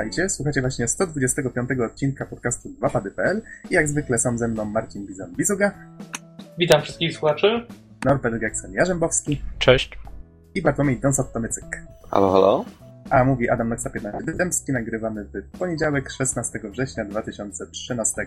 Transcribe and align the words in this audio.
Witajcie, 0.00 0.28
słuchacie 0.28 0.60
właśnie 0.60 0.88
125 0.88 1.70
odcinka 1.80 2.26
podcastu 2.26 2.68
2pady.pl 2.68 3.42
i 3.70 3.74
jak 3.74 3.88
zwykle 3.88 4.18
są 4.18 4.38
ze 4.38 4.48
mną 4.48 4.64
Marcin 4.64 5.06
Bizon-Bizuga, 5.06 5.70
Witam 6.58 6.82
wszystkich 6.82 7.16
słuchaczy. 7.16 7.66
Norbert 8.04 8.34
Geksen-Jarzębowski 8.34 9.36
Cześć. 9.58 9.98
i 10.54 10.62
Bartłomiej 10.62 11.00
Donsot-Tomycyk. 11.00 11.82
Halo, 12.10 12.32
halo? 12.32 12.64
A 13.10 13.24
mówi 13.24 13.50
Adam 13.50 13.68
Noxa 13.68 13.90
15 13.90 14.32
Dębski, 14.32 14.72
nagrywamy 14.72 15.24
w 15.24 15.58
poniedziałek 15.58 16.10
16 16.10 16.58
września 16.64 17.04
2013. 17.04 18.26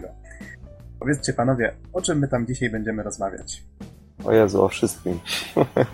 Powiedzcie 0.99 1.33
panowie, 1.33 1.73
o 1.93 2.01
czym 2.01 2.19
my 2.19 2.27
tam 2.27 2.47
dzisiaj 2.47 2.69
będziemy 2.69 3.03
rozmawiać? 3.03 3.63
O 4.25 4.31
Jezu, 4.31 4.63
o 4.63 4.69
wszystkim. 4.69 5.19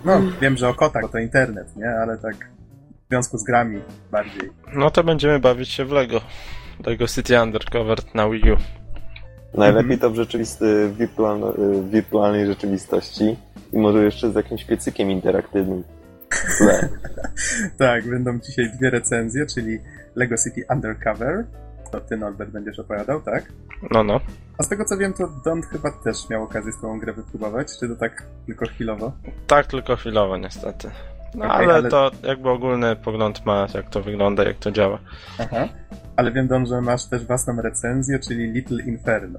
No, 0.04 0.20
wiem, 0.42 0.56
że 0.56 0.68
o 0.68 0.74
kotach, 0.74 1.02
bo 1.02 1.08
to 1.08 1.18
internet, 1.18 1.76
nie? 1.76 1.90
Ale 1.90 2.18
tak 2.18 2.36
w 3.10 3.12
związku 3.12 3.38
z 3.38 3.44
grami 3.44 3.80
bardziej. 4.10 4.50
No 4.74 4.90
to 4.90 5.04
będziemy 5.04 5.38
bawić 5.38 5.68
się 5.68 5.84
w 5.84 5.90
Lego. 5.90 6.20
Lego 6.86 7.06
City 7.06 7.42
Undercover 7.42 7.98
na 8.14 8.30
Wii 8.30 8.52
U. 8.52 8.56
Najlepiej 9.54 9.98
to 9.98 10.10
w, 10.10 10.14
rzeczywisty, 10.14 10.88
w, 10.88 10.96
wirtualno, 10.96 11.52
w 11.52 11.90
wirtualnej 11.90 12.46
rzeczywistości 12.46 13.36
i 13.72 13.78
może 13.78 14.04
jeszcze 14.04 14.32
z 14.32 14.34
jakimś 14.34 14.64
piecykiem 14.64 15.10
interaktywnym. 15.10 15.82
Tak, 17.78 18.10
będą 18.10 18.38
dzisiaj 18.38 18.70
dwie 18.78 18.90
recenzje, 18.90 19.46
czyli 19.46 19.78
Lego 20.14 20.36
City 20.44 20.64
Undercover. 20.70 21.44
To 21.92 22.00
ty, 22.00 22.16
Norbert, 22.16 22.50
będziesz 22.50 22.78
opowiadał, 22.78 23.20
tak? 23.20 23.52
No, 23.90 24.04
no. 24.04 24.20
A 24.58 24.62
z 24.62 24.68
tego 24.68 24.84
co 24.84 24.96
wiem, 24.96 25.12
to 25.12 25.28
Don 25.44 25.62
chyba 25.62 25.90
też 25.90 26.28
miał 26.28 26.42
okazję 26.42 26.72
z 26.72 26.80
tą 26.80 26.98
grę 26.98 27.12
wypróbować, 27.12 27.68
czy 27.80 27.88
to 27.88 27.96
tak 27.96 28.22
tylko 28.46 28.66
chwilowo? 28.66 29.12
Tak, 29.46 29.66
tylko 29.66 29.96
chwilowo 29.96 30.36
niestety. 30.36 30.90
No 31.34 31.44
Okej, 31.44 31.56
ale, 31.56 31.74
ale- 31.74 31.88
to 31.90 32.10
jakby 32.22 32.50
ogólny 32.50 32.96
pogląd 32.96 33.46
ma, 33.46 33.66
jak 33.74 33.90
to 33.90 34.02
wygląda, 34.02 34.44
jak 34.44 34.56
to 34.56 34.70
działa. 34.70 34.98
Aha. 35.38 35.68
Ale 36.16 36.32
wiem, 36.32 36.48
Don, 36.48 36.66
że 36.66 36.80
masz 36.80 37.04
też 37.04 37.26
własną 37.26 37.62
recenzję, 37.62 38.18
czyli 38.18 38.52
Little 38.52 38.82
Inferno. 38.82 39.38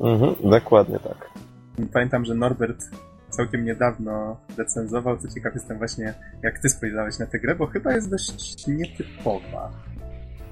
Mhm, 0.00 0.34
dokładnie 0.50 0.98
tak. 0.98 1.30
Pamiętam, 1.92 2.24
że 2.24 2.34
Norbert 2.34 2.84
całkiem 3.30 3.64
niedawno 3.64 4.36
recenzował, 4.58 5.18
co 5.18 5.28
ciekaw 5.28 5.54
jestem 5.54 5.78
właśnie, 5.78 6.14
jak 6.42 6.58
ty 6.58 6.68
spojrzałeś 6.68 7.18
na 7.18 7.26
tę 7.26 7.38
grę, 7.38 7.54
bo 7.54 7.66
chyba 7.66 7.92
jest 7.92 8.10
dość 8.10 8.66
nietypowa. 8.66 9.70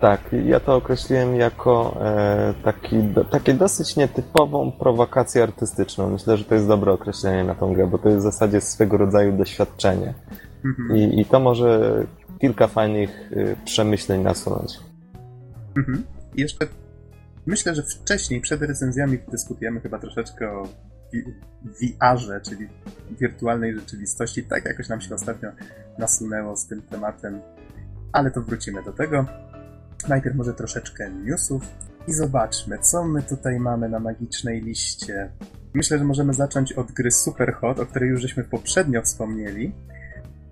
Tak, 0.00 0.20
ja 0.44 0.60
to 0.60 0.76
określiłem 0.76 1.36
jako 1.36 1.96
e, 2.04 2.54
taki, 2.64 3.02
do, 3.02 3.24
takie 3.24 3.54
dosyć 3.54 3.96
nietypową 3.96 4.72
prowokację 4.72 5.42
artystyczną. 5.42 6.10
Myślę, 6.10 6.36
że 6.36 6.44
to 6.44 6.54
jest 6.54 6.68
dobre 6.68 6.92
określenie 6.92 7.44
na 7.44 7.54
tą 7.54 7.74
grę, 7.74 7.86
bo 7.86 7.98
to 7.98 8.08
jest 8.08 8.20
w 8.20 8.22
zasadzie 8.22 8.60
swego 8.60 8.96
rodzaju 8.96 9.32
doświadczenie. 9.32 10.14
Mhm. 10.64 10.96
I, 10.96 11.20
i 11.20 11.24
to 11.24 11.40
może 11.40 12.04
kilka 12.40 12.68
fajnych 12.68 13.32
y, 13.32 13.56
przemyśleń 13.64 14.22
nasunąć. 14.22 14.80
Mhm. 15.76 16.04
I 16.36 16.40
jeszcze 16.40 16.66
myślę, 17.46 17.74
że 17.74 17.82
wcześniej, 17.82 18.40
przed 18.40 18.62
recenzjami, 18.62 19.18
dyskutujemy 19.30 19.80
chyba 19.80 19.98
troszeczkę 19.98 20.52
o 20.52 20.68
VR-ze, 21.64 22.40
czyli 22.40 22.68
wirtualnej 23.20 23.74
rzeczywistości. 23.74 24.44
Tak 24.44 24.64
jakoś 24.64 24.88
nam 24.88 25.00
się 25.00 25.14
ostatnio 25.14 25.48
nasunęło 25.98 26.56
z 26.56 26.66
tym 26.66 26.82
tematem, 26.82 27.40
ale 28.12 28.30
to 28.30 28.42
wrócimy 28.42 28.82
do 28.82 28.92
tego. 28.92 29.26
Najpierw 30.08 30.36
może 30.36 30.54
troszeczkę 30.54 31.10
newsów 31.10 31.62
i 32.08 32.12
zobaczmy, 32.12 32.78
co 32.78 33.04
my 33.04 33.22
tutaj 33.22 33.60
mamy 33.60 33.88
na 33.88 34.00
magicznej 34.00 34.60
liście. 34.60 35.30
Myślę, 35.74 35.98
że 35.98 36.04
możemy 36.04 36.34
zacząć 36.34 36.72
od 36.72 36.92
gry 36.92 37.10
Superhot, 37.10 37.78
o 37.78 37.86
której 37.86 38.08
już 38.08 38.20
żeśmy 38.20 38.44
poprzednio 38.44 39.02
wspomnieli, 39.02 39.72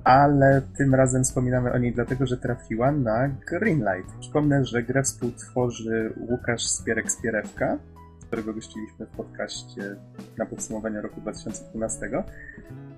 ale 0.05 0.63
tym 0.77 0.95
razem 0.95 1.25
wspominamy 1.25 1.73
o 1.73 1.79
niej 1.79 1.93
dlatego, 1.93 2.27
że 2.27 2.37
trafiła 2.37 2.93
na 2.93 3.29
Greenlight. 3.29 4.13
Przypomnę, 4.21 4.65
że 4.65 4.83
grę 4.83 5.03
współtworzy 5.03 6.13
Łukasz 6.17 6.67
Spierek-Spierewka, 6.67 7.77
którego 8.27 8.55
gościliśmy 8.55 9.07
w 9.07 9.11
podcaście 9.11 9.97
na 10.39 10.47
podsumowanie 10.47 11.01
roku 11.01 11.21
2012. 11.21 12.11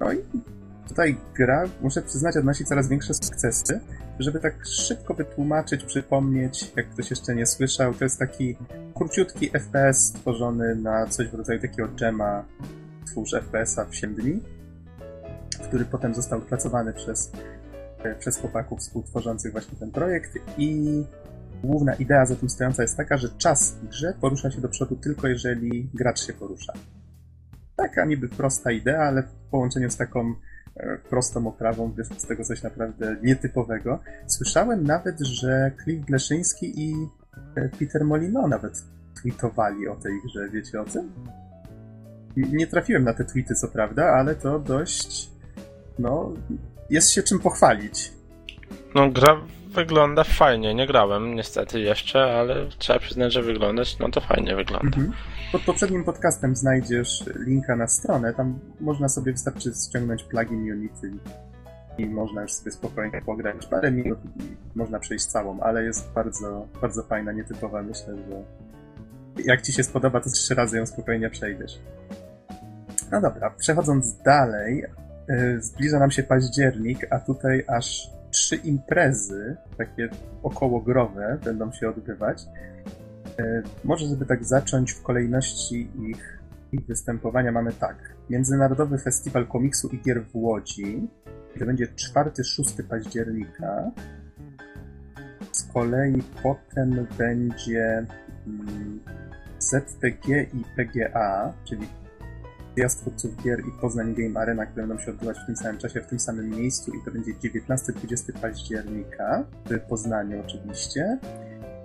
No 0.01 0.13
i 0.13 0.19
tutaj 0.89 1.17
gra, 1.35 1.65
muszę 1.81 2.03
przyznać, 2.03 2.37
odnosi 2.37 2.65
coraz 2.65 2.89
większe 2.89 3.15
sukcesy. 3.15 3.81
Żeby 4.19 4.41
tak 4.41 4.67
szybko 4.67 5.15
wytłumaczyć, 5.15 5.85
przypomnieć, 5.85 6.73
jak 6.77 6.91
ktoś 6.91 7.11
jeszcze 7.11 7.35
nie 7.35 7.47
słyszał, 7.47 7.95
to 7.95 8.05
jest 8.05 8.19
taki 8.19 8.57
króciutki 8.95 9.51
FPS 9.51 10.07
stworzony 10.07 10.75
na 10.75 11.07
coś 11.07 11.29
w 11.29 11.35
rodzaju 11.35 11.61
takiego 11.61 11.89
dżema 11.89 12.45
twórz 13.07 13.31
FPS-a 13.31 13.85
w 13.85 13.95
7 13.95 14.15
dni 14.15 14.41
który 15.71 15.85
potem 15.85 16.15
został 16.15 16.39
opracowany 16.39 16.93
przez, 16.93 17.33
e, 18.05 18.15
przez 18.15 18.39
chłopaków 18.39 18.81
współtworzących 18.81 19.53
właśnie 19.53 19.79
ten 19.79 19.91
projekt 19.91 20.39
i 20.59 21.03
główna 21.63 21.95
idea 21.95 22.27
za 22.27 22.37
tym 22.37 22.51
stojąca 22.51 22.83
jest 22.83 22.97
taka, 22.97 23.17
że 23.17 23.29
czas 23.39 23.73
w 23.83 23.89
grze 23.89 24.15
porusza 24.21 24.51
się 24.51 24.61
do 24.61 24.69
przodu 24.69 24.97
tylko 24.97 25.29
jeżeli 25.29 25.91
gracz 25.95 26.27
się 26.27 26.33
porusza. 26.33 26.73
Taka 27.77 28.05
niby 28.05 28.29
prosta 28.29 28.71
idea, 28.71 29.03
ale 29.03 29.23
w 29.23 29.51
połączeniu 29.51 29.91
z 29.91 29.97
taką 29.97 30.35
e, 30.77 30.99
prostą 30.99 31.47
oprawą 31.47 31.93
wyszło 31.93 32.17
z 32.19 32.27
tego 32.27 32.45
coś 32.45 32.63
naprawdę 32.63 33.17
nietypowego. 33.23 34.01
Słyszałem 34.27 34.85
nawet, 34.85 35.21
że 35.21 35.73
Cliff 35.85 36.07
Bleszyński 36.07 36.81
i 36.81 36.95
e, 37.57 37.69
Peter 37.69 38.05
Molino 38.05 38.49
nawet 38.49 38.85
tweetowali 39.23 39.89
o 39.89 39.97
tej 39.97 40.13
grze, 40.25 40.49
wiecie 40.49 40.81
o 40.81 40.85
tym? 40.85 41.13
Nie 42.37 42.67
trafiłem 42.67 43.05
na 43.05 43.15
te 43.15 43.25
tweety, 43.25 43.55
co 43.55 43.69
prawda, 43.69 44.05
ale 44.05 44.35
to 44.35 44.59
dość 44.59 45.40
no, 46.01 46.33
jest 46.91 47.11
się 47.11 47.23
czym 47.23 47.39
pochwalić. 47.39 48.13
No 48.95 49.11
gra 49.11 49.41
wygląda 49.75 50.25
fajnie, 50.25 50.75
nie 50.75 50.87
grałem 50.87 51.35
niestety 51.35 51.81
jeszcze, 51.81 52.23
ale 52.23 52.67
trzeba 52.79 52.99
przyznać, 52.99 53.33
że 53.33 53.43
wyglądać, 53.43 53.99
no 53.99 54.11
to 54.11 54.21
fajnie 54.21 54.57
wygląda. 54.57 54.87
Mhm. 54.87 55.13
Pod 55.53 55.63
poprzednim 55.63 56.05
podcastem 56.05 56.57
znajdziesz 56.57 57.25
linka 57.47 57.77
na 57.77 57.87
stronę, 57.87 58.35
tam 58.35 58.59
można 58.81 59.09
sobie 59.09 59.33
wystarczy 59.33 59.71
ściągnąć 59.89 60.23
plugin 60.23 60.73
Unity 60.73 61.13
i 61.99 62.07
można 62.07 62.43
już 62.43 62.53
sobie 62.53 62.71
spokojnie 62.71 63.23
pograć 63.27 63.67
parę 63.67 63.91
minut 63.91 64.19
i 64.37 64.79
można 64.79 64.99
przejść 64.99 65.25
całą, 65.25 65.61
ale 65.61 65.85
jest 65.85 66.13
bardzo, 66.13 66.67
bardzo 66.81 67.03
fajna, 67.03 67.33
nietypowa. 67.33 67.83
Myślę, 67.83 68.17
że 68.17 68.45
jak 69.45 69.63
ci 69.63 69.73
się 69.73 69.83
spodoba, 69.83 70.21
to 70.21 70.31
trzy 70.31 70.55
razy 70.55 70.79
ją 70.79 70.87
spokojnie 70.87 71.31
przejdziesz. 71.31 71.79
No 73.13 73.21
dobra, 73.21 73.51
przechodząc 73.51 74.17
dalej, 74.23 74.85
zbliża 75.61 75.99
nam 75.99 76.11
się 76.11 76.23
październik, 76.23 77.07
a 77.11 77.19
tutaj 77.19 77.65
aż 77.67 78.11
trzy 78.31 78.57
imprezy, 78.57 79.57
takie 79.79 80.09
okołogrowe, 80.43 81.39
będą 81.45 81.73
się 81.73 81.89
odbywać. 81.89 82.43
E, 83.39 83.63
Może, 83.85 84.07
żeby 84.07 84.27
tak 84.27 84.45
zacząć 84.45 84.93
w 84.93 85.03
kolejności 85.03 85.91
ich, 86.11 86.41
ich 86.73 86.87
występowania, 86.87 87.53
mamy 87.53 87.73
tak. 87.73 87.97
Międzynarodowy 88.31 88.99
Festiwal 88.99 89.47
Komiksu 89.47 89.89
i 89.89 90.01
Gier 90.01 90.25
w 90.25 90.37
Łodzi. 90.37 91.09
To 91.59 91.67
będzie 91.67 91.87
4-6 91.87 92.83
października. 92.83 93.91
Z 95.53 95.63
kolei 95.73 96.23
potem 96.43 97.07
będzie 97.19 98.07
mm, 98.47 99.01
ZTG 99.59 100.29
i 100.29 100.65
PGA, 100.77 101.53
czyli 101.65 101.87
Zjazd 102.81 103.01
Twórców 103.01 103.37
Gier 103.43 103.61
i 103.61 103.81
Poznań 103.81 104.15
Game 104.15 104.41
Arena, 104.41 104.67
które 104.67 104.87
będą 104.87 105.05
się 105.05 105.11
odbywać 105.11 105.39
w 105.39 105.47
tym 105.47 105.57
samym 105.57 105.79
czasie, 105.79 106.01
w 106.01 106.07
tym 106.07 106.21
samym 106.21 106.51
miejscu 106.51 106.93
i 106.95 107.05
to 107.05 107.11
będzie 107.11 107.33
19-20 107.35 108.41
października 108.41 109.45
w 109.67 109.81
Poznaniu 109.81 110.41
oczywiście. 110.41 111.19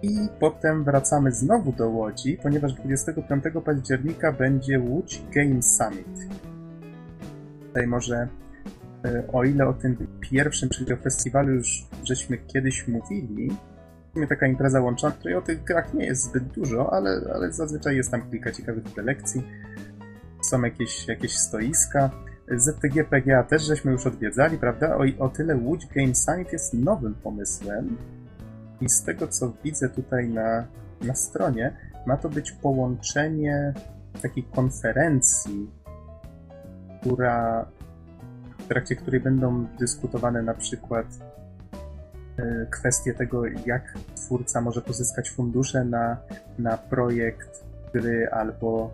I 0.01 0.17
potem 0.39 0.83
wracamy 0.83 1.31
znowu 1.31 1.71
do 1.71 1.89
Łodzi, 1.89 2.37
ponieważ 2.43 2.73
25 2.73 3.43
października 3.65 4.31
będzie 4.31 4.79
Łódź 4.79 5.21
Game 5.35 5.61
Summit. 5.61 6.29
Tutaj 7.67 7.87
może, 7.87 8.27
e, 9.05 9.23
o 9.33 9.43
ile 9.43 9.67
o 9.67 9.73
tym 9.73 10.07
pierwszym, 10.19 10.69
czyli 10.69 10.93
o 10.93 10.97
festiwalu 10.97 11.53
już 11.53 11.87
żeśmy 12.03 12.37
kiedyś 12.37 12.87
mówili, 12.87 13.49
sumie 14.15 14.27
taka 14.27 14.47
impreza 14.47 14.81
łączona, 14.81 15.13
której 15.13 15.35
o 15.35 15.41
tych 15.41 15.63
grach 15.63 15.93
nie 15.93 16.05
jest 16.05 16.23
zbyt 16.23 16.43
dużo, 16.43 16.93
ale, 16.93 17.21
ale 17.33 17.53
zazwyczaj 17.53 17.95
jest 17.95 18.11
tam 18.11 18.31
kilka 18.31 18.51
ciekawych 18.51 18.83
prelekcji. 18.83 19.43
Są 20.49 20.61
jakieś, 20.61 21.07
jakieś 21.07 21.37
stoiska. 21.37 22.09
ZTG 22.57 23.03
PGA 23.03 23.43
też 23.43 23.63
żeśmy 23.63 23.91
już 23.91 24.07
odwiedzali, 24.07 24.57
prawda? 24.57 24.97
O, 24.97 25.25
o 25.25 25.29
tyle 25.29 25.55
Łódź 25.55 25.87
Game 25.95 26.15
Summit 26.15 26.53
jest 26.53 26.73
nowym 26.73 27.15
pomysłem, 27.15 27.97
i 28.81 28.89
z 28.89 29.03
tego, 29.03 29.27
co 29.27 29.53
widzę 29.63 29.89
tutaj 29.89 30.29
na, 30.29 30.67
na 31.01 31.15
stronie, 31.15 31.77
ma 32.05 32.17
to 32.17 32.29
być 32.29 32.51
połączenie 32.51 33.73
takiej 34.21 34.43
konferencji, 34.43 35.69
która, 37.01 37.65
w 38.59 38.67
trakcie 38.67 38.95
której 38.95 39.19
będą 39.21 39.65
dyskutowane 39.79 40.41
na 40.41 40.53
przykład 40.53 41.05
e, 42.37 42.65
kwestie 42.69 43.13
tego, 43.13 43.45
jak 43.45 43.93
twórca 44.15 44.61
może 44.61 44.81
pozyskać 44.81 45.31
fundusze 45.31 45.85
na, 45.85 46.17
na 46.59 46.77
projekt 46.77 47.63
gry, 47.93 48.29
albo 48.31 48.91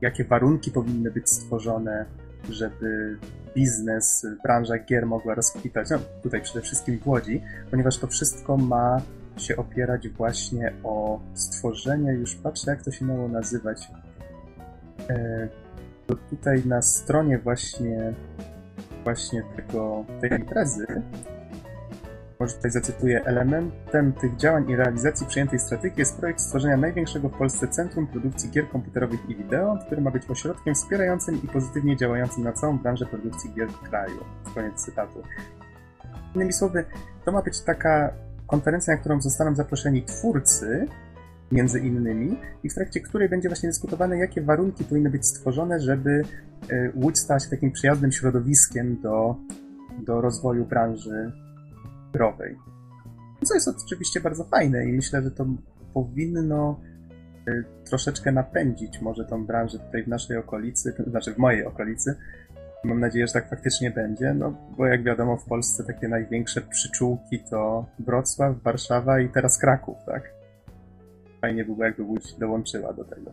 jakie 0.00 0.24
warunki 0.24 0.70
powinny 0.70 1.10
być 1.10 1.30
stworzone, 1.30 2.04
żeby 2.50 3.18
biznes, 3.54 4.26
branża 4.42 4.78
gier 4.78 5.06
mogła 5.06 5.34
rozkwitać. 5.34 5.90
No, 5.90 5.98
tutaj 6.22 6.42
przede 6.42 6.60
wszystkim 6.60 6.98
w 6.98 7.08
Łodzi, 7.08 7.42
ponieważ 7.70 7.98
to 7.98 8.06
wszystko 8.06 8.56
ma 8.56 9.02
się 9.36 9.56
opierać 9.56 10.08
właśnie 10.08 10.72
o 10.84 11.20
stworzenie, 11.34 12.12
już 12.12 12.34
patrzę 12.34 12.70
jak 12.70 12.82
to 12.82 12.90
się 12.90 13.04
miało 13.04 13.28
nazywać. 13.28 13.90
E, 15.10 15.48
to 16.06 16.14
tutaj 16.30 16.66
na 16.66 16.82
stronie 16.82 17.38
właśnie 17.38 18.14
właśnie 19.04 19.42
tego, 19.56 20.04
tej 20.20 20.30
imprezy 20.30 20.86
może 22.40 22.54
tutaj 22.54 22.70
zacytuję, 22.70 23.24
elementem 23.24 24.12
tych 24.12 24.36
działań 24.36 24.70
i 24.70 24.76
realizacji 24.76 25.26
przyjętej 25.26 25.58
strategii 25.58 25.98
jest 25.98 26.18
projekt 26.18 26.40
stworzenia 26.40 26.76
największego 26.76 27.28
w 27.28 27.38
Polsce 27.38 27.68
centrum 27.68 28.06
produkcji 28.06 28.50
gier 28.50 28.68
komputerowych 28.68 29.30
i 29.30 29.36
wideo, 29.36 29.78
który 29.86 30.00
ma 30.00 30.10
być 30.10 30.30
ośrodkiem 30.30 30.74
wspierającym 30.74 31.42
i 31.44 31.48
pozytywnie 31.48 31.96
działającym 31.96 32.44
na 32.44 32.52
całą 32.52 32.78
branżę 32.78 33.06
produkcji 33.06 33.54
gier 33.54 33.68
w 33.70 33.80
kraju. 33.80 34.24
Koniec 34.54 34.84
cytatu. 34.84 35.22
Innymi 36.34 36.52
słowy, 36.52 36.84
to 37.24 37.32
ma 37.32 37.42
być 37.42 37.60
taka 37.60 38.12
konferencja, 38.46 38.94
na 38.94 39.00
którą 39.00 39.20
zostaną 39.20 39.54
zaproszeni 39.54 40.02
twórcy, 40.02 40.86
między 41.52 41.80
innymi, 41.80 42.40
i 42.62 42.70
w 42.70 42.74
trakcie 42.74 43.00
której 43.00 43.28
będzie 43.28 43.48
właśnie 43.48 43.68
dyskutowane, 43.68 44.18
jakie 44.18 44.42
warunki 44.42 44.84
powinny 44.84 45.10
być 45.10 45.26
stworzone, 45.26 45.80
żeby 45.80 46.22
e, 46.70 46.92
Łódź 46.94 47.18
stała 47.18 47.40
się 47.40 47.50
takim 47.50 47.72
przyjaznym 47.72 48.12
środowiskiem 48.12 49.00
do, 49.00 49.36
do 50.06 50.20
rozwoju 50.20 50.64
branży 50.64 51.32
growej. 52.12 52.56
Co 53.44 53.54
jest 53.54 53.68
oczywiście 53.68 54.20
bardzo 54.20 54.44
fajne 54.44 54.84
i 54.84 54.92
myślę, 54.92 55.22
że 55.22 55.30
to 55.30 55.46
powinno 55.94 56.80
y, 57.48 57.64
troszeczkę 57.84 58.32
napędzić 58.32 59.00
może 59.00 59.24
tą 59.24 59.46
branżę 59.46 59.78
tutaj 59.78 60.04
w 60.04 60.08
naszej 60.08 60.36
okolicy, 60.36 60.94
znaczy 61.10 61.34
w 61.34 61.38
mojej 61.38 61.66
okolicy. 61.66 62.16
Mam 62.84 63.00
nadzieję, 63.00 63.26
że 63.26 63.32
tak 63.32 63.50
faktycznie 63.50 63.90
będzie, 63.90 64.34
no 64.34 64.54
bo 64.76 64.86
jak 64.86 65.02
wiadomo 65.02 65.36
w 65.36 65.44
Polsce 65.44 65.84
takie 65.84 66.08
największe 66.08 66.60
przyczółki 66.60 67.38
to 67.50 67.86
Wrocław, 67.98 68.62
Warszawa 68.62 69.20
i 69.20 69.28
teraz 69.28 69.58
Kraków, 69.58 69.96
tak? 70.06 70.30
Fajnie 71.40 71.64
by 71.64 71.72
było, 71.72 71.84
jakby 71.84 72.02
Łódź 72.02 72.34
dołączyła 72.34 72.92
do 72.92 73.04
tego. 73.04 73.32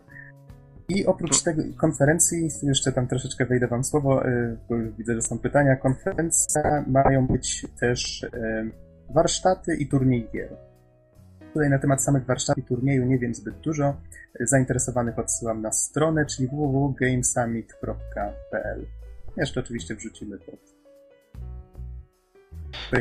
I 0.88 1.06
oprócz 1.06 1.42
tego 1.42 1.62
konferencji, 1.76 2.48
jeszcze 2.62 2.92
tam 2.92 3.08
troszeczkę 3.08 3.46
wejdę 3.46 3.68
wam 3.68 3.84
słowo, 3.84 4.28
y, 4.28 4.56
bo 4.68 4.76
już 4.76 4.94
widzę, 4.94 5.14
że 5.14 5.22
są 5.22 5.38
pytania. 5.38 5.76
Konferencja 5.76 6.84
mają 6.86 7.26
być 7.26 7.66
też 7.80 8.22
y, 8.22 8.28
warsztaty 9.14 9.76
i 9.76 9.88
turniej 9.88 10.28
gier. 10.32 10.56
Tutaj 11.52 11.70
na 11.70 11.78
temat 11.78 12.02
samych 12.02 12.26
warsztatów 12.26 12.64
i 12.64 12.66
turnieju 12.66 13.04
nie 13.04 13.18
wiem 13.18 13.34
zbyt 13.34 13.60
dużo. 13.60 13.96
Zainteresowanych 14.40 15.18
odsyłam 15.18 15.62
na 15.62 15.72
stronę, 15.72 16.26
czyli 16.26 16.48
www.gamesummit.pl. 16.48 18.86
Jeszcze 19.36 19.60
oczywiście 19.60 19.94
wrzucimy 19.94 20.38
pod. 20.38 20.76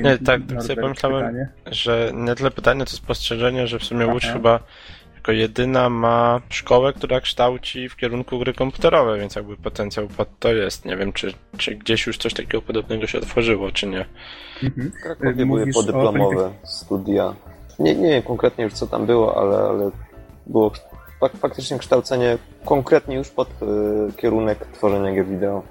Nie, 0.01 0.17
tak, 0.17 0.41
tak 0.47 0.63
sobie 0.63 0.81
pomyślałem, 0.81 1.25
pytanie. 1.25 1.49
że 1.65 2.11
nie 2.13 2.35
tyle 2.35 2.51
pytanie, 2.51 2.85
to 2.85 2.91
spostrzeżenie, 2.91 3.67
że 3.67 3.79
w 3.79 3.83
sumie 3.83 4.07
Łódź 4.07 4.25
chyba 4.25 4.59
jako 5.25 5.31
jedyna 5.31 5.89
ma 5.89 6.41
szkołę, 6.49 6.93
która 6.93 7.21
kształci 7.21 7.89
w 7.89 7.95
kierunku 7.95 8.39
gry 8.39 8.53
komputerowe, 8.53 9.19
więc 9.19 9.35
jakby 9.35 9.57
potencjał 9.57 10.07
pod 10.07 10.39
to 10.39 10.53
jest. 10.53 10.85
Nie 10.85 10.97
wiem, 10.97 11.13
czy, 11.13 11.33
czy 11.57 11.75
gdzieś 11.75 12.07
już 12.07 12.17
coś 12.17 12.33
takiego 12.33 12.61
podobnego 12.61 13.07
się 13.07 13.17
otworzyło, 13.17 13.71
czy 13.71 13.87
nie. 13.87 14.05
Mhm. 14.63 14.91
W 14.91 15.03
Krakowie 15.03 15.45
były 15.45 15.67
podyplomowe 15.73 16.51
studia. 16.63 17.35
Nie, 17.79 17.95
nie 17.95 18.09
wiem 18.09 18.23
konkretnie 18.23 18.63
już 18.63 18.73
co 18.73 18.87
tam 18.87 19.05
było, 19.05 19.37
ale, 19.37 19.57
ale 19.57 19.91
było 20.47 20.71
faktycznie 21.39 21.79
kształcenie 21.79 22.37
konkretnie 22.65 23.15
już 23.15 23.29
pod 23.29 23.49
y, 23.49 24.13
kierunek 24.17 24.67
tworzenia 24.73 25.15
gier 25.15 25.25
wideo. 25.25 25.63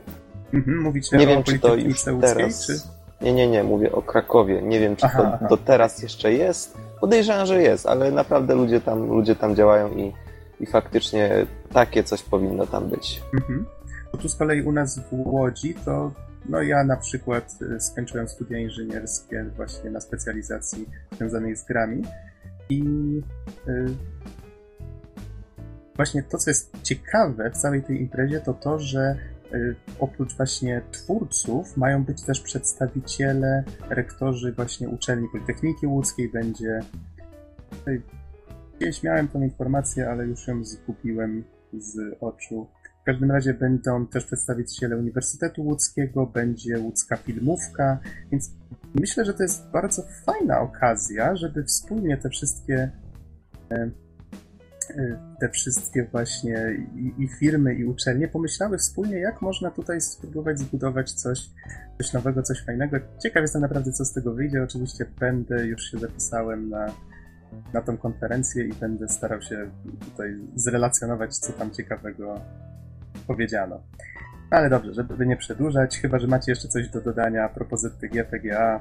Mhm, 0.55 0.83
mówicie 0.83 1.17
nie 1.17 1.27
wiem, 1.27 1.43
czy 1.43 1.59
to 1.59 1.75
już 1.75 2.03
teraz... 2.21 2.67
Czy... 2.67 2.94
Nie, 3.25 3.33
nie, 3.33 3.49
nie, 3.49 3.65
mówię 3.65 3.93
o 3.93 4.03
Krakowie. 4.03 4.63
Nie 4.63 4.81
wiem, 4.81 4.97
czy 4.97 5.07
aha, 5.07 5.23
to 5.23 5.35
aha. 5.35 5.47
do 5.49 5.57
teraz 5.57 6.03
jeszcze 6.03 6.33
jest. 6.33 6.79
Podejrzewam, 7.01 7.47
że 7.47 7.63
jest, 7.63 7.87
ale 7.87 8.11
naprawdę 8.11 8.55
ludzie 8.55 8.81
tam, 8.81 9.07
ludzie 9.07 9.37
tam 9.37 9.55
działają 9.55 9.91
i, 9.91 10.13
i 10.61 10.67
faktycznie 10.67 11.47
takie 11.73 12.05
coś 12.05 12.23
powinno 12.23 12.67
tam 12.67 12.89
być. 12.89 13.23
Mhm. 13.35 13.67
Bo 14.13 14.19
tu 14.19 14.29
z 14.29 14.37
kolei 14.37 14.63
u 14.63 14.73
nas 14.73 14.99
w 14.99 15.13
Łodzi 15.13 15.75
to 15.85 16.11
no 16.49 16.63
ja 16.63 16.85
na 16.85 16.97
przykład 16.97 17.55
y, 17.63 17.81
skończyłem 17.81 18.29
studia 18.29 18.59
inżynierskie 18.59 19.45
właśnie 19.57 19.91
na 19.91 20.01
specjalizacji 20.01 20.89
związanej 21.13 21.57
z 21.57 21.65
grami 21.65 22.03
i 22.69 22.83
y, 23.69 23.87
właśnie 25.97 26.23
to, 26.23 26.39
co 26.39 26.51
jest 26.51 26.83
ciekawe 26.83 27.51
w 27.51 27.57
całej 27.57 27.83
tej 27.83 28.01
imprezie, 28.01 28.41
to 28.41 28.55
to, 28.55 28.79
że 28.79 29.17
oprócz 29.99 30.37
właśnie 30.37 30.83
twórców 30.91 31.77
mają 31.77 32.05
być 32.05 32.23
też 32.23 32.41
przedstawiciele, 32.41 33.65
rektorzy 33.91 34.53
właśnie 34.53 34.89
uczelni 34.89 35.29
Politechniki 35.33 35.87
Łódzkiej, 35.87 36.29
będzie... 36.29 36.81
Gdzieś 38.79 39.03
miałem 39.03 39.29
tą 39.29 39.43
informację, 39.43 40.11
ale 40.11 40.27
już 40.27 40.49
ją 40.49 40.65
zgubiłem 40.65 41.45
z 41.73 41.99
oczu. 42.21 42.67
W 43.03 43.05
każdym 43.05 43.31
razie 43.31 43.55
będą 43.55 44.07
też 44.07 44.25
przedstawiciele 44.25 44.97
Uniwersytetu 44.97 45.63
Łódzkiego, 45.63 46.27
będzie 46.27 46.79
łódzka 46.79 47.17
filmówka, 47.17 47.99
więc 48.31 48.51
myślę, 48.95 49.25
że 49.25 49.35
to 49.35 49.43
jest 49.43 49.71
bardzo 49.71 50.03
fajna 50.27 50.61
okazja, 50.61 51.37
żeby 51.37 51.65
wspólnie 51.65 52.17
te 52.17 52.31
wszystkie 52.31 52.91
e, 53.71 53.91
Y, 53.91 54.04
te 55.41 55.49
wszystkie 55.49 56.05
właśnie 56.05 56.77
i, 56.97 57.23
i, 57.23 57.29
firmy, 57.29 57.75
i 57.75 57.85
uczelnie 57.85 58.29
pomyślały 58.29 58.79
wspólnie, 58.79 59.19
jak 59.19 59.43
można 59.43 59.71
tutaj 59.71 60.01
spróbować 60.01 60.59
zbudować 60.59 61.13
coś, 61.13 61.51
coś 61.99 62.13
nowego, 62.13 62.43
coś 62.43 62.65
fajnego. 62.65 62.97
Ciekaw 63.23 63.43
jestem 63.43 63.63
naprawdę, 63.63 63.93
co 63.93 64.05
z 64.05 64.13
tego 64.13 64.35
wyjdzie. 64.35 64.63
Oczywiście 64.63 65.07
będę, 65.21 65.67
już 65.67 65.91
się 65.91 65.99
zapisałem 65.99 66.69
na, 66.69 66.87
na 67.73 67.83
tą 67.83 67.97
konferencję 67.97 68.65
i 68.65 68.73
będę 68.73 69.09
starał 69.09 69.43
się 69.43 69.71
tutaj 70.05 70.37
zrelacjonować, 70.55 71.37
co 71.37 71.53
tam 71.53 71.71
ciekawego 71.71 72.41
powiedziano. 73.27 73.83
Ale 74.51 74.71
dobrze, 74.71 74.95
żeby 74.95 75.27
nie 75.27 75.37
przedłużać, 75.37 75.99
chyba, 75.99 76.19
że 76.19 76.27
macie 76.27 76.53
jeszcze 76.53 76.69
coś 76.69 76.89
do 76.89 77.01
dodania 77.01 77.45
a 77.45 77.49
propos 77.49 77.81
ZTG, 77.81 78.25
PGA, 78.25 78.81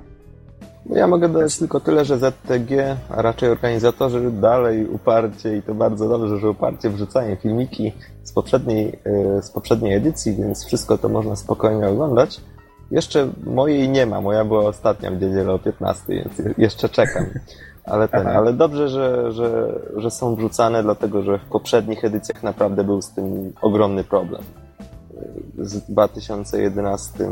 ja 0.89 1.07
mogę 1.07 1.29
dodać 1.29 1.57
tylko 1.57 1.79
tyle, 1.79 2.05
że 2.05 2.17
ZTG, 2.17 2.97
a 3.09 3.21
raczej 3.21 3.49
organizatorzy 3.49 4.31
dalej 4.31 4.87
uparcie 4.87 5.57
i 5.57 5.61
to 5.61 5.75
bardzo 5.75 6.09
dobrze, 6.09 6.39
że 6.39 6.49
uparcie 6.49 6.89
wrzucają 6.89 7.35
filmiki 7.35 7.93
z 8.23 8.31
poprzedniej, 8.31 8.99
e, 9.05 9.41
z 9.41 9.51
poprzedniej 9.51 9.93
edycji, 9.93 10.35
więc 10.35 10.65
wszystko 10.65 10.97
to 10.97 11.09
można 11.09 11.35
spokojnie 11.35 11.87
oglądać. 11.87 12.41
Jeszcze 12.91 13.29
mojej 13.43 13.89
nie 13.89 14.05
ma, 14.05 14.21
moja 14.21 14.45
była 14.45 14.65
ostatnia 14.65 15.11
w 15.11 15.21
niedzielę 15.21 15.53
o 15.53 15.59
15, 15.59 16.03
więc 16.07 16.57
jeszcze 16.57 16.89
czekam. 16.89 17.25
Ale 17.85 18.07
ten, 18.07 18.27
ale 18.27 18.53
dobrze, 18.53 18.89
że, 18.89 19.31
że, 19.31 19.79
że 19.95 20.11
są 20.11 20.35
wrzucane, 20.35 20.83
dlatego 20.83 21.23
że 21.23 21.39
w 21.39 21.45
poprzednich 21.45 22.05
edycjach 22.05 22.43
naprawdę 22.43 22.83
był 22.83 23.01
z 23.01 23.09
tym 23.09 23.53
ogromny 23.61 24.03
problem 24.03 24.41
z 25.57 25.91
2011 25.91 27.29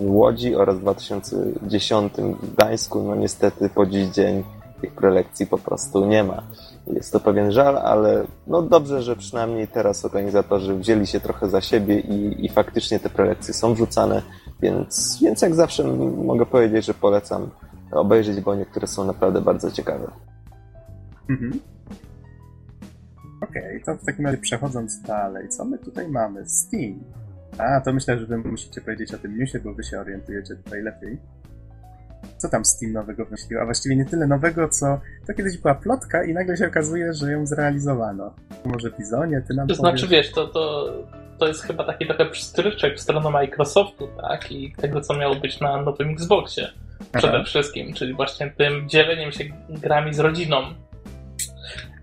w 0.00 0.10
Łodzi 0.10 0.54
oraz 0.54 0.78
2010 0.78 2.12
w 2.42 2.54
Gdańsku. 2.54 3.02
No 3.02 3.14
niestety 3.14 3.68
po 3.68 3.86
dziś 3.86 4.08
dzień 4.08 4.44
tych 4.80 4.92
prelekcji 4.92 5.46
po 5.46 5.58
prostu 5.58 6.06
nie 6.06 6.24
ma. 6.24 6.42
Jest 6.86 7.12
to 7.12 7.20
pewien 7.20 7.52
żal, 7.52 7.78
ale 7.78 8.24
no 8.46 8.62
dobrze, 8.62 9.02
że 9.02 9.16
przynajmniej 9.16 9.68
teraz 9.68 10.04
organizatorzy 10.04 10.74
wzięli 10.74 11.06
się 11.06 11.20
trochę 11.20 11.48
za 11.48 11.60
siebie 11.60 12.00
i, 12.00 12.46
i 12.46 12.48
faktycznie 12.48 12.98
te 13.00 13.10
prelekcje 13.10 13.54
są 13.54 13.74
wrzucane, 13.74 14.22
więc, 14.62 15.18
więc 15.22 15.42
jak 15.42 15.54
zawsze 15.54 15.84
mogę 16.24 16.46
powiedzieć, 16.46 16.84
że 16.84 16.94
polecam 16.94 17.50
obejrzeć, 17.92 18.40
bo 18.40 18.54
niektóre 18.54 18.86
są 18.86 19.04
naprawdę 19.04 19.40
bardzo 19.40 19.70
ciekawe. 19.70 20.10
Mhm. 21.30 21.60
Okej, 23.50 23.62
okay, 23.62 23.80
to 23.84 24.02
w 24.02 24.06
takim 24.06 24.26
razie 24.26 24.38
przechodząc 24.38 25.02
dalej, 25.02 25.48
co 25.48 25.64
my 25.64 25.78
tutaj 25.78 26.08
mamy? 26.08 26.48
Steam. 26.48 27.00
A, 27.58 27.80
to 27.80 27.92
myślę, 27.92 28.18
że 28.18 28.26
wy 28.26 28.38
musicie 28.38 28.80
powiedzieć 28.80 29.14
o 29.14 29.18
tym 29.18 29.38
newsie, 29.38 29.60
bo 29.60 29.74
wy 29.74 29.84
się 29.84 30.00
orientujecie 30.00 30.56
tutaj 30.56 30.82
lepiej. 30.82 31.18
Co 32.36 32.48
tam 32.48 32.64
Steam 32.64 32.92
nowego 32.92 33.24
wymyślił? 33.24 33.60
A 33.60 33.64
właściwie 33.64 33.96
nie 33.96 34.04
tyle 34.04 34.26
nowego, 34.26 34.68
co 34.68 35.00
to 35.26 35.34
kiedyś 35.34 35.58
była 35.58 35.74
plotka 35.74 36.24
i 36.24 36.32
nagle 36.32 36.56
się 36.56 36.66
okazuje, 36.66 37.12
że 37.12 37.32
ją 37.32 37.46
zrealizowano. 37.46 38.34
Może 38.64 38.90
Bizonie, 38.90 39.42
ty 39.48 39.54
nam 39.54 39.68
To 39.68 39.74
znaczy, 39.74 40.08
wiesz, 40.08 40.32
to, 40.32 40.46
to, 40.46 40.92
to 41.38 41.48
jest 41.48 41.62
chyba 41.62 41.84
taki 41.84 42.06
trochę 42.06 42.26
pstryczek 42.26 42.96
w 42.96 43.00
stronę 43.00 43.30
Microsoftu, 43.30 44.08
tak? 44.20 44.52
I 44.52 44.72
tego, 44.72 45.00
co 45.00 45.16
miało 45.16 45.34
być 45.34 45.60
na 45.60 45.82
nowym 45.82 46.10
Xboxie. 46.10 46.68
Przede 47.12 47.34
Aha. 47.34 47.44
wszystkim, 47.44 47.92
czyli 47.92 48.14
właśnie 48.14 48.50
tym 48.50 48.88
dzieleniem 48.88 49.32
się 49.32 49.44
grami 49.68 50.14
z 50.14 50.18
rodziną 50.18 50.56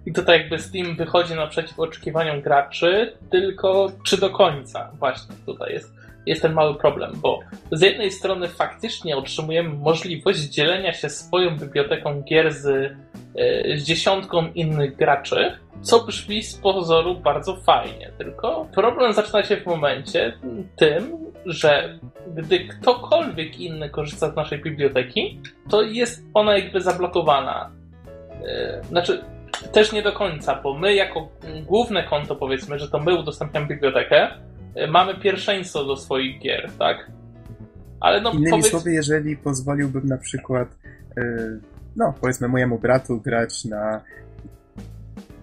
i 0.06 0.14
tutaj 0.14 0.40
jakby 0.40 0.60
Steam 0.60 0.96
wychodzi 0.96 1.36
naprzeciw 1.36 1.80
oczekiwaniom 1.80 2.42
graczy, 2.42 3.14
tylko 3.32 3.92
czy 4.06 4.18
do 4.18 4.30
końca? 4.30 4.92
Właśnie 5.00 5.36
tutaj 5.46 5.74
jest, 5.74 5.94
jest 6.26 6.42
ten 6.42 6.54
mały 6.54 6.76
problem, 6.76 7.12
bo 7.16 7.40
z 7.72 7.82
jednej 7.82 8.12
strony 8.12 8.48
faktycznie 8.48 9.18
otrzymujemy 9.18 9.70
możliwość 9.70 10.40
dzielenia 10.40 10.94
się 10.94 11.10
swoją 11.10 11.58
biblioteką 11.58 12.22
gier 12.22 12.54
z, 12.54 12.68
e, 12.68 13.78
z 13.78 13.84
dziesiątką 13.84 14.48
innych 14.56 14.96
graczy, 14.96 15.58
co 15.82 16.06
brzmi 16.06 16.44
z 16.44 16.58
pozoru 16.58 17.16
bardzo 17.16 17.56
fajnie. 17.56 18.12
Tylko 18.18 18.68
problem 18.76 19.14
zaczyna 19.14 19.44
się 19.44 19.58
w 19.58 19.66
momencie 19.66 20.34
tym, 20.76 21.18
że 21.46 22.00
gdy 22.36 22.60
ktokolwiek 22.60 23.60
inny 23.60 23.90
korzysta 23.90 24.32
z 24.32 24.36
naszej 24.36 24.62
biblioteki, 24.62 25.40
to 25.70 25.82
jest 25.82 26.26
ona 26.34 26.58
jakby 26.58 26.82
zablokowana 26.82 27.72
Yy, 28.42 28.84
znaczy, 28.84 29.24
też 29.68 29.92
nie 29.92 30.02
do 30.04 30.12
końca, 30.12 30.62
bo 30.64 30.78
my 30.78 30.96
jako 30.96 31.30
główne 31.66 32.04
konto, 32.04 32.36
powiedzmy, 32.36 32.80
że 32.80 32.90
to 32.90 33.00
my 33.00 33.20
udostępniamy 33.20 33.68
bibliotekę, 33.68 34.28
yy, 34.76 34.88
mamy 34.88 35.16
pierwszeństwo 35.16 35.86
do 35.86 35.98
swoich 35.98 36.40
gier, 36.40 36.72
tak? 36.80 37.12
Ale 38.00 38.22
no, 38.22 38.32
Innymi 38.32 38.50
powiedz... 38.50 38.70
słowy, 38.70 38.92
jeżeli 38.92 39.38
pozwoliłbym 39.38 40.08
na 40.08 40.18
przykład, 40.18 40.68
yy, 41.18 41.60
no 41.96 42.14
powiedzmy 42.22 42.48
mojemu 42.48 42.80
bratu 42.80 43.22
grać 43.22 43.66
na 43.66 44.02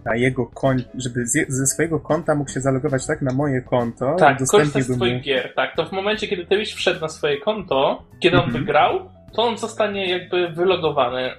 na 0.04 0.16
jego 0.16 0.46
konto, 0.46 0.88
żeby 0.94 1.26
ze 1.48 1.66
swojego 1.66 2.00
konta 2.00 2.34
mógł 2.34 2.50
się 2.50 2.60
zalogować 2.60 3.06
tak 3.06 3.22
na 3.22 3.32
moje 3.32 3.62
konto. 3.62 4.16
Tak, 4.18 4.38
korzystać 4.50 4.84
z 4.84 4.96
twoich 4.96 5.14
mu... 5.14 5.20
gier, 5.20 5.54
tak. 5.54 5.76
To 5.76 5.86
w 5.86 5.92
momencie, 5.92 6.28
kiedy 6.28 6.46
ty 6.46 6.56
byś 6.56 6.74
wszedł 6.74 7.00
na 7.00 7.08
swoje 7.08 7.40
konto, 7.40 8.02
kiedy 8.20 8.36
on 8.36 8.44
mhm. 8.44 8.64
wygrał, 8.64 9.10
to 9.32 9.42
on 9.42 9.58
zostanie 9.58 10.10
jakby 10.10 10.48
wylogowany. 10.48 11.30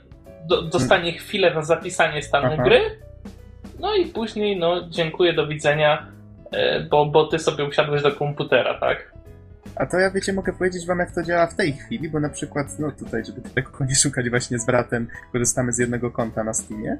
Do, 0.48 0.62
dostanie 0.62 1.14
chwilę 1.14 1.54
na 1.54 1.62
zapisanie 1.62 2.22
stanu 2.22 2.50
Aha. 2.54 2.64
gry, 2.64 2.82
no 3.80 3.96
i 3.96 4.06
później, 4.06 4.60
no, 4.60 4.90
dziękuję, 4.90 5.34
do 5.34 5.48
widzenia, 5.48 6.08
e, 6.52 6.80
bo, 6.84 7.06
bo 7.06 7.28
ty 7.28 7.40
sobie 7.40 7.66
usiadłeś 7.66 8.04
do 8.04 8.12
komputera, 8.12 8.80
tak? 8.80 9.14
A 9.76 9.86
to 9.86 9.98
ja 9.98 10.12
wiecie, 10.12 10.34
mogę 10.34 10.54
powiedzieć 10.54 10.86
wam, 10.86 11.00
jak 11.00 11.16
to 11.16 11.24
działa 11.24 11.48
w 11.48 11.56
tej 11.56 11.74
chwili, 11.74 12.10
bo 12.10 12.20
na 12.20 12.30
przykład, 12.30 12.80
no 12.80 12.92
tutaj, 12.92 13.26
żeby 13.26 13.42
tego 13.42 13.72
nie 13.90 13.96
szukać 13.96 14.30
właśnie 14.30 14.60
z 14.60 14.66
bratem, 14.66 15.08
korzystamy 15.32 15.74
z 15.74 15.78
jednego 15.78 16.12
konta 16.12 16.44
na 16.44 16.54
Steamie. 16.54 16.98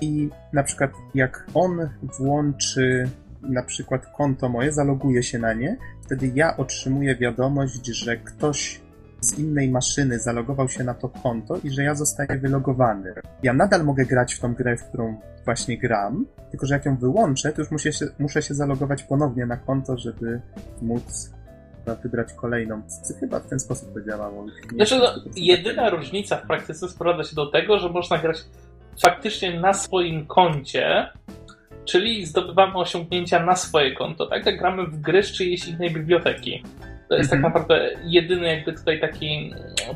I 0.00 0.28
na 0.52 0.62
przykład 0.62 0.90
jak 1.14 1.46
on 1.54 1.88
włączy 2.18 3.08
na 3.42 3.62
przykład 3.62 4.06
konto 4.16 4.48
moje, 4.48 4.72
zaloguje 4.72 5.22
się 5.22 5.38
na 5.38 5.52
nie, 5.52 5.76
wtedy 6.02 6.32
ja 6.34 6.56
otrzymuję 6.56 7.16
wiadomość, 7.16 7.86
że 7.86 8.16
ktoś 8.16 8.80
z 9.20 9.38
innej 9.38 9.70
maszyny 9.70 10.18
zalogował 10.18 10.68
się 10.68 10.84
na 10.84 10.94
to 10.94 11.08
konto 11.08 11.56
i 11.64 11.70
że 11.70 11.82
ja 11.82 11.94
zostaję 11.94 12.38
wylogowany. 12.38 13.14
Ja 13.42 13.52
nadal 13.52 13.84
mogę 13.84 14.04
grać 14.04 14.34
w 14.34 14.40
tą 14.40 14.54
grę, 14.54 14.76
w 14.76 14.84
którą 14.84 15.20
właśnie 15.44 15.78
gram, 15.78 16.26
tylko 16.50 16.66
że 16.66 16.74
jak 16.74 16.86
ją 16.86 16.96
wyłączę, 16.96 17.52
to 17.52 17.62
już 17.62 17.70
muszę 17.70 17.92
się, 17.92 18.06
muszę 18.18 18.42
się 18.42 18.54
zalogować 18.54 19.02
ponownie 19.02 19.46
na 19.46 19.56
konto, 19.56 19.98
żeby 19.98 20.40
móc 20.82 21.30
wybrać 22.02 22.32
kolejną. 22.32 22.82
Chyba 23.20 23.40
w 23.40 23.46
ten 23.46 23.60
sposób 23.60 23.94
to 23.94 24.00
działało. 24.00 24.46
Znaczy, 24.74 24.98
no, 24.98 25.32
jedyna 25.36 25.90
różnica 25.90 26.36
w 26.36 26.46
praktyce 26.46 26.88
sprowadza 26.88 27.24
się 27.24 27.36
do 27.36 27.46
tego, 27.46 27.78
że 27.78 27.88
można 27.88 28.18
grać 28.18 28.36
faktycznie 29.02 29.60
na 29.60 29.74
swoim 29.74 30.26
koncie, 30.26 31.08
czyli 31.84 32.26
zdobywamy 32.26 32.74
osiągnięcia 32.74 33.44
na 33.44 33.56
swoje 33.56 33.94
konto, 33.94 34.26
tak 34.26 34.46
jak 34.46 34.58
gramy 34.58 34.86
w 34.86 35.00
gry 35.00 35.22
z 35.22 35.32
czyjejś 35.32 35.68
innej 35.68 35.90
biblioteki. 35.90 36.62
To 37.10 37.16
jest 37.16 37.30
tak 37.30 37.36
mhm. 37.36 37.52
naprawdę 37.52 37.90
jedyny 38.04 38.46
jakby 38.56 38.72
tutaj 38.72 39.00
taki 39.00 39.54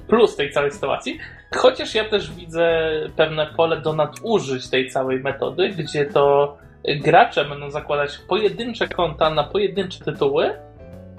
plus 0.08 0.36
tej 0.36 0.52
całej 0.52 0.70
sytuacji. 0.70 1.18
Chociaż 1.56 1.94
ja 1.94 2.04
też 2.04 2.32
widzę 2.32 2.90
pewne 3.16 3.46
pole 3.46 3.80
do 3.80 3.92
nadużyć 3.92 4.70
tej 4.70 4.90
całej 4.90 5.20
metody, 5.20 5.68
gdzie 5.68 6.06
to 6.06 6.56
gracze 7.04 7.44
będą 7.44 7.70
zakładać 7.70 8.18
pojedyncze 8.28 8.88
konta 8.88 9.30
na 9.30 9.44
pojedyncze 9.44 10.04
tytuły, 10.04 10.54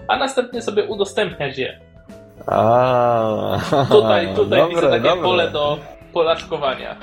a 0.07 0.17
następnie 0.17 0.61
sobie 0.61 0.83
udostępniać 0.83 1.57
je. 1.57 1.79
A, 2.47 3.59
tutaj 3.89 4.27
tutaj 4.35 4.59
dobre, 4.59 4.75
widzę 4.75 4.89
takie 4.89 5.09
dobre. 5.09 5.23
pole 5.23 5.51
do 5.51 5.79
polaczkowania. 6.13 6.95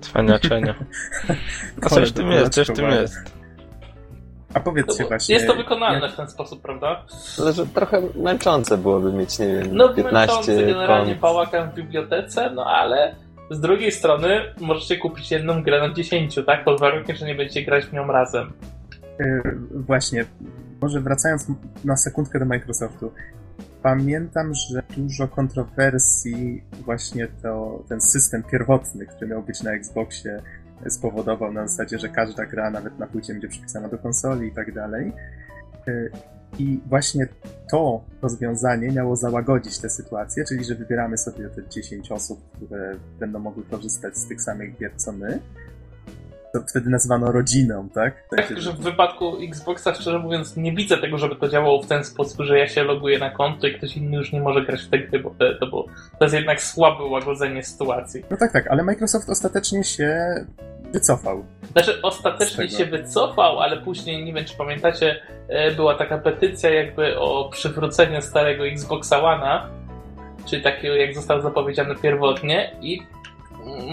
Cwaniaczenia. 0.00 0.74
Coś 1.88 2.10
w 2.10 2.12
tym 2.12 2.30
jest, 2.30 2.52
coś 2.52 2.68
w 2.68 2.72
tym 2.72 2.90
jest. 2.90 3.37
A 4.54 4.60
powiedzcie 4.60 5.02
no, 5.02 5.08
właśnie... 5.08 5.34
Jest 5.34 5.46
to 5.46 5.54
wykonalne 5.54 6.08
w 6.08 6.16
ten 6.16 6.28
sposób, 6.28 6.62
prawda? 6.62 7.04
Ale 7.40 7.52
że 7.52 7.66
trochę 7.66 8.02
męczące 8.14 8.78
byłoby 8.78 9.12
mieć, 9.12 9.38
nie 9.38 9.46
wiem, 9.46 9.76
no, 9.76 9.88
15 9.88 10.12
męczące 10.12 10.66
generalnie 10.66 11.14
bałagan 11.14 11.70
w 11.70 11.74
bibliotece, 11.74 12.50
no 12.50 12.64
ale 12.64 13.14
z 13.50 13.60
drugiej 13.60 13.92
strony 13.92 14.40
możecie 14.60 14.96
kupić 14.96 15.30
jedną 15.30 15.62
grę 15.62 15.88
na 15.88 15.94
10, 15.94 16.38
tak? 16.46 16.64
Pod 16.64 16.80
warunkiem, 16.80 17.16
że 17.16 17.26
nie 17.26 17.34
będziecie 17.34 17.62
grać 17.62 17.84
w 17.84 17.92
nią 17.92 18.06
razem. 18.06 18.52
Yy, 19.18 19.42
właśnie, 19.72 20.24
może 20.80 21.00
wracając 21.00 21.46
na 21.84 21.96
sekundkę 21.96 22.38
do 22.38 22.44
Microsoftu. 22.44 23.12
Pamiętam, 23.82 24.54
że 24.54 24.82
dużo 24.96 25.28
kontrowersji 25.28 26.62
właśnie 26.84 27.28
to, 27.42 27.82
ten 27.88 28.00
system 28.00 28.42
pierwotny, 28.42 29.06
który 29.06 29.30
miał 29.30 29.42
być 29.42 29.62
na 29.62 29.72
Xboxie, 29.72 30.42
spowodował 30.88 31.52
na 31.52 31.68
zasadzie, 31.68 31.98
że 31.98 32.08
każda 32.08 32.46
gra, 32.46 32.70
nawet 32.70 32.98
na 32.98 33.06
płycie, 33.06 33.32
będzie 33.32 33.48
przypisana 33.48 33.88
do 33.88 33.98
konsoli 33.98 34.48
i 34.48 34.52
tak 34.52 34.74
dalej. 34.74 35.12
Y, 35.88 36.10
I 36.58 36.80
właśnie 36.86 37.28
to 37.70 38.04
rozwiązanie 38.22 38.88
miało 38.88 39.16
załagodzić 39.16 39.78
tę 39.78 39.90
sytuację, 39.90 40.44
czyli 40.44 40.64
że 40.64 40.74
wybieramy 40.74 41.18
sobie 41.18 41.48
te 41.48 41.68
10 41.68 42.12
osób, 42.12 42.50
które 42.56 42.96
będą 43.20 43.38
mogły 43.38 43.64
korzystać 43.64 44.16
z 44.16 44.28
tych 44.28 44.42
samych 44.42 44.78
gier 44.78 44.92
co 44.96 45.12
my, 45.12 45.40
to 46.52 46.60
wtedy 46.70 46.90
nazywano 46.90 47.32
rodziną, 47.32 47.88
tak? 47.94 48.24
Tak, 48.36 48.60
że 48.60 48.72
w 48.72 48.80
wypadku 48.80 49.36
Xboxa, 49.48 49.94
szczerze 49.94 50.18
mówiąc, 50.18 50.56
nie 50.56 50.72
widzę 50.72 50.96
tego, 50.96 51.18
żeby 51.18 51.36
to 51.36 51.48
działało 51.48 51.82
w 51.82 51.86
ten 51.86 52.04
sposób, 52.04 52.40
że 52.40 52.58
ja 52.58 52.68
się 52.68 52.82
loguję 52.82 53.18
na 53.18 53.30
konto 53.30 53.66
i 53.66 53.74
ktoś 53.74 53.96
inny 53.96 54.16
już 54.16 54.32
nie 54.32 54.40
może 54.40 54.62
grać 54.62 54.82
w 54.82 54.90
te 54.90 54.98
gry, 54.98 55.18
bo 55.18 55.34
to, 55.60 55.66
bo 55.66 55.86
to 56.18 56.24
jest 56.24 56.34
jednak 56.34 56.62
słabe 56.62 57.04
łagodzenie 57.04 57.62
sytuacji. 57.62 58.22
No 58.30 58.36
tak, 58.36 58.52
tak, 58.52 58.66
ale 58.66 58.82
Microsoft 58.82 59.28
ostatecznie 59.28 59.84
się 59.84 60.34
wycofał. 60.92 61.44
Znaczy, 61.72 62.02
ostatecznie 62.02 62.68
się 62.68 62.84
wycofał, 62.84 63.60
ale 63.60 63.76
później, 63.76 64.24
nie 64.24 64.32
wiem 64.32 64.44
czy 64.44 64.56
pamiętacie, 64.56 65.16
e, 65.48 65.70
była 65.70 65.94
taka 65.94 66.18
petycja 66.18 66.70
jakby 66.70 67.18
o 67.18 67.48
przywrócenie 67.52 68.22
starego 68.22 68.66
Xboxa 68.66 69.22
One'a, 69.22 69.60
czyli 70.46 70.62
takiego 70.62 70.94
jak 70.94 71.14
został 71.14 71.40
zapowiedziany 71.40 71.94
pierwotnie 71.94 72.70
i 72.80 73.02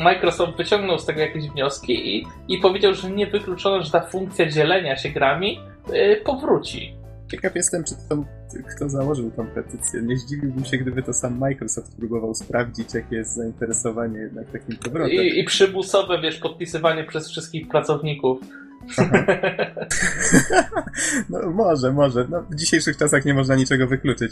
Microsoft 0.03 0.57
wyciągnął 0.57 0.99
z 0.99 1.05
tego 1.05 1.19
jakieś 1.19 1.49
wnioski 1.49 2.17
i, 2.17 2.27
i 2.47 2.57
powiedział, 2.57 2.93
że 2.93 3.11
nie 3.11 3.27
wykluczono, 3.27 3.83
że 3.83 3.91
ta 3.91 4.01
funkcja 4.01 4.49
dzielenia 4.49 4.95
się 4.95 5.09
grami 5.09 5.59
yy, 5.93 6.21
powróci. 6.25 6.95
Ciekaw 7.31 7.55
jestem, 7.55 7.83
czy 7.83 7.95
to, 8.09 8.23
kto 8.75 8.89
założył 8.89 9.31
tą 9.31 9.47
petycję. 9.47 10.01
Nie 10.01 10.17
zdziwiłbym 10.17 10.65
się, 10.65 10.77
gdyby 10.77 11.03
to 11.03 11.13
sam 11.13 11.37
Microsoft 11.37 11.97
próbował 11.97 12.35
sprawdzić, 12.35 12.93
jakie 12.93 13.15
jest 13.15 13.35
zainteresowanie 13.35 14.19
jednak 14.19 14.51
takim 14.51 14.77
powrotem. 14.77 15.15
I, 15.15 15.39
i 15.39 15.43
przymusowe, 15.43 16.21
wiesz, 16.21 16.37
podpisywanie 16.37 17.03
przez 17.03 17.29
wszystkich 17.29 17.67
pracowników. 17.67 18.39
no 21.29 21.51
może, 21.51 21.93
może. 21.93 22.27
No, 22.29 22.41
w 22.41 22.55
dzisiejszych 22.55 22.97
czasach 22.97 23.25
nie 23.25 23.33
można 23.33 23.55
niczego 23.55 23.87
wykluczyć. 23.87 24.31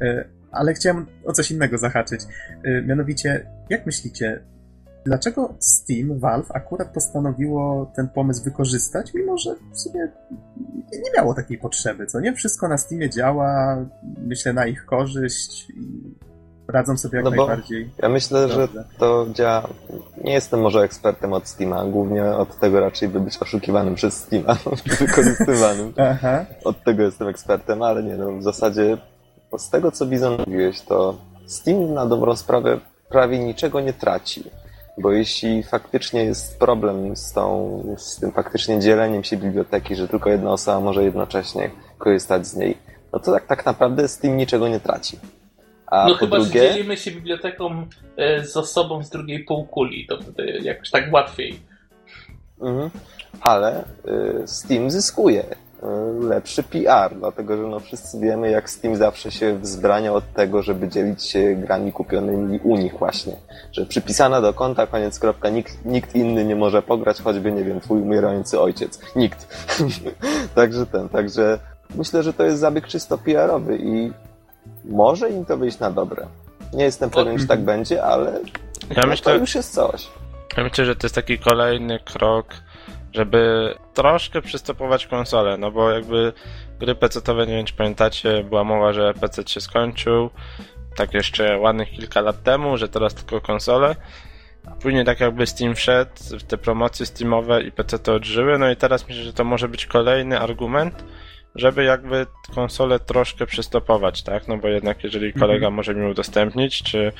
E, 0.00 0.24
ale 0.52 0.74
chciałem 0.74 1.06
o 1.24 1.32
coś 1.32 1.50
innego 1.50 1.78
zahaczyć. 1.78 2.20
E, 2.64 2.82
mianowicie, 2.82 3.46
jak 3.70 3.86
myślicie, 3.86 4.40
dlaczego 5.06 5.54
Steam, 5.58 6.18
Valve 6.18 6.50
akurat 6.50 6.88
postanowiło 6.88 7.92
ten 7.96 8.08
pomysł 8.08 8.44
wykorzystać, 8.44 9.14
mimo 9.14 9.38
że 9.38 9.54
w 9.72 9.80
sumie 9.80 10.08
nie 10.92 11.10
miało 11.16 11.34
takiej 11.34 11.58
potrzeby, 11.58 12.06
co 12.06 12.20
nie? 12.20 12.32
Wszystko 12.34 12.68
na 12.68 12.78
Steamie 12.78 13.10
działa, 13.10 13.76
myślę, 14.26 14.52
na 14.52 14.66
ich 14.66 14.86
korzyść 14.86 15.70
i 15.70 16.14
radzą 16.68 16.96
sobie 16.96 17.16
jak 17.16 17.24
no 17.24 17.30
najbardziej. 17.30 17.90
Ja 18.02 18.08
myślę, 18.08 18.40
dobrze. 18.40 18.68
że 18.74 18.84
to 18.98 19.26
działa. 19.32 19.68
Nie 20.24 20.32
jestem 20.32 20.60
może 20.60 20.80
ekspertem 20.80 21.32
od 21.32 21.48
Steama, 21.48 21.84
głównie 21.84 22.24
od 22.24 22.58
tego 22.58 22.80
raczej 22.80 23.08
by 23.08 23.20
być 23.20 23.38
oszukiwanym 23.38 23.94
przez 23.94 24.14
Steama, 24.14 24.56
wykorzystywanym. 25.00 25.92
Aha. 25.96 26.44
Od 26.64 26.84
tego 26.84 27.02
jestem 27.02 27.28
ekspertem, 27.28 27.82
ale 27.82 28.02
nie, 28.02 28.16
no 28.16 28.32
w 28.32 28.42
zasadzie 28.42 28.98
z 29.58 29.70
tego 29.70 29.92
co 29.92 30.06
Bizon 30.06 30.36
mówiłeś, 30.46 30.80
to 30.80 31.18
Steam 31.46 31.94
na 31.94 32.06
dobrą 32.06 32.36
sprawę 32.36 32.80
prawie 33.08 33.38
niczego 33.38 33.80
nie 33.80 33.92
traci. 33.92 34.50
Bo 34.98 35.12
jeśli 35.12 35.62
faktycznie 35.62 36.24
jest 36.24 36.58
problem 36.58 37.16
z, 37.16 37.32
tą, 37.32 37.82
z 37.98 38.20
tym 38.20 38.32
faktycznie 38.32 38.80
dzieleniem 38.80 39.24
się 39.24 39.36
biblioteki, 39.36 39.96
że 39.96 40.08
tylko 40.08 40.30
jedna 40.30 40.52
osoba 40.52 40.80
może 40.80 41.04
jednocześnie 41.04 41.70
korzystać 41.98 42.46
z 42.46 42.56
niej, 42.56 42.78
no 43.12 43.18
to 43.18 43.32
tak, 43.32 43.46
tak 43.46 43.66
naprawdę 43.66 44.08
Steam 44.08 44.36
niczego 44.36 44.68
nie 44.68 44.80
traci. 44.80 45.18
A 45.86 46.08
no 46.08 46.14
chyba, 46.14 46.38
drugie... 46.38 46.60
że 46.60 46.72
dzielimy 46.72 46.96
się 46.96 47.10
biblioteką 47.10 47.86
e, 48.16 48.44
z 48.44 48.56
osobą 48.56 49.02
z 49.02 49.10
drugiej 49.10 49.44
półkuli, 49.44 50.06
to 50.06 50.18
wtedy 50.20 50.58
jakoś 50.62 50.90
tak 50.90 51.12
łatwiej. 51.12 51.60
Mhm. 52.60 52.90
Ale 53.40 53.84
y, 54.42 54.48
Steam 54.48 54.90
zyskuje 54.90 55.44
lepszy 56.20 56.62
PR, 56.62 57.14
dlatego 57.18 57.56
że 57.56 57.62
no 57.62 57.80
wszyscy 57.80 58.20
wiemy, 58.20 58.50
jak 58.50 58.70
Steam 58.70 58.96
zawsze 58.96 59.30
się 59.30 59.58
wzbrania 59.58 60.12
od 60.12 60.32
tego, 60.32 60.62
żeby 60.62 60.88
dzielić 60.88 61.24
się 61.24 61.54
grami 61.54 61.92
kupionymi 61.92 62.58
u 62.62 62.76
nich 62.76 62.98
właśnie. 62.98 63.36
Że 63.72 63.86
przypisana 63.86 64.40
do 64.40 64.52
konta, 64.52 64.86
koniec 64.86 65.18
kropka, 65.18 65.50
nikt, 65.50 65.84
nikt 65.84 66.14
inny 66.14 66.44
nie 66.44 66.56
może 66.56 66.82
pograć, 66.82 67.22
choćby, 67.22 67.52
nie 67.52 67.64
wiem, 67.64 67.80
twój 67.80 68.00
umierający 68.00 68.60
ojciec. 68.60 69.00
Nikt. 69.16 69.70
także 70.54 70.86
ten, 70.86 71.08
także 71.08 71.58
myślę, 71.94 72.22
że 72.22 72.32
to 72.32 72.44
jest 72.44 72.58
zabieg 72.60 72.86
czysto 72.86 73.18
PR-owy 73.18 73.78
i 73.82 74.12
może 74.84 75.30
im 75.30 75.44
to 75.44 75.56
wyjść 75.56 75.78
na 75.78 75.90
dobre. 75.90 76.26
Nie 76.72 76.84
jestem 76.84 77.10
pewien, 77.10 77.38
czy 77.38 77.46
tak 77.46 77.60
będzie, 77.60 78.04
ale 78.04 78.40
ja 78.96 79.06
myślę, 79.06 79.32
to 79.32 79.38
już 79.38 79.54
jest 79.54 79.74
coś. 79.74 80.08
Ja 80.56 80.64
myślę, 80.64 80.84
że 80.84 80.96
to 80.96 81.06
jest 81.06 81.14
taki 81.14 81.38
kolejny 81.38 81.98
krok, 81.98 82.46
żeby 83.12 83.74
troszkę 83.94 84.42
przystopować 84.42 85.06
konsolę, 85.06 85.56
no 85.58 85.70
bo 85.70 85.90
jakby 85.90 86.32
gry 86.78 86.94
PC-owe, 86.94 87.46
nie 87.46 87.56
wiem 87.56 87.66
czy 87.66 87.74
pamiętacie, 87.74 88.44
była 88.44 88.64
mowa, 88.64 88.92
że 88.92 89.14
PC 89.14 89.42
się 89.46 89.60
skończył, 89.60 90.30
tak 90.96 91.14
jeszcze 91.14 91.58
ładnych 91.58 91.90
kilka 91.90 92.20
lat 92.20 92.42
temu, 92.42 92.76
że 92.76 92.88
teraz 92.88 93.14
tylko 93.14 93.40
konsole. 93.40 93.96
Później 94.82 95.04
tak 95.04 95.20
jakby 95.20 95.46
Steam 95.46 95.74
wszedł, 95.74 96.10
te 96.48 96.58
promocje 96.58 97.06
Steamowe 97.06 97.62
i 97.62 97.72
PC 97.72 97.98
to 97.98 98.14
odżyły, 98.14 98.58
no 98.58 98.70
i 98.70 98.76
teraz 98.76 99.08
myślę, 99.08 99.22
że 99.22 99.32
to 99.32 99.44
może 99.44 99.68
być 99.68 99.86
kolejny 99.86 100.40
argument, 100.40 101.04
żeby 101.54 101.84
jakby 101.84 102.26
konsolę 102.54 102.98
troszkę 103.00 103.46
przystopować, 103.46 104.22
tak? 104.22 104.48
No 104.48 104.56
bo 104.56 104.68
jednak 104.68 105.04
jeżeli 105.04 105.26
mhm. 105.26 105.40
kolega 105.40 105.66
mhm. 105.66 105.74
może 105.74 105.94
mi 105.94 106.10
udostępnić, 106.10 106.82
czy 106.82 107.12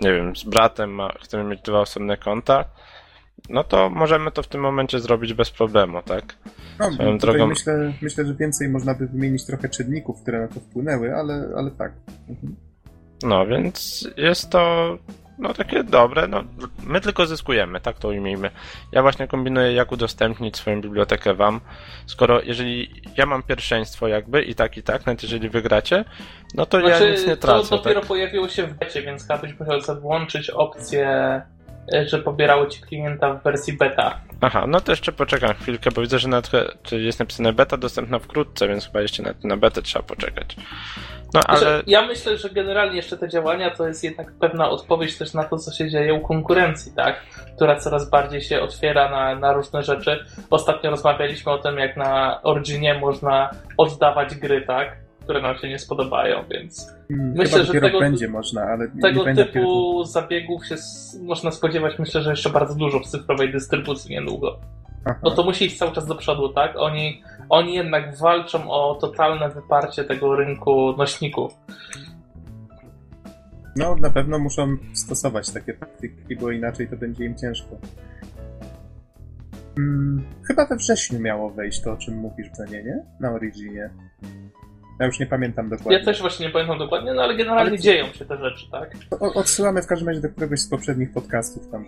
nie 0.00 0.12
wiem, 0.12 0.36
z 0.36 0.44
bratem 0.44 0.90
ma, 0.90 1.12
chcemy 1.22 1.44
mieć 1.44 1.60
dwa 1.62 1.80
osobne 1.80 2.16
konta, 2.16 2.64
no 3.50 3.64
to 3.64 3.90
możemy 3.90 4.30
to 4.30 4.42
w 4.42 4.48
tym 4.48 4.60
momencie 4.60 5.00
zrobić 5.00 5.34
bez 5.34 5.50
problemu, 5.50 6.02
tak? 6.02 6.36
No, 6.78 6.92
Swoją 6.92 7.18
drogą... 7.18 7.46
myślę, 7.46 7.92
myślę, 8.02 8.26
że 8.26 8.34
więcej 8.34 8.68
można 8.68 8.94
by 8.94 9.06
wymienić 9.06 9.46
trochę 9.46 9.68
czynników, 9.68 10.22
które 10.22 10.40
na 10.40 10.48
to 10.48 10.60
wpłynęły, 10.60 11.16
ale, 11.16 11.48
ale 11.56 11.70
tak. 11.70 11.92
Mhm. 12.28 12.56
No, 13.22 13.46
więc 13.46 14.08
jest 14.16 14.50
to 14.50 14.98
no 15.40 15.54
takie 15.54 15.84
dobre, 15.84 16.28
no 16.28 16.44
my 16.86 17.00
tylko 17.00 17.26
zyskujemy, 17.26 17.80
tak 17.80 17.98
to 17.98 18.08
ujmijmy. 18.08 18.50
Ja 18.92 19.02
właśnie 19.02 19.28
kombinuję, 19.28 19.72
jak 19.72 19.92
udostępnić 19.92 20.56
swoją 20.56 20.80
bibliotekę 20.80 21.34
wam, 21.34 21.60
skoro 22.06 22.42
jeżeli 22.42 23.02
ja 23.16 23.26
mam 23.26 23.42
pierwszeństwo 23.42 24.08
jakby 24.08 24.42
i 24.42 24.54
tak 24.54 24.76
i 24.76 24.82
tak, 24.82 25.06
nawet 25.06 25.22
jeżeli 25.22 25.48
wygracie, 25.48 26.04
no 26.54 26.66
to 26.66 26.80
znaczy, 26.80 27.04
ja 27.04 27.10
nic 27.10 27.26
nie 27.26 27.36
tracę. 27.36 27.68
To 27.68 27.76
dopiero 27.76 28.00
tak? 28.00 28.08
pojawiło 28.08 28.48
się 28.48 28.66
w 28.66 28.74
becie, 28.74 29.02
więc 29.02 29.22
chyba 29.22 29.38
byś 29.38 29.58
musiał 29.60 30.00
włączyć 30.00 30.50
opcję, 30.50 31.42
że 32.06 32.18
pobierało 32.18 32.66
ci 32.66 32.80
klienta 32.80 33.34
w 33.34 33.42
wersji 33.42 33.72
beta. 33.72 34.20
Aha, 34.40 34.64
no 34.68 34.80
to 34.80 34.92
jeszcze 34.92 35.12
poczekam 35.12 35.54
chwilkę, 35.54 35.90
bo 35.94 36.00
widzę, 36.00 36.18
że 36.18 36.28
na 36.28 36.42
czy 36.82 37.00
jest 37.00 37.20
napisane 37.20 37.52
beta 37.52 37.76
dostępna 37.76 38.18
wkrótce, 38.18 38.68
więc 38.68 38.86
chyba 38.86 39.00
jeszcze 39.00 39.22
na, 39.22 39.34
na 39.44 39.56
betę 39.56 39.82
trzeba 39.82 40.02
poczekać. 40.02 40.56
No, 41.34 41.40
ale... 41.46 41.82
Ja 41.86 42.06
myślę, 42.06 42.38
że 42.38 42.50
generalnie 42.50 42.96
jeszcze 42.96 43.16
te 43.16 43.28
działania 43.28 43.70
to 43.70 43.88
jest 43.88 44.04
jednak 44.04 44.32
pewna 44.32 44.70
odpowiedź 44.70 45.18
też 45.18 45.34
na 45.34 45.44
to, 45.44 45.58
co 45.58 45.72
się 45.72 45.90
dzieje 45.90 46.14
u 46.14 46.20
konkurencji, 46.20 46.92
tak? 46.96 47.20
Która 47.56 47.76
coraz 47.76 48.10
bardziej 48.10 48.40
się 48.40 48.60
otwiera 48.60 49.10
na, 49.10 49.34
na 49.34 49.52
różne 49.52 49.82
rzeczy. 49.82 50.24
Ostatnio 50.50 50.90
rozmawialiśmy 50.90 51.52
o 51.52 51.58
tym, 51.58 51.78
jak 51.78 51.96
na 51.96 52.42
Originie 52.42 52.94
można 52.94 53.50
oddawać 53.76 54.34
gry, 54.34 54.62
tak? 54.66 54.96
Które 55.20 55.42
nam 55.42 55.58
się 55.58 55.68
nie 55.68 55.78
spodobają, 55.78 56.44
więc 56.50 56.94
hmm, 57.08 57.32
myślę, 57.36 57.64
że 57.64 57.72
tego, 57.72 58.00
będzie 58.00 58.28
można, 58.28 58.62
ale 58.62 58.88
tego 59.02 59.24
typu 59.34 60.04
zabiegów 60.04 60.66
się 60.66 60.76
można 61.22 61.50
spodziewać, 61.50 61.98
myślę, 61.98 62.22
że 62.22 62.30
jeszcze 62.30 62.50
bardzo 62.50 62.74
dużo 62.74 63.00
w 63.00 63.06
cyfrowej 63.06 63.52
dystrybucji 63.52 64.10
niedługo. 64.10 64.58
Aha. 65.04 65.18
No 65.22 65.30
to 65.30 65.44
musi 65.44 65.64
iść 65.64 65.78
cały 65.78 65.92
czas 65.92 66.06
do 66.06 66.14
przodu, 66.14 66.48
tak? 66.48 66.72
Oni, 66.76 67.22
oni 67.48 67.74
jednak 67.74 68.18
walczą 68.18 68.70
o 68.70 68.94
totalne 68.94 69.48
wyparcie 69.48 70.04
tego 70.04 70.36
rynku 70.36 70.94
nośników. 70.96 71.52
No, 73.76 73.96
na 73.96 74.10
pewno 74.10 74.38
muszą 74.38 74.76
stosować 74.94 75.50
takie 75.50 75.74
praktyki, 75.74 76.36
bo 76.36 76.50
inaczej 76.50 76.88
to 76.88 76.96
będzie 76.96 77.24
im 77.24 77.36
ciężko. 77.36 77.78
Hmm, 79.76 80.24
chyba 80.48 80.66
we 80.66 80.76
wrześniu 80.76 81.20
miało 81.20 81.50
wejść 81.50 81.80
to, 81.80 81.92
o 81.92 81.96
czym 81.96 82.16
mówisz, 82.16 82.50
Bzenie, 82.50 82.82
nie? 82.82 83.04
Na 83.20 83.32
Originie. 83.32 83.90
Ja 85.00 85.06
już 85.06 85.20
nie 85.20 85.26
pamiętam 85.26 85.68
dokładnie. 85.68 85.98
Ja 85.98 86.04
też 86.04 86.20
właśnie 86.20 86.46
nie 86.46 86.52
pamiętam 86.52 86.78
dokładnie, 86.78 87.14
no 87.14 87.22
ale 87.22 87.36
generalnie 87.36 87.70
ale... 87.70 87.78
dzieją 87.78 88.06
się 88.12 88.24
te 88.24 88.36
rzeczy, 88.36 88.70
tak? 88.70 88.90
O, 89.20 89.34
odsyłamy 89.34 89.82
w 89.82 89.86
każdym 89.86 90.08
razie 90.08 90.20
do 90.20 90.28
któregoś 90.28 90.60
z 90.60 90.68
poprzednich 90.68 91.12
podcastów, 91.12 91.70
tam 91.70 91.84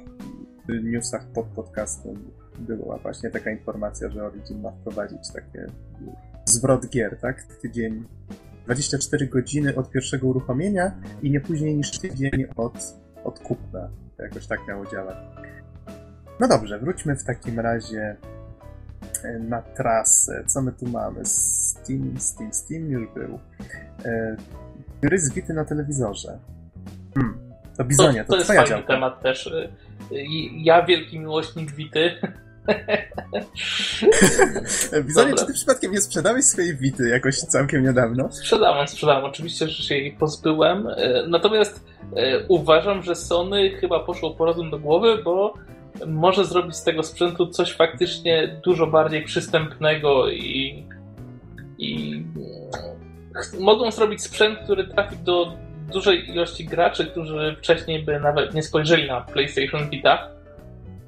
w 0.68 0.84
newsach 0.84 1.26
pod 1.34 1.46
podcastem 1.46 2.14
była 2.58 2.98
właśnie 2.98 3.30
taka 3.30 3.50
informacja, 3.50 4.10
że 4.10 4.24
Origin 4.24 4.60
ma 4.62 4.70
wprowadzić 4.70 5.32
takie 5.34 5.66
zwrot 6.44 6.88
gier, 6.88 7.18
tak? 7.20 7.42
Tydzień, 7.42 8.04
24 8.64 9.26
godziny 9.26 9.76
od 9.76 9.90
pierwszego 9.90 10.26
uruchomienia 10.26 10.92
i 11.22 11.30
nie 11.30 11.40
później 11.40 11.76
niż 11.76 11.98
tydzień 11.98 12.44
od, 12.56 12.74
od 13.24 13.38
kupna. 13.38 13.88
To 14.16 14.22
jakoś 14.22 14.46
tak 14.46 14.60
miało 14.68 14.86
działać. 14.86 15.16
No 16.40 16.48
dobrze, 16.48 16.78
wróćmy 16.78 17.16
w 17.16 17.24
takim 17.24 17.60
razie 17.60 18.16
na 19.40 19.62
trasę. 19.62 20.44
Co 20.46 20.62
my 20.62 20.72
tu 20.72 20.86
mamy? 20.86 21.20
Steam, 21.24 22.14
Steam, 22.18 22.52
Steam 22.52 22.90
już 22.90 23.08
był. 23.14 23.38
E, 24.04 24.36
gry 25.02 25.18
z 25.18 25.48
na 25.48 25.64
telewizorze. 25.64 26.38
Hmm. 27.14 27.38
To 27.76 27.84
Bizonia, 27.84 28.24
to, 28.24 28.26
to, 28.26 28.32
to 28.32 28.36
jest 28.36 28.48
fajny 28.48 28.66
działka. 28.66 28.86
temat 28.86 29.22
też. 29.22 29.46
E, 29.46 29.68
ja 30.56 30.82
wielki 30.82 31.18
miłośnik 31.18 31.72
Wity. 31.72 32.10
Bizonie, 35.06 35.34
czy 35.34 35.46
ty 35.46 35.52
przypadkiem 35.52 35.92
nie 35.92 36.00
sprzedałeś 36.00 36.44
swojej 36.44 36.76
Wity 36.76 37.08
jakoś 37.08 37.38
całkiem 37.38 37.84
niedawno? 37.84 38.32
Sprzedałem, 38.32 38.88
sprzedałem. 38.88 39.24
Oczywiście, 39.24 39.68
że 39.68 39.82
się 39.82 39.94
jej 39.94 40.12
pozbyłem. 40.12 40.86
E, 40.86 41.26
natomiast 41.28 41.84
e, 42.16 42.46
uważam, 42.48 43.02
że 43.02 43.14
Sony 43.14 43.70
chyba 43.70 44.00
poszło 44.00 44.34
po 44.34 44.44
rozum 44.44 44.70
do 44.70 44.78
głowy, 44.78 45.22
bo 45.24 45.54
może 46.06 46.44
zrobić 46.44 46.76
z 46.76 46.84
tego 46.84 47.02
sprzętu 47.02 47.46
coś 47.46 47.72
faktycznie 47.72 48.60
dużo 48.64 48.86
bardziej 48.86 49.22
przystępnego 49.22 50.30
i, 50.30 50.86
i 51.78 52.22
mogą 53.60 53.90
zrobić 53.90 54.22
sprzęt, 54.22 54.58
który 54.58 54.88
trafi 54.88 55.16
do 55.16 55.52
dużej 55.92 56.30
ilości 56.30 56.64
graczy, 56.64 57.06
którzy 57.06 57.56
wcześniej 57.58 58.02
by 58.02 58.20
nawet 58.20 58.54
nie 58.54 58.62
spojrzeli 58.62 59.08
na 59.08 59.20
PlayStation 59.20 59.90
Vita 59.90 60.32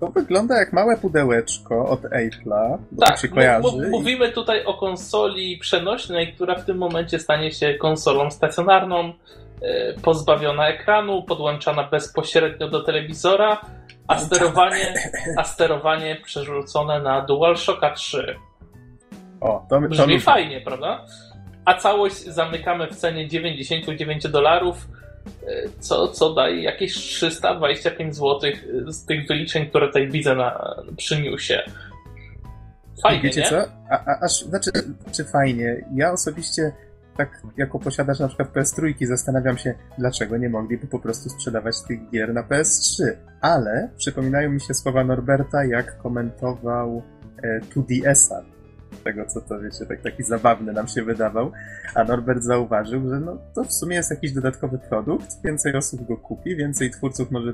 to 0.01 0.11
wygląda 0.11 0.59
jak 0.59 0.73
małe 0.73 0.97
pudełeczko 0.97 1.89
od 1.89 2.03
Apple'a, 2.03 2.79
tak, 3.01 3.19
się 3.19 3.29
kojarzy. 3.29 3.89
mówimy 3.91 4.33
tutaj 4.33 4.65
o 4.65 4.75
konsoli 4.75 5.59
przenośnej, 5.59 6.33
która 6.33 6.55
w 6.55 6.65
tym 6.65 6.79
momencie 6.79 7.19
stanie 7.19 7.53
się 7.53 7.75
konsolą 7.75 8.31
stacjonarną, 8.31 9.13
pozbawiona 10.03 10.69
ekranu, 10.69 11.23
podłączana 11.23 11.85
bezpośrednio 11.85 12.69
do 12.69 12.83
telewizora, 12.83 13.61
a 14.09 14.19
sterowanie, 14.19 14.95
a 15.37 15.45
sterowanie 15.45 16.17
przerzucone 16.25 17.03
na 17.03 17.21
DualShocka 17.21 17.95
3. 17.95 18.37
O, 19.41 19.67
to, 19.71 19.81
to 19.81 19.89
Brzmi 19.89 20.21
fajnie, 20.21 20.61
prawda? 20.61 21.05
A 21.65 21.75
całość 21.75 22.25
zamykamy 22.25 22.87
w 22.87 22.97
cenie 22.97 23.29
99 23.29 24.29
dolarów 24.29 24.87
co, 25.81 26.09
co 26.09 26.35
daje 26.35 26.63
jakieś 26.63 26.95
325 26.95 28.17
zł 28.17 28.41
z 28.87 29.07
tych 29.07 29.27
wyliczeń, 29.27 29.67
które 29.67 29.87
tutaj 29.87 30.11
widzę 30.11 30.35
na, 30.35 30.75
przy 30.97 31.23
newsie. 31.23 31.63
Fajnie, 33.03 33.23
Wiecie 33.23 33.41
nie? 33.41 33.49
co? 33.49 33.57
A, 33.91 33.95
a, 33.95 34.25
aż, 34.25 34.41
znaczy, 34.41 34.71
czy 35.13 35.25
fajnie? 35.25 35.85
Ja 35.95 36.13
osobiście 36.13 36.73
tak 37.17 37.43
jako 37.57 37.79
posiadacz 37.79 38.21
na 38.21 38.29
przykład 38.29 38.53
PS3 38.53 39.07
zastanawiam 39.07 39.59
się, 39.59 39.75
dlaczego 39.99 40.37
nie 40.37 40.49
mogliby 40.49 40.87
po 40.87 40.99
prostu 40.99 41.31
sprzedawać 41.31 41.83
tych 41.83 42.11
gier 42.11 42.35
na 42.35 42.43
PS3. 42.43 43.05
Ale 43.41 43.91
przypominają 43.97 44.51
mi 44.51 44.61
się 44.61 44.75
słowa 44.75 45.05
Norberta, 45.05 45.65
jak 45.65 45.99
komentował 45.99 47.03
e, 47.43 47.61
2DS-a 47.61 48.54
tego, 48.97 49.27
co 49.27 49.41
to 49.41 49.61
wiecie, 49.61 49.87
tak, 49.89 50.03
taki 50.03 50.23
zabawny 50.23 50.73
nam 50.73 50.89
się 50.89 51.03
wydawał. 51.03 51.53
A 51.95 52.05
Norbert 52.05 52.43
zauważył, 52.43 53.09
że 53.09 53.21
no, 53.21 53.39
to 53.55 53.65
w 53.65 53.73
sumie 53.73 53.97
jest 53.97 54.11
jakiś 54.11 54.33
dodatkowy 54.33 54.79
produkt, 54.79 55.29
więcej 55.45 55.77
osób 55.77 56.07
go 56.07 56.17
kupi, 56.17 56.57
więcej 56.57 56.91
twórców 56.91 57.31
może 57.31 57.53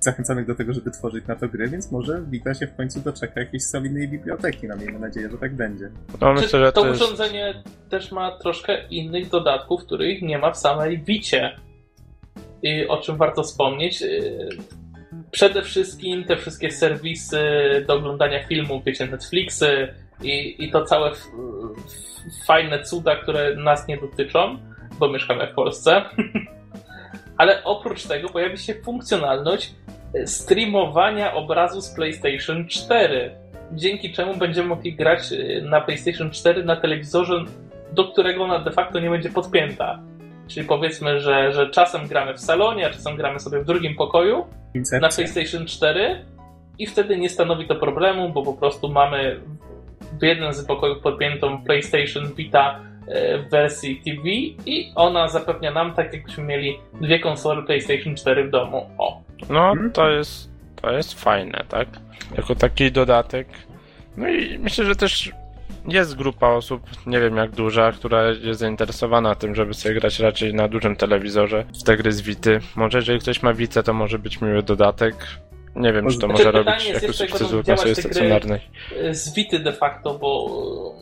zachęcanych 0.00 0.46
do 0.46 0.54
tego, 0.54 0.72
żeby 0.72 0.90
tworzyć 0.90 1.26
na 1.26 1.36
to 1.36 1.48
gry, 1.48 1.68
więc 1.68 1.92
może 1.92 2.22
Vita 2.30 2.54
się 2.54 2.66
w 2.66 2.76
końcu 2.76 3.00
doczeka 3.00 3.40
jakiejś 3.40 3.62
solidnej 3.64 4.08
biblioteki. 4.08 4.68
No 4.68 4.76
miejmy 4.76 4.98
nadzieję, 4.98 5.30
że 5.30 5.38
tak 5.38 5.54
będzie. 5.54 5.90
No, 6.20 6.32
myślę, 6.32 6.58
że 6.58 6.72
to, 6.72 6.80
to 6.80 6.88
jest... 6.88 7.02
urządzenie 7.02 7.62
też 7.90 8.12
ma 8.12 8.38
troszkę 8.38 8.88
innych 8.88 9.28
dodatków, 9.28 9.84
których 9.84 10.22
nie 10.22 10.38
ma 10.38 10.50
w 10.50 10.58
samej 10.58 11.02
Vicie. 11.02 11.56
I 12.62 12.88
o 12.88 12.96
czym 12.96 13.16
warto 13.16 13.42
wspomnieć, 13.42 14.02
y, 14.02 14.48
przede 15.30 15.62
wszystkim 15.62 16.24
te 16.24 16.36
wszystkie 16.36 16.70
serwisy 16.70 17.40
do 17.86 17.94
oglądania 17.94 18.46
filmów, 18.46 18.84
wiecie, 18.84 19.06
Netflixy, 19.06 19.94
i, 20.22 20.64
i 20.64 20.70
to 20.70 20.84
całe 20.84 21.10
fajne 22.46 22.82
cuda, 22.82 23.16
które 23.16 23.56
nas 23.56 23.88
nie 23.88 23.96
dotyczą, 23.96 24.58
bo 24.98 25.08
mieszkamy 25.08 25.46
w 25.46 25.54
Polsce. 25.54 26.02
Ale 27.38 27.64
oprócz 27.64 28.06
tego 28.06 28.28
pojawi 28.28 28.58
się 28.58 28.74
funkcjonalność 28.74 29.74
e, 30.14 30.26
streamowania 30.26 31.34
obrazu 31.34 31.80
z 31.80 31.94
PlayStation 31.94 32.68
4, 32.68 33.36
dzięki 33.72 34.12
czemu 34.12 34.36
będziemy 34.36 34.68
mogli 34.68 34.94
grać 34.94 35.32
e, 35.32 35.60
na 35.60 35.80
PlayStation 35.80 36.30
4 36.30 36.64
na 36.64 36.76
telewizorze, 36.76 37.44
do 37.92 38.04
którego 38.04 38.44
ona 38.44 38.58
de 38.58 38.70
facto 38.70 39.00
nie 39.00 39.10
będzie 39.10 39.30
podpięta. 39.30 39.98
Czyli 40.48 40.66
powiedzmy, 40.66 41.20
że, 41.20 41.52
że 41.52 41.70
czasem 41.70 42.06
gramy 42.06 42.34
w 42.34 42.40
salonie, 42.40 42.86
a 42.86 42.90
czasem 42.90 43.16
gramy 43.16 43.40
sobie 43.40 43.60
w 43.60 43.64
drugim 43.64 43.94
pokoju 43.94 44.46
Incepcja. 44.74 45.08
na 45.08 45.08
PlayStation 45.08 45.66
4 45.66 46.24
i 46.78 46.86
wtedy 46.86 47.16
nie 47.16 47.28
stanowi 47.28 47.66
to 47.66 47.74
problemu, 47.74 48.28
bo 48.28 48.42
po 48.42 48.52
prostu 48.52 48.88
mamy 48.88 49.40
w 50.20 50.22
jednym 50.22 50.52
z 50.52 50.64
pokojów 50.64 51.02
podpiętą 51.02 51.64
PlayStation 51.64 52.34
Vita 52.34 52.80
e, 53.08 53.38
w 53.38 53.50
wersji 53.50 54.02
TV 54.04 54.28
i 54.66 54.92
ona 54.94 55.28
zapewnia 55.28 55.70
nam 55.70 55.94
tak, 55.94 56.12
jakbyśmy 56.12 56.44
mieli 56.44 56.78
dwie 57.00 57.18
konsole 57.18 57.62
PlayStation 57.62 58.16
4 58.16 58.44
w 58.44 58.50
domu. 58.50 58.90
O. 58.98 59.22
No, 59.50 59.74
to 59.92 60.10
jest, 60.10 60.50
to 60.82 60.92
jest 60.92 61.20
fajne, 61.20 61.64
tak? 61.68 61.88
Jako 62.36 62.54
taki 62.54 62.92
dodatek. 62.92 63.48
No 64.16 64.28
i 64.28 64.58
myślę, 64.58 64.84
że 64.84 64.96
też 64.96 65.32
jest 65.88 66.16
grupa 66.16 66.48
osób, 66.48 66.82
nie 67.06 67.20
wiem 67.20 67.36
jak 67.36 67.50
duża, 67.50 67.92
która 67.92 68.24
jest 68.24 68.60
zainteresowana 68.60 69.34
tym, 69.34 69.54
żeby 69.54 69.74
sobie 69.74 69.94
grać 69.94 70.18
raczej 70.20 70.54
na 70.54 70.68
dużym 70.68 70.96
telewizorze 70.96 71.64
w 71.80 71.82
te 71.82 71.96
gry 71.96 72.12
z 72.12 72.20
Wity. 72.20 72.60
Może 72.76 72.98
jeżeli 72.98 73.20
ktoś 73.20 73.42
ma 73.42 73.54
Witę, 73.54 73.82
to 73.82 73.92
może 73.92 74.18
być 74.18 74.40
miły 74.40 74.62
dodatek. 74.62 75.14
Nie 75.76 75.92
wiem, 75.92 76.08
czy 76.10 76.18
to 76.18 76.28
może 76.28 76.50
robić 76.50 76.92
w 76.92 77.66
konsoli 77.66 77.94
stacjonarnej. 77.94 78.60
Z 79.10 79.34
Vity 79.34 79.58
de 79.58 79.72
facto, 79.72 80.14
bo 80.14 80.48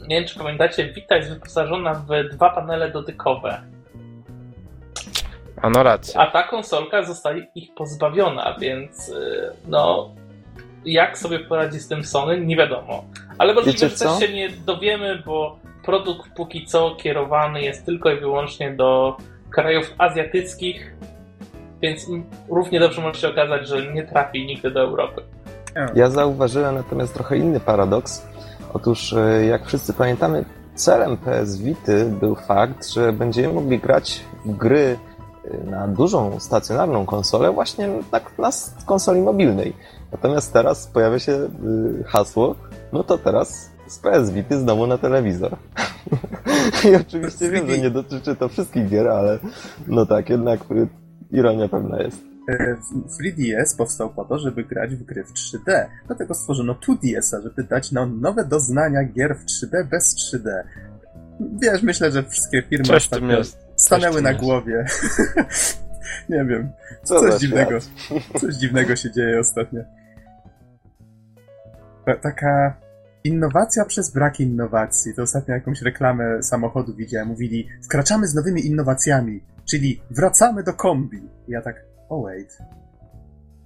nie 0.09 0.17
wiem, 0.17 0.29
czy 0.29 0.39
pamiętacie, 0.39 0.93
Vita 0.93 1.17
jest 1.17 1.31
wyposażona 1.31 1.95
w 1.95 2.29
dwa 2.33 2.51
panele 2.51 2.91
dotykowe. 2.91 3.63
A 5.63 5.71
no 5.71 5.83
racja. 5.83 6.21
A 6.21 6.27
ta 6.27 6.43
konsolka 6.43 7.03
zostaje 7.03 7.47
ich 7.55 7.75
pozbawiona, 7.75 8.57
więc 8.61 9.09
y, 9.09 9.53
no 9.69 10.11
jak 10.85 11.19
sobie 11.19 11.39
poradzi 11.39 11.79
z 11.79 11.89
tym 11.89 12.05
Sony, 12.05 12.41
nie 12.41 12.57
wiadomo. 12.57 13.05
Ale 13.39 13.55
możliwe, 13.55 13.79
że 13.79 13.91
też 13.91 14.19
się 14.21 14.33
nie 14.33 14.51
dowiemy, 14.51 15.23
bo 15.27 15.59
produkt 15.85 16.31
póki 16.37 16.67
co 16.67 16.95
kierowany 16.95 17.63
jest 17.63 17.87
tylko 17.87 18.11
i 18.11 18.21
wyłącznie 18.21 18.71
do 18.71 19.17
krajów 19.51 19.95
azjatyckich, 19.99 20.95
więc 21.83 22.07
równie 22.49 22.81
dobrze 22.81 23.03
może 23.03 23.21
się 23.21 23.29
okazać, 23.29 23.69
że 23.69 23.93
nie 23.93 24.07
trafi 24.07 24.47
nigdy 24.47 24.71
do 24.71 24.81
Europy. 24.81 25.23
Ja 25.95 26.11
zauważyłem 26.11 26.75
natomiast 26.75 27.15
trochę 27.15 27.37
inny 27.37 27.61
paradoks. 27.61 28.27
Otóż, 28.73 29.13
e, 29.13 29.47
jak 29.47 29.67
wszyscy 29.67 29.93
pamiętamy, 29.93 30.45
celem 30.75 31.17
PS 31.17 31.57
Vity 31.57 32.05
był 32.21 32.35
fakt, 32.35 32.89
że 32.89 33.13
będziemy 33.13 33.55
mogli 33.55 33.79
grać 33.79 34.21
w 34.45 34.57
gry 34.57 34.99
e, 35.45 35.71
na 35.71 35.89
dużą 35.89 36.41
stacjonarną 36.41 37.07
konsolę 37.07 37.53
właśnie 37.53 37.89
na, 37.89 38.21
na 38.39 38.51
konsoli 38.87 39.21
mobilnej. 39.21 39.73
Natomiast 40.13 40.53
teraz 40.53 40.87
pojawia 40.87 41.19
się 41.19 41.33
y, 41.33 41.49
hasło, 42.05 42.55
no 42.93 43.05
to 43.05 43.19
teraz 43.19 43.71
z 43.87 43.99
PS 43.99 44.31
Vity 44.31 44.59
znowu 44.59 44.87
na 44.87 44.99
telewizor. 44.99 45.57
I 46.91 46.97
oczywiście 46.97 47.51
wiem, 47.51 47.71
że 47.71 47.79
nie 47.79 47.91
dotyczy 47.91 48.37
to 48.37 48.49
wszystkich 48.49 48.89
gier, 48.89 49.09
ale 49.09 49.39
no 49.89 50.07
tak, 50.07 50.31
jednak 50.31 50.61
ironia 51.33 51.69
pewna 51.69 52.03
jest. 52.03 52.31
3DS 53.21 53.75
e, 53.75 53.77
powstał 53.79 54.11
po 54.11 54.25
to, 54.25 54.39
żeby 54.39 54.65
grać 54.65 54.97
w 54.97 55.03
gry 55.03 55.25
w 55.25 55.33
3D. 55.33 55.87
Dlatego 56.07 56.35
stworzono 56.35 56.75
2DS-a, 56.75 57.41
żeby 57.41 57.65
dać 57.65 57.93
nam 57.93 58.21
nowe 58.21 58.45
doznania 58.45 59.05
gier 59.05 59.37
w 59.37 59.45
3D 59.45 59.85
bez 59.85 60.17
3D. 60.17 60.51
Wiesz, 61.63 61.83
myślę, 61.83 62.13
że 62.13 62.23
wszystkie 62.23 62.63
firmy 62.63 62.85
Coś 62.85 62.97
ostatnio 62.97 63.41
stanęły 63.77 64.23
na 64.23 64.31
jest. 64.31 64.43
głowie. 64.43 64.85
nie 66.29 66.45
wiem. 66.45 66.71
Co 67.03 67.21
coś 67.21 67.41
dziwnego. 67.41 67.79
Coś 68.41 68.55
dziwnego 68.55 68.97
się 68.97 69.11
dzieje 69.11 69.41
ostatnio 69.41 69.81
taka 72.17 72.77
innowacja 73.25 73.85
przez 73.85 74.11
brak 74.11 74.41
innowacji. 74.41 75.15
To 75.15 75.23
ostatnio 75.23 75.55
jakąś 75.55 75.83
reklamę 75.83 76.43
samochodu 76.43 76.95
widziałem. 76.95 77.29
Mówili, 77.29 77.69
wkraczamy 77.85 78.27
z 78.27 78.35
nowymi 78.35 78.67
innowacjami, 78.67 79.41
czyli 79.71 80.01
wracamy 80.11 80.63
do 80.63 80.73
kombi. 80.73 81.19
I 81.49 81.53
ja 81.53 81.63
tak, 81.63 81.85
oh 82.09 82.23
wait. 82.23 82.59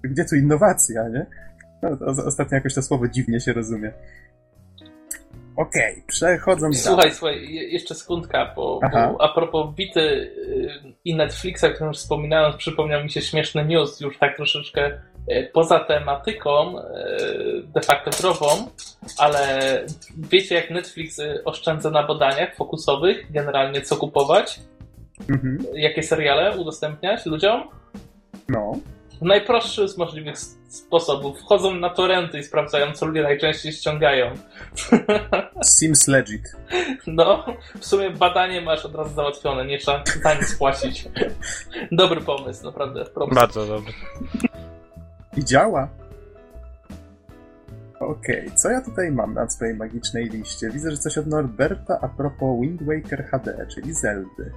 Gdzie 0.04 0.24
tu 0.24 0.36
innowacja, 0.36 1.08
nie? 1.08 1.26
No, 1.82 1.90
ostatnio 2.26 2.54
jakoś 2.54 2.74
to 2.74 2.82
słowo 2.82 3.08
dziwnie 3.08 3.40
się 3.40 3.52
rozumie. 3.52 3.92
Okej, 5.56 5.92
okay, 5.92 6.04
przechodząc 6.06 6.82
Słuchaj, 6.82 6.96
dalej. 6.96 7.14
słuchaj, 7.14 7.54
jeszcze 7.72 7.94
sekundka, 7.94 8.52
bo, 8.56 8.80
bo 8.92 9.22
a 9.22 9.34
propos 9.34 9.74
Bity 9.74 10.00
y, 10.00 10.68
i 11.04 11.16
Netflixa, 11.16 11.64
o 11.64 11.70
którym 11.70 11.88
już 11.88 11.98
wspominałem, 11.98 12.58
przypomniał 12.58 13.04
mi 13.04 13.10
się 13.10 13.22
śmieszny 13.22 13.64
news, 13.64 14.00
już 14.00 14.18
tak 14.18 14.36
troszeczkę 14.36 14.98
E, 15.26 15.42
poza 15.42 15.80
tematyką 15.80 16.78
e, 16.78 16.84
de 17.74 17.80
facto 17.80 18.10
grową, 18.20 18.46
ale 19.18 19.58
wiecie 20.18 20.54
jak 20.54 20.70
Netflix 20.70 21.20
oszczędza 21.44 21.90
na 21.90 22.06
badaniach 22.06 22.54
fokusowych, 22.54 23.32
generalnie 23.32 23.80
co 23.80 23.96
kupować, 23.96 24.60
mhm. 25.28 25.58
jakie 25.74 26.02
seriale 26.02 26.56
udostępniać 26.56 27.26
ludziom? 27.26 27.68
No. 28.48 28.78
W 29.20 29.22
najprostszy 29.22 29.88
z 29.88 29.98
możliwych 29.98 30.38
sposobów. 30.68 31.40
Wchodzą 31.40 31.74
na 31.74 31.90
torrenty 31.90 32.38
i 32.38 32.42
sprawdzają, 32.42 32.92
co 32.92 33.06
ludzie 33.06 33.22
najczęściej 33.22 33.72
ściągają. 33.72 34.30
Seems 35.62 36.08
legit. 36.08 36.56
No, 37.06 37.44
w 37.80 37.86
sumie 37.86 38.10
badanie 38.10 38.60
masz 38.60 38.84
od 38.84 38.94
razu 38.94 39.14
załatwione, 39.14 39.66
nie 39.66 39.78
trzeba 39.78 40.04
za 40.22 40.34
nic 40.34 40.56
płacić. 40.56 41.08
Dobry 41.92 42.20
pomysł, 42.20 42.64
naprawdę. 42.64 43.04
Bardzo 43.34 43.66
dobry. 43.66 43.92
I 45.36 45.44
działa. 45.44 45.88
Okej, 48.00 48.46
okay, 48.46 48.56
co 48.56 48.70
ja 48.70 48.80
tutaj 48.80 49.10
mam 49.10 49.34
na 49.34 49.50
swojej 49.50 49.74
magicznej 49.74 50.24
liście? 50.24 50.70
Widzę, 50.70 50.90
że 50.90 50.96
coś 50.96 51.18
od 51.18 51.26
Norberta 51.26 51.98
a 52.02 52.08
propos 52.08 52.60
Wind 52.60 52.82
Waker 52.82 53.24
HD, 53.24 53.66
czyli 53.74 53.92
Zeldy 53.92 54.52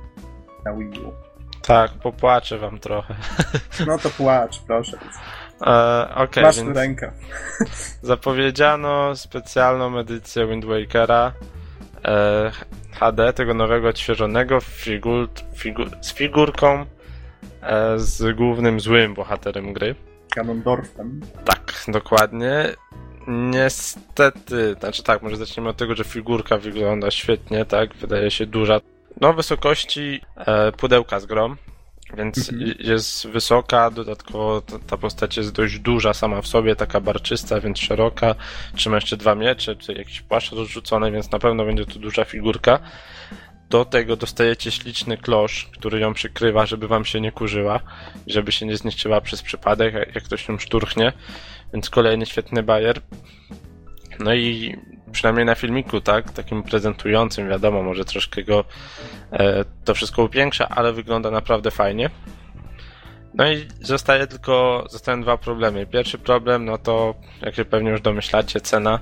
na 0.68 0.74
Wii 0.74 1.00
U. 1.00 1.14
Tak, 1.62 1.92
popłaczę 1.92 2.58
wam 2.58 2.80
trochę. 2.80 3.16
No 3.88 3.98
to 3.98 4.10
płacz, 4.10 4.60
proszę. 4.68 4.98
E, 5.62 6.16
okay, 6.16 6.44
Masz 6.44 6.58
tu 6.58 6.74
rękę. 6.74 7.12
Zapowiedziano 8.02 9.16
specjalną 9.16 10.00
edycję 10.00 10.48
Wind 10.48 10.66
Wakera 10.66 11.34
e, 12.06 12.52
HD, 13.00 13.34
tego 13.34 13.54
nowego, 13.54 13.88
odświeżonego 13.88 14.62
figur, 14.62 15.30
figur, 15.56 15.90
z 16.02 16.14
figurką 16.14 16.86
e, 17.62 18.00
z 18.00 18.36
głównym 18.36 18.80
złym 18.80 19.14
bohaterem 19.14 19.74
gry. 19.74 19.96
Ganondorfem. 20.36 21.22
Tak, 21.46 21.74
dokładnie. 21.88 22.66
Niestety, 23.28 24.76
znaczy 24.80 25.04
tak, 25.04 25.22
może 25.22 25.38
zaczniemy 25.38 25.70
od 25.70 25.78
tego, 25.78 25.96
że 25.96 26.04
figurka 26.04 26.58
wygląda 26.58 27.12
świetnie, 27.12 27.66
tak, 27.66 27.96
wydaje 27.96 28.32
się 28.32 28.46
duża. 28.46 28.80
No, 29.22 29.34
wysokości 29.34 30.22
e, 30.36 30.72
pudełka 30.72 31.20
z 31.20 31.26
grom, 31.26 31.58
więc 32.18 32.50
mhm. 32.50 32.74
jest 32.80 33.28
wysoka, 33.28 33.92
dodatkowo 33.92 34.62
ta, 34.62 34.80
ta, 34.80 34.98
postać 34.98 35.38
jest 35.38 35.52
dość 35.52 35.80
duża 35.80 36.14
sama 36.14 36.42
w 36.42 36.48
sobie, 36.48 36.76
taka 36.76 37.02
barczysta, 37.02 37.62
więc 37.62 37.80
szeroka. 37.80 38.36
Trzyma 38.76 38.98
jeszcze 38.98 39.18
dwa 39.18 39.36
miecze, 39.36 39.76
czy 39.76 39.94
jakiś 39.94 40.22
płaszcz 40.22 40.52
rozrzucony, 40.52 41.12
więc 41.12 41.32
na 41.32 41.40
pewno 41.40 41.66
będzie 41.66 41.86
to 41.86 42.00
duża 42.00 42.26
figurka. 42.26 42.80
Do 43.70 43.86
tego 43.86 44.16
dostajecie 44.16 44.72
śliczny 44.72 45.18
klosz, 45.18 45.70
który 45.74 46.00
ją 46.00 46.14
przykrywa, 46.14 46.66
żeby 46.66 46.88
wam 46.88 47.06
się 47.06 47.22
nie 47.22 47.32
kurzyła, 47.32 47.80
żeby 48.28 48.52
się 48.52 48.66
nie 48.66 48.78
zniszczyła 48.78 49.22
przez 49.22 49.42
przypadek, 49.42 49.94
jak 49.94 50.24
ktoś 50.24 50.48
ją 50.48 50.58
szturchnie. 50.58 51.14
Więc 51.74 51.90
kolejny 51.90 52.26
świetny 52.26 52.64
bajer. 52.64 53.02
No 54.20 54.34
i 54.34 54.76
przynajmniej 55.12 55.46
na 55.46 55.56
filmiku, 55.56 56.02
tak, 56.02 56.32
takim 56.32 56.64
prezentującym, 56.64 57.50
wiadomo, 57.50 57.84
może 57.84 58.06
troszkę 58.06 58.44
go 58.44 58.64
e, 59.32 59.66
to 59.86 59.94
wszystko 59.94 60.24
upiększa, 60.24 60.70
ale 60.70 60.94
wygląda 60.94 61.32
naprawdę 61.32 61.72
fajnie. 61.72 62.10
No 63.34 63.52
i 63.52 63.68
zostaje 63.82 64.28
tylko, 64.28 64.86
zostają 64.90 65.22
dwa 65.22 65.38
problemy. 65.38 65.86
Pierwszy 65.86 66.18
problem, 66.18 66.66
no 66.66 66.78
to, 66.78 67.16
jak 67.42 67.56
się 67.56 67.66
pewnie 67.66 67.90
już 67.90 68.02
domyślacie, 68.02 68.62
cena 68.62 69.00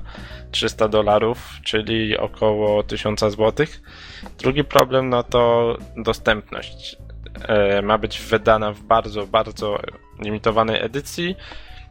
300 0.52 0.88
dolarów, 0.88 1.38
czyli 1.64 2.18
około 2.18 2.84
1000 2.84 3.20
złotych. 3.20 3.82
Drugi 4.38 4.64
problem, 4.64 5.10
no 5.10 5.24
to 5.24 5.78
dostępność. 5.98 6.98
E, 7.48 7.82
ma 7.82 7.98
być 7.98 8.20
wydana 8.20 8.72
w 8.72 8.82
bardzo, 8.82 9.28
bardzo 9.28 9.80
limitowanej 10.20 10.82
edycji. 10.82 11.36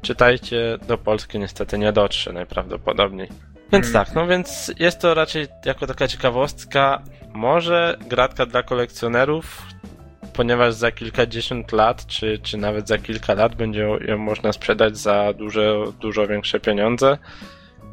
Czytajcie, 0.03 0.79
do 0.89 0.99
Polski 0.99 1.39
niestety 1.39 1.79
nie 1.79 1.93
dotrze 1.93 2.33
najprawdopodobniej. 2.33 3.29
Więc 3.73 3.87
hmm. 3.87 4.05
tak, 4.05 4.15
no 4.15 4.27
więc 4.27 4.73
jest 4.79 4.99
to 4.99 5.15
raczej 5.15 5.47
jako 5.65 5.87
taka 5.87 6.09
ciekawostka. 6.09 7.03
Może 7.35 7.99
gratka 8.09 8.47
dla 8.47 8.63
kolekcjonerów, 8.63 9.63
ponieważ 10.33 10.75
za 10.75 10.93
kilkadziesiąt 10.93 11.73
lat, 11.73 12.07
czy, 12.07 12.39
czy 12.39 12.57
nawet 12.57 12.89
za 12.89 12.99
kilka 12.99 13.35
lat 13.35 13.55
będzie 13.55 13.81
ją 13.81 14.19
można 14.19 14.53
sprzedać 14.53 14.99
za 14.99 15.33
dużo, 15.33 15.93
dużo 16.01 16.27
większe 16.27 16.61
pieniądze. 16.61 17.19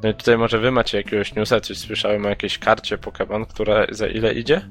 No 0.03 0.09
i 0.09 0.13
tutaj 0.13 0.37
może 0.37 0.59
wy 0.59 0.71
macie 0.71 0.97
jakiegoś 0.97 1.35
newsa, 1.35 1.59
coś 1.59 1.77
słyszałem 1.77 2.25
o 2.25 2.29
jakiejś 2.29 2.59
karcie 2.59 2.97
Pokémon, 2.97 3.45
która 3.45 3.85
za 3.91 4.07
ile 4.07 4.33
idzie? 4.33 4.61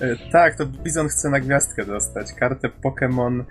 E, 0.00 0.30
tak, 0.32 0.58
to 0.58 0.66
Bizon 0.66 1.08
chce 1.08 1.30
na 1.30 1.40
gwiazdkę 1.40 1.84
dostać. 1.84 2.26
Kartę 2.32 2.68
Pokémon 2.68 3.40
e, 3.40 3.44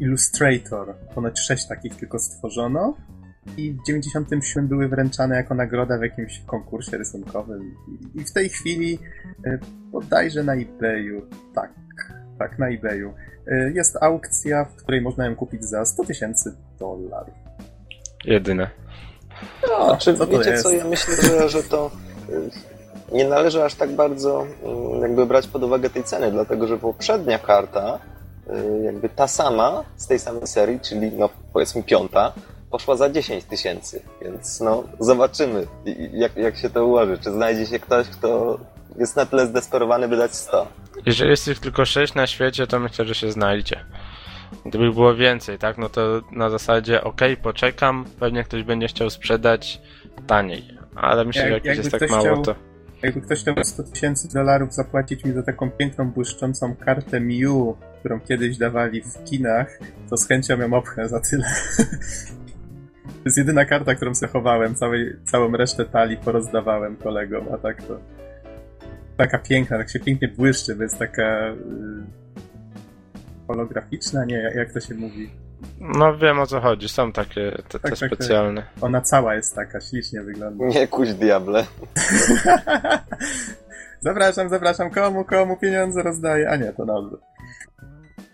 Illustrator. 0.00 0.94
Ponoć 1.14 1.40
sześć 1.40 1.68
takich 1.68 1.96
tylko 1.96 2.18
stworzono. 2.18 2.96
I 3.56 3.72
w 3.72 3.86
97 3.86 4.68
były 4.68 4.88
wręczane 4.88 5.36
jako 5.36 5.54
nagroda 5.54 5.98
w 5.98 6.02
jakimś 6.02 6.40
konkursie 6.46 6.96
rysunkowym. 6.96 7.74
I 8.14 8.24
w 8.24 8.32
tej 8.32 8.48
chwili 8.48 8.98
e, 9.46 9.58
bodajże 9.90 10.42
na 10.42 10.54
eBayu, 10.54 11.22
tak, 11.54 11.70
tak, 12.38 12.58
na 12.58 12.68
eBayu. 12.68 13.14
Jest 13.74 13.96
aukcja, 14.00 14.64
w 14.64 14.74
której 14.74 15.00
można 15.00 15.26
ją 15.26 15.36
kupić 15.36 15.64
za 15.64 15.84
100 15.84 16.04
tysięcy 16.04 16.56
dolarów. 16.78 17.34
Jedyne. 18.24 18.70
No, 19.68 19.84
znaczy, 19.84 20.14
co 20.14 20.26
wiecie 20.26 20.50
jest? 20.50 20.62
co, 20.62 20.70
ja 20.70 20.84
myślę, 20.84 21.14
że, 21.22 21.48
że 21.48 21.62
to 21.62 21.90
y, 22.30 23.14
nie 23.14 23.28
należy 23.28 23.64
aż 23.64 23.74
tak 23.74 23.90
bardzo 23.90 24.46
y, 24.96 25.00
jakby 25.00 25.26
brać 25.26 25.46
pod 25.46 25.62
uwagę 25.62 25.90
tej 25.90 26.04
ceny, 26.04 26.30
dlatego 26.30 26.66
że 26.66 26.78
poprzednia 26.78 27.38
karta, 27.38 27.98
y, 28.50 28.82
jakby 28.84 29.08
ta 29.08 29.28
sama 29.28 29.84
z 29.96 30.06
tej 30.06 30.18
samej 30.18 30.46
serii, 30.46 30.80
czyli 30.80 31.12
no 31.12 31.28
powiedzmy 31.52 31.82
piąta, 31.82 32.32
poszła 32.70 32.96
za 32.96 33.10
10 33.10 33.44
tysięcy, 33.44 34.02
więc 34.22 34.60
no 34.60 34.84
zobaczymy, 35.00 35.66
jak, 36.12 36.36
jak 36.36 36.56
się 36.56 36.70
to 36.70 36.86
ułoży. 36.86 37.18
Czy 37.18 37.30
znajdzie 37.30 37.66
się 37.66 37.78
ktoś, 37.78 38.08
kto 38.08 38.58
jest 38.98 39.16
na 39.16 39.26
tyle 39.26 39.46
zdesperowany, 39.46 40.08
by 40.08 40.16
dać 40.16 40.34
100. 40.34 40.68
Jeżeli 41.06 41.30
jest 41.30 41.48
ich 41.48 41.58
tylko 41.58 41.84
6 41.84 42.14
na 42.14 42.26
świecie, 42.26 42.66
to 42.66 42.80
myślę, 42.80 43.04
że 43.04 43.14
się 43.14 43.32
znajdzie. 43.32 43.84
Gdyby 44.66 44.92
było 44.92 45.14
więcej, 45.14 45.58
tak, 45.58 45.78
no 45.78 45.88
to 45.88 46.20
na 46.32 46.50
zasadzie 46.50 47.04
ok, 47.04 47.20
poczekam, 47.42 48.04
pewnie 48.20 48.44
ktoś 48.44 48.62
będzie 48.62 48.88
chciał 48.88 49.10
sprzedać 49.10 49.80
taniej, 50.26 50.78
ale 50.94 51.24
myślę, 51.24 51.50
jak, 51.50 51.64
że 51.64 51.68
jak 51.68 51.78
jest 51.78 51.90
tak 51.90 52.10
mało, 52.10 52.22
chciał, 52.22 52.42
to... 52.42 52.54
Jakby 53.02 53.20
ktoś 53.20 53.40
chciał 53.40 53.54
100 53.62 53.82
tysięcy 53.82 54.28
dolarów 54.34 54.74
zapłacić 54.74 55.24
mi 55.24 55.32
za 55.32 55.42
taką 55.42 55.70
piękną, 55.70 56.10
błyszczącą 56.10 56.76
kartę 56.76 57.20
Miu, 57.20 57.76
którą 58.00 58.20
kiedyś 58.20 58.56
dawali 58.56 59.02
w 59.02 59.24
kinach, 59.24 59.78
to 60.10 60.16
z 60.16 60.28
chęcią 60.28 60.60
ją 60.60 60.74
obchę 60.74 61.08
za 61.08 61.20
tyle. 61.20 61.44
to 63.28 63.30
jest 63.30 63.38
jedyna 63.38 63.64
karta, 63.64 63.94
którą 63.94 64.14
zachowałem, 64.14 64.74
całej, 64.74 65.16
całą 65.24 65.52
resztę 65.52 65.84
talii 65.84 66.16
porozdawałem 66.16 66.96
kolegom, 66.96 67.46
a 67.54 67.58
tak 67.58 67.82
to 67.82 67.98
taka 69.16 69.38
piękna, 69.38 69.78
tak 69.78 69.90
się 69.90 70.00
pięknie 70.00 70.28
błyszczy, 70.28 70.74
bo 70.76 70.82
jest 70.82 70.98
taka... 70.98 71.48
Yy 71.48 72.28
holograficzna, 73.48 74.24
nie, 74.24 74.52
jak 74.54 74.72
to 74.72 74.80
się 74.80 74.94
mówi? 74.94 75.30
No 75.80 76.16
wiem 76.16 76.40
o 76.40 76.46
co 76.46 76.60
chodzi, 76.60 76.88
są 76.88 77.12
takie 77.12 77.50
te, 77.50 77.62
te 77.62 77.78
tak, 77.78 77.82
tak, 77.82 77.98
tak. 77.98 78.08
specjalne. 78.08 78.62
Tak. 78.62 78.84
Ona 78.84 79.00
cała 79.00 79.34
jest 79.34 79.54
taka, 79.54 79.80
ślicznie 79.80 80.22
wygląda. 80.22 80.66
Nie 80.66 80.88
kuś 80.88 81.12
diable. 81.12 81.66
zapraszam, 84.00 84.48
zapraszam, 84.48 84.90
komu, 84.90 85.24
komu 85.24 85.56
pieniądze 85.56 86.02
rozdaję, 86.02 86.50
a 86.50 86.56
nie, 86.56 86.72
to 86.72 86.86
dobrze. 86.86 87.16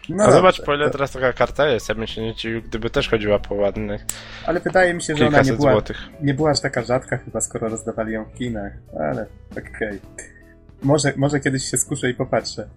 No 0.08 0.24
A 0.24 0.30
zobacz, 0.30 0.60
po 0.60 0.74
ile 0.74 0.90
teraz 0.90 1.12
taka 1.12 1.32
karta 1.32 1.66
jest. 1.66 1.88
Ja 1.88 1.94
bym 1.94 2.06
się 2.06 2.22
nie 2.22 2.34
dziwił, 2.34 2.62
gdyby 2.62 2.90
też 2.90 3.08
chodziła 3.08 3.38
po 3.38 3.54
ładnych. 3.54 4.04
Ale 4.46 4.60
wydaje 4.60 4.94
mi 4.94 5.02
się, 5.02 5.16
że 5.16 5.26
ona 5.26 5.42
nie 5.42 5.52
była, 5.52 5.82
nie 6.22 6.34
była 6.34 6.50
aż 6.50 6.60
taka 6.60 6.82
rzadka, 6.82 7.16
chyba 7.16 7.40
skoro 7.40 7.68
rozdawali 7.68 8.12
ją 8.12 8.24
w 8.24 8.34
kinach. 8.34 8.72
Ale 8.98 9.26
okej. 9.52 9.72
Okay. 9.72 10.00
Może, 10.82 11.12
może 11.16 11.40
kiedyś 11.40 11.64
się 11.64 11.76
skuszę 11.76 12.10
i 12.10 12.14
popatrzę. 12.14 12.68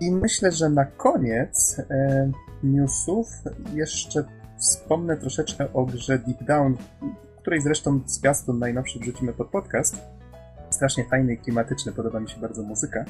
I 0.00 0.12
myślę, 0.12 0.52
że 0.52 0.68
na 0.68 0.84
koniec 0.84 1.82
e, 1.90 2.30
newsów 2.62 3.28
jeszcze 3.74 4.24
wspomnę 4.58 5.16
troszeczkę 5.16 5.72
o 5.72 5.84
grze 5.84 6.18
Deep 6.18 6.44
Down, 6.44 6.76
której 7.40 7.60
zresztą 7.60 8.00
zwiastun 8.06 8.58
najnowszy 8.58 8.98
wrzucimy 8.98 9.32
pod 9.32 9.48
podcast. 9.48 9.96
Strasznie 10.70 11.04
fajny 11.04 11.32
i 11.32 11.38
klimatyczny, 11.38 11.92
podoba 11.92 12.20
mi 12.20 12.30
się 12.30 12.40
bardzo 12.40 12.62
muzyka. 12.62 13.04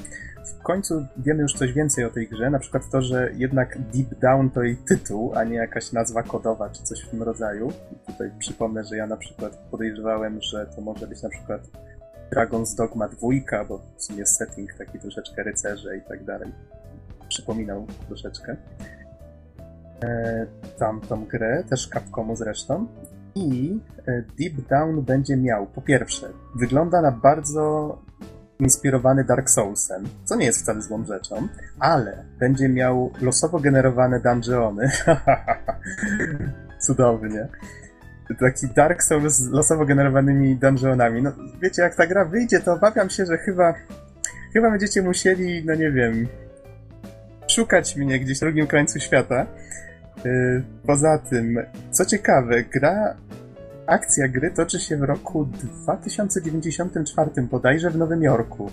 W 0.45 0.63
końcu 0.63 1.05
wiemy 1.17 1.41
już 1.41 1.53
coś 1.53 1.73
więcej 1.73 2.05
o 2.05 2.09
tej 2.09 2.27
grze, 2.27 2.49
na 2.49 2.59
przykład 2.59 2.89
to, 2.91 3.01
że 3.01 3.31
jednak 3.33 3.77
Deep 3.77 4.19
Down 4.19 4.49
to 4.49 4.63
jej 4.63 4.77
tytuł, 4.77 5.33
a 5.35 5.43
nie 5.43 5.55
jakaś 5.55 5.91
nazwa 5.91 6.23
kodowa 6.23 6.69
czy 6.69 6.83
coś 6.83 7.01
w 7.01 7.09
tym 7.09 7.23
rodzaju. 7.23 7.71
I 7.91 8.11
tutaj 8.11 8.31
przypomnę, 8.39 8.83
że 8.83 8.97
ja 8.97 9.07
na 9.07 9.17
przykład 9.17 9.57
podejrzewałem, 9.71 10.41
że 10.41 10.65
to 10.75 10.81
może 10.81 11.07
być 11.07 11.23
na 11.23 11.29
przykład 11.29 11.61
Dragon's 12.35 12.77
Dogma 12.77 13.07
2, 13.07 13.29
bo 13.67 13.81
w 13.97 14.03
sumie 14.03 14.25
setting 14.25 14.73
taki 14.73 14.99
troszeczkę 14.99 15.43
rycerze 15.43 15.97
i 15.97 16.01
tak 16.01 16.23
dalej 16.23 16.51
przypominał 17.29 17.87
troszeczkę 18.07 18.55
e, 20.03 20.45
tamtą 20.79 21.25
grę, 21.25 21.63
też 21.69 21.87
Capcomu 21.87 22.35
zresztą. 22.35 22.87
I 23.35 23.79
e, 24.07 24.23
Deep 24.39 24.67
Down 24.69 25.01
będzie 25.01 25.37
miał, 25.37 25.67
po 25.67 25.81
pierwsze, 25.81 26.29
wygląda 26.55 27.01
na 27.01 27.11
bardzo 27.11 27.97
inspirowany 28.59 29.23
Dark 29.23 29.49
Soulsem, 29.49 30.03
co 30.23 30.35
nie 30.35 30.45
jest 30.45 30.61
wcale 30.61 30.81
złą 30.81 31.05
rzeczą, 31.05 31.47
ale 31.79 32.25
będzie 32.39 32.69
miał 32.69 33.11
losowo 33.21 33.59
generowane 33.59 34.19
dungeony. 34.19 34.91
Cudownie. 36.85 37.47
Taki 38.39 38.67
Dark 38.67 39.03
Souls 39.03 39.33
z 39.33 39.49
losowo 39.49 39.85
generowanymi 39.85 40.55
dungeonami. 40.55 41.21
No, 41.21 41.31
wiecie, 41.61 41.81
jak 41.81 41.95
ta 41.95 42.07
gra 42.07 42.25
wyjdzie, 42.25 42.59
to 42.59 42.73
obawiam 42.73 43.09
się, 43.09 43.25
że 43.25 43.37
chyba 43.37 43.73
chyba 44.53 44.71
będziecie 44.71 45.01
musieli, 45.01 45.65
no 45.65 45.75
nie 45.75 45.91
wiem, 45.91 46.27
szukać 47.47 47.95
mnie 47.95 48.19
gdzieś 48.19 48.37
w 48.37 48.41
drugim 48.41 48.67
końcu 48.67 48.99
świata. 48.99 49.45
Y, 50.25 50.63
poza 50.85 51.17
tym, 51.17 51.57
co 51.91 52.05
ciekawe, 52.05 52.63
gra, 52.63 53.15
akcja 53.87 54.27
gry 54.27 54.51
toczy 54.51 54.79
się 54.79 54.97
w 54.97 55.03
roku 55.03 55.45
2094, 55.45 57.41
bodajże 57.41 57.89
w 57.89 57.97
Nowym 57.97 58.23
Jorku. 58.23 58.71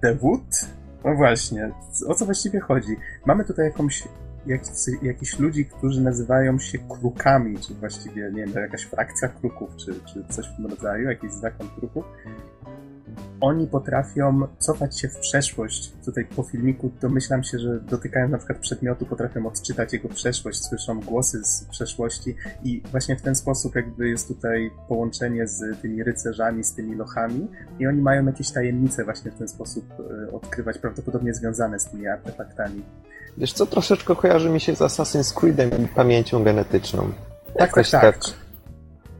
The 0.00 0.14
Wood? 0.14 0.66
No 1.04 1.14
właśnie, 1.14 1.70
o 2.06 2.14
co 2.14 2.24
właściwie 2.24 2.60
chodzi? 2.60 2.96
Mamy 3.26 3.44
tutaj 3.44 3.64
jakąś, 3.64 4.08
jak, 4.46 4.60
jakichś 5.02 5.38
ludzi, 5.38 5.66
którzy 5.66 6.00
nazywają 6.00 6.58
się 6.58 6.78
krukami, 6.78 7.58
czy 7.58 7.74
właściwie, 7.74 8.30
nie 8.32 8.46
wiem, 8.46 8.62
jakaś 8.62 8.82
frakcja 8.82 9.28
kruków, 9.28 9.76
czy, 9.76 9.94
czy 10.06 10.24
coś 10.28 10.48
w 10.48 10.56
tym 10.56 10.66
rodzaju, 10.66 11.08
jakiś 11.08 11.32
zakon 11.32 11.68
kruków 11.78 12.04
oni 13.40 13.66
potrafią 13.66 14.46
cofać 14.58 15.00
się 15.00 15.08
w 15.08 15.18
przeszłość. 15.18 15.92
Tutaj 16.04 16.24
po 16.36 16.42
filmiku 16.42 16.90
domyślam 17.00 17.44
się, 17.44 17.58
że 17.58 17.80
dotykają 17.80 18.28
na 18.28 18.38
przykład 18.38 18.58
przedmiotu, 18.58 19.06
potrafią 19.06 19.46
odczytać 19.46 19.92
jego 19.92 20.08
przeszłość, 20.08 20.64
słyszą 20.64 21.00
głosy 21.00 21.44
z 21.44 21.64
przeszłości 21.64 22.36
i 22.64 22.82
właśnie 22.90 23.16
w 23.16 23.22
ten 23.22 23.34
sposób 23.34 23.74
jakby 23.74 24.08
jest 24.08 24.28
tutaj 24.28 24.70
połączenie 24.88 25.46
z 25.46 25.80
tymi 25.82 26.02
rycerzami, 26.02 26.64
z 26.64 26.74
tymi 26.74 26.94
lochami 26.94 27.48
i 27.78 27.86
oni 27.86 28.02
mają 28.02 28.26
jakieś 28.26 28.50
tajemnice 28.50 29.04
właśnie 29.04 29.30
w 29.30 29.34
ten 29.34 29.48
sposób 29.48 29.84
e, 30.00 30.32
odkrywać, 30.32 30.78
prawdopodobnie 30.78 31.34
związane 31.34 31.78
z 31.78 31.84
tymi 31.84 32.06
artefaktami. 32.06 32.82
Wiesz 33.38 33.52
co, 33.52 33.66
troszeczkę 33.66 34.16
kojarzy 34.16 34.50
mi 34.50 34.60
się 34.60 34.76
z 34.76 34.78
Assassin's 34.78 35.34
Creedem 35.34 35.70
i 35.84 35.88
pamięcią 35.88 36.44
genetyczną. 36.44 37.12
Tak, 37.58 37.74
tak, 37.74 37.88
tak. 37.88 38.02
tak 38.02 38.47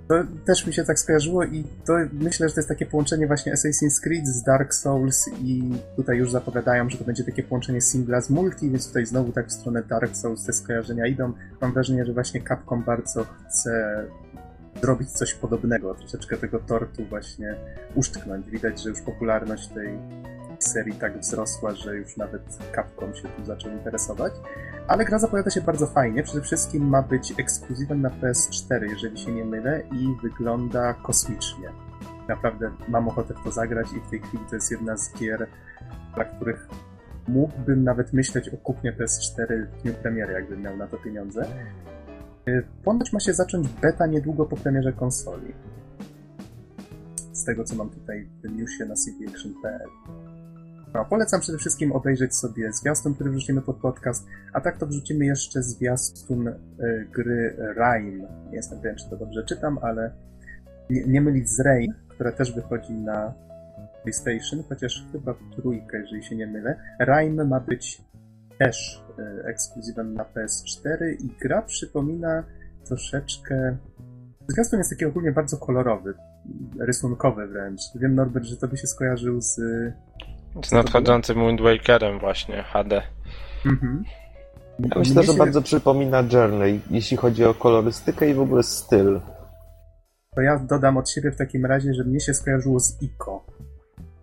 to 0.08 0.14
też 0.44 0.66
mi 0.66 0.72
się 0.72 0.84
tak 0.84 0.98
skojarzyło 0.98 1.44
i 1.44 1.64
to 1.86 1.92
myślę, 2.12 2.48
że 2.48 2.54
to 2.54 2.60
jest 2.60 2.68
takie 2.68 2.86
połączenie 2.86 3.26
właśnie 3.26 3.54
Assassin's 3.54 4.00
Creed 4.02 4.26
z 4.26 4.42
Dark 4.42 4.74
Souls 4.74 5.30
i 5.42 5.72
tutaj 5.96 6.18
już 6.18 6.30
zapowiadają, 6.30 6.90
że 6.90 6.98
to 6.98 7.04
będzie 7.04 7.24
takie 7.24 7.42
połączenie 7.42 7.80
singla 7.80 8.20
z 8.20 8.30
multi, 8.30 8.70
więc 8.70 8.86
tutaj 8.86 9.06
znowu 9.06 9.32
tak 9.32 9.46
w 9.46 9.52
stronę 9.52 9.82
Dark 9.82 10.16
Souls 10.16 10.44
te 10.44 10.52
skojarzenia 10.52 11.06
idą. 11.06 11.32
Mam 11.60 11.72
wrażenie, 11.72 12.04
że 12.04 12.12
właśnie 12.12 12.42
Capcom 12.42 12.84
bardzo 12.84 13.24
chce 13.24 14.04
zrobić 14.82 15.10
coś 15.10 15.34
podobnego, 15.34 15.94
troszeczkę 15.94 16.36
tego 16.36 16.58
tortu 16.58 17.04
właśnie 17.04 17.54
uszczknąć. 17.94 18.50
Widać, 18.50 18.82
że 18.82 18.90
już 18.90 19.00
popularność 19.00 19.68
tej 19.68 19.98
serii 20.72 20.94
tak 20.94 21.18
wzrosła, 21.18 21.74
że 21.74 21.96
już 21.96 22.16
nawet 22.16 22.42
Capcom 22.74 23.14
się 23.14 23.28
tym 23.28 23.46
zaczął 23.46 23.72
interesować. 23.72 24.32
Ale 24.88 25.04
gra 25.04 25.18
zapowiada 25.18 25.50
się 25.50 25.60
bardzo 25.60 25.86
fajnie. 25.86 26.22
Przede 26.22 26.40
wszystkim 26.40 26.88
ma 26.88 27.02
być 27.02 27.34
ekskluzywem 27.38 28.00
na 28.00 28.10
PS4, 28.10 28.82
jeżeli 28.82 29.18
się 29.18 29.32
nie 29.32 29.44
mylę, 29.44 29.82
i 29.92 30.22
wygląda 30.22 30.94
kosmicznie. 30.94 31.68
Naprawdę 32.28 32.70
mam 32.88 33.08
ochotę 33.08 33.34
w 33.34 33.44
to 33.44 33.50
zagrać 33.50 33.86
i 33.96 34.00
w 34.00 34.10
tej 34.10 34.20
chwili 34.20 34.44
to 34.50 34.54
jest 34.54 34.70
jedna 34.70 34.96
z 34.96 35.14
gier, 35.14 35.46
dla 36.14 36.24
których 36.24 36.68
mógłbym 37.28 37.84
nawet 37.84 38.12
myśleć 38.12 38.48
o 38.48 38.56
kupnie 38.56 38.92
PS4 38.92 39.66
w 39.66 39.82
dniu 39.82 39.94
premiery, 39.94 40.32
jakbym 40.32 40.62
miał 40.62 40.76
na 40.76 40.86
to 40.86 40.96
pieniądze. 40.96 41.46
Y, 42.48 42.66
ponoć 42.84 43.12
ma 43.12 43.20
się 43.20 43.34
zacząć 43.34 43.68
beta 43.68 44.06
niedługo 44.06 44.46
po 44.46 44.56
premierze 44.56 44.92
konsoli. 44.92 45.52
Z 47.32 47.44
tego, 47.44 47.64
co 47.64 47.76
mam 47.76 47.90
tutaj 47.90 48.28
w 48.44 48.50
newsie 48.50 48.84
na 48.84 48.94
cdaction.pl. 48.94 49.88
No, 50.94 51.04
polecam 51.04 51.40
przede 51.40 51.58
wszystkim 51.58 51.92
obejrzeć 51.92 52.36
sobie 52.36 52.72
zwiastun, 52.72 53.14
który 53.14 53.30
wrzucimy 53.30 53.62
pod 53.62 53.76
podcast, 53.76 54.26
a 54.52 54.60
tak 54.60 54.78
to 54.78 54.86
wrzucimy 54.86 55.26
jeszcze 55.26 55.62
zwiastun 55.62 56.48
y, 56.48 56.54
gry 57.12 57.56
Rime. 57.74 58.28
Nie 58.50 58.56
jestem 58.56 58.80
pewien, 58.80 58.96
czy 58.96 59.10
to 59.10 59.16
dobrze 59.16 59.44
czytam, 59.44 59.78
ale 59.82 60.10
nie, 60.90 61.04
nie 61.06 61.20
mylić 61.20 61.48
z 61.48 61.60
Rain, 61.60 61.94
która 62.08 62.32
też 62.32 62.54
wychodzi 62.54 62.92
na 62.92 63.34
PlayStation, 64.02 64.64
chociaż 64.68 65.06
chyba 65.12 65.32
w 65.32 65.54
trójkę, 65.56 65.98
jeżeli 65.98 66.24
się 66.24 66.36
nie 66.36 66.46
mylę. 66.46 66.76
Rime 67.00 67.44
ma 67.44 67.60
być 67.60 68.02
też 68.58 69.04
y, 69.18 69.44
ekskluzywem 69.44 70.14
na 70.14 70.24
PS4 70.24 71.10
i 71.20 71.28
gra 71.40 71.62
przypomina 71.62 72.44
troszeczkę... 72.84 73.76
Zwiastun 74.48 74.78
jest 74.78 74.90
taki 74.90 75.04
ogólnie 75.04 75.32
bardzo 75.32 75.56
kolorowy, 75.56 76.14
rysunkowy 76.78 77.46
wręcz. 77.46 77.80
Wiem, 77.94 78.14
Norbert, 78.14 78.46
że 78.46 78.56
to 78.56 78.68
by 78.68 78.76
się 78.76 78.86
skojarzył 78.86 79.40
z 79.40 79.60
z 80.64 80.72
nadchodzącym 80.72 81.46
Wind 81.46 81.60
Wakerem 81.60 82.18
właśnie, 82.18 82.62
HD. 82.62 83.02
Mhm. 83.66 84.04
Ja 84.78 84.98
myślę, 84.98 85.22
że 85.22 85.32
bardzo 85.32 85.62
przypomina 85.62 86.24
Journey, 86.32 86.80
jeśli 86.90 87.16
chodzi 87.16 87.44
o 87.44 87.54
kolorystykę 87.54 88.30
i 88.30 88.34
w 88.34 88.40
ogóle 88.40 88.62
styl. 88.62 89.20
To 90.34 90.40
ja 90.40 90.58
dodam 90.58 90.96
od 90.96 91.10
siebie 91.10 91.30
w 91.30 91.36
takim 91.36 91.66
razie, 91.66 91.94
że 91.94 92.04
mnie 92.04 92.20
się 92.20 92.34
skojarzyło 92.34 92.80
z 92.80 93.02
Ico. 93.02 93.46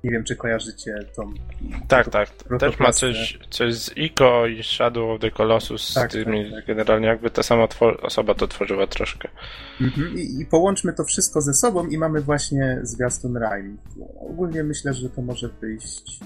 Nie 0.06 0.12
wiem, 0.12 0.24
czy 0.24 0.36
kojarzycie 0.36 0.96
tą... 1.16 1.34
Tak, 1.88 2.10
tak. 2.10 2.30
Też 2.60 2.80
ma 2.80 2.92
coś, 2.92 3.40
coś 3.50 3.76
z 3.76 3.98
Ico 3.98 4.48
i 4.48 4.64
Shadow 4.64 5.16
of 5.16 5.22
the 5.22 5.32
Colossus 5.32 5.94
tak, 5.94 6.12
z 6.12 6.14
tymi, 6.14 6.44
tak, 6.44 6.54
tak. 6.54 6.66
generalnie 6.66 7.08
jakby 7.08 7.30
ta 7.30 7.44
sama 7.44 7.68
osoba 8.02 8.34
to 8.34 8.48
tworzyła 8.48 8.88
troszkę. 8.88 9.30
Mhm. 9.82 10.18
I, 10.18 10.42
I, 10.42 10.46
połączmy 10.46 10.94
to 10.94 11.04
wszystko 11.04 11.42
ze 11.42 11.54
sobą 11.54 11.88
i 11.88 11.98
mamy 11.98 12.22
właśnie 12.22 12.80
zwiastun 12.84 13.38
Rime. 13.38 13.76
Ogólnie 14.30 14.64
myślę, 14.64 14.94
że 14.94 15.10
to 15.10 15.22
może 15.22 15.50
wyjść 15.50 16.20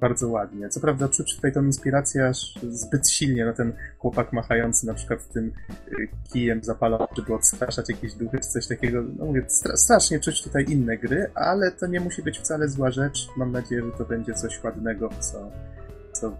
bardzo 0.00 0.28
ładnie. 0.28 0.68
Co 0.68 0.80
prawda 0.80 1.08
czuć 1.08 1.36
tutaj 1.36 1.52
tą 1.52 1.64
inspirację 1.64 2.28
aż 2.28 2.54
zbyt 2.70 3.10
silnie, 3.10 3.44
no 3.44 3.52
ten 3.52 3.72
chłopak 3.98 4.32
machający 4.32 4.86
na 4.86 4.94
przykład 4.94 5.28
tym 5.28 5.52
y, 5.92 6.08
kijem 6.32 6.64
zapalonym, 6.64 7.06
żeby 7.16 7.34
odstraszać 7.34 7.88
jakieś 7.88 8.14
duchy 8.14 8.38
czy 8.38 8.48
coś 8.48 8.66
takiego. 8.66 9.02
No 9.18 9.26
mówię, 9.26 9.42
strasznie 9.74 10.20
czuć 10.20 10.42
tutaj 10.42 10.64
inne 10.68 10.98
gry, 10.98 11.30
ale 11.34 11.70
to 11.70 11.86
nie 11.86 12.00
musi 12.00 12.22
być 12.22 12.38
wcale 12.38 12.68
zła 12.68 12.90
rzecz. 12.90 13.28
Mam 13.36 13.52
nadzieję, 13.52 13.82
że 13.82 13.98
to 13.98 14.04
będzie 14.04 14.34
coś 14.34 14.64
ładnego, 14.64 15.10
co, 15.20 15.50
co 16.12 16.36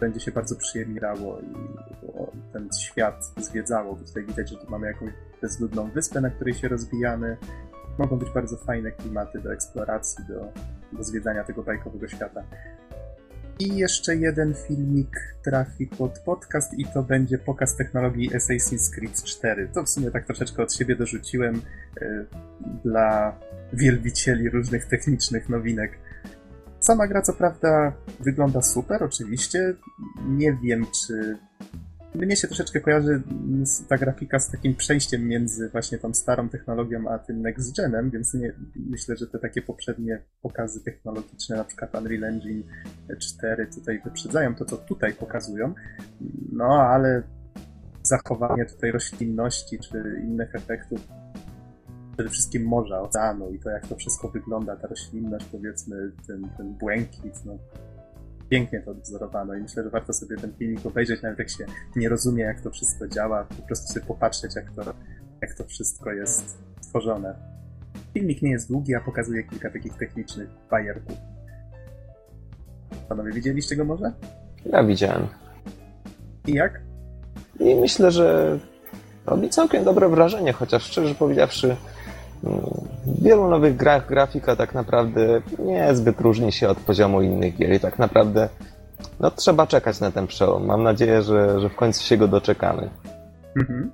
będzie 0.00 0.20
się 0.20 0.32
bardzo 0.32 0.56
przyjemnie 0.56 1.00
grało 1.00 1.40
i 1.40 1.54
ten 2.52 2.68
świat 2.80 3.32
zwiedzało, 3.36 3.96
bo 3.96 4.04
tutaj 4.04 4.24
widać, 4.24 4.50
że 4.50 4.56
tu 4.56 4.70
mamy 4.70 4.86
jakąś 4.86 5.10
bezludną 5.42 5.90
wyspę, 5.90 6.20
na 6.20 6.30
której 6.30 6.54
się 6.54 6.68
rozwijamy. 6.68 7.36
Mogą 7.98 8.18
być 8.18 8.30
bardzo 8.30 8.56
fajne 8.56 8.92
klimaty 8.92 9.40
do 9.40 9.52
eksploracji, 9.52 10.24
do, 10.28 10.52
do 10.92 11.04
zwiedzania 11.04 11.44
tego 11.44 11.62
bajkowego 11.62 12.08
świata. 12.08 12.42
I 13.58 13.76
jeszcze 13.76 14.16
jeden 14.16 14.54
filmik 14.68 15.36
trafi 15.44 15.86
pod 15.86 16.18
podcast 16.18 16.74
i 16.74 16.84
to 16.84 17.02
będzie 17.02 17.38
pokaz 17.38 17.76
technologii 17.76 18.30
Assassin's 18.30 18.94
Creed 18.94 19.22
4. 19.22 19.68
To 19.74 19.82
w 19.82 19.88
sumie 19.88 20.10
tak 20.10 20.26
troszeczkę 20.26 20.62
od 20.62 20.74
siebie 20.74 20.96
dorzuciłem 20.96 21.54
y, 22.02 22.26
dla 22.84 23.38
wielbicieli 23.72 24.50
różnych 24.50 24.84
technicznych 24.84 25.48
nowinek. 25.48 25.98
Sama 26.80 27.06
gra 27.06 27.22
co 27.22 27.32
prawda 27.32 27.92
wygląda 28.20 28.62
super, 28.62 29.02
oczywiście. 29.02 29.74
Nie 30.28 30.58
wiem, 30.62 30.86
czy 30.86 31.38
mnie 32.16 32.36
się 32.36 32.48
troszeczkę 32.48 32.80
kojarzy 32.80 33.22
ta 33.88 33.98
grafika 33.98 34.38
z 34.38 34.50
takim 34.50 34.74
przejściem 34.74 35.28
między 35.28 35.68
właśnie 35.68 35.98
tą 35.98 36.14
starą 36.14 36.48
technologią 36.48 37.08
a 37.08 37.18
tym 37.18 37.42
next 37.42 37.76
genem, 37.76 38.10
więc 38.10 38.34
nie, 38.34 38.52
myślę, 38.76 39.16
że 39.16 39.26
te 39.26 39.38
takie 39.38 39.62
poprzednie 39.62 40.22
pokazy 40.42 40.84
technologiczne, 40.84 41.56
na 41.56 41.64
przykład 41.64 41.94
Unreal 41.94 42.24
Engine 42.24 42.62
4 43.18 43.66
tutaj 43.66 44.00
wyprzedzają 44.04 44.54
to, 44.54 44.64
co 44.64 44.76
tutaj 44.76 45.14
pokazują. 45.14 45.74
No, 46.52 46.66
ale 46.66 47.22
zachowanie 48.02 48.66
tutaj 48.66 48.92
roślinności 48.92 49.78
czy 49.78 50.20
innych 50.24 50.54
efektów 50.54 51.08
przede 52.16 52.30
wszystkim 52.30 52.64
morza, 52.66 53.00
oceanu 53.00 53.50
i 53.50 53.58
to, 53.58 53.70
jak 53.70 53.86
to 53.86 53.96
wszystko 53.96 54.28
wygląda, 54.28 54.76
ta 54.76 54.88
roślinność, 54.88 55.46
powiedzmy, 55.52 56.12
ten, 56.26 56.48
ten 56.56 56.74
błękit, 56.74 57.44
no, 57.44 57.58
pięknie 58.48 58.80
to 58.80 58.90
odwzorowano 58.90 59.54
i 59.54 59.60
myślę, 59.60 59.82
że 59.82 59.90
warto 59.90 60.12
sobie 60.12 60.36
ten 60.36 60.54
filmik 60.54 60.86
obejrzeć, 60.86 61.22
nawet 61.22 61.38
jak 61.38 61.50
się 61.50 61.64
nie 61.96 62.08
rozumie, 62.08 62.44
jak 62.44 62.60
to 62.60 62.70
wszystko 62.70 63.08
działa, 63.08 63.44
po 63.44 63.66
prostu 63.66 63.92
sobie 63.92 64.06
popatrzeć, 64.06 64.56
jak 64.56 64.70
to, 64.70 64.94
jak 65.42 65.54
to 65.54 65.64
wszystko 65.64 66.12
jest 66.12 66.58
tworzone. 66.88 67.34
Filmik 68.14 68.42
nie 68.42 68.50
jest 68.50 68.68
długi, 68.68 68.94
a 68.94 69.00
pokazuje 69.00 69.44
kilka 69.44 69.70
takich 69.70 69.94
technicznych 69.94 70.48
bajerków. 70.70 71.16
Panowie, 73.08 73.32
widzieliście 73.32 73.76
go 73.76 73.84
może? 73.84 74.12
Ja 74.66 74.84
widziałem. 74.84 75.26
I 76.46 76.52
jak? 76.52 76.80
I 77.60 77.74
myślę, 77.74 78.10
że 78.10 78.58
robi 79.26 79.48
całkiem 79.48 79.84
dobre 79.84 80.08
wrażenie, 80.08 80.52
chociaż 80.52 80.82
szczerze 80.82 81.14
powiedziawszy, 81.14 81.76
w 82.42 83.22
wielu 83.22 83.48
nowych 83.48 83.76
grach 83.76 84.08
grafika 84.08 84.56
tak 84.56 84.74
naprawdę 84.74 85.42
nie 85.58 85.94
zbyt 85.94 86.20
różni 86.20 86.52
się 86.52 86.68
od 86.68 86.78
poziomu 86.78 87.22
innych 87.22 87.56
gier 87.56 87.72
i 87.72 87.80
tak 87.80 87.98
naprawdę 87.98 88.48
no, 89.20 89.30
trzeba 89.30 89.66
czekać 89.66 90.00
na 90.00 90.10
ten 90.10 90.26
przełom. 90.26 90.66
Mam 90.66 90.82
nadzieję, 90.82 91.22
że, 91.22 91.60
że 91.60 91.68
w 91.68 91.76
końcu 91.76 92.04
się 92.04 92.16
go 92.16 92.28
doczekamy. 92.28 92.90
Mhm. 93.56 93.90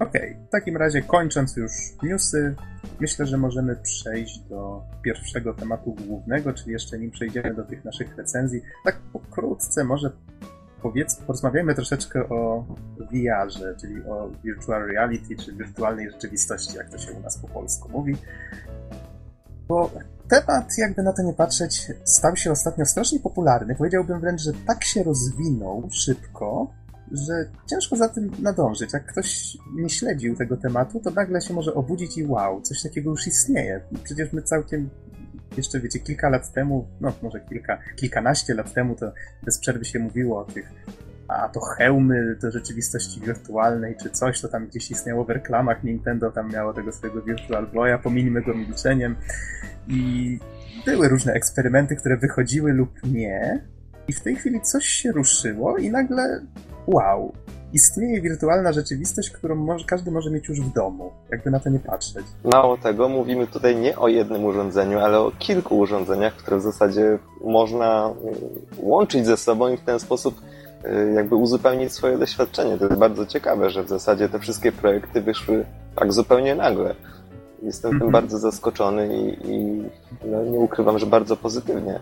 Okej, 0.00 0.32
okay. 0.32 0.46
w 0.48 0.50
takim 0.50 0.76
razie 0.76 1.02
kończąc 1.02 1.56
już 1.56 1.72
newsy, 2.02 2.54
myślę, 3.00 3.26
że 3.26 3.36
możemy 3.36 3.76
przejść 3.76 4.38
do 4.38 4.82
pierwszego 5.02 5.54
tematu 5.54 5.96
głównego, 6.06 6.52
czyli 6.52 6.72
jeszcze 6.72 6.98
nim 6.98 7.10
przejdziemy 7.10 7.54
do 7.54 7.64
tych 7.64 7.84
naszych 7.84 8.16
recenzji. 8.16 8.60
Tak 8.84 8.96
pokrótce 9.12 9.84
może 9.84 10.10
powiedz, 10.82 11.16
porozmawiajmy 11.16 11.74
troszeczkę 11.74 12.28
o 12.28 12.64
VR-ze, 12.98 13.76
czyli 13.80 14.04
o 14.04 14.30
virtual 14.44 14.88
reality, 14.88 15.36
czy 15.36 15.52
wirtualnej 15.52 16.10
rzeczywistości, 16.10 16.76
jak 16.76 16.90
to 16.90 16.98
się 16.98 17.12
u 17.12 17.20
nas 17.20 17.38
po 17.38 17.48
polsku 17.48 17.88
mówi. 17.88 18.16
Bo 19.68 19.90
temat, 20.28 20.78
jakby 20.78 21.02
na 21.02 21.12
to 21.12 21.22
nie 21.22 21.32
patrzeć, 21.32 21.92
stał 22.04 22.36
się 22.36 22.50
ostatnio 22.52 22.84
strasznie 22.84 23.20
popularny. 23.20 23.74
Powiedziałbym 23.74 24.20
wręcz, 24.20 24.40
że 24.40 24.52
tak 24.66 24.84
się 24.84 25.02
rozwinął 25.02 25.88
szybko, 25.92 26.70
że 27.12 27.50
ciężko 27.66 27.96
za 27.96 28.08
tym 28.08 28.30
nadążyć. 28.42 28.92
Jak 28.92 29.06
ktoś 29.06 29.58
nie 29.74 29.88
śledził 29.88 30.36
tego 30.36 30.56
tematu, 30.56 31.00
to 31.00 31.10
nagle 31.10 31.40
się 31.40 31.54
może 31.54 31.74
obudzić 31.74 32.18
i 32.18 32.26
wow, 32.26 32.60
coś 32.60 32.82
takiego 32.82 33.10
już 33.10 33.26
istnieje. 33.26 33.80
Przecież 34.04 34.32
my 34.32 34.42
całkiem 34.42 34.90
jeszcze 35.56 35.80
wiecie, 35.80 35.98
kilka 35.98 36.28
lat 36.28 36.52
temu, 36.52 36.88
no 37.00 37.12
może 37.22 37.40
kilka, 37.40 37.78
kilkanaście 37.96 38.54
lat 38.54 38.72
temu, 38.74 38.96
to 38.96 39.12
bez 39.42 39.58
przerwy 39.58 39.84
się 39.84 39.98
mówiło 39.98 40.40
o 40.40 40.44
tych, 40.44 40.72
a 41.28 41.48
to 41.48 41.60
hełmy 41.60 42.36
do 42.42 42.50
rzeczywistości 42.50 43.20
wirtualnej, 43.20 43.96
czy 44.02 44.10
coś, 44.10 44.40
to 44.40 44.48
tam 44.48 44.66
gdzieś 44.66 44.90
istniało 44.90 45.24
w 45.24 45.30
reklamach, 45.30 45.84
Nintendo 45.84 46.30
tam 46.30 46.50
miało 46.52 46.72
tego 46.72 46.92
swojego 46.92 47.22
Virtual 47.22 47.66
Boya, 47.66 47.98
pominimy 48.02 48.42
go 48.42 48.54
milczeniem. 48.54 49.16
I 49.88 50.38
były 50.86 51.08
różne 51.08 51.32
eksperymenty, 51.32 51.96
które 51.96 52.16
wychodziły 52.16 52.72
lub 52.72 52.90
nie. 53.04 53.64
I 54.08 54.12
w 54.12 54.20
tej 54.20 54.36
chwili 54.36 54.60
coś 54.60 54.86
się 54.86 55.12
ruszyło 55.12 55.76
i 55.78 55.90
nagle 55.90 56.46
wow, 56.86 57.32
istnieje 57.72 58.20
wirtualna 58.20 58.72
rzeczywistość, 58.72 59.30
którą 59.30 59.54
może, 59.54 59.84
każdy 59.84 60.10
może 60.10 60.30
mieć 60.30 60.48
już 60.48 60.60
w 60.60 60.72
domu, 60.72 61.12
jakby 61.30 61.50
na 61.50 61.60
to 61.60 61.70
nie 61.70 61.78
patrzeć. 61.78 62.26
Mało 62.44 62.76
tego, 62.76 63.08
mówimy 63.08 63.46
tutaj 63.46 63.76
nie 63.76 63.96
o 63.96 64.08
jednym 64.08 64.44
urządzeniu, 64.44 64.98
ale 64.98 65.18
o 65.18 65.32
kilku 65.38 65.78
urządzeniach, 65.78 66.36
które 66.36 66.56
w 66.56 66.62
zasadzie 66.62 67.18
można 67.44 68.04
mm, 68.04 68.34
łączyć 68.78 69.26
ze 69.26 69.36
sobą 69.36 69.68
i 69.68 69.76
w 69.76 69.80
ten 69.80 70.00
sposób 70.00 70.40
y, 70.84 71.12
jakby 71.14 71.34
uzupełnić 71.34 71.92
swoje 71.92 72.18
doświadczenie. 72.18 72.78
To 72.78 72.84
jest 72.84 72.98
bardzo 72.98 73.26
ciekawe, 73.26 73.70
że 73.70 73.84
w 73.84 73.88
zasadzie 73.88 74.28
te 74.28 74.38
wszystkie 74.38 74.72
projekty 74.72 75.20
wyszły 75.20 75.64
tak 75.96 76.12
zupełnie 76.12 76.54
nagle. 76.54 76.94
Jestem 77.62 77.90
tym 77.90 77.96
mhm. 77.96 78.12
bardzo 78.12 78.38
zaskoczony 78.38 79.16
i, 79.16 79.52
i 79.52 79.84
no, 80.24 80.44
nie 80.44 80.58
ukrywam, 80.58 80.98
że 80.98 81.06
bardzo 81.06 81.36
pozytywnie. 81.36 82.00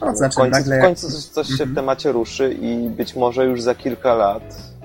No, 0.00 0.16
znaczy, 0.16 0.34
w 0.34 0.36
końcu, 0.36 0.58
nagle... 0.58 0.78
w 0.78 0.82
końcu 0.82 1.10
coś, 1.10 1.24
coś 1.24 1.46
się 1.46 1.56
w 1.56 1.60
mhm. 1.60 1.74
temacie 1.74 2.12
ruszy 2.12 2.52
i 2.52 2.88
być 2.88 3.16
może 3.16 3.44
już 3.44 3.62
za 3.62 3.74
kilka 3.74 4.14
lat 4.14 4.77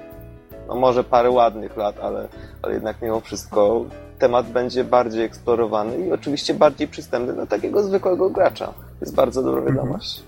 no 0.68 0.76
może 0.76 1.04
parę 1.04 1.30
ładnych 1.30 1.78
lat, 1.78 2.00
ale, 2.00 2.28
ale 2.62 2.74
jednak 2.74 3.02
mimo 3.02 3.20
wszystko 3.20 3.86
temat 4.20 4.52
będzie 4.52 4.84
bardziej 4.84 5.24
eksplorowany 5.24 5.98
i 5.98 6.12
oczywiście 6.12 6.54
bardziej 6.54 6.88
przystępny 6.88 7.34
dla 7.34 7.46
takiego 7.46 7.84
zwykłego 7.84 8.30
gracza. 8.30 8.68
To 8.68 9.06
jest 9.06 9.16
bardzo 9.16 9.44
dobra 9.44 9.60
mhm. 9.60 9.76
wiadomość. 9.76 10.24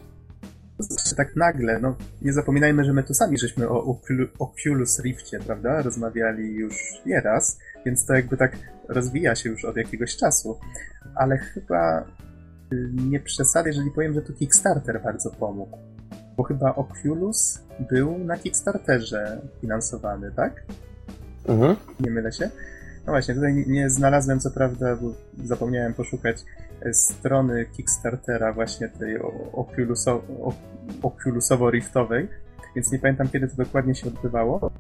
Tak 1.18 1.36
nagle, 1.36 1.80
no 1.80 1.96
nie 2.22 2.34
zapominajmy, 2.34 2.84
że 2.84 2.94
my 2.94 3.04
tu 3.04 3.14
sami 3.14 3.38
żeśmy 3.38 3.70
o 3.70 3.98
Oculus 4.40 5.00
Riftie, 5.00 5.40
prawda, 5.40 5.82
rozmawiali 5.82 6.54
już 6.54 6.76
nieraz, 7.06 7.60
więc 7.86 8.06
to 8.06 8.14
jakby 8.14 8.38
tak 8.38 8.58
rozwija 8.90 9.36
się 9.36 9.50
już 9.50 9.66
od 9.66 9.78
jakiegoś 9.78 10.18
czasu, 10.18 10.60
ale 11.16 11.38
chyba 11.38 12.02
y, 12.74 12.90
nie 12.94 13.20
przesadzę, 13.20 13.70
jeżeli 13.70 13.92
powiem, 13.92 14.14
że 14.14 14.22
tu 14.22 14.34
Kickstarter 14.34 15.02
bardzo 15.04 15.32
pomógł 15.32 15.95
bo 16.38 16.44
chyba 16.44 16.76
Oculus 16.76 17.60
był 17.80 18.18
na 18.18 18.38
Kickstarterze 18.38 19.42
finansowany, 19.62 20.32
tak? 20.32 20.64
Mhm. 21.48 21.76
Nie 22.00 22.12
mylę 22.12 22.32
się? 22.32 22.50
No 23.06 23.12
właśnie, 23.14 23.36
tutaj 23.36 23.66
nie 23.68 23.90
znalazłem 23.90 24.40
co 24.40 24.52
prawda, 24.52 24.96
bo 24.96 25.14
zapomniałem 25.44 25.94
poszukać 25.94 26.38
e, 26.82 26.94
strony 26.94 27.66
Kickstartera 27.66 28.54
właśnie 28.54 28.90
tej 28.90 29.20
Oculuso, 29.54 30.22
Oculusowo-Riftowej, 31.02 32.28
więc 32.76 32.92
nie 32.92 33.00
pamiętam 33.00 33.28
kiedy 33.30 33.48
to 33.48 33.56
dokładnie 33.56 33.96
się 33.96 34.08
odbywało, 34.08 34.72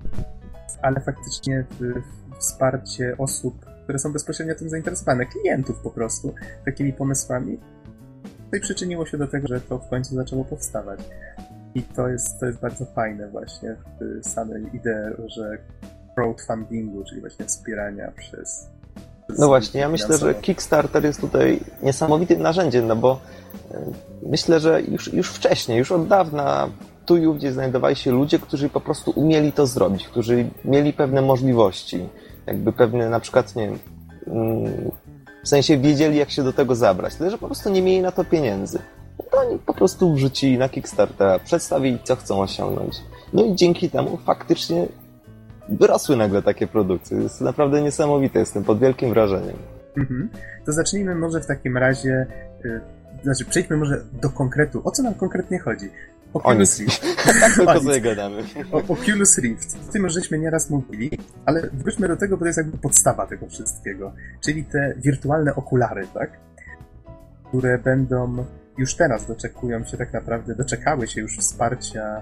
ale 0.81 1.01
faktycznie 1.01 1.65
wsparcie 2.39 3.15
osób, 3.17 3.65
które 3.83 3.99
są 3.99 4.13
bezpośrednio 4.13 4.55
tym 4.55 4.69
zainteresowane, 4.69 5.25
klientów 5.25 5.79
po 5.79 5.91
prostu, 5.91 6.33
takimi 6.65 6.93
pomysłami, 6.93 7.59
i 8.57 8.59
przyczyniło 8.59 9.05
się 9.05 9.17
do 9.17 9.27
tego, 9.27 9.47
że 9.47 9.61
to 9.61 9.79
w 9.79 9.89
końcu 9.89 10.15
zaczęło 10.15 10.45
powstawać. 10.45 10.99
I 11.75 11.81
to 11.81 12.07
jest, 12.07 12.39
to 12.39 12.45
jest 12.45 12.59
bardzo 12.59 12.85
fajne 12.85 13.27
właśnie 13.27 13.75
w 14.01 14.27
samej 14.27 14.63
idei, 14.73 15.13
że 15.27 15.57
crowdfundingu, 16.15 17.03
czyli 17.03 17.21
właśnie 17.21 17.45
wspierania 17.45 18.11
przez. 18.17 18.69
przez 19.27 19.39
no 19.39 19.47
właśnie, 19.47 19.81
ja 19.81 19.89
myślę, 19.89 20.17
że 20.17 20.35
Kickstarter 20.35 21.05
jest 21.05 21.21
tutaj 21.21 21.59
niesamowitym 21.83 22.41
narzędziem, 22.41 22.87
no 22.87 22.95
bo 22.95 23.19
e, 23.71 23.77
myślę, 24.25 24.59
że 24.59 24.81
już, 24.81 25.13
już 25.13 25.29
wcześniej, 25.29 25.77
już 25.77 25.91
od 25.91 26.07
dawna 26.07 26.69
tu 27.05 27.17
i 27.17 27.27
ówdzie 27.27 27.53
znajdowali 27.53 27.95
się 27.95 28.11
ludzie, 28.11 28.39
którzy 28.39 28.69
po 28.69 28.81
prostu 28.81 29.11
umieli 29.11 29.51
to 29.51 29.67
zrobić, 29.67 30.07
którzy 30.07 30.49
mieli 30.65 30.93
pewne 30.93 31.21
możliwości, 31.21 32.09
jakby 32.47 32.73
pewne 32.73 33.09
na 33.09 33.19
przykład, 33.19 33.55
nie 33.55 33.67
wiem, 33.67 33.79
mm, 34.27 34.91
w 35.45 35.47
sensie 35.47 35.77
wiedzieli, 35.77 36.17
jak 36.17 36.31
się 36.31 36.43
do 36.43 36.53
tego 36.53 36.75
zabrać, 36.75 37.15
tyle 37.15 37.29
że 37.31 37.37
po 37.37 37.45
prostu 37.45 37.69
nie 37.69 37.81
mieli 37.81 38.01
na 38.01 38.11
to 38.11 38.25
pieniędzy. 38.25 38.79
No 39.19 39.25
to 39.31 39.37
oni 39.37 39.59
po 39.59 39.73
prostu 39.73 40.13
wrzucili 40.13 40.57
na 40.57 40.69
Kickstartera, 40.69 41.39
przedstawili, 41.39 41.99
co 42.03 42.15
chcą 42.15 42.41
osiągnąć. 42.41 43.01
No 43.33 43.43
i 43.43 43.55
dzięki 43.55 43.89
temu 43.89 44.17
faktycznie 44.17 44.87
wyrosły 45.69 46.15
nagle 46.15 46.41
takie 46.41 46.67
produkcje. 46.67 47.17
Jest 47.17 47.41
naprawdę 47.41 47.81
niesamowite, 47.81 48.39
jestem 48.39 48.63
pod 48.63 48.79
wielkim 48.79 49.09
wrażeniem. 49.09 49.55
Mhm. 49.97 50.29
To 50.65 50.71
zacznijmy 50.71 51.15
może 51.15 51.41
w 51.41 51.47
takim 51.47 51.77
razie 51.77 52.27
y, 52.65 52.81
znaczy 53.23 53.45
przejdźmy 53.45 53.77
może 53.77 54.01
do 54.21 54.29
konkretu. 54.29 54.81
O 54.83 54.91
co 54.91 55.03
nam 55.03 55.13
konkretnie 55.13 55.59
chodzi? 55.59 55.89
Oculus 56.35 56.79
Rift. 56.79 57.01
tak 57.41 57.53
tylko 57.55 57.79
sobie 57.79 58.01
gadamy. 58.01 58.43
O, 58.71 58.77
Oculus 58.77 59.37
Rift. 59.37 59.77
O 59.89 59.91
tym 59.91 60.09
żeśmy 60.09 60.39
nieraz 60.39 60.69
mówili, 60.69 61.11
ale 61.45 61.69
wróćmy 61.73 62.07
do 62.07 62.15
tego, 62.15 62.37
bo 62.37 62.39
to 62.39 62.47
jest 62.47 62.57
jakby 62.57 62.77
podstawa 62.77 63.27
tego 63.27 63.47
wszystkiego. 63.47 64.13
Czyli 64.43 64.65
te 64.65 64.93
wirtualne 64.97 65.55
okulary, 65.55 66.07
tak? 66.13 66.39
Które 67.47 67.77
będą 67.77 68.45
już 68.77 68.95
teraz 68.95 69.25
doczekują 69.27 69.85
się 69.85 69.97
tak 69.97 70.13
naprawdę, 70.13 70.55
doczekały 70.55 71.07
się 71.07 71.21
już 71.21 71.37
wsparcia 71.37 72.21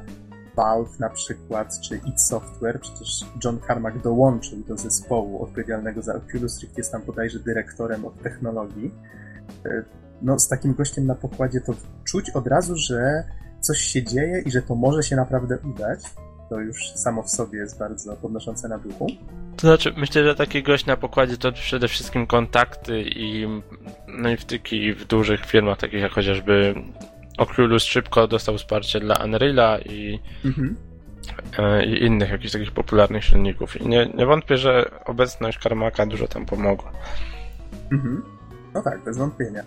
Valve 0.56 1.00
na 1.00 1.10
przykład, 1.10 1.80
czy 1.80 1.96
id 1.96 2.22
Software, 2.22 2.80
przecież 2.80 3.26
John 3.44 3.60
Carmack 3.68 4.02
dołączył 4.02 4.60
do 4.68 4.78
zespołu 4.78 5.44
odpowiedzialnego 5.44 6.02
za 6.02 6.16
Oculus 6.16 6.62
Rift, 6.62 6.78
jest 6.78 6.92
tam 6.92 7.02
bodajże 7.02 7.40
dyrektorem 7.40 8.06
od 8.06 8.22
technologii. 8.22 8.92
E, 9.66 9.84
no, 10.22 10.40
z 10.40 10.48
takim 10.48 10.74
gościem 10.74 11.06
na 11.06 11.16
pokładzie 11.16 11.62
to 11.62 11.74
czuć 12.04 12.30
od 12.30 12.48
razu, 12.48 12.76
że 12.76 13.24
coś 13.64 13.80
się 13.80 14.04
dzieje 14.04 14.44
i 14.46 14.52
że 14.52 14.62
to 14.62 14.76
może 14.76 15.04
się 15.04 15.16
naprawdę 15.16 15.58
udać. 15.58 16.00
To 16.50 16.60
już 16.60 16.92
samo 16.96 17.24
w 17.24 17.30
sobie 17.30 17.60
jest 17.60 17.80
bardzo 17.80 18.16
podnoszące 18.16 18.68
na 18.68 18.78
duchu. 18.78 19.08
To 19.58 19.68
znaczy, 19.68 19.94
myślę, 19.98 20.24
że 20.24 20.36
taki 20.36 20.64
gość 20.64 20.86
na 20.86 20.98
pokładzie 20.98 21.38
to 21.38 21.52
przede 21.52 21.88
wszystkim 21.88 22.28
kontakty 22.28 23.02
i, 23.02 23.48
no 24.08 24.30
i 24.30 24.38
wtyki 24.38 24.94
w 24.94 25.06
dużych 25.06 25.46
firmach, 25.46 25.78
takich 25.78 26.02
jak 26.02 26.12
chociażby 26.12 26.76
Oculus 27.38 27.84
szybko 27.84 28.28
dostał 28.28 28.58
wsparcie 28.58 29.00
dla 29.00 29.16
Unreala 29.26 29.80
i, 29.80 30.20
mhm. 30.46 30.76
e, 31.58 31.86
i 31.86 32.04
innych 32.04 32.30
jakichś 32.30 32.54
takich 32.54 32.72
popularnych 32.72 33.24
silników. 33.24 33.82
I 33.82 33.88
nie, 33.88 34.06
nie 34.14 34.26
wątpię, 34.26 34.58
że 34.58 34.92
obecność 35.06 35.58
Karmaka 35.58 36.06
dużo 36.06 36.28
tam 36.28 36.46
pomogła. 36.46 36.92
Mhm. 37.92 38.24
No 38.74 38.82
tak, 38.82 39.04
bez 39.04 39.18
wątpienia. 39.18 39.64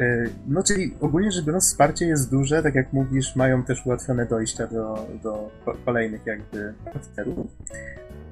E, 0.00 0.24
no, 0.46 0.62
czyli 0.62 0.94
ogólnie 1.00 1.32
rzecz 1.32 1.44
biorąc, 1.44 1.64
wsparcie 1.64 2.06
jest 2.06 2.30
duże, 2.30 2.62
tak 2.62 2.74
jak 2.74 2.92
mówisz, 2.92 3.36
mają 3.36 3.62
też 3.62 3.86
ułatwione 3.86 4.26
dojścia 4.26 4.66
do, 4.66 5.06
do 5.22 5.50
kolejnych 5.84 6.26
jakby 6.26 6.74
partnerów. 6.84 7.46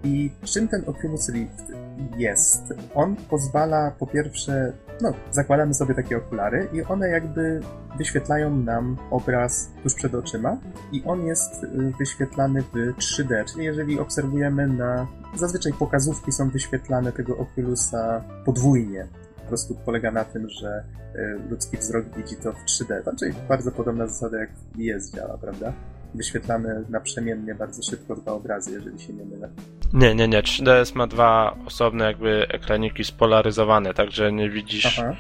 I 0.05 0.31
czym 0.45 0.69
ten 0.69 0.83
Oculus 0.87 1.29
Rift 1.29 1.73
jest? 2.17 2.75
On 2.95 3.17
pozwala 3.17 3.91
po 3.99 4.07
pierwsze, 4.07 4.73
no, 5.03 5.13
zakładamy 5.31 5.75
sobie 5.75 5.95
takie 5.95 6.17
okulary 6.17 6.69
i 6.73 6.83
one 6.83 7.09
jakby 7.09 7.61
wyświetlają 7.99 8.57
nam 8.57 8.97
obraz 9.11 9.71
tuż 9.83 9.95
przed 9.95 10.15
oczyma 10.15 10.57
i 10.93 11.03
on 11.05 11.27
jest 11.27 11.65
y, 11.65 11.69
wyświetlany 11.99 12.63
w 12.63 12.75
3D, 12.99 13.45
czyli 13.53 13.65
jeżeli 13.65 14.01
obserwujemy 14.01 14.67
na, 14.67 15.07
zazwyczaj 15.37 15.73
pokazówki 15.73 16.33
są 16.33 16.51
wyświetlane 16.51 17.13
tego 17.13 17.37
Oculusa 17.39 18.25
podwójnie. 18.45 19.09
Po 19.51 19.57
prostu 19.57 19.75
polega 19.85 20.11
na 20.11 20.25
tym, 20.25 20.49
że 20.49 20.85
y, 21.15 21.51
ludzki 21.51 21.77
wzrok 21.77 22.05
widzi 22.17 22.37
to 22.37 22.53
w 22.53 22.65
3D. 22.65 23.03
Znaczy 23.03 23.35
bardzo 23.49 23.73
podobna 23.73 24.07
zasada 24.07 24.39
jak 24.39 24.51
VS 24.51 25.15
działa, 25.15 25.39
prawda? 25.39 25.73
wyświetlane 26.15 26.85
naprzemiennie 26.89 27.55
bardzo 27.55 27.83
szybko 27.83 28.17
dwa 28.17 28.33
obrazy, 28.33 28.73
jeżeli 28.73 29.01
się 29.01 29.13
nie 29.13 29.25
mylę. 29.25 29.49
Nie, 29.93 30.15
nie, 30.15 30.29
nie. 30.29 30.43
3DS 30.43 30.97
ma 30.97 31.07
dwa 31.07 31.57
osobne 31.67 32.05
jakby 32.05 32.47
ekraniki 32.49 33.05
spolaryzowane, 33.05 33.95
także 33.95 34.33
nie 34.33 34.51
widzisz... 34.51 34.99
Aha. 34.99 35.17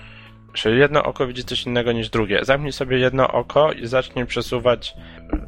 Czyli 0.52 0.78
jedno 0.78 1.02
oko 1.02 1.26
widzi 1.26 1.44
coś 1.44 1.66
innego 1.66 1.92
niż 1.92 2.10
drugie. 2.10 2.44
Zamknij 2.44 2.72
sobie 2.72 2.98
jedno 2.98 3.28
oko 3.28 3.72
i 3.72 3.86
zacznij 3.86 4.26
przesuwać 4.26 4.96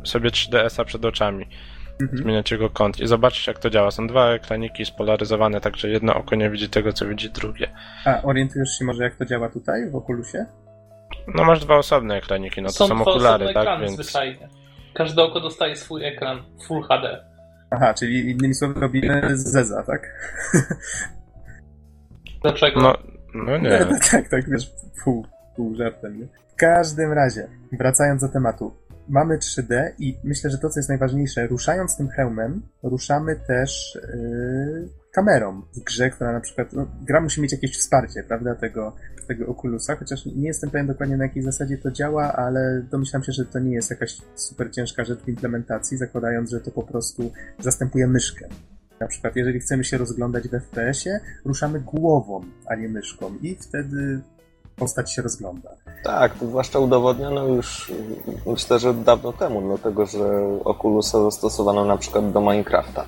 sobie 0.05 0.31
3DS-a 0.31 0.85
przed 0.85 1.05
oczami. 1.05 1.47
Mhm. 2.03 2.23
Zmieniać 2.23 2.51
jego 2.51 2.71
kąt 2.71 3.01
i 3.01 3.07
zobaczysz 3.07 3.47
jak 3.47 3.59
to 3.59 3.71
działa. 3.71 3.91
Są 3.91 4.07
dwa 4.07 4.31
ekraniki 4.31 4.85
spolaryzowane, 4.85 5.61
także 5.61 5.89
jedno 5.89 6.15
oko 6.15 6.35
nie 6.35 6.51
widzi 6.51 6.69
tego, 6.69 6.93
co 6.93 7.07
widzi 7.07 7.31
drugie. 7.31 7.71
A 8.05 8.23
orientujesz 8.23 8.79
się 8.79 8.85
może 8.85 9.05
jak 9.05 9.17
to 9.17 9.25
działa 9.25 9.49
tutaj 9.49 9.91
w 9.91 9.97
Oculusie? 9.97 10.47
No 11.35 11.45
masz 11.45 11.61
dwa 11.61 11.77
osobne 11.77 12.17
ekraniki, 12.17 12.63
no 12.63 12.69
to 12.69 12.75
są, 12.75 12.89
są 12.89 13.01
okulary, 13.03 13.55
tak? 13.55 13.81
Więc... 13.81 13.95
Zwyczajnie. 13.95 14.49
Każde 14.95 15.23
oko 15.23 15.41
dostaje 15.41 15.77
swój 15.77 16.05
ekran 16.05 16.43
Full 16.67 16.83
HD. 16.83 17.25
Aha, 17.71 17.95
czyli 17.95 18.31
innymi 18.31 18.55
słowy 18.55 18.81
robimy 18.81 19.23
Zeza, 19.37 19.83
tak? 19.83 20.03
Dlaczego? 22.43 22.81
No, 22.81 22.99
no 23.35 23.59
nie. 23.59 23.87
No, 23.91 23.97
tak, 24.11 24.29
tak, 24.29 24.51
wiesz, 24.51 24.71
pół, 25.05 25.27
pół 25.57 25.75
żartem. 25.75 26.21
Nie? 26.21 26.27
W 26.27 26.57
każdym 26.57 27.13
razie, 27.13 27.49
wracając 27.73 28.23
do 28.23 28.29
tematu, 28.29 28.75
mamy 29.09 29.39
3D 29.39 29.91
i 29.99 30.19
myślę, 30.25 30.51
że 30.51 30.59
to, 30.59 30.71
co 30.71 30.79
jest 30.79 30.89
najważniejsze, 30.89 31.47
ruszając 31.47 31.97
tym 31.97 32.09
hełmem, 32.09 32.63
ruszamy 32.83 33.37
też 33.47 33.99
yy, 34.15 34.89
kamerą 35.13 35.63
w 35.75 35.81
grze, 35.81 36.11
która 36.11 36.33
na 36.33 36.41
przykład, 36.41 36.73
no, 36.73 36.87
gra 37.03 37.21
musi 37.21 37.41
mieć 37.41 37.53
jakieś 37.53 37.79
wsparcie, 37.79 38.23
prawda, 38.23 38.55
tego, 38.55 38.97
tego 39.29 39.47
Oculusa, 39.47 39.97
chociaż 39.97 40.27
nie 40.27 40.47
jestem 40.47 40.71
pewien 40.71 40.87
dokładnie 40.87 41.17
na 41.17 41.25
jakiej 41.25 41.43
zasadzie 41.43 41.79
to 41.79 41.91
działa, 41.91 42.33
ale 42.33 42.83
domyślam 42.91 43.23
się, 43.23 43.33
że 43.33 43.45
to 43.45 43.59
nie 43.59 43.75
jest 43.75 43.91
jakaś 43.91 44.19
super 44.35 44.71
ciężka 44.71 45.05
rzecz 45.05 45.21
w 45.21 45.29
implementacji, 45.29 45.99
zakładając, 45.99 46.51
że 46.51 46.61
to 46.61 46.71
po 46.71 46.83
prostu 46.83 47.33
zastępuje 47.59 48.07
myszkę. 48.07 48.49
Na 49.01 49.07
przykład, 49.07 49.37
jeżeli 49.37 49.61
chcemy 49.61 49.85
się 49.85 49.99
rozglądać 49.99 50.49
w 50.49 50.51
FPS-ie, 50.51 51.21
ruszamy 51.45 51.81
głową, 51.81 52.41
a 52.67 52.75
nie 52.75 52.89
myszką 52.89 53.35
i 53.43 53.57
wtedy 53.57 54.21
postać 54.77 55.13
się 55.13 55.23
rozgląda. 55.23 55.77
Tak, 56.05 56.33
zwłaszcza 56.43 56.79
udowodniono 56.79 57.47
już 57.47 57.93
myślę, 58.47 58.79
że 58.79 58.95
dawno 58.95 59.33
temu, 59.33 59.63
dlatego 59.63 60.07
że 60.07 60.59
Oculusa 60.65 61.23
zastosowano 61.23 61.85
na 61.85 61.97
przykład 61.97 62.33
do 62.33 62.41
Minecrafta. 62.41 63.05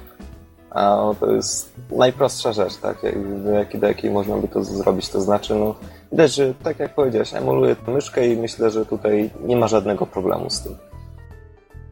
A 0.70 1.10
to 1.20 1.32
jest 1.32 1.74
najprostsza 1.90 2.52
rzecz, 2.52 2.76
tak? 2.76 2.96
Do 3.44 3.50
jakiej, 3.50 3.80
do 3.80 3.86
jakiej 3.86 4.10
można 4.10 4.36
by 4.36 4.48
to 4.48 4.64
zrobić. 4.64 5.08
To 5.08 5.20
znaczy, 5.20 5.54
no, 5.54 5.74
widać, 6.12 6.34
że 6.34 6.54
tak 6.54 6.78
jak 6.78 6.94
powiedziałeś, 6.94 7.34
emuluję 7.34 7.76
tę 7.76 7.92
myszkę 7.92 8.28
i 8.28 8.36
myślę, 8.36 8.70
że 8.70 8.86
tutaj 8.86 9.30
nie 9.44 9.56
ma 9.56 9.68
żadnego 9.68 10.06
problemu 10.06 10.50
z 10.50 10.62
tym. 10.62 10.76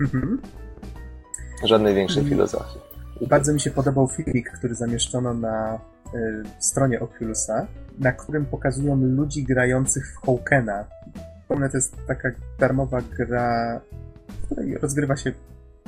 Mhm. 0.01 0.41
Żadnej 1.65 1.95
większej 1.95 2.21
mm. 2.21 2.31
filozofii. 2.31 2.79
Bardzo 3.21 3.53
mi 3.53 3.61
się 3.61 3.71
podobał 3.71 4.09
filmik, 4.09 4.51
który 4.59 4.75
zamieszczono 4.75 5.35
na 5.35 5.79
stronie 6.59 7.01
Oculusa, 7.01 7.67
na 7.99 8.13
którym 8.13 8.47
pokazują 8.47 8.97
ludzi 8.97 9.45
grających 9.45 10.13
w 10.13 10.27
Hawkena. 10.27 10.85
To 11.49 11.77
jest 11.77 11.97
taka 12.07 12.29
darmowa 12.59 13.03
gra, 13.19 13.81
w 14.29 14.47
której 14.47 14.79
rozgrywa 14.79 15.17
się 15.17 15.33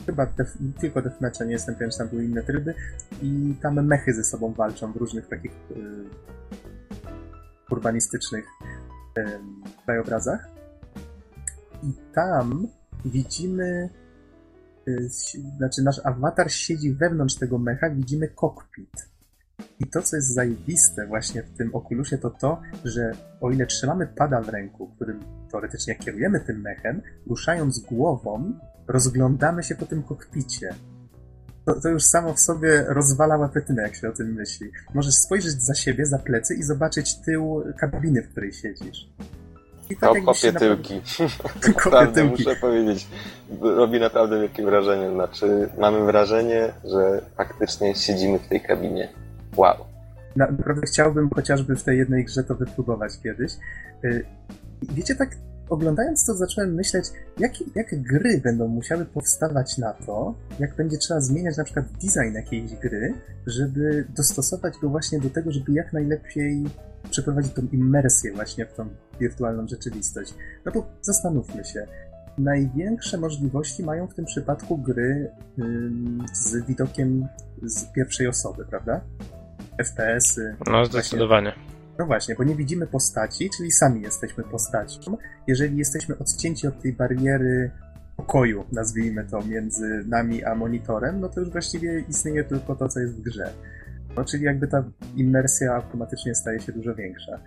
chyba 0.06 0.26
def, 0.26 0.58
tylko 0.80 1.02
deathmatcha, 1.02 1.44
nie 1.44 1.52
jestem 1.52 1.74
pewien, 1.74 1.90
czy 1.90 1.98
tam 1.98 2.08
były 2.08 2.24
inne 2.24 2.42
tryby 2.42 2.74
i 3.22 3.54
tam 3.62 3.86
mechy 3.86 4.14
ze 4.14 4.24
sobą 4.24 4.52
walczą 4.52 4.92
w 4.92 4.96
różnych 4.96 5.28
takich 5.28 5.52
y, 5.52 6.04
urbanistycznych 7.70 8.44
y, 9.18 9.24
krajobrazach. 9.84 10.48
I 11.82 11.92
tam 12.14 12.68
widzimy 13.04 13.90
y, 14.88 15.08
znaczy 15.56 15.82
nasz 15.82 16.00
awatar 16.04 16.52
siedzi 16.52 16.94
wewnątrz 16.94 17.34
tego 17.34 17.58
mecha, 17.58 17.90
widzimy 17.90 18.28
kokpit. 18.28 19.13
I 19.80 19.86
to, 19.86 20.02
co 20.02 20.16
jest 20.16 20.34
zajebiste 20.34 21.06
właśnie 21.06 21.42
w 21.42 21.50
tym 21.50 21.74
okulusie, 21.74 22.18
to 22.18 22.30
to, 22.30 22.60
że 22.84 23.12
o 23.40 23.50
ile 23.50 23.66
trzymamy 23.66 24.06
pada 24.06 24.40
w 24.40 24.48
ręku, 24.48 24.90
którym 24.96 25.20
teoretycznie 25.50 25.94
kierujemy 25.94 26.40
tym 26.40 26.60
mechem, 26.60 27.02
ruszając 27.26 27.78
głową, 27.80 28.58
rozglądamy 28.88 29.62
się 29.62 29.74
po 29.74 29.86
tym 29.86 30.02
kokpicie. 30.02 30.74
To, 31.64 31.80
to, 31.80 31.88
już 31.88 32.04
samo 32.04 32.34
w 32.34 32.40
sobie 32.40 32.84
rozwala 32.88 33.36
łapetynę, 33.36 33.82
jak 33.82 33.94
się 33.94 34.08
o 34.08 34.12
tym 34.12 34.32
myśli. 34.32 34.70
Możesz 34.94 35.14
spojrzeć 35.14 35.62
za 35.62 35.74
siebie, 35.74 36.06
za 36.06 36.18
plecy 36.18 36.54
i 36.54 36.62
zobaczyć 36.62 37.14
tył 37.20 37.64
kabiny, 37.80 38.22
w 38.22 38.30
której 38.30 38.52
siedzisz. 38.52 39.08
I 39.90 39.96
tak 39.96 40.10
o, 40.10 40.22
kopie 40.22 40.52
tyłki. 40.52 41.00
naprawdę, 41.76 42.24
muszę 42.24 42.56
powiedzieć, 42.56 43.06
robi 43.60 44.00
naprawdę 44.00 44.40
wielkie 44.40 44.64
wrażenie. 44.64 45.10
Znaczy, 45.10 45.68
mamy 45.78 46.04
wrażenie, 46.04 46.72
że 46.84 47.22
faktycznie 47.36 47.94
siedzimy 47.94 48.38
w 48.38 48.48
tej 48.48 48.60
kabinie. 48.60 49.08
Wow. 49.56 49.76
Naprawdę 50.36 50.86
chciałbym 50.86 51.30
chociażby 51.30 51.76
w 51.76 51.84
tej 51.84 51.98
jednej 51.98 52.24
grze 52.24 52.44
to 52.44 52.54
wypróbować 52.54 53.12
kiedyś. 53.22 53.52
Y, 54.04 54.24
wiecie, 54.82 55.14
tak 55.14 55.36
oglądając 55.68 56.26
to 56.26 56.34
zacząłem 56.34 56.74
myśleć, 56.74 57.04
jakie, 57.38 57.64
jak 57.74 58.02
gry 58.02 58.40
będą 58.44 58.68
musiały 58.68 59.04
powstawać 59.04 59.78
na 59.78 59.92
to, 59.92 60.34
jak 60.58 60.76
będzie 60.76 60.98
trzeba 60.98 61.20
zmieniać 61.20 61.56
na 61.56 61.64
przykład 61.64 61.86
design 61.92 62.34
jakiejś 62.34 62.74
gry, 62.74 63.14
żeby 63.46 64.06
dostosować 64.16 64.74
go 64.82 64.88
właśnie 64.88 65.20
do 65.20 65.30
tego, 65.30 65.52
żeby 65.52 65.72
jak 65.72 65.92
najlepiej 65.92 66.64
przeprowadzić 67.10 67.52
tą 67.52 67.62
immersję 67.72 68.32
właśnie 68.32 68.66
w 68.66 68.74
tą 68.74 68.88
wirtualną 69.20 69.68
rzeczywistość. 69.68 70.34
No 70.64 70.72
bo 70.72 70.86
zastanówmy 71.02 71.64
się, 71.64 71.86
największe 72.38 73.18
możliwości 73.18 73.82
mają 73.82 74.06
w 74.06 74.14
tym 74.14 74.24
przypadku 74.24 74.78
gry 74.78 75.30
z 76.32 76.66
widokiem 76.66 77.28
z 77.62 77.84
pierwszej 77.84 78.28
osoby, 78.28 78.64
prawda? 78.64 79.00
FPS-y. 79.78 80.56
No, 80.66 80.84
zdecydowanie. 80.84 81.52
Właśnie 81.52 81.74
no 81.98 82.06
właśnie, 82.06 82.34
bo 82.34 82.44
nie 82.44 82.54
widzimy 82.54 82.86
postaci, 82.86 83.50
czyli 83.56 83.70
sami 83.70 84.02
jesteśmy 84.02 84.44
postacią. 84.44 85.16
Jeżeli 85.46 85.76
jesteśmy 85.76 86.18
odcięci 86.18 86.66
od 86.66 86.82
tej 86.82 86.92
bariery 86.92 87.70
pokoju, 88.16 88.64
nazwijmy 88.72 89.24
to, 89.24 89.42
między 89.42 90.04
nami 90.06 90.44
a 90.44 90.54
monitorem, 90.54 91.20
no 91.20 91.28
to 91.28 91.40
już 91.40 91.50
właściwie 91.50 92.00
istnieje 92.00 92.44
tylko 92.44 92.76
to, 92.76 92.88
co 92.88 93.00
jest 93.00 93.14
w 93.14 93.20
grze. 93.20 93.52
No, 94.16 94.24
czyli 94.24 94.44
jakby 94.44 94.68
ta 94.68 94.84
immersja 95.16 95.74
automatycznie 95.74 96.34
staje 96.34 96.60
się 96.60 96.72
dużo 96.72 96.94
większa. 96.94 97.40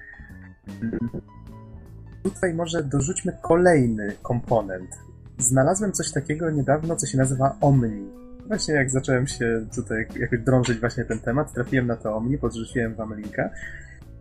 tutaj 2.23 2.53
może 2.53 2.84
dorzućmy 2.84 3.38
kolejny 3.41 4.13
komponent. 4.21 4.89
Znalazłem 5.38 5.91
coś 5.91 6.11
takiego 6.11 6.49
niedawno, 6.51 6.95
co 6.95 7.07
się 7.07 7.17
nazywa 7.17 7.55
Omni. 7.61 8.09
Właśnie 8.47 8.73
jak 8.73 8.89
zacząłem 8.89 9.27
się 9.27 9.65
tutaj 9.75 10.07
jakoś 10.19 10.39
drążyć 10.39 10.79
właśnie 10.79 11.05
ten 11.05 11.19
temat, 11.19 11.53
trafiłem 11.53 11.87
na 11.87 11.95
to 11.95 12.15
Omni, 12.15 12.37
podrzuciłem 12.37 12.95
wam 12.95 13.15
linka. 13.15 13.49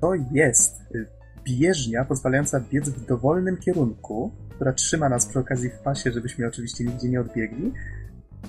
To 0.01 0.14
jest 0.33 0.81
y, 0.95 1.07
bieżnia 1.45 2.05
pozwalająca 2.05 2.61
biec 2.61 2.89
w 2.89 3.07
dowolnym 3.07 3.57
kierunku, 3.57 4.33
która 4.55 4.72
trzyma 4.72 5.09
nas 5.09 5.27
przy 5.27 5.39
okazji 5.39 5.70
w 5.70 5.79
pasie, 5.79 6.12
żebyśmy 6.12 6.47
oczywiście 6.47 6.85
nigdzie 6.85 7.09
nie 7.09 7.20
odbiegli, 7.20 7.72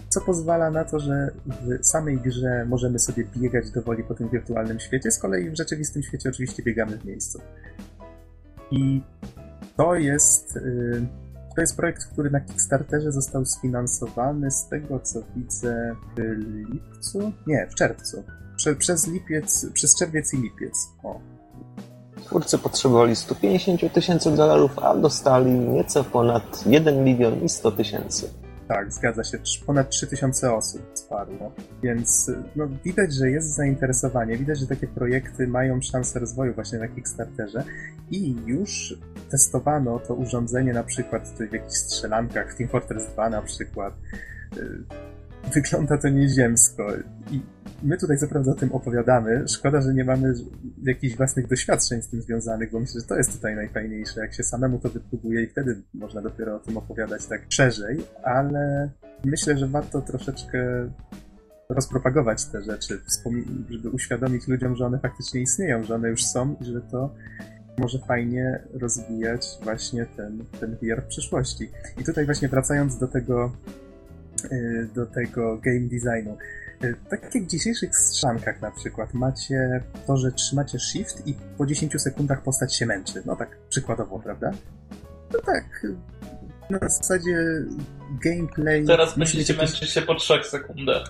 co 0.10 0.22
pozwala 0.22 0.72
na 0.72 0.84
to, 0.84 1.00
że 1.00 1.32
w 1.46 1.86
samej 1.86 2.18
grze 2.18 2.66
możemy 2.66 3.00
sobie 3.00 3.24
biegać 3.38 3.72
dowoli 3.72 4.04
po 4.04 4.14
tym 4.14 4.30
wirtualnym 4.30 4.80
świecie, 4.80 5.12
z 5.12 5.20
kolei 5.20 5.50
w 5.50 5.58
rzeczywistym 5.58 6.04
świecie 6.04 6.30
oczywiście 6.30 6.64
biegamy 6.64 6.98
w 6.98 7.06
miejscu. 7.06 7.42
I 8.72 9.02
to 9.78 9.96
jest, 9.96 10.56
y, 10.56 11.08
to 11.58 11.62
jest 11.62 11.78
projekt, 11.78 12.06
który 12.06 12.30
na 12.30 12.40
Kickstarterze 12.40 13.12
został 13.12 13.46
sfinansowany 13.46 14.52
z 14.52 14.68
tego, 14.68 15.00
co 15.00 15.20
widzę 15.36 15.96
w 16.16 16.20
lipcu? 16.74 17.32
Nie, 17.48 17.68
w 17.72 17.76
czerwcu. 17.76 18.24
Prze, 18.58 18.76
przez 18.76 19.08
lipiec, 19.08 19.66
przez 19.74 20.00
czerwiec 20.00 20.34
i 20.34 20.38
lipiec. 20.38 20.90
O. 21.04 21.20
Twórcy 22.26 22.58
potrzebowali 22.58 23.16
150 23.16 23.94
tysięcy 23.94 24.32
dolarów, 24.32 24.80
a 24.80 24.96
dostali 24.96 25.52
nieco 25.52 26.04
ponad 26.04 26.68
1 26.68 27.04
milion 27.04 27.44
i 27.44 27.50
100 27.50 27.72
tysięcy. 27.72 28.30
Tak, 28.68 28.94
zgadza 28.94 29.24
się. 29.24 29.38
Ponad 29.66 29.90
3000 29.90 30.54
osób 30.54 30.82
wsparło. 30.94 31.52
Więc 31.84 32.32
no, 32.56 32.68
widać, 32.86 33.14
że 33.14 33.30
jest 33.30 33.56
zainteresowanie. 33.56 34.38
Widać, 34.38 34.60
że 34.60 34.68
takie 34.68 34.88
projekty 34.88 35.48
mają 35.48 35.82
szansę 35.82 36.20
rozwoju 36.20 36.54
właśnie 36.54 36.80
na 36.80 36.88
Kickstarterze. 36.88 37.64
I 38.12 38.36
już 38.46 38.98
testowano 39.30 40.00
to 40.00 40.14
urządzenie 40.14 40.74
na 40.74 40.84
przykład 40.84 41.28
w 41.28 41.54
jakichś 41.54 41.78
strzelankach, 41.78 42.54
w 42.54 42.58
Team 42.58 42.70
Fortress 42.70 43.08
2 43.08 43.30
na 43.30 43.42
przykład. 43.42 43.94
Wygląda 45.54 45.98
to 45.98 46.10
nieziemsko. 46.10 46.88
I 47.32 47.42
my 47.84 47.98
tutaj 47.98 48.18
co 48.18 48.28
prawda 48.28 48.52
o 48.52 48.56
tym 48.56 48.72
opowiadamy. 48.72 49.48
Szkoda, 49.48 49.82
że 49.82 49.94
nie 49.94 50.04
mamy 50.06 50.34
jakichś 50.84 51.16
własnych 51.16 51.48
doświadczeń 51.48 52.02
z 52.02 52.10
tym 52.10 52.22
związanych, 52.22 52.72
bo 52.72 52.80
myślę, 52.80 53.02
że 53.02 53.08
to 53.08 53.16
jest 53.18 53.34
tutaj 53.34 53.56
najfajniejsze, 53.56 54.22
jak 54.22 54.34
się 54.34 54.44
samemu 54.44 54.80
to 54.80 54.90
wypróbuje 54.90 55.44
i 55.44 55.48
wtedy 55.48 55.82
można 55.94 56.22
dopiero 56.22 56.56
o 56.56 56.60
tym 56.60 56.78
opowiadać 56.78 57.26
tak 57.26 57.42
szerzej, 57.50 57.98
ale 58.24 58.90
myślę, 59.26 59.58
że 59.58 59.68
warto 59.68 60.02
troszeczkę 60.02 60.90
rozpropagować 61.70 62.46
te 62.46 62.62
rzeczy, 62.62 63.02
żeby 63.70 63.90
uświadomić 63.90 64.48
ludziom, 64.48 64.76
że 64.76 64.86
one 64.86 65.00
faktycznie 65.00 65.42
istnieją, 65.42 65.84
że 65.84 65.96
one 65.96 66.10
już 66.10 66.26
są 66.26 66.56
i 66.62 66.66
że 66.66 66.82
to 66.82 67.16
może 67.78 68.00
fajnie 68.00 68.64
rozwijać 68.74 69.48
właśnie 69.64 70.06
ten, 70.06 70.46
ten 70.60 70.76
VR 70.76 71.04
w 71.04 71.08
przyszłości. 71.08 71.70
I 72.02 72.04
tutaj 72.04 72.26
właśnie 72.26 72.48
wracając 72.48 72.98
do 72.98 73.08
tego 73.08 73.52
do 74.96 75.06
tego 75.06 75.58
game 75.58 75.80
designu. 75.80 76.38
Y, 76.84 76.96
tak 77.10 77.36
jak 77.36 77.44
w 77.44 77.48
dzisiejszych 77.48 77.96
strzankach 77.96 78.62
na 78.62 78.72
przykład 78.72 79.14
macie 79.14 79.84
to, 80.08 80.18
że 80.18 80.32
trzymacie 80.32 80.80
shift 80.80 81.28
i 81.28 81.36
po 81.58 81.66
10 81.66 82.02
sekundach 82.02 82.44
postać 82.44 82.76
się 82.76 82.86
męczy. 82.86 83.24
No 83.26 83.36
tak 83.36 83.58
przykładowo, 83.70 84.20
prawda? 84.20 84.52
No 85.34 85.40
tak. 85.40 85.88
Na 86.70 86.80
zasadzie 86.80 87.38
gameplay... 88.24 88.86
Teraz 88.86 89.18
będziecie 89.18 89.54
męczyć 89.54 89.90
się 89.90 90.02
po 90.02 90.16
3 90.16 90.34
sekundach. 90.44 91.04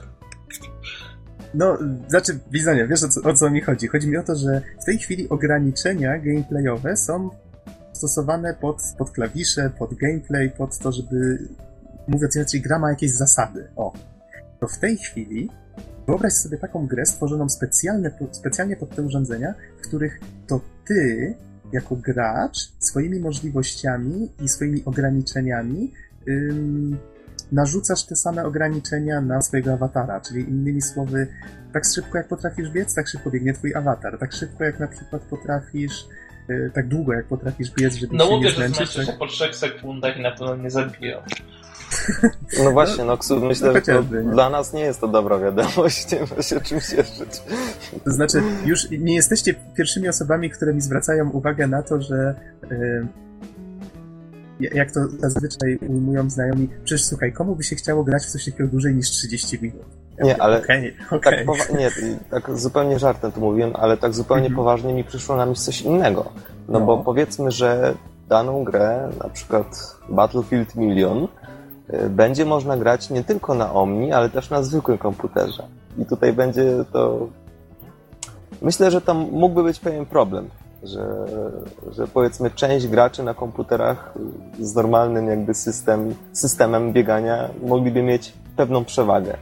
No, 1.54 1.78
znaczy, 2.08 2.40
Bizonie, 2.52 2.88
wiesz 2.88 3.04
o 3.04 3.10
co, 3.10 3.22
o 3.22 3.34
co 3.34 3.50
mi 3.50 3.62
chodzi? 3.62 3.88
Chodzi 3.88 4.08
mi 4.08 4.18
o 4.18 4.24
to, 4.24 4.36
że 4.36 4.62
w 4.82 4.86
tej 4.86 4.98
chwili 4.98 5.30
ograniczenia 5.30 6.18
gameplayowe 6.18 6.98
są 6.98 7.30
stosowane 7.94 8.54
pod, 8.54 8.82
pod 8.98 9.12
klawisze, 9.12 9.72
pod 9.80 9.94
gameplay, 9.94 10.50
pod 10.50 10.78
to, 10.78 10.92
żeby 10.92 11.48
mówiąc 12.08 12.36
inaczej, 12.36 12.62
gra 12.62 12.80
ma 12.80 12.90
jakieś 12.90 13.12
zasady. 13.12 13.68
O, 13.76 13.94
to 14.60 14.68
w 14.68 14.78
tej 14.78 14.98
chwili 14.98 15.50
wyobraź 16.08 16.34
sobie 16.34 16.58
taką 16.58 16.88
grę 16.88 17.06
stworzoną 17.06 17.50
specjalnie, 17.50 18.12
specjalnie 18.32 18.76
pod 18.76 18.96
te 18.96 19.02
urządzenia, 19.02 19.54
w 19.78 19.88
których 19.88 20.20
to 20.48 20.62
ty, 20.86 21.36
jako 21.72 21.96
gracz, 21.96 22.58
swoimi 22.80 23.20
możliwościami 23.20 24.32
i 24.42 24.50
swoimi 24.50 24.86
ograniczeniami 24.86 25.92
ym, 26.28 26.98
narzucasz 27.52 28.04
te 28.04 28.16
same 28.16 28.46
ograniczenia 28.46 29.22
na 29.22 29.42
swojego 29.42 29.74
awatara, 29.74 30.22
czyli 30.22 30.50
innymi 30.50 30.82
słowy, 30.82 31.28
tak 31.74 31.84
szybko 31.96 32.18
jak 32.18 32.28
potrafisz 32.28 32.70
biec, 32.70 32.96
tak 32.96 33.08
szybko 33.08 33.32
biegnie 33.32 33.54
twój 33.54 33.76
awatar, 33.76 34.18
tak 34.20 34.34
szybko 34.34 34.64
jak 34.64 34.80
na 34.80 34.88
przykład 34.88 35.22
potrafisz 35.22 36.06
y, 36.50 36.72
tak 36.74 36.88
długo 36.88 37.14
jak 37.14 37.26
potrafisz 37.26 37.72
biec, 37.72 37.96
żeby 37.96 38.16
no, 38.16 38.26
się 38.26 38.40
nie 38.40 38.52
zmęczyć. 38.52 38.80
No 38.80 39.02
mówię, 39.02 39.06
że 39.06 39.06
się 39.06 39.18
po 39.20 39.28
3 39.28 39.54
sekundach 39.54 40.18
i 40.18 40.22
na 40.22 40.32
pewno 40.32 40.56
nie 40.56 40.72
zabiją. 40.72 41.18
No 42.64 42.72
właśnie, 42.72 43.04
no 43.04 43.18
myślę, 43.42 43.74
że 43.74 43.82
to 43.82 44.04
dla 44.24 44.50
nas 44.50 44.74
nie 44.74 44.82
jest 44.82 45.02
to 45.02 45.08
dobra 45.08 45.40
wiadomość, 45.40 46.08
nie 46.12 46.20
ma 46.36 46.42
się 46.42 46.62
czym 46.62 46.82
cieszyć. 46.82 47.42
To 48.06 48.12
znaczy, 48.12 48.42
już 48.66 48.90
nie 48.92 49.16
jesteście 49.16 49.54
pierwszymi 49.76 50.10
osobami, 50.10 50.50
które 50.50 50.74
mi 50.74 50.82
zwracają 50.82 51.30
uwagę 51.30 51.68
na 51.68 51.84
to, 51.84 52.02
że 52.02 52.36
yy, 54.60 54.70
jak 54.74 54.92
to 54.92 55.00
zazwyczaj 55.20 55.78
ujmują 55.90 56.30
znajomi, 56.30 56.70
przecież 56.84 57.06
słuchaj, 57.06 57.34
komu 57.34 57.56
by 57.56 57.64
się 57.64 57.76
chciało 57.76 58.04
grać 58.04 58.24
w 58.24 58.32
coś 58.32 58.46
takiego 58.46 58.70
dłużej 58.70 58.96
niż 58.96 59.10
30 59.10 59.60
minut? 59.62 59.86
Ja 60.18 60.26
nie, 60.26 60.42
ale 60.42 60.58
okay, 60.58 60.94
okay. 61.12 61.46
Tak, 61.46 61.80
nie, 61.80 61.92
tak 62.32 62.58
zupełnie 62.58 63.00
żartem 63.00 63.32
to 63.32 63.40
mówiłem, 63.40 63.72
ale 63.76 63.98
tak 63.98 64.14
zupełnie 64.14 64.46
mm 64.46 64.54
-hmm. 64.54 64.56
poważnie 64.56 64.94
mi 64.94 65.04
przyszło 65.04 65.36
na 65.36 65.46
myśl 65.46 65.62
coś 65.62 65.82
innego. 65.82 66.32
No, 66.68 66.80
no, 66.80 66.86
bo 66.86 66.98
powiedzmy, 66.98 67.52
że 67.52 67.94
daną 68.30 68.64
grę, 68.64 69.10
na 69.24 69.30
przykład 69.30 69.96
Battlefield 70.10 70.76
Million, 70.76 71.28
Y, 71.28 71.57
będzie 72.10 72.46
można 72.46 72.78
grać 72.78 73.10
nie 73.10 73.24
tylko 73.24 73.54
na 73.54 73.74
Omni, 73.74 74.14
ale 74.14 74.30
też 74.30 74.50
na 74.50 74.64
zwykłym 74.64 74.98
komputerze. 74.98 75.64
I 75.98 76.06
tutaj 76.06 76.34
będzie 76.34 76.86
to. 76.92 77.28
Myślę, 78.62 78.92
że 78.92 79.02
tam 79.02 79.18
mógłby 79.32 79.64
być 79.64 79.80
pewien 79.80 80.06
problem, 80.06 80.50
że, 80.84 81.26
że 81.92 82.08
powiedzmy 82.08 82.52
część 82.52 82.88
graczy 82.88 83.24
na 83.24 83.34
komputerach 83.34 84.14
z 84.60 84.76
normalnym 84.76 85.28
jakby 85.28 85.54
system, 85.54 86.16
systemem 86.34 86.94
biegania 86.94 87.50
mogliby 87.64 88.04
mieć 88.04 88.34
pewną 88.56 88.86
przewagę. 88.86 89.38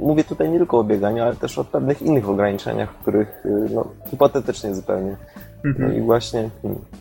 Mówię 0.00 0.24
tutaj 0.24 0.50
nie 0.50 0.58
tylko 0.58 0.78
o 0.78 0.84
bieganiu, 0.84 1.22
ale 1.22 1.36
też 1.36 1.58
o 1.58 1.64
pewnych 1.64 2.02
innych 2.02 2.28
ograniczeniach, 2.28 2.94
których 2.94 3.44
no, 3.74 3.84
hipotetycznie 4.10 4.74
zupełnie 4.74 5.16
no 5.64 5.92
i 5.92 6.00
właśnie 6.00 6.50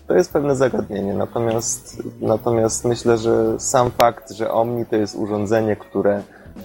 to 0.07 0.16
jest 0.16 0.34
pewne 0.34 0.55
zagadnienie. 0.55 1.14
Natomiast, 1.14 2.03
natomiast 2.22 2.86
myślę, 2.86 3.18
że 3.18 3.59
sam 3.59 3.91
fakt, 3.91 4.32
że 4.32 4.51
Omni 4.51 4.86
to 4.86 4.95
jest 4.95 5.16
urządzenie, 5.16 5.76
które 5.76 6.22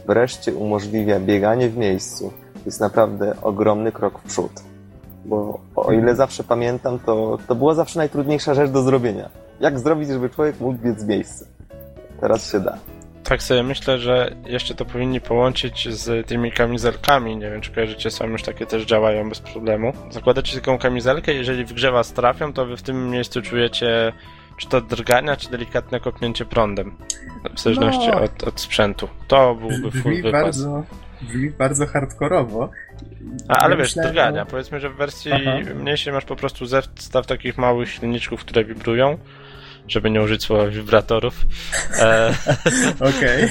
wreszcie 0.07 0.55
umożliwia 0.55 1.20
bieganie 1.20 1.68
w 1.68 1.76
miejscu, 1.76 2.32
jest 2.66 2.80
naprawdę 2.80 3.34
ogromny 3.42 3.92
krok 3.92 4.18
w 4.18 4.22
przód. 4.22 4.53
Bo 5.24 5.61
o 5.76 5.92
ile 5.92 5.99
mhm. 5.99 6.16
zawsze 6.16 6.44
pamiętam, 6.44 6.99
to, 6.99 7.38
to 7.49 7.55
była 7.55 7.74
zawsze 7.74 7.99
najtrudniejsza 7.99 8.55
rzecz 8.55 8.70
do 8.70 8.82
zrobienia. 8.82 9.30
Jak 9.61 9.78
zrobić, 9.78 10.09
żeby 10.09 10.30
człowiek 10.30 10.61
mógł 10.61 10.78
biec 10.78 11.05
w 11.05 11.07
miejscu? 11.09 11.47
Teraz 12.20 12.53
się 12.53 12.61
da. 12.61 12.78
Tak 13.29 13.43
sobie 13.43 13.62
myślę, 13.62 13.99
że 13.99 14.37
jeszcze 14.47 14.74
to 14.74 14.85
powinni 14.85 15.20
połączyć 15.20 15.89
z 15.95 16.27
tymi 16.27 16.53
kamizelkami. 16.53 17.37
Nie 17.37 17.51
wiem, 17.51 17.61
czy 17.61 17.72
kojarzycie, 17.72 18.11
są 18.11 18.27
już 18.27 18.43
takie 18.43 18.66
też 18.66 18.85
działają 18.85 19.29
bez 19.29 19.41
problemu. 19.41 19.93
Zakładacie 20.11 20.61
taką 20.61 20.79
kamizelkę, 20.79 21.33
jeżeli 21.33 21.64
w 21.64 21.72
grze 21.72 21.93
was 21.93 22.12
trafią, 22.12 22.53
to 22.53 22.66
wy 22.66 22.77
w 22.77 22.83
tym 22.83 23.11
miejscu 23.11 23.43
czujecie 23.43 24.12
czy 24.57 24.68
to 24.68 24.81
drgania, 24.81 25.37
czy 25.37 25.51
delikatne 25.51 26.01
kopnięcie 26.01 26.45
prądem. 26.45 26.97
W 27.55 27.61
zależności 27.61 28.09
no, 28.09 28.20
od, 28.20 28.45
od, 28.45 28.61
sprzętu. 28.61 29.09
To 29.29 29.55
byłby 29.55 29.91
full 29.91 29.91
brzmi 29.91 30.22
wypas. 30.22 30.43
Bardzo, 30.43 30.85
brzmi 31.22 31.51
bardzo 31.51 31.87
hardkorowo. 31.87 32.70
A, 33.49 33.57
ale 33.57 33.74
ja 33.74 33.79
wiesz, 33.79 33.97
myślę, 33.97 34.11
drgania. 34.11 34.45
No... 34.45 34.51
Powiedzmy, 34.51 34.81
że 34.81 34.91
w 34.91 34.97
wersji 34.97 35.33
Aha. 35.33 35.74
mniejszej 35.74 36.12
masz 36.12 36.24
po 36.24 36.37
prostu 36.37 36.66
zestaw 36.66 37.27
takich 37.27 37.59
małych 37.59 37.91
silniczków, 37.91 38.41
które 38.41 38.64
wibrują 38.64 39.18
żeby 39.89 40.11
nie 40.11 40.22
użyć 40.22 40.43
słowa 40.43 40.66
wibratorów. 40.66 41.47
E, 41.99 42.34
Okej. 43.16 43.49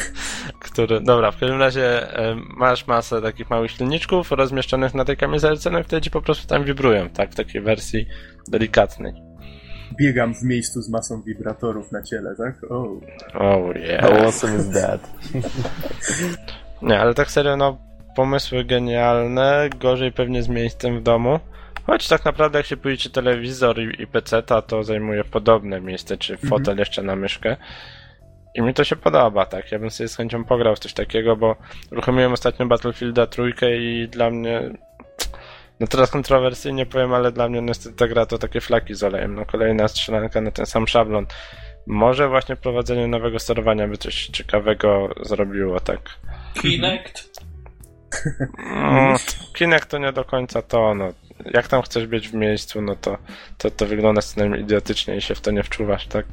Który, 0.59 1.01
dobra, 1.01 1.31
w 1.31 1.39
każdym 1.39 1.59
razie 1.59 2.17
e, 2.17 2.35
masz 2.57 2.87
masę 2.87 3.21
takich 3.21 3.49
małych 3.49 3.71
silniczków 3.71 4.31
rozmieszczonych 4.31 4.93
na 4.93 5.05
tej 5.05 5.17
kamizelce, 5.17 5.69
no 5.69 5.79
i 5.79 5.83
wtedy 5.83 6.01
ci 6.01 6.11
po 6.11 6.21
prostu 6.21 6.47
tam 6.47 6.63
wibrują, 6.63 7.09
tak, 7.09 7.31
w 7.31 7.35
takiej 7.35 7.61
wersji 7.61 8.07
delikatnej. 8.47 9.13
Biegam 9.99 10.35
w 10.35 10.43
miejscu 10.43 10.81
z 10.81 10.89
masą 10.89 11.21
wibratorów 11.21 11.91
na 11.91 12.03
ciele, 12.03 12.35
tak? 12.35 12.71
Oh, 12.71 12.89
oh 13.33 13.77
yeah. 13.77 14.01
How 14.01 14.25
awesome 14.25 14.57
is 14.57 14.69
that? 14.69 15.11
nie, 16.81 16.99
ale 16.99 17.13
tak 17.13 17.31
serio, 17.31 17.57
no 17.57 17.77
pomysły 18.15 18.65
genialne, 18.65 19.69
gorzej 19.79 20.11
pewnie 20.11 20.43
z 20.43 20.47
miejscem 20.47 20.99
w 20.99 21.03
domu. 21.03 21.39
Choć 21.85 22.07
tak 22.07 22.25
naprawdę 22.25 22.59
jak 22.59 22.65
się 22.65 22.77
pójdzie 22.77 23.09
telewizor 23.09 23.79
i, 23.79 24.01
i 24.01 24.07
PC, 24.07 24.43
to 24.43 24.83
zajmuje 24.83 25.23
podobne 25.23 25.81
miejsce, 25.81 26.17
czy 26.17 26.33
mhm. 26.33 26.49
fotel 26.49 26.77
jeszcze 26.77 27.03
na 27.03 27.15
myszkę. 27.15 27.57
I 28.55 28.61
mi 28.61 28.73
to 28.73 28.83
się 28.83 28.95
podoba, 28.95 29.45
tak. 29.45 29.71
Ja 29.71 29.79
bym 29.79 29.91
sobie 29.91 30.07
z 30.07 30.15
chęcią 30.15 30.43
pograł 30.43 30.75
w 30.75 30.79
coś 30.79 30.93
takiego, 30.93 31.35
bo 31.35 31.55
uruchomiłem 31.91 32.33
ostatnio 32.33 32.65
Battlefielda 32.65 33.27
trójkę 33.27 33.77
i 33.77 34.07
dla 34.07 34.29
mnie 34.29 34.71
No 35.79 35.87
teraz 35.87 36.11
kontrowersyjnie 36.11 36.85
powiem, 36.85 37.13
ale 37.13 37.31
dla 37.31 37.49
mnie 37.49 37.61
niestety 37.61 37.95
ta 37.95 38.07
gra 38.07 38.25
to 38.25 38.37
takie 38.37 38.61
flaki 38.61 38.95
z 38.95 39.03
olejem. 39.03 39.35
No 39.35 39.45
kolejna 39.45 39.87
strzelanka 39.87 40.41
na 40.41 40.51
ten 40.51 40.65
sam 40.65 40.87
szablon. 40.87 41.25
Może 41.87 42.29
właśnie 42.29 42.55
prowadzenie 42.55 43.07
nowego 43.07 43.39
sterowania 43.39 43.87
by 43.87 43.97
coś 43.97 44.25
ciekawego 44.25 45.09
zrobiło, 45.21 45.79
tak. 45.79 45.99
Kinect? 46.61 47.45
Mm, 48.57 49.15
Kinect 49.53 49.89
to 49.89 49.97
nie 49.97 50.13
do 50.13 50.23
końca 50.23 50.61
to, 50.61 50.95
no. 50.95 51.13
Jak 51.53 51.67
tam 51.67 51.81
chcesz 51.81 52.07
być 52.07 52.29
w 52.29 52.33
miejscu, 52.33 52.81
no 52.81 52.95
to, 52.95 53.17
to, 53.57 53.71
to 53.71 53.85
wygląda 53.85 54.21
co 54.21 54.39
najmniej 54.39 54.61
idiotycznie 54.61 55.17
i 55.17 55.21
się 55.21 55.35
w 55.35 55.41
to 55.41 55.51
nie 55.51 55.63
wczuwasz, 55.63 56.07
tak? 56.07 56.25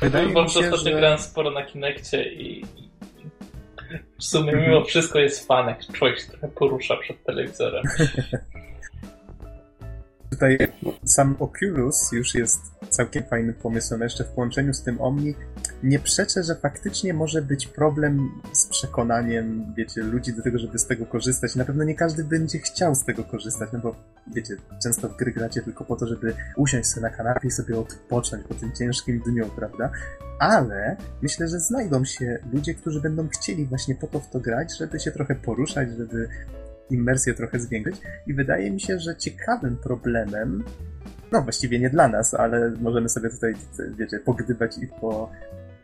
Wydaje 0.00 0.28
Bo 0.28 0.44
mi 0.44 0.50
się, 0.50 0.60
ostatnio 0.60 0.76
że... 0.76 0.96
grałem 0.96 1.18
sporo 1.18 1.50
na 1.50 1.64
Kinekcie 1.64 2.32
i 2.32 2.64
w 4.18 4.24
sumie 4.24 4.52
mimo 4.52 4.84
wszystko 4.84 5.18
jest 5.18 5.46
fanek. 5.46 5.78
Człowiek 5.92 6.20
się 6.20 6.26
trochę 6.26 6.48
porusza 6.48 6.96
przed 6.96 7.24
telewizorem. 7.24 7.82
Tutaj 10.30 10.58
sam 11.04 11.36
Oculus 11.38 12.12
już 12.12 12.34
jest 12.34 12.60
całkiem 12.90 13.22
fajnym 13.24 13.54
pomysłem. 13.54 14.00
Jeszcze 14.00 14.24
w 14.24 14.28
połączeniu 14.28 14.74
z 14.74 14.82
tym 14.82 15.00
Omni 15.00 15.34
nie 15.82 15.98
przeczę, 15.98 16.42
że 16.42 16.54
faktycznie 16.54 17.14
może 17.14 17.42
być 17.42 17.66
problem 17.66 18.30
z 18.52 18.66
przekonaniem, 18.66 19.74
wiecie, 19.76 20.02
ludzi 20.02 20.32
do 20.32 20.42
tego, 20.42 20.58
żeby 20.58 20.78
z 20.78 20.86
tego 20.86 21.06
korzystać. 21.06 21.56
Na 21.56 21.64
pewno 21.64 21.84
nie 21.84 21.94
każdy 21.94 22.24
będzie 22.24 22.58
chciał 22.58 22.94
z 22.94 23.04
tego 23.04 23.24
korzystać, 23.24 23.68
no 23.72 23.78
bo, 23.78 23.96
wiecie, 24.34 24.56
często 24.82 25.08
w 25.08 25.16
gry 25.16 25.32
gracie 25.32 25.62
tylko 25.62 25.84
po 25.84 25.96
to, 25.96 26.06
żeby 26.06 26.34
usiąść 26.56 26.88
sobie 26.88 27.02
na 27.02 27.10
kanapie 27.10 27.48
i 27.48 27.50
sobie 27.50 27.78
odpocząć 27.78 28.46
po 28.48 28.54
tym 28.54 28.72
ciężkim 28.72 29.20
dniu, 29.20 29.50
prawda? 29.56 29.90
Ale 30.38 30.96
myślę, 31.22 31.48
że 31.48 31.60
znajdą 31.60 32.04
się 32.04 32.38
ludzie, 32.52 32.74
którzy 32.74 33.00
będą 33.00 33.28
chcieli 33.28 33.66
właśnie 33.66 33.94
po 33.94 34.06
to 34.06 34.20
w 34.20 34.30
to 34.30 34.40
grać, 34.40 34.78
żeby 34.78 35.00
się 35.00 35.10
trochę 35.10 35.34
poruszać, 35.34 35.88
żeby 35.96 36.28
immersję 36.90 37.34
trochę 37.34 37.60
zwiększyć. 37.60 38.00
I 38.26 38.34
wydaje 38.34 38.70
mi 38.70 38.80
się, 38.80 38.98
że 38.98 39.16
ciekawym 39.16 39.76
problemem, 39.76 40.64
no 41.32 41.42
właściwie 41.42 41.78
nie 41.78 41.90
dla 41.90 42.08
nas, 42.08 42.34
ale 42.34 42.70
możemy 42.80 43.08
sobie 43.08 43.30
tutaj, 43.30 43.54
wiecie, 43.98 44.18
pogdybać 44.18 44.78
i 44.78 44.86
po, 45.00 45.30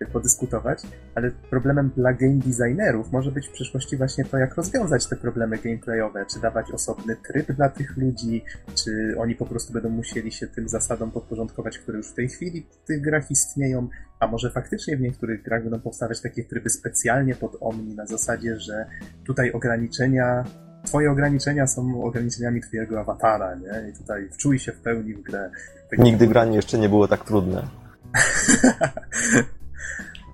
podyskutować, 0.07 0.83
ale 1.15 1.31
problemem 1.51 1.91
dla 1.97 2.13
game 2.13 2.39
designerów 2.39 3.13
może 3.13 3.33
być 3.33 3.49
w 3.49 3.53
przyszłości 3.53 3.97
właśnie 3.97 4.25
to, 4.25 4.39
jak 4.39 4.55
rozwiązać 4.55 5.07
te 5.07 5.17
problemy 5.17 5.59
gameplayowe, 5.59 6.27
czy 6.27 6.41
dawać 6.41 6.71
osobny 6.71 7.17
tryb 7.17 7.53
dla 7.53 7.69
tych 7.69 7.97
ludzi, 7.97 8.45
czy 8.75 9.15
oni 9.19 9.35
po 9.35 9.47
prostu 9.47 9.73
będą 9.73 9.89
musieli 9.89 10.33
się 10.33 10.47
tym 10.47 10.69
zasadom 10.69 11.11
podporządkować, 11.11 11.79
które 11.79 11.99
już 11.99 12.11
w 12.11 12.15
tej 12.15 12.29
chwili 12.29 12.67
w 12.71 12.87
tych 12.87 13.01
grach 13.01 13.31
istnieją, 13.31 13.89
a 14.21 14.27
może 14.27 14.51
faktycznie 14.51 14.97
w 14.97 15.01
niektórych 15.01 15.43
grach 15.43 15.63
będą 15.63 15.81
powstawać 15.81 16.21
takie 16.21 16.45
tryby 16.45 16.71
specjalnie 16.71 17.35
pod 17.35 17.57
Omni 17.61 17.95
na 17.95 18.07
zasadzie, 18.07 18.61
że 18.61 18.87
tutaj 19.27 19.53
ograniczenia 19.53 20.45
twoje 20.85 21.11
ograniczenia 21.11 21.67
są 21.67 22.05
ograniczeniami 22.05 22.61
twojego 22.61 23.01
awatara, 23.01 23.55
nie? 23.55 23.91
I 23.91 23.93
tutaj 23.93 24.29
wczuj 24.33 24.59
się 24.59 24.73
w 24.73 24.81
pełni 24.81 25.15
w 25.15 25.23
grę. 25.23 25.51
Tak 25.91 25.99
Nigdy 25.99 26.27
granie 26.27 26.57
jeszcze 26.57 26.79
nie 26.79 26.89
było 26.89 27.09
tak 27.09 27.25
trudne. 27.25 27.63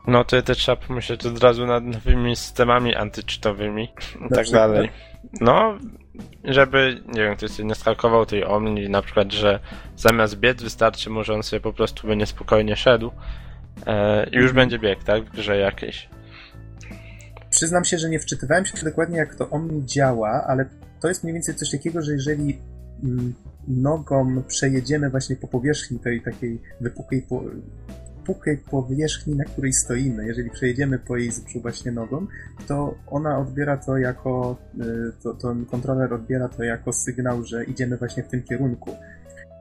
No 0.07 0.25
to 0.25 0.43
też 0.43 0.59
trzeba 0.59 0.77
pomyśleć 0.77 1.27
od 1.27 1.43
razu 1.43 1.67
nad 1.67 1.85
nowymi 1.85 2.37
systemami 2.37 2.95
antyczytowymi 2.95 3.89
i 4.27 4.35
tak 4.35 4.51
dalej. 4.51 4.91
No, 5.41 5.79
żeby, 6.45 7.01
nie 7.07 7.23
wiem, 7.23 7.37
ktoś 7.37 7.59
nie 7.59 7.75
skalkował 7.75 8.27
tej 8.27 8.45
Omni, 8.45 8.91
na 8.91 9.03
przykład, 9.03 9.33
że 9.33 9.61
zamiast 9.97 10.37
biec 10.37 10.63
wystarczy 10.63 11.11
może 11.11 11.35
on 11.35 11.43
sobie 11.43 11.61
po 11.61 11.73
prostu 11.73 12.07
będzie 12.07 12.27
spokojnie 12.27 12.77
szedł 12.77 13.11
e, 13.87 14.25
i 14.25 14.35
już 14.37 14.51
mhm. 14.51 14.55
będzie 14.55 14.79
bieg, 14.79 15.05
tak, 15.05 15.25
w 15.25 15.31
grze 15.31 15.57
jakiejś. 15.57 16.09
Przyznam 17.51 17.85
się, 17.85 17.99
że 17.99 18.09
nie 18.09 18.21
wczytywałem 18.21 18.67
się 18.67 18.85
dokładnie, 18.85 19.19
jak 19.19 19.35
to 19.35 19.51
Omni 19.51 19.87
działa, 19.87 20.45
ale 20.47 20.67
to 21.01 21.09
jest 21.09 21.25
mniej 21.25 21.35
więcej 21.35 21.55
coś 21.55 21.71
takiego, 21.71 22.03
że 22.03 22.13
jeżeli 22.13 22.59
mm, 23.05 23.35
nogą 23.69 24.43
przejedziemy 24.43 25.11
właśnie 25.11 25.37
po 25.37 25.49
powierzchni 25.49 25.99
tej 25.99 26.23
takiej 26.23 26.63
wypukłej, 26.81 27.23
po, 27.23 27.43
powierzchni, 28.71 29.35
na 29.35 29.45
której 29.45 29.73
stoimy, 29.73 30.27
jeżeli 30.27 30.51
przejedziemy 30.51 30.99
po 30.99 31.17
jej 31.17 31.31
zbrzu 31.31 31.61
właśnie 31.61 31.93
nogą, 31.93 32.27
to 32.67 32.95
ona 33.07 33.39
odbiera 33.39 33.77
to 33.77 33.97
jako, 33.97 34.57
y, 34.81 35.13
to, 35.23 35.35
to 35.35 35.57
kontroler 35.71 36.15
odbiera 36.15 36.49
to 36.49 36.65
jako 36.65 36.93
sygnał, 36.93 37.45
że 37.45 37.65
idziemy 37.65 37.97
właśnie 37.97 38.23
w 38.23 38.29
tym 38.29 38.43
kierunku. 38.43 38.91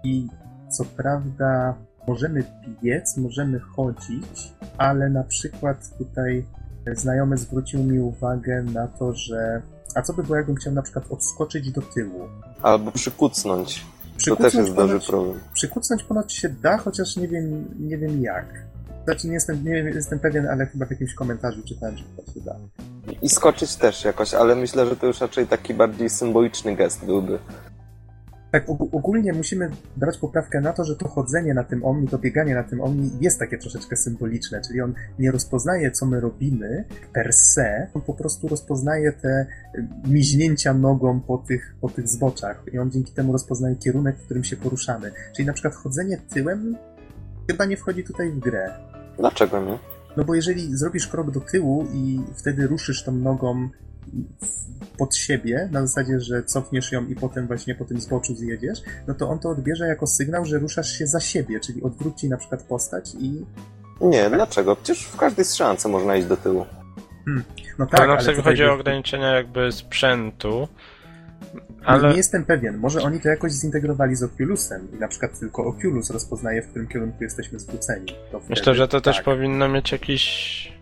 I 0.03 0.27
co 0.69 0.85
prawda 0.85 1.75
możemy 2.07 2.43
biec, 2.83 3.17
możemy 3.17 3.59
chodzić, 3.59 4.53
ale 4.77 5.09
na 5.09 5.23
przykład 5.23 5.97
tutaj 5.97 6.45
znajomy 6.93 7.37
zwrócił 7.37 7.83
mi 7.83 7.99
uwagę 7.99 8.63
na 8.63 8.87
to, 8.87 9.13
że 9.13 9.61
a 9.95 10.01
co 10.01 10.13
by 10.13 10.23
było, 10.23 10.35
jakbym 10.35 10.55
chciał 10.55 10.73
na 10.73 10.81
przykład 10.81 11.05
odskoczyć 11.09 11.71
do 11.71 11.81
tyłu? 11.81 12.27
Albo 12.61 12.91
przykucnąć. 12.91 13.85
to 14.25 14.35
też 14.35 14.53
jest 14.53 14.73
duży 14.73 14.99
problem. 14.99 15.39
Przykucnąć 15.53 16.03
ponad 16.03 16.31
się 16.31 16.49
da, 16.49 16.77
chociaż 16.77 17.15
nie 17.15 17.27
wiem, 17.27 17.65
nie 17.79 17.97
wiem 17.97 18.21
jak. 18.21 18.45
Znaczy 19.05 19.27
nie 19.27 19.33
jestem, 19.33 19.63
nie 19.63 19.71
jestem 19.71 20.19
pewien, 20.19 20.47
ale 20.47 20.65
chyba 20.65 20.85
w 20.85 20.91
jakimś 20.91 21.13
komentarzu 21.13 21.61
czytałem, 21.63 21.97
że 21.97 22.03
to 22.03 22.33
się 22.33 22.39
da. 22.39 22.55
I 23.21 23.29
skoczyć 23.29 23.75
też 23.75 24.05
jakoś, 24.05 24.33
ale 24.33 24.55
myślę, 24.55 24.85
że 24.85 24.95
to 24.95 25.07
już 25.07 25.21
raczej 25.21 25.47
taki 25.47 25.73
bardziej 25.73 26.09
symboliczny 26.09 26.75
gest 26.75 27.05
byłby 27.05 27.39
tak 28.55 28.69
ogólnie 28.91 29.33
musimy 29.33 29.69
brać 29.97 30.17
poprawkę 30.17 30.61
na 30.61 30.73
to, 30.73 30.83
że 30.83 30.95
to 30.95 31.07
chodzenie 31.07 31.53
na 31.53 31.63
tym 31.63 31.85
omni, 31.85 32.07
to 32.07 32.17
bieganie 32.17 32.55
na 32.55 32.63
tym 32.63 32.81
omni 32.81 33.11
jest 33.21 33.39
takie 33.39 33.57
troszeczkę 33.57 33.97
symboliczne, 33.97 34.61
czyli 34.67 34.81
on 34.81 34.93
nie 35.19 35.31
rozpoznaje, 35.31 35.91
co 35.91 36.05
my 36.05 36.19
robimy 36.19 36.85
per 37.13 37.33
se, 37.33 37.87
on 37.93 38.01
po 38.01 38.13
prostu 38.13 38.47
rozpoznaje 38.47 39.11
te 39.11 39.45
y, 39.75 39.87
miźnięcia 40.07 40.73
nogą 40.73 41.19
po 41.19 41.37
tych, 41.37 41.75
po 41.81 41.89
tych 41.89 42.07
zboczach 42.07 42.63
i 42.73 42.79
on 42.79 42.91
dzięki 42.91 43.13
temu 43.13 43.31
rozpoznaje 43.31 43.75
kierunek, 43.75 44.17
w 44.17 44.25
którym 44.25 44.43
się 44.43 44.57
poruszamy. 44.57 45.11
Czyli 45.35 45.45
na 45.45 45.53
przykład 45.53 45.75
chodzenie 45.75 46.17
tyłem 46.17 46.77
chyba 47.47 47.65
nie 47.65 47.77
wchodzi 47.77 48.03
tutaj 48.03 48.31
w 48.31 48.39
grę. 48.39 48.71
Dlaczego 49.17 49.61
nie? 49.61 49.77
No 50.17 50.23
bo 50.23 50.35
jeżeli 50.35 50.77
zrobisz 50.77 51.07
krok 51.07 51.31
do 51.31 51.39
tyłu 51.39 51.87
i 51.93 52.19
wtedy 52.35 52.67
ruszysz 52.67 53.03
tą 53.03 53.11
nogą 53.11 53.69
pod 54.97 55.15
siebie, 55.15 55.69
na 55.71 55.87
zasadzie, 55.87 56.19
że 56.19 56.43
cofniesz 56.43 56.91
ją 56.91 57.05
i 57.07 57.15
potem 57.15 57.47
właśnie 57.47 57.75
po 57.75 57.85
tym 57.85 57.99
zboczu 57.99 58.35
zjedziesz, 58.35 58.81
no 59.07 59.13
to 59.13 59.29
on 59.29 59.39
to 59.39 59.49
odbierze 59.49 59.87
jako 59.87 60.07
sygnał, 60.07 60.45
że 60.45 60.59
ruszasz 60.59 60.97
się 60.97 61.07
za 61.07 61.19
siebie, 61.19 61.59
czyli 61.59 61.83
odwróci 61.83 62.29
na 62.29 62.37
przykład 62.37 62.63
postać 62.63 63.15
i... 63.19 63.45
Nie, 64.01 64.29
dlaczego? 64.29 64.75
Przecież 64.75 65.03
w 65.03 65.17
każdej 65.17 65.45
strzelance 65.45 65.89
można 65.89 66.15
iść 66.15 66.27
do 66.27 66.37
tyłu. 66.37 66.65
Hmm. 67.25 67.43
No 67.79 67.85
tak, 67.85 67.99
ale 67.99 68.09
na 68.09 68.17
przykład 68.17 68.45
chodzi 68.45 68.65
o 68.65 68.73
ograniczenia 68.73 69.35
jakby 69.35 69.71
sprzętu, 69.71 70.67
ale... 71.85 72.09
Nie 72.09 72.17
jestem 72.17 72.45
pewien. 72.45 72.77
Może 72.77 73.01
oni 73.01 73.19
to 73.19 73.29
jakoś 73.29 73.51
zintegrowali 73.51 74.15
z 74.15 74.23
Oculusem 74.23 74.87
i 74.93 74.99
na 74.99 75.07
przykład 75.07 75.39
tylko 75.39 75.65
Oculus 75.65 76.09
rozpoznaje, 76.09 76.61
w 76.61 76.67
którym 76.67 76.87
kierunku 76.87 77.23
jesteśmy 77.23 77.59
zwróceni. 77.59 78.05
Myślę, 78.49 78.75
że 78.75 78.87
to 78.87 79.01
tak. 79.01 79.15
też 79.15 79.23
powinno 79.23 79.69
mieć 79.69 79.91
jakiś 79.91 80.74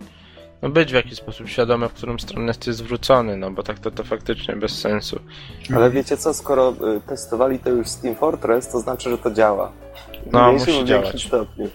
no 0.64 0.70
być 0.70 0.92
w 0.92 0.96
jakiś 0.96 1.16
sposób 1.16 1.50
świadome, 1.50 1.90
w 1.90 1.94
którą 1.94 2.20
stronę 2.20 2.48
jesteś 2.48 2.76
zwrócony, 2.76 3.38
no 3.38 3.52
bo 3.52 3.64
tak 3.64 3.80
to, 3.80 3.92
to 3.92 4.04
faktycznie 4.04 4.56
bez 4.56 4.80
sensu. 4.80 5.20
Ale 5.76 5.90
wiecie 5.90 6.18
co, 6.18 6.34
skoro 6.34 6.70
y, 6.98 7.02
testowali 7.08 7.60
to 7.60 7.70
już 7.70 7.88
Steam 7.88 8.16
Fortress, 8.16 8.70
to 8.70 8.80
znaczy, 8.80 9.10
że 9.10 9.18
to 9.18 9.32
działa. 9.32 9.72
no, 10.32 10.52
musi 10.52 10.86
działać. 10.86 11.28
Stopniu. 11.28 11.70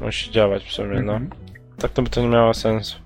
Musi 0.00 0.30
działać 0.30 0.64
w 0.64 0.72
sumie, 0.72 1.02
no. 1.02 1.12
Mhm. 1.12 1.30
Tak 1.78 1.90
to 1.90 2.02
by 2.02 2.10
to 2.10 2.20
nie 2.20 2.28
miało 2.28 2.54
sensu. 2.54 2.96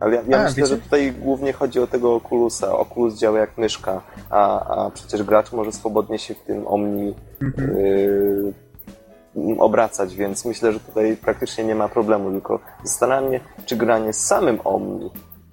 Ale 0.00 0.14
ja, 0.14 0.22
ja 0.28 0.38
a, 0.38 0.42
myślę, 0.42 0.56
wiecie? 0.56 0.66
że 0.66 0.78
tutaj 0.78 1.12
głównie 1.12 1.52
chodzi 1.52 1.80
o 1.80 1.86
tego 1.86 2.14
Oculusa. 2.14 2.78
Oculus 2.78 3.18
działa 3.18 3.38
jak 3.38 3.58
myszka, 3.58 4.02
a, 4.30 4.66
a 4.84 4.90
przecież 4.90 5.22
gracz 5.22 5.52
może 5.52 5.72
swobodnie 5.72 6.18
się 6.18 6.34
w 6.34 6.40
tym 6.40 6.66
Omni 6.66 7.14
mhm. 7.42 7.70
y, 7.76 8.52
obracać, 9.58 10.16
więc 10.16 10.44
myślę, 10.44 10.72
że 10.72 10.80
tutaj 10.80 11.16
praktycznie 11.16 11.64
nie 11.64 11.74
ma 11.74 11.88
problemu, 11.88 12.30
tylko 12.30 12.60
zastanawiam 12.84 13.28
mnie, 13.28 13.40
czy 13.66 13.76
granie 13.76 14.12
z 14.12 14.20
samym 14.26 14.58
Omni, 14.64 15.10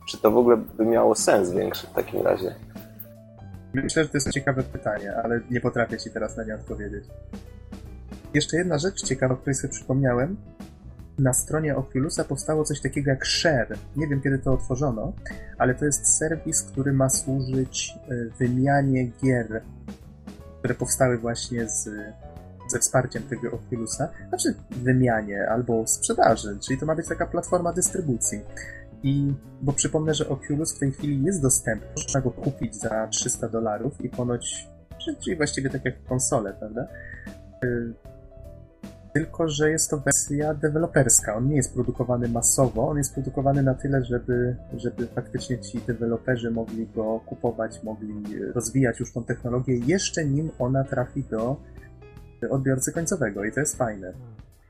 czy 0.10 0.18
to 0.18 0.32
w 0.32 0.38
ogóle 0.38 0.58
by 0.58 0.86
miało 0.86 1.16
sens 1.16 1.52
większy 1.52 1.88
w 1.88 1.92
takim 1.94 2.22
razie. 2.22 2.56
Myślę, 3.74 4.04
że 4.04 4.10
to 4.10 4.18
jest 4.18 4.32
ciekawe 4.32 4.64
pytanie, 4.64 5.14
ale 5.24 5.40
nie 5.52 5.62
potrafię 5.62 5.98
ci 5.98 6.12
teraz 6.12 6.38
na 6.38 6.44
nie 6.44 6.56
odpowiedzieć. 6.56 7.04
Jeszcze 8.34 8.58
jedna 8.58 8.78
rzecz 8.78 9.04
ciekawa, 9.04 9.34
o 9.34 9.38
której 9.38 9.56
sobie 9.56 9.74
przypomniałem. 9.74 10.38
Na 11.20 11.34
stronie 11.34 11.76
Oculusa 11.76 12.24
powstało 12.24 12.64
coś 12.64 12.82
takiego 12.82 13.12
jak 13.12 13.26
Share. 13.26 13.78
Nie 13.96 14.08
wiem, 14.08 14.22
kiedy 14.22 14.40
to 14.40 14.54
otworzono, 14.54 15.14
ale 15.58 15.76
to 15.76 15.86
jest 15.86 16.18
serwis, 16.18 16.62
który 16.62 16.94
ma 16.94 17.10
służyć 17.10 17.94
y, 18.12 18.32
wymianie 18.40 19.12
gier, 19.24 19.62
które 20.60 20.76
powstały 20.76 21.18
właśnie 21.18 21.70
z 21.70 21.90
ze 22.68 22.80
wsparciem 22.80 23.24
tego 23.24 23.52
Oculusa, 23.52 24.10
znaczy 24.30 24.54
wymianie 24.72 25.50
albo 25.50 25.88
sprzedaży, 25.88 26.58
czyli 26.60 26.80
to 26.80 26.86
ma 26.86 26.96
być 26.96 27.08
taka 27.08 27.28
platforma 27.28 27.74
dystrybucji. 27.74 28.40
I, 29.04 29.34
bo 29.62 29.74
przypomnę, 29.74 30.14
że 30.14 30.30
Oculus 30.30 30.76
w 30.76 30.80
tej 30.80 30.92
chwili 30.92 31.24
jest 31.24 31.42
dostępny, 31.42 31.88
można 31.98 32.22
go 32.22 32.32
kupić 32.32 32.76
za 32.76 33.08
300 33.08 33.50
dolarów 33.50 34.02
i 34.02 34.10
ponoć, 34.10 34.68
czyli 35.20 35.36
właściwie 35.36 35.70
tak 35.70 35.86
jak 35.86 36.04
konsole, 36.04 36.54
prawda? 36.54 36.88
Y, 37.64 37.94
tylko 39.14 39.48
że 39.48 39.72
jest 39.72 39.90
to 39.90 39.98
wersja 39.98 40.54
deweloperska. 40.54 41.36
On 41.36 41.48
nie 41.48 41.56
jest 41.56 41.74
produkowany 41.74 42.28
masowo, 42.28 42.90
on 42.90 42.98
jest 42.98 43.14
produkowany 43.14 43.64
na 43.64 43.74
tyle, 43.74 44.06
żeby, 44.06 44.56
żeby 44.74 45.08
faktycznie 45.08 45.60
ci 45.60 45.82
deweloperzy 45.88 46.52
mogli 46.52 46.88
go 46.88 47.20
kupować, 47.26 47.84
mogli 47.84 48.14
rozwijać 48.54 49.00
już 49.00 49.14
tą 49.14 49.24
technologię 49.24 49.78
jeszcze 49.78 50.26
nim 50.26 50.52
ona 50.60 50.84
trafi 50.84 51.24
do 51.24 51.58
odbiorcy 52.50 52.92
końcowego 52.92 53.44
i 53.44 53.52
to 53.52 53.60
jest 53.60 53.78
fajne. 53.78 54.14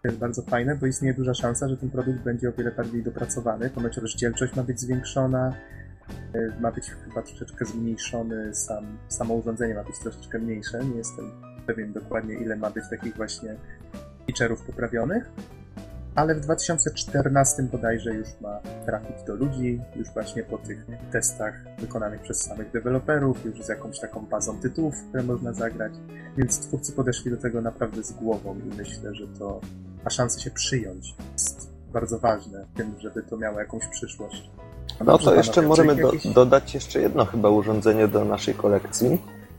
To 0.01 0.07
jest 0.07 0.17
bardzo 0.17 0.41
fajne, 0.41 0.75
bo 0.75 0.85
istnieje 0.85 1.13
duża 1.13 1.33
szansa, 1.33 1.69
że 1.69 1.77
ten 1.77 1.89
produkt 1.89 2.19
będzie 2.19 2.49
o 2.49 2.51
wiele 2.51 2.71
bardziej 2.71 3.03
dopracowany, 3.03 3.69
ponoć 3.69 3.97
rozdzielczość 3.97 4.55
ma 4.55 4.63
być 4.63 4.79
zwiększona, 4.79 5.53
e, 6.33 6.61
ma 6.61 6.71
być 6.71 6.89
chyba 6.89 7.21
troszeczkę 7.21 7.65
zmniejszony 7.65 8.55
sam, 8.55 8.97
samo 9.07 9.33
urządzenie 9.33 9.73
ma 9.73 9.83
być 9.83 9.99
troszeczkę 9.99 10.39
mniejsze, 10.39 10.85
nie 10.85 10.97
jestem 10.97 11.31
pewien 11.67 11.93
dokładnie 11.93 12.33
ile 12.33 12.55
ma 12.55 12.69
być 12.69 12.83
takich 12.89 13.15
właśnie 13.15 13.55
feature'ów 14.27 14.65
poprawionych, 14.65 15.29
ale 16.17 16.35
w 16.35 16.39
2014 16.39 17.63
bodajże 17.63 18.13
już 18.13 18.27
ma 18.41 18.59
trafić 18.85 19.23
do 19.27 19.35
ludzi, 19.35 19.81
już 19.95 20.09
właśnie 20.09 20.43
po 20.43 20.57
tych 20.57 20.85
testach 21.11 21.53
wykonanych 21.79 22.21
przez 22.21 22.41
samych 22.41 22.71
deweloperów, 22.71 23.45
już 23.45 23.63
z 23.63 23.69
jakąś 23.69 23.99
taką 23.99 24.25
bazą 24.25 24.59
tytułów, 24.59 24.95
które 25.09 25.23
można 25.23 25.53
zagrać, 25.53 25.93
więc 26.37 26.59
twórcy 26.59 26.91
podeszli 26.91 27.31
do 27.31 27.37
tego 27.37 27.61
naprawdę 27.61 28.03
z 28.03 28.11
głową 28.11 28.55
i 28.55 28.77
myślę, 28.77 29.15
że 29.15 29.27
to 29.27 29.61
ma 30.03 30.09
szansę 30.09 30.39
się 30.39 30.51
przyjąć. 30.51 31.15
Jest 31.33 31.69
bardzo 31.93 32.19
ważne 32.19 32.65
w 32.73 32.77
tym, 32.77 32.95
żeby 32.99 33.23
to 33.23 33.37
miało 33.37 33.59
jakąś 33.59 33.87
przyszłość. 33.87 34.51
No 35.05 35.17
to 35.17 35.35
jeszcze 35.35 35.61
możemy 35.61 35.95
do, 35.95 36.13
jakieś... 36.13 36.33
dodać 36.33 36.73
jeszcze 36.73 37.01
jedno 37.01 37.25
chyba 37.25 37.49
urządzenie 37.49 38.07
do 38.07 38.25
naszej 38.25 38.53
kolekcji, 38.53 39.07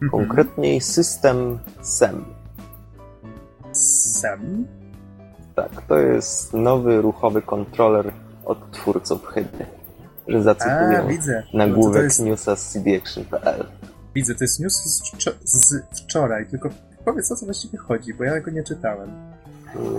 mhm. 0.03 0.11
konkretniej 0.11 0.81
system 0.81 1.59
SEM. 1.83 2.25
SEM? 3.73 4.67
Tak, 5.63 5.83
to 5.89 5.99
jest 5.99 6.55
nowy 6.55 7.03
ruchowy 7.03 7.43
kontroler 7.43 8.13
od 8.45 8.71
twórców 8.71 9.27
Hydry. 9.27 9.67
Że 10.29 10.43
zacytuję 10.43 10.99
A, 10.99 11.09
widzę. 11.09 11.43
nagłówek 11.55 11.97
no 11.97 12.05
jest... 12.05 12.21
newsa 12.21 12.57
z 12.57 12.73
cdaction.pl. 12.73 13.65
Widzę, 14.15 14.35
to 14.35 14.45
jest 14.45 14.61
news 14.61 14.75
z, 14.75 15.03
z 15.45 15.83
wczoraj, 16.05 16.47
tylko 16.47 16.69
powiedz 17.05 17.33
o 17.33 17.37
co 17.37 17.45
właściwie 17.45 17.79
chodzi, 17.79 18.15
bo 18.15 18.25
ja 18.25 18.41
go 18.41 18.51
nie 18.51 18.63
czytałem. 18.63 19.11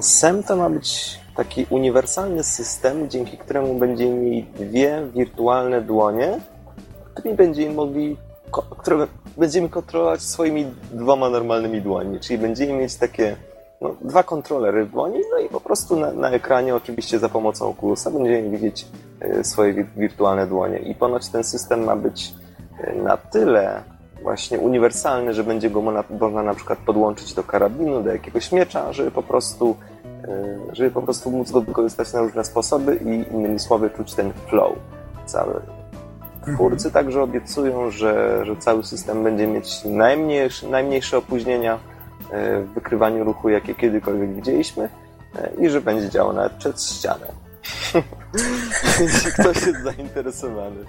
SEM 0.01 0.43
to 0.43 0.55
ma 0.55 0.69
być 0.69 1.19
taki 1.35 1.65
uniwersalny 1.69 2.43
system, 2.43 3.09
dzięki 3.09 3.37
któremu 3.37 3.79
będziemy 3.79 4.15
mieli 4.15 4.43
dwie 4.43 5.07
wirtualne 5.15 5.81
dłonie, 5.81 6.39
którymi 7.13 7.35
będziemy 7.37 7.73
mogli, 7.75 8.17
które 8.77 9.07
będziemy 9.37 9.69
kontrolować 9.69 10.21
swoimi 10.21 10.65
dwoma 10.91 11.29
normalnymi 11.29 11.81
dłońmi. 11.81 12.19
Czyli 12.19 12.39
będziemy 12.39 12.73
mieć 12.73 12.95
takie 12.95 13.35
no, 13.81 13.95
dwa 14.01 14.23
kontrolery 14.23 14.85
w 14.85 14.91
dłoni, 14.91 15.19
no 15.31 15.39
i 15.39 15.49
po 15.49 15.59
prostu 15.59 15.99
na, 15.99 16.11
na 16.11 16.29
ekranie, 16.29 16.75
oczywiście 16.75 17.19
za 17.19 17.29
pomocą 17.29 17.69
Oculusa, 17.69 18.11
będziemy 18.11 18.49
widzieć 18.49 18.87
e, 19.19 19.43
swoje 19.43 19.83
wirtualne 19.97 20.47
dłonie. 20.47 20.79
I 20.79 20.95
ponoć 20.95 21.29
ten 21.29 21.43
system 21.43 21.83
ma 21.83 21.95
być 21.95 22.33
e, 22.79 22.95
na 22.95 23.17
tyle 23.17 23.83
właśnie 24.23 24.59
uniwersalny, 24.59 25.33
że 25.33 25.43
będzie 25.43 25.69
go 25.69 25.81
można 26.19 26.43
na 26.43 26.53
przykład 26.53 26.79
podłączyć 26.79 27.33
do 27.33 27.43
karabinu, 27.43 28.03
do 28.03 28.11
jakiegoś 28.11 28.51
miecza, 28.51 28.93
żeby 28.93 29.11
po 29.11 29.23
prostu 29.23 29.75
e, 30.23 30.57
żeby 30.71 30.91
po 30.91 31.01
prostu 31.01 31.31
móc 31.31 31.51
go 31.51 31.61
wykorzystać 31.61 32.13
na 32.13 32.21
różne 32.21 32.43
sposoby 32.43 32.95
i 32.95 33.33
innymi 33.33 33.59
słowy 33.59 33.89
czuć 33.89 34.13
ten 34.13 34.33
flow 34.49 34.75
cały. 35.25 35.61
Twórcy 36.41 36.87
mhm. 36.87 36.91
także 36.93 37.21
obiecują, 37.21 37.91
że, 37.91 38.45
że 38.45 38.55
cały 38.55 38.83
system 38.83 39.23
będzie 39.23 39.47
mieć 39.47 39.85
najmniejsze, 39.85 40.67
najmniejsze 40.67 41.17
opóźnienia 41.17 41.79
w 42.31 42.73
wykrywaniu 42.73 43.23
ruchu, 43.23 43.49
jakie 43.49 43.75
kiedykolwiek 43.75 44.35
widzieliśmy 44.35 44.89
e, 45.35 45.51
i 45.59 45.69
że 45.69 45.81
będzie 45.81 46.09
działał 46.09 46.33
nawet 46.33 46.53
przed 46.53 46.83
ścianę. 46.83 47.27
Jeśli 48.99 49.31
ktoś 49.39 49.67
jest 49.67 49.83
zainteresowany. 49.83 50.85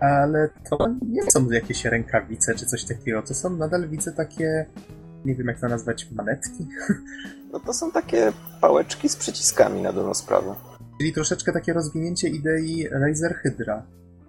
Ale 0.00 0.48
to 0.70 0.78
nie 1.08 1.30
są 1.30 1.50
jakieś 1.50 1.84
rękawice 1.84 2.54
czy 2.54 2.66
coś 2.66 2.84
takiego, 2.84 3.22
to 3.22 3.34
są 3.34 3.50
nadal 3.50 3.88
widzę 3.88 4.12
takie, 4.12 4.66
nie 5.24 5.34
wiem 5.34 5.46
jak 5.46 5.60
to 5.60 5.68
nazwać, 5.68 6.10
manetki? 6.10 6.66
No 7.52 7.60
to 7.60 7.72
są 7.72 7.90
takie 7.90 8.32
pałeczki 8.60 9.08
z 9.08 9.16
przyciskami 9.16 9.82
na 9.82 9.92
dobrą 9.92 10.14
sprawę. 10.14 10.54
Czyli 10.98 11.12
troszeczkę 11.12 11.52
takie 11.52 11.72
rozwinięcie 11.72 12.28
idei 12.28 12.88
Razer 12.90 13.34
Hydra. 13.34 13.82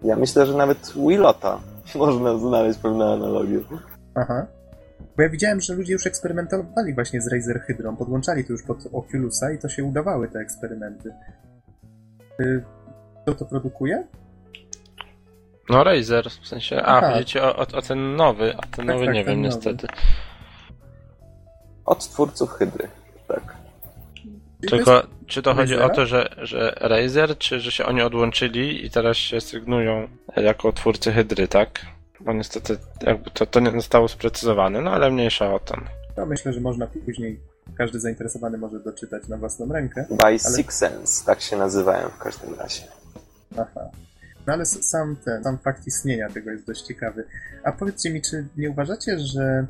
Ja 0.03 0.15
myślę, 0.15 0.45
że 0.45 0.57
nawet 0.57 0.93
Willota 0.95 1.59
można 1.95 2.37
znaleźć 2.37 2.79
pewne 2.79 3.13
analogie. 3.13 3.59
Aha. 4.15 4.45
Bo 5.17 5.23
ja 5.23 5.29
widziałem, 5.29 5.61
że 5.61 5.73
ludzie 5.73 5.93
już 5.93 6.07
eksperymentowali 6.07 6.93
właśnie 6.93 7.21
z 7.21 7.27
Razer 7.27 7.61
Hydrą, 7.61 7.95
podłączali 7.95 8.45
to 8.45 8.53
już 8.53 8.63
pod 8.63 8.77
Oculusa 8.93 9.51
i 9.51 9.59
to 9.59 9.69
się 9.69 9.83
udawały 9.83 10.27
te 10.27 10.39
eksperymenty. 10.39 11.13
Kto 13.23 13.35
to 13.35 13.45
produkuje? 13.45 14.07
No 15.69 15.83
Razer, 15.83 16.29
w 16.41 16.47
sensie, 16.47 16.81
a 16.81 17.13
widzicie 17.13 17.43
o, 17.43 17.55
o, 17.55 17.61
o, 17.61 17.81
ten 17.81 18.15
nowy, 18.15 18.55
a 18.57 18.61
ten 18.61 18.69
tak, 18.71 18.85
nowy 18.85 19.05
tak, 19.05 19.15
nie 19.15 19.23
wiem 19.23 19.41
nowy. 19.41 19.55
niestety. 19.55 19.87
Od 21.85 22.09
twórców 22.09 22.51
Hydry, 22.51 22.87
tak. 23.27 23.55
Tylko, 24.69 25.03
czy 25.27 25.41
to 25.41 25.53
chodzi 25.53 25.75
o 25.75 25.89
to, 25.89 26.05
że, 26.05 26.29
że 26.37 26.73
Razer, 26.79 27.37
czy 27.37 27.59
że 27.59 27.71
się 27.71 27.85
oni 27.85 28.01
odłączyli 28.01 28.85
i 28.85 28.89
teraz 28.89 29.17
się 29.17 29.41
sygnują 29.41 30.07
jako 30.35 30.73
twórcy 30.73 31.11
Hydry, 31.11 31.47
tak? 31.47 31.85
Bo 32.21 32.33
niestety 32.33 32.77
jakby 33.01 33.31
to, 33.31 33.45
to 33.45 33.59
nie 33.59 33.71
zostało 33.71 34.07
sprecyzowane, 34.07 34.81
no 34.81 34.91
ale 34.91 35.11
mniejsza 35.11 35.53
o 35.53 35.59
tym. 35.59 35.85
To 36.15 36.25
myślę, 36.25 36.53
że 36.53 36.61
można 36.61 36.87
później, 36.87 37.39
każdy 37.77 37.99
zainteresowany 37.99 38.57
może 38.57 38.79
doczytać 38.79 39.27
na 39.27 39.37
własną 39.37 39.73
rękę. 39.73 40.05
By 40.09 40.23
ale... 40.23 40.39
Six 40.39 40.75
Sense, 40.77 41.25
tak 41.25 41.41
się 41.41 41.57
nazywają 41.57 42.09
w 42.09 42.17
każdym 42.17 42.53
razie. 42.53 42.81
Aha. 43.57 43.89
No 44.47 44.53
ale 44.53 44.65
sam 44.65 45.15
ten, 45.25 45.43
sam 45.43 45.57
fakt 45.57 45.87
istnienia 45.87 46.29
tego 46.29 46.51
jest 46.51 46.67
dość 46.67 46.81
ciekawy. 46.81 47.23
A 47.63 47.71
powiedzcie 47.71 48.09
mi, 48.09 48.21
czy 48.21 48.47
nie 48.57 48.69
uważacie, 48.69 49.19
że 49.19 49.65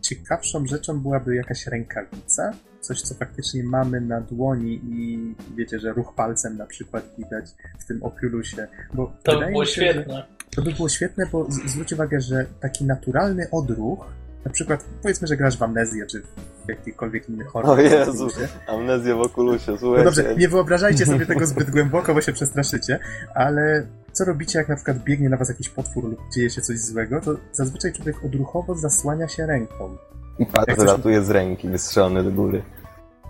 ciekawszą 0.00 0.66
rzeczą 0.66 1.00
byłaby 1.00 1.36
jakaś 1.36 1.66
rękawica? 1.66 2.52
Coś, 2.80 3.02
co 3.02 3.14
faktycznie 3.14 3.64
mamy 3.64 4.00
na 4.00 4.20
dłoni 4.20 4.80
i 4.84 5.34
wiecie, 5.56 5.78
że 5.78 5.92
ruch 5.92 6.14
palcem 6.14 6.56
na 6.56 6.66
przykład 6.66 7.04
widać 7.18 7.44
w 7.78 7.86
tym 7.86 8.02
Oculusie. 8.02 8.68
Bo 8.94 9.12
to 9.22 9.40
by 9.40 9.46
było 9.46 9.64
się, 9.64 9.72
świetne. 9.72 10.14
Że 10.14 10.37
to 10.58 10.62
by 10.62 10.72
było 10.72 10.88
świetne, 10.88 11.26
bo 11.32 11.46
zwróć 11.66 11.92
uwagę, 11.92 12.20
że 12.20 12.46
taki 12.60 12.84
naturalny 12.84 13.50
odruch, 13.50 14.06
na 14.44 14.50
przykład 14.50 14.84
powiedzmy, 15.02 15.26
że 15.28 15.36
grasz 15.36 15.58
w 15.58 15.62
amnezję, 15.62 16.06
czy 16.06 16.22
w 16.66 16.68
jakikolwiek 16.68 17.28
inny 17.28 17.44
horror. 17.44 17.70
O 17.70 17.82
Jezu, 17.82 18.28
amnezję 18.66 19.14
w 19.14 19.20
okulusie, 19.20 19.78
słuchajcie. 19.78 19.98
No 19.98 20.04
dobrze, 20.04 20.36
nie 20.36 20.48
wyobrażajcie 20.48 21.06
sobie 21.06 21.26
tego 21.26 21.46
zbyt 21.52 21.70
głęboko, 21.70 22.14
bo 22.14 22.20
się 22.20 22.32
przestraszycie, 22.32 22.98
ale 23.34 23.86
co 24.12 24.24
robicie, 24.24 24.58
jak 24.58 24.68
na 24.68 24.76
przykład 24.76 24.98
biegnie 24.98 25.28
na 25.28 25.36
was 25.36 25.48
jakiś 25.48 25.68
potwór 25.68 26.04
lub 26.04 26.20
dzieje 26.34 26.50
się 26.50 26.62
coś 26.62 26.78
złego, 26.78 27.20
to 27.20 27.36
zazwyczaj 27.52 27.92
człowiek 27.92 28.24
odruchowo 28.24 28.74
zasłania 28.74 29.28
się 29.28 29.46
ręką. 29.46 29.96
I 30.38 30.46
wylatuje 30.76 31.22
z 31.22 31.30
ręki, 31.30 31.68
wystrzelony 31.68 32.24
do 32.24 32.30
góry. 32.30 32.62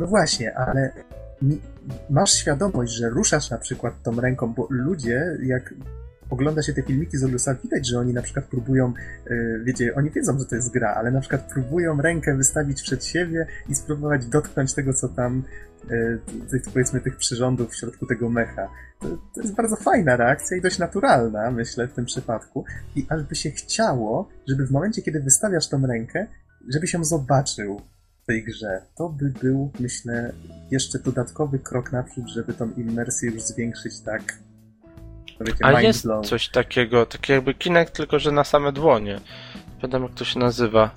No 0.01 0.07
właśnie, 0.07 0.59
ale 0.59 0.93
masz 2.11 2.33
świadomość, 2.33 2.93
że 2.93 3.11
ruszasz 3.11 3.51
na 3.51 3.59
przykład 3.59 4.03
tą 4.03 4.21
ręką, 4.21 4.53
bo 4.53 4.67
ludzie, 4.71 5.37
jak 5.43 5.75
ogląda 6.31 6.63
się 6.63 6.73
te 6.73 6.83
filmiki 6.83 7.19
z 7.19 7.25
Olusa, 7.25 7.55
widać, 7.55 7.89
że 7.89 7.99
oni 7.99 8.13
na 8.13 8.23
przykład 8.23 8.45
próbują, 8.45 8.93
yy, 9.31 9.63
wiecie, 9.65 9.95
oni 9.95 10.11
wiedzą, 10.11 10.39
że 10.39 10.45
to 10.45 10.55
jest 10.55 10.73
gra, 10.73 10.95
ale 10.95 11.11
na 11.11 11.21
przykład 11.21 11.53
próbują 11.53 12.03
rękę 12.03 12.37
wystawić 12.37 12.83
przed 12.83 13.05
siebie 13.05 13.47
i 13.69 13.75
spróbować 13.75 14.27
dotknąć 14.27 14.75
tego, 14.75 14.95
co 14.95 15.09
tam, 15.09 15.43
yy, 15.91 16.21
tych, 16.51 16.63
powiedzmy, 16.63 17.01
tych 17.01 17.17
przyrządów 17.17 17.71
w 17.71 17.77
środku 17.77 18.07
tego 18.07 18.31
mecha. 18.31 18.69
To, 19.01 19.09
to, 19.35 19.41
jest 19.43 19.55
bardzo 19.55 19.77
fajna 19.77 20.17
reakcja 20.17 20.57
i 20.57 20.61
dość 20.61 20.79
naturalna, 20.79 21.51
myślę, 21.51 21.89
w 21.89 21.93
tym 21.93 22.05
przypadku. 22.05 22.65
I 22.97 23.07
aż 23.09 23.23
by 23.23 23.35
się 23.35 23.51
chciało, 23.51 24.29
żeby 24.49 24.67
w 24.67 24.71
momencie, 24.71 25.03
kiedy 25.03 25.21
wystawiasz 25.21 25.69
tą 25.69 25.87
rękę, 25.87 26.27
żeby 26.69 26.87
się 26.87 27.05
zobaczył 27.05 27.81
w 28.23 28.27
tej 28.27 28.45
grze. 28.45 28.83
To 28.97 29.09
by 29.09 29.33
był, 29.43 29.73
myślę, 29.81 30.33
jeszcze 30.71 30.99
dodatkowy 30.99 31.59
krok 31.59 31.93
naprzód, 31.93 32.29
żeby 32.29 32.55
tą 32.55 32.71
immersję 32.73 33.31
już 33.31 33.43
zwiększyć 33.43 34.01
tak 34.01 34.23
A 35.63 35.81
jest 35.81 36.07
blow. 36.07 36.27
coś 36.27 36.49
takiego, 36.49 37.07
takie 37.07 37.33
jakby 37.33 37.55
Kinect, 37.55 37.95
tylko 37.97 38.19
że 38.19 38.33
na 38.33 38.45
same 38.45 38.73
dłonie. 38.73 39.21
Pamiętam 39.81 40.03
jak 40.03 40.15
to 40.15 40.25
się 40.25 40.39
nazywa. 40.39 40.91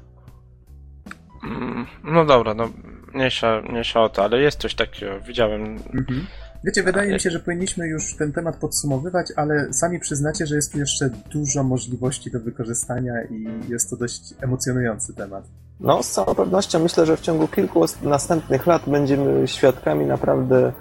Mm, 1.43 1.85
no 2.03 2.25
dobra, 2.25 2.53
no 2.53 2.69
mniejsza, 3.13 3.61
mniejsza 3.69 4.01
o 4.01 4.09
to, 4.09 4.23
ale 4.23 4.41
jest 4.41 4.59
coś 4.59 4.75
takiego, 4.75 5.19
widziałem. 5.19 5.61
Mhm. 5.93 6.27
Wiecie, 6.63 6.83
wydaje 6.83 7.13
mi 7.13 7.19
się, 7.19 7.29
że 7.29 7.39
powinniśmy 7.39 7.87
już 7.87 8.15
ten 8.15 8.33
temat 8.33 8.55
podsumowywać, 8.55 9.27
ale 9.35 9.73
sami 9.73 9.99
przyznacie, 9.99 10.47
że 10.47 10.55
jest 10.55 10.71
tu 10.71 10.79
jeszcze 10.79 11.09
dużo 11.09 11.63
możliwości 11.63 12.31
do 12.31 12.39
wykorzystania 12.39 13.13
i 13.29 13.47
jest 13.69 13.89
to 13.89 13.97
dość 13.97 14.21
emocjonujący 14.41 15.13
temat. 15.13 15.43
No, 15.79 16.03
z 16.03 16.11
całą 16.11 16.35
pewnością 16.35 16.79
myślę, 16.79 17.05
że 17.05 17.17
w 17.17 17.21
ciągu 17.21 17.47
kilku 17.47 17.85
następnych 18.01 18.67
lat 18.67 18.89
będziemy 18.89 19.47
świadkami 19.47 20.05
naprawdę 20.05 20.73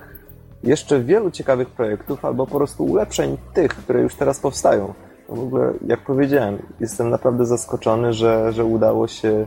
jeszcze 0.63 1.01
wielu 1.01 1.31
ciekawych 1.31 1.71
projektów 1.71 2.25
albo 2.25 2.47
po 2.47 2.57
prostu 2.57 2.85
ulepszeń 2.85 3.37
tych, 3.55 3.71
które 3.71 4.01
już 4.01 4.15
teraz 4.15 4.41
powstają. 4.41 4.95
No 5.29 5.37
w 5.37 5.41
ogóle, 5.41 5.73
jak 5.87 6.05
powiedziałem, 6.05 6.59
jestem 6.81 7.11
naprawdę 7.11 7.47
zaskoczony, 7.47 8.13
że, 8.13 8.53
że 8.53 8.65
udało 8.65 9.09
się 9.09 9.47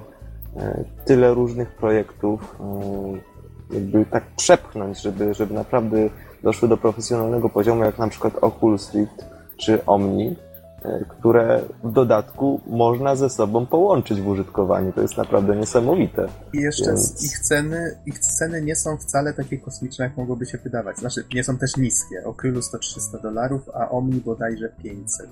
e, 0.57 0.83
tyle 1.05 1.33
różnych 1.33 1.71
projektów 1.71 2.55
jakby 3.73 4.05
tak 4.05 4.23
przepchnąć, 4.35 5.01
żeby, 5.01 5.33
żeby 5.33 5.53
naprawdę 5.53 5.97
doszły 6.43 6.67
do 6.67 6.77
profesjonalnego 6.77 7.49
poziomu, 7.49 7.83
jak 7.83 7.97
na 7.97 8.07
przykład 8.07 8.33
Oculus 8.41 8.93
Rift 8.93 9.25
czy 9.57 9.85
Omni, 9.85 10.27
e, 10.27 10.52
które 11.09 11.61
w 11.83 11.91
dodatku 11.91 12.61
można 12.67 13.15
ze 13.15 13.29
sobą 13.29 13.65
połączyć 13.65 14.21
w 14.21 14.27
użytkowaniu. 14.27 14.91
To 14.93 15.01
jest 15.01 15.17
naprawdę 15.17 15.55
niesamowite. 15.55 16.27
I 16.53 16.57
jeszcze 16.57 16.85
Więc... 16.85 17.23
ich, 17.23 17.39
ceny, 17.39 17.97
ich 18.05 18.19
ceny 18.19 18.61
nie 18.61 18.75
są 18.75 18.97
wcale 18.97 19.33
takie 19.33 19.57
kosmiczne, 19.57 20.05
jak 20.05 20.17
mogłoby 20.17 20.45
się 20.45 20.57
wydawać. 20.57 20.97
Znaczy, 20.97 21.23
nie 21.33 21.43
są 21.43 21.57
też 21.57 21.77
niskie. 21.77 22.23
Oculus 22.25 22.71
to 22.71 22.79
300 22.79 23.17
dolarów, 23.17 23.61
a 23.73 23.89
Omni 23.89 24.21
bodajże 24.21 24.69
500. 24.83 25.29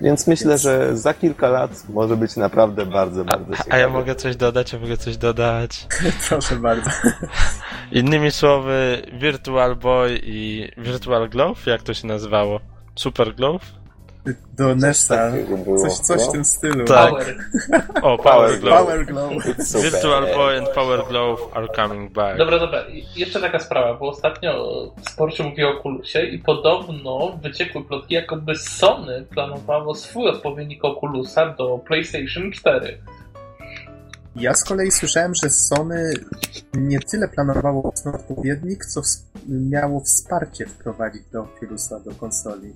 Więc 0.00 0.26
myślę, 0.26 0.48
Więc... 0.48 0.60
że 0.62 0.96
za 0.96 1.14
kilka 1.14 1.48
lat 1.48 1.88
może 1.88 2.16
być 2.16 2.36
naprawdę 2.36 2.86
bardzo, 2.86 3.24
bardzo 3.24 3.52
ciekawe. 3.52 3.74
A 3.74 3.78
ja 3.78 3.88
mogę 3.88 4.14
coś 4.14 4.36
dodać, 4.36 4.72
ja 4.72 4.78
mogę 4.78 4.96
coś 4.96 5.16
dodać. 5.16 5.86
Proszę 6.28 6.56
bardzo. 6.56 6.90
Innymi 7.92 8.30
słowy, 8.30 9.02
Virtual 9.20 9.76
Boy 9.76 10.20
i 10.22 10.68
Virtual 10.78 11.28
Glove, 11.28 11.66
jak 11.66 11.82
to 11.82 11.94
się 11.94 12.06
nazywało? 12.06 12.60
Super 12.94 13.34
Glove? 13.34 13.81
Do 14.56 14.74
Nessa. 14.74 15.32
Coś, 15.82 15.92
coś 15.92 16.28
w 16.28 16.32
tym 16.32 16.44
stylu. 16.44 16.84
Tak. 16.84 17.34
O, 18.02 18.18
Power 18.18 18.60
Glove. 18.60 18.78
Power 18.78 19.06
Glove. 19.06 19.44
Virtual 19.82 20.26
Boy 20.34 20.58
and 20.58 20.68
Power 20.68 21.04
Glove 21.08 21.40
are 21.54 21.68
coming 21.76 22.12
back. 22.12 22.38
Dobra, 22.38 22.58
dobra. 22.58 22.84
Jeszcze 23.16 23.40
taka 23.40 23.58
sprawa, 23.58 23.94
bo 23.94 24.08
ostatnio 24.08 24.52
w 25.04 25.10
sporcie 25.10 25.44
mówił 25.44 25.68
o 25.68 25.78
Oculusie 25.78 26.26
i 26.26 26.38
podobno 26.38 27.38
wyciekły 27.42 27.84
plotki, 27.84 28.14
jakoby 28.14 28.56
Sony 28.56 29.26
planowało 29.30 29.94
swój 29.94 30.28
odpowiednik 30.28 30.84
Oculusa 30.84 31.48
do 31.48 31.78
PlayStation 31.78 32.52
4. 32.52 32.98
Ja 34.36 34.54
z 34.54 34.64
kolei 34.64 34.90
słyszałem, 34.90 35.34
że 35.34 35.50
Sony 35.50 36.14
nie 36.74 37.00
tyle 37.00 37.28
planowało 37.28 37.92
odpowiednik, 38.14 38.86
co 38.86 39.00
miało 39.48 40.00
wsparcie 40.00 40.66
wprowadzić 40.66 41.22
do 41.32 41.42
Oculusa 41.42 42.00
do 42.00 42.14
konsoli. 42.14 42.72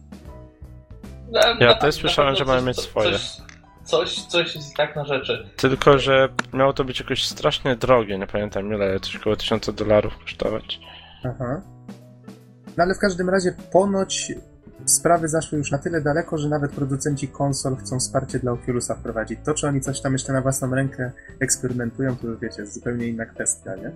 No, 1.31 1.41
ja 1.61 1.75
też 1.75 1.95
słyszałem, 1.95 2.37
że 2.37 2.45
mają 2.45 2.63
mieć 2.63 2.81
swoje. 2.81 3.13
Coś, 3.13 3.39
coś, 3.85 4.23
coś 4.23 4.55
jest 4.55 4.77
tak 4.77 4.97
na 4.97 5.05
rzeczy. 5.05 5.49
Tylko, 5.57 5.99
że 5.99 6.29
miało 6.53 6.73
to 6.73 6.85
być 6.85 7.01
jakoś 7.01 7.27
strasznie 7.27 7.77
drogie, 7.77 8.19
nie 8.19 8.27
pamiętam 8.27 8.75
ile, 8.75 9.01
coś 9.01 9.17
około 9.17 9.37
1000 9.37 9.71
dolarów 9.75 10.19
kosztować. 10.19 10.81
Aha. 11.25 11.63
No 12.77 12.85
ale 12.85 12.95
w 12.95 12.99
każdym 12.99 13.31
razie 13.31 13.55
ponoć 13.73 14.33
sprawy 14.87 15.29
zaszły 15.29 15.59
już 15.59 15.71
na 15.71 15.79
tyle 15.79 16.01
daleko, 16.01 16.39
że 16.39 16.49
nawet 16.49 16.73
producenci 16.73 17.29
konsol 17.29 17.77
chcą 17.77 17.99
wsparcie 17.99 18.39
dla 18.39 18.53
Oculusa 18.53 18.95
wprowadzić. 18.95 19.39
To, 19.45 19.55
czy 19.55 19.67
oni 19.67 19.81
coś 19.81 20.01
tam 20.01 20.13
jeszcze 20.13 20.33
na 20.33 20.41
własną 20.41 20.75
rękę 20.75 21.11
eksperymentują, 21.41 22.17
to 22.17 22.37
wiecie, 22.43 22.63
jest 22.63 22.75
zupełnie 22.75 23.07
inna 23.07 23.27
kwestia, 23.27 23.77
nie? 23.77 23.91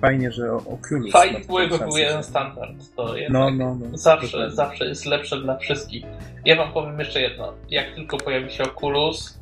Fajnie, 0.00 0.32
że 0.32 0.52
Oculus... 0.52 1.12
Fajnie 1.12 1.40
byłby 1.40 1.78
był 1.78 1.96
jeden 1.96 2.22
standard. 2.22 2.76
To 2.96 3.14
no, 3.30 3.50
no, 3.50 3.74
no. 3.74 3.98
Zawsze, 3.98 4.50
zawsze 4.50 4.84
jest 4.84 5.06
lepsze 5.06 5.40
dla 5.40 5.56
wszystkich. 5.56 6.04
Ja 6.44 6.56
wam 6.56 6.72
powiem 6.72 6.98
jeszcze 6.98 7.20
jedno. 7.20 7.52
Jak 7.70 7.94
tylko 7.94 8.16
pojawi 8.16 8.50
się 8.50 8.64
Oculus, 8.64 9.38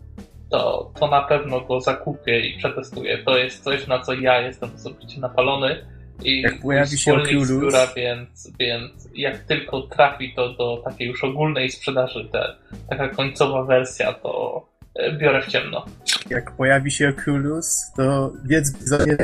to, 0.51 0.93
to 1.01 1.07
na 1.09 1.23
pewno 1.23 1.61
go 1.61 1.81
zakupię 1.81 2.41
i 2.41 2.59
przetestuję. 2.59 3.19
To 3.25 3.39
jest 3.39 3.65
coś, 3.65 3.87
na 3.87 3.99
co 3.99 4.13
ja 4.13 4.41
jestem 4.41 4.71
osobiście 4.75 5.21
napalony 5.21 5.87
i 6.25 6.41
jak 6.41 6.61
pojawi 6.61 6.99
się 6.99 7.15
Oculus, 7.15 7.49
skóra, 7.49 7.87
więc, 7.97 8.51
więc 8.59 9.09
jak 9.15 9.39
tylko 9.39 9.83
trafi 9.83 10.33
to 10.37 10.53
do 10.53 10.83
takiej 10.85 11.09
już 11.09 11.25
ogólnej 11.25 11.71
sprzedaży, 11.71 12.29
te, 12.33 12.57
taka 12.89 13.09
końcowa 13.09 13.65
wersja, 13.65 14.13
to 14.13 14.67
e, 14.95 15.13
biorę 15.13 15.43
w 15.43 15.47
ciemno. 15.47 15.85
Jak 16.31 16.51
pojawi 16.57 16.91
się 16.91 17.13
Oculus, 17.19 17.93
to 17.97 18.33
wiedz 18.45 18.73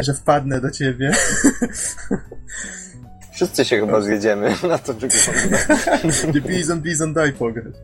że 0.01 0.15
wpadnę 0.15 0.61
do 0.61 0.71
ciebie. 0.71 1.13
Wszyscy 3.37 3.65
się 3.65 3.81
chyba 3.81 4.01
zjedziemy 4.01 4.55
na 4.69 4.79
to 4.79 4.95
wygląda. 4.95 5.59
Bizon, 6.49 6.81
Bizon, 6.81 7.13
daj 7.13 7.33
pograć. 7.33 7.75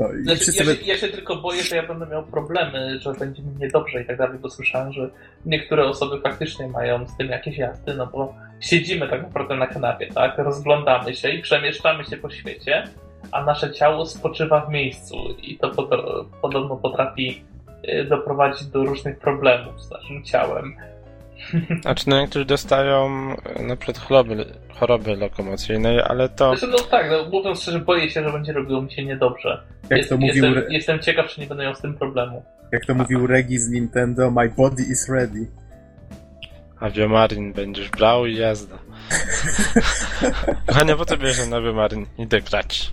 No, 0.00 0.08
znaczy, 0.22 0.52
ja, 0.56 0.64
się, 0.64 0.84
ja, 0.84 0.96
się, 0.96 1.08
tylko 1.08 1.36
boję, 1.36 1.62
że 1.62 1.76
ja 1.76 1.86
będę 1.86 2.06
miał 2.06 2.22
problemy, 2.22 3.00
że 3.00 3.12
będzie 3.12 3.42
mi 3.42 3.48
niedobrze 3.60 4.02
i 4.02 4.06
tak 4.06 4.18
dalej, 4.18 4.38
bo 4.38 4.50
słyszałem, 4.50 4.92
że 4.92 5.10
niektóre 5.46 5.84
osoby 5.84 6.20
faktycznie 6.20 6.68
mają 6.68 7.06
z 7.06 7.16
tym 7.16 7.28
jakieś 7.28 7.58
jazdy, 7.58 7.94
no 7.94 8.06
bo 8.06 8.34
siedzimy 8.60 9.08
tak 9.08 9.22
naprawdę 9.22 9.56
na 9.56 9.66
kanapie, 9.66 10.06
tak? 10.06 10.38
Rozglądamy 10.38 11.14
się 11.14 11.30
i 11.30 11.42
przemieszczamy 11.42 12.04
się 12.04 12.16
po 12.16 12.30
świecie, 12.30 12.84
a 13.32 13.44
nasze 13.44 13.72
ciało 13.72 14.06
spoczywa 14.06 14.60
w 14.60 14.70
miejscu 14.70 15.16
i 15.42 15.58
to 15.58 15.70
pod, 15.70 15.90
podobno 16.42 16.76
potrafi 16.76 17.44
y, 17.88 18.04
doprowadzić 18.04 18.66
do 18.66 18.84
różnych 18.84 19.18
problemów 19.18 19.82
z 19.82 19.90
naszym 19.90 20.24
ciałem. 20.24 20.76
Znaczy, 21.82 22.04
no 22.06 22.20
niektórzy 22.20 22.44
dostają 22.44 23.06
e, 23.44 23.62
na 23.62 23.76
przykład 23.76 23.98
choroby, 23.98 24.44
choroby 24.74 25.16
lokomocyjnej, 25.16 26.00
ale 26.00 26.28
to... 26.28 26.56
Znaczy, 26.56 26.72
no 26.72 26.78
tak, 26.78 27.10
no, 27.10 27.30
mówiąc 27.30 27.62
szczerze, 27.62 27.80
boję 27.80 28.10
się, 28.10 28.22
że 28.22 28.32
będzie 28.32 28.52
robiło 28.52 28.82
mi 28.82 28.92
się 28.92 29.04
niedobrze. 29.04 29.62
Jak 29.90 29.98
Jest, 29.98 30.08
to 30.08 30.16
mówił... 30.16 30.44
jestem, 30.44 30.72
jestem 30.72 30.98
ciekaw, 30.98 31.30
czy 31.30 31.40
nie 31.40 31.46
będę 31.46 31.64
miał 31.64 31.74
z 31.74 31.80
tym 31.80 31.94
problemu. 31.94 32.42
Jak 32.72 32.86
to 32.86 32.94
mówił 32.94 33.26
Regi 33.26 33.58
z 33.58 33.70
Nintendo, 33.70 34.30
my 34.30 34.48
body 34.48 34.82
is 34.82 35.08
ready. 35.08 35.46
Aviomarin 36.80 37.52
będziesz 37.52 37.90
brał 37.90 38.26
i 38.26 38.36
jazda. 38.36 38.78
Kochanie, 40.66 40.96
po 40.96 41.04
co 41.04 41.16
bierzesz 41.16 41.48
na 41.48 41.56
Aviomarin? 41.56 42.06
Idę 42.18 42.40
grać. 42.40 42.92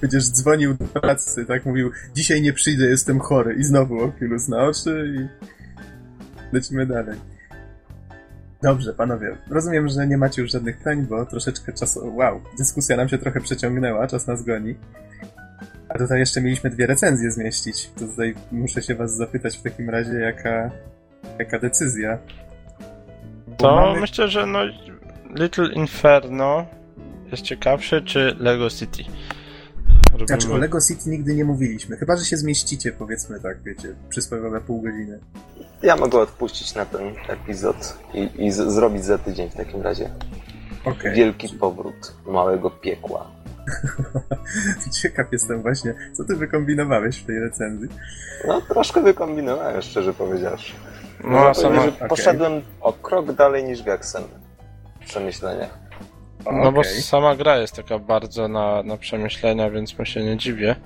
Będziesz 0.00 0.24
dzwonił 0.24 0.74
do 0.74 1.00
pracy, 1.00 1.46
tak 1.46 1.66
mówił, 1.66 1.90
dzisiaj 2.14 2.42
nie 2.42 2.52
przyjdę, 2.52 2.84
jestem 2.84 3.20
chory. 3.20 3.54
I 3.54 3.64
znowu 3.64 4.04
Oculus 4.04 4.48
na 4.48 4.62
oczy 4.64 5.14
i 5.16 5.50
lecimy 6.52 6.86
dalej. 6.86 7.18
Dobrze, 8.62 8.94
panowie. 8.94 9.36
Rozumiem, 9.50 9.88
że 9.88 10.06
nie 10.06 10.18
macie 10.18 10.42
już 10.42 10.50
żadnych 10.50 10.78
pytań, 10.78 11.06
bo 11.08 11.26
troszeczkę 11.26 11.72
czasu. 11.72 12.16
Wow, 12.16 12.40
dyskusja 12.58 12.96
nam 12.96 13.08
się 13.08 13.18
trochę 13.18 13.40
przeciągnęła, 13.40 14.06
czas 14.06 14.26
nas 14.26 14.44
goni. 14.44 14.74
A 15.88 15.98
tutaj 15.98 16.18
jeszcze 16.18 16.40
mieliśmy 16.40 16.70
dwie 16.70 16.86
recenzje 16.86 17.30
zmieścić. 17.30 17.90
To 17.90 18.06
tutaj 18.06 18.34
muszę 18.52 18.82
się 18.82 18.94
was 18.94 19.16
zapytać 19.16 19.56
w 19.56 19.62
takim 19.62 19.90
razie, 19.90 20.12
jaka, 20.12 20.70
jaka 21.38 21.58
decyzja. 21.58 22.18
Bo 23.48 23.56
to 23.56 23.76
mamy... 23.76 24.00
myślę, 24.00 24.28
że 24.28 24.46
no 24.46 24.60
Little 25.34 25.72
Inferno 25.72 26.66
jest 27.30 27.42
ciekawszy, 27.42 28.02
czy 28.02 28.36
Lego 28.38 28.70
City? 28.70 29.04
Robimy... 30.20 30.40
Znaczy 30.40 30.54
o 30.54 30.56
Lego 30.56 30.78
City 30.88 31.10
nigdy 31.10 31.34
nie 31.34 31.44
mówiliśmy, 31.44 31.96
chyba 31.96 32.16
że 32.16 32.24
się 32.24 32.36
zmieścicie, 32.36 32.92
powiedzmy 32.92 33.40
tak, 33.40 33.62
wiecie, 33.62 33.94
przysłowiowe 34.08 34.60
pół 34.60 34.82
godziny. 34.82 35.18
Ja 35.82 35.96
mogę 35.96 36.18
odpuścić 36.18 36.74
na 36.74 36.86
ten 36.86 37.00
epizod 37.28 37.98
i, 38.14 38.46
i 38.46 38.52
z, 38.52 38.56
zrobić 38.56 39.04
za 39.04 39.18
tydzień 39.18 39.50
w 39.50 39.54
takim 39.54 39.82
razie. 39.82 40.10
Okay. 40.84 41.12
Wielki 41.12 41.48
powrót 41.48 42.14
małego 42.26 42.70
piekła. 42.70 43.30
Ciekaw 45.02 45.32
jestem 45.32 45.62
właśnie, 45.62 45.94
co 46.12 46.24
ty 46.24 46.36
wykombinowałeś 46.36 47.18
w 47.18 47.26
tej 47.26 47.40
recenzji. 47.40 47.88
No, 48.46 48.60
troszkę 48.60 49.02
wykombinowałem, 49.02 49.82
szczerze 49.82 50.14
powiedziawszy. 50.14 50.72
No, 51.24 51.30
no 51.30 51.54
sama... 51.54 51.82
poszedłem 52.08 52.52
okay. 52.52 52.64
o 52.80 52.92
krok 52.92 53.32
dalej 53.32 53.64
niż 53.64 53.82
Gexen 53.82 54.24
w 55.00 55.04
przemyśleniach. 55.04 55.79
No 56.44 56.50
okay. 56.50 56.72
bo 56.72 56.84
sama 56.84 57.36
gra 57.36 57.58
jest 57.58 57.76
taka 57.76 57.98
bardzo 57.98 58.48
na, 58.48 58.82
na 58.82 58.96
przemyślenia, 58.96 59.70
więc 59.70 59.98
mu 59.98 60.04
się 60.04 60.24
nie 60.24 60.36
dziwię. 60.36 60.76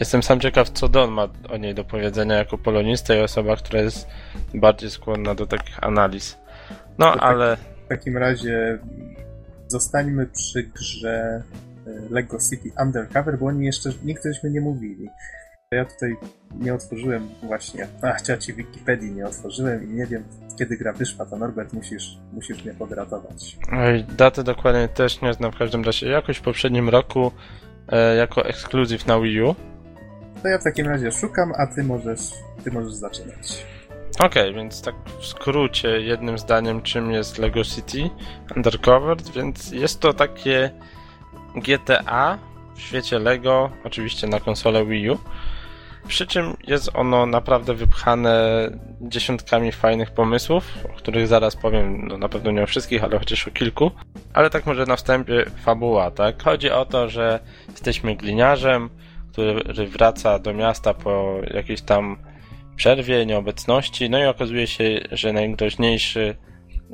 Jestem 0.00 0.22
sam 0.22 0.40
ciekaw, 0.40 0.70
co 0.70 0.88
Don 0.88 1.10
ma 1.10 1.28
o 1.48 1.56
niej 1.56 1.74
do 1.74 1.84
powiedzenia 1.84 2.34
jako 2.34 2.58
polonista 2.58 3.14
i 3.14 3.20
osoba, 3.20 3.56
która 3.56 3.80
jest 3.80 4.06
bardziej 4.54 4.90
skłonna 4.90 5.34
do 5.34 5.46
takich 5.46 5.84
analiz. 5.84 6.38
No, 6.98 7.12
to 7.12 7.22
ale... 7.22 7.56
Tak, 7.56 7.66
w 7.84 7.88
takim 7.88 8.16
razie 8.16 8.78
zostańmy 9.68 10.26
przy 10.26 10.62
grze 10.62 11.42
e, 11.86 11.90
Lego 12.10 12.38
City 12.50 12.72
Undercover, 12.82 13.38
bo 13.38 13.46
oni 13.46 13.66
jeszcze 13.66 13.90
żeśmy 14.24 14.50
nie 14.50 14.60
mówili. 14.60 15.08
Ja 15.74 15.84
tutaj 15.84 16.16
nie 16.60 16.74
otworzyłem 16.74 17.28
właśnie, 17.42 17.88
a 18.02 18.36
ci 18.36 18.52
Wikipedii 18.52 19.12
nie 19.12 19.26
otworzyłem 19.26 19.90
i 19.90 19.94
nie 19.94 20.06
wiem, 20.06 20.24
kiedy 20.58 20.76
gra 20.76 20.92
wyszła, 20.92 21.26
to 21.26 21.36
Norbert 21.36 21.72
musisz, 21.72 22.18
musisz 22.32 22.64
mnie 22.64 22.74
podratować. 22.74 23.56
Oj, 23.72 24.04
daty 24.16 24.44
dokładnie 24.44 24.88
też 24.88 25.20
nie 25.20 25.34
znam 25.34 25.52
w 25.52 25.58
każdym 25.58 25.84
razie. 25.84 26.08
Jakoś 26.08 26.36
w 26.36 26.42
poprzednim 26.42 26.88
roku 26.88 27.32
e, 27.88 28.16
jako 28.16 28.44
ekskluzyw 28.44 29.06
na 29.06 29.20
Wii 29.20 29.42
U 29.42 29.54
to 30.44 30.48
ja 30.48 30.58
w 30.58 30.64
takim 30.64 30.86
razie 30.86 31.12
szukam, 31.12 31.52
a 31.58 31.66
ty 31.66 31.84
możesz, 31.84 32.20
ty 32.64 32.70
możesz 32.70 32.92
zaczynać. 32.92 33.66
Okej, 34.18 34.42
okay, 34.42 34.52
więc 34.52 34.82
tak 34.82 34.94
w 35.20 35.26
skrócie, 35.26 35.88
jednym 35.88 36.38
zdaniem, 36.38 36.82
czym 36.82 37.10
jest 37.10 37.38
Lego 37.38 37.64
City 37.64 38.10
Undercover, 38.56 39.16
więc 39.34 39.70
jest 39.70 40.00
to 40.00 40.12
takie 40.12 40.70
GTA 41.56 42.38
w 42.74 42.80
świecie 42.80 43.18
Lego, 43.18 43.70
oczywiście 43.84 44.26
na 44.26 44.40
konsolę 44.40 44.86
Wii 44.86 45.10
U. 45.10 45.18
Przy 46.08 46.26
czym 46.26 46.56
jest 46.66 46.90
ono 46.94 47.26
naprawdę 47.26 47.74
wypchane 47.74 48.70
dziesiątkami 49.00 49.72
fajnych 49.72 50.10
pomysłów, 50.10 50.78
o 50.94 50.96
których 50.96 51.26
zaraz 51.26 51.56
powiem, 51.56 52.08
no 52.08 52.18
na 52.18 52.28
pewno 52.28 52.50
nie 52.50 52.62
o 52.62 52.66
wszystkich, 52.66 53.04
ale 53.04 53.18
chociaż 53.18 53.48
o 53.48 53.50
kilku. 53.50 53.90
Ale 54.34 54.50
tak 54.50 54.66
może 54.66 54.86
na 54.86 54.96
wstępie 54.96 55.44
fabuła, 55.64 56.10
tak? 56.10 56.42
Chodzi 56.42 56.70
o 56.70 56.86
to, 56.86 57.08
że 57.08 57.40
jesteśmy 57.68 58.16
gliniarzem, 58.16 58.90
który 59.32 59.86
wraca 59.86 60.38
do 60.38 60.54
miasta 60.54 60.94
po 60.94 61.36
jakiejś 61.54 61.82
tam 61.82 62.16
przerwie, 62.76 63.26
nieobecności, 63.26 64.10
no 64.10 64.18
i 64.18 64.26
okazuje 64.26 64.66
się, 64.66 65.00
że 65.12 65.32
najgroźniejszy 65.32 66.36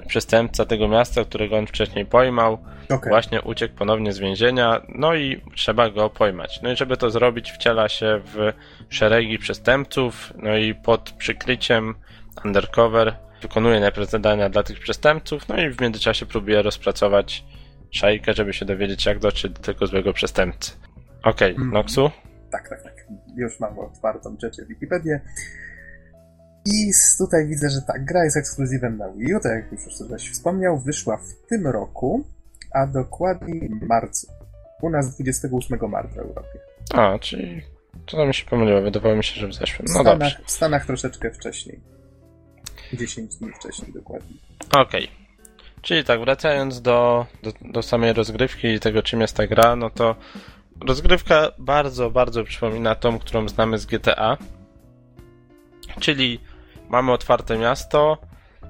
przestępca 0.06 0.64
tego 0.66 0.88
miasta, 0.88 1.24
którego 1.24 1.56
on 1.56 1.66
wcześniej 1.66 2.06
pojmał, 2.06 2.58
okay. 2.84 3.10
właśnie 3.10 3.42
uciekł 3.42 3.74
ponownie 3.74 4.12
z 4.12 4.18
więzienia, 4.18 4.80
no 4.88 5.14
i 5.14 5.40
trzeba 5.54 5.90
go 5.90 6.10
pojmać. 6.10 6.60
No 6.62 6.72
i 6.72 6.76
żeby 6.76 6.96
to 6.96 7.10
zrobić, 7.10 7.52
wciela 7.52 7.88
się 7.88 8.20
w 8.24 8.52
szeregi 8.88 9.38
przestępców, 9.38 10.32
no 10.36 10.56
i 10.56 10.74
pod 10.74 11.10
przykryciem 11.10 11.94
undercover 12.44 13.16
wykonuje 13.42 13.80
najpierw 13.80 14.10
zadania 14.10 14.48
dla 14.48 14.62
tych 14.62 14.80
przestępców, 14.80 15.48
no 15.48 15.60
i 15.60 15.70
w 15.70 15.80
międzyczasie 15.80 16.26
próbuje 16.26 16.62
rozpracować 16.62 17.44
szajkę, 17.90 18.34
żeby 18.34 18.52
się 18.52 18.64
dowiedzieć, 18.64 19.06
jak 19.06 19.18
dotrzeć 19.18 19.52
do 19.52 19.60
tego 19.60 19.86
złego 19.86 20.12
przestępcy. 20.12 20.72
Okej, 21.22 21.52
okay, 21.52 21.64
mm. 21.64 21.74
Noxu? 21.74 22.10
Tak, 22.50 22.68
tak, 22.68 22.82
tak. 22.82 22.94
Już 23.36 23.60
mam 23.60 23.78
otwartą 23.78 24.36
rzeczy 24.42 24.66
Wikipedię. 24.66 25.20
I 26.66 26.90
tutaj 27.18 27.46
widzę, 27.46 27.70
że 27.70 27.82
tak, 27.82 28.04
gra 28.04 28.24
jest 28.24 28.36
ekskluzywem 28.36 28.96
na 28.96 29.08
Wii 29.08 29.34
U, 29.34 29.40
tak 29.40 29.52
jak 29.52 29.72
już 29.72 29.94
ktoś 30.06 30.30
wspomniał, 30.30 30.78
wyszła 30.78 31.16
w 31.16 31.48
tym 31.48 31.66
roku, 31.66 32.24
a 32.74 32.86
dokładnie 32.86 33.68
w 33.82 33.86
marcu. 33.86 34.26
U 34.82 34.90
nas 34.90 35.14
28 35.14 35.90
marca 35.90 36.14
w 36.14 36.18
Europie. 36.18 36.58
A, 36.94 37.18
czyli 37.18 37.62
to 38.06 38.16
nam 38.16 38.32
się 38.32 38.44
pomyliło, 38.44 38.82
wydawało 38.82 39.16
mi 39.16 39.24
się, 39.24 39.40
że 39.40 39.48
w 39.48 39.54
zeszłym. 39.54 39.88
No 39.88 39.94
w 39.94 40.02
Stanach, 40.02 40.18
dobrze. 40.18 40.40
W 40.46 40.50
Stanach 40.50 40.86
troszeczkę 40.86 41.30
wcześniej. 41.30 41.80
10 42.92 43.36
dni 43.36 43.52
wcześniej 43.52 43.92
dokładnie. 43.92 44.36
Okej. 44.70 45.04
Okay. 45.04 45.20
Czyli 45.82 46.04
tak, 46.04 46.20
wracając 46.20 46.82
do, 46.82 47.26
do, 47.42 47.52
do 47.72 47.82
samej 47.82 48.12
rozgrywki 48.12 48.68
i 48.68 48.80
tego, 48.80 49.02
czym 49.02 49.20
jest 49.20 49.36
ta 49.36 49.46
gra, 49.46 49.76
no 49.76 49.90
to 49.90 50.16
rozgrywka 50.86 51.52
bardzo, 51.58 52.10
bardzo 52.10 52.44
przypomina 52.44 52.94
tą, 52.94 53.18
którą 53.18 53.48
znamy 53.48 53.78
z 53.78 53.86
GTA. 53.86 54.36
Czyli 56.00 56.40
mamy 56.90 57.12
otwarte 57.12 57.58
miasto, 57.58 58.18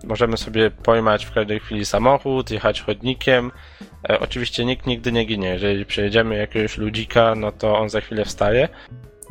możemy 0.05 0.37
sobie 0.37 0.71
pojmać 0.71 1.27
w 1.27 1.33
każdej 1.33 1.61
chwili 1.61 1.85
samochód, 1.85 2.51
jechać 2.51 2.83
chodnikiem. 2.83 3.53
E, 4.11 4.21
oczywiście 4.21 4.64
nikt 4.64 4.87
nigdy 4.87 5.12
nie 5.12 5.25
ginie. 5.25 5.49
Jeżeli 5.49 5.87
przejedziemy 5.87 6.37
jakiegoś 6.37 6.79
ludzika, 6.79 7.35
no 7.35 7.53
to 7.53 7.79
on 7.79 7.91
za 7.91 8.01
chwilę 8.01 8.25
wstaje. 8.25 8.68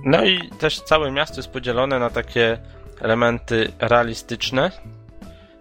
No 0.06 0.26
i 0.26 0.50
też 0.60 0.82
całe 0.82 1.12
miasto 1.12 1.38
jest 1.38 1.50
podzielone 1.50 2.00
na 2.00 2.10
takie 2.10 2.58
elementy 3.02 3.72
realistyczne, 3.80 4.72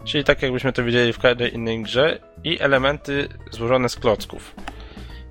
czyli 0.05 0.24
tak 0.24 0.43
jakbyśmy 0.43 0.72
to 0.72 0.85
widzieli 0.85 1.12
w 1.12 1.18
każdej 1.18 1.55
innej 1.55 1.83
grze, 1.83 2.18
i 2.45 2.61
elementy 2.61 3.29
złożone 3.51 3.89
z 3.89 3.97
klocków 3.97 4.55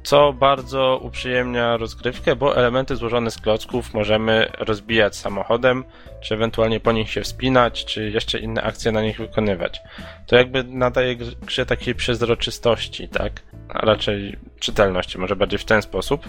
co 0.07 0.33
bardzo 0.33 0.99
uprzyjemnia 1.03 1.77
rozgrywkę, 1.77 2.35
bo 2.35 2.57
elementy 2.57 2.95
złożone 2.95 3.31
z 3.31 3.37
klocków 3.37 3.93
możemy 3.93 4.51
rozbijać 4.57 5.15
samochodem, 5.15 5.83
czy 6.21 6.33
ewentualnie 6.33 6.79
po 6.79 6.91
nich 6.91 7.11
się 7.11 7.21
wspinać, 7.21 7.85
czy 7.85 8.09
jeszcze 8.09 8.39
inne 8.39 8.63
akcje 8.63 8.91
na 8.91 9.01
nich 9.01 9.17
wykonywać. 9.17 9.81
To 10.27 10.35
jakby 10.35 10.63
nadaje 10.63 11.15
grze 11.15 11.65
takiej 11.65 11.95
przezroczystości, 11.95 13.07
tak? 13.07 13.41
A 13.69 13.85
raczej 13.85 14.37
czytelności, 14.59 15.17
może 15.17 15.35
bardziej 15.35 15.59
w 15.59 15.65
ten 15.65 15.81
sposób. 15.81 16.27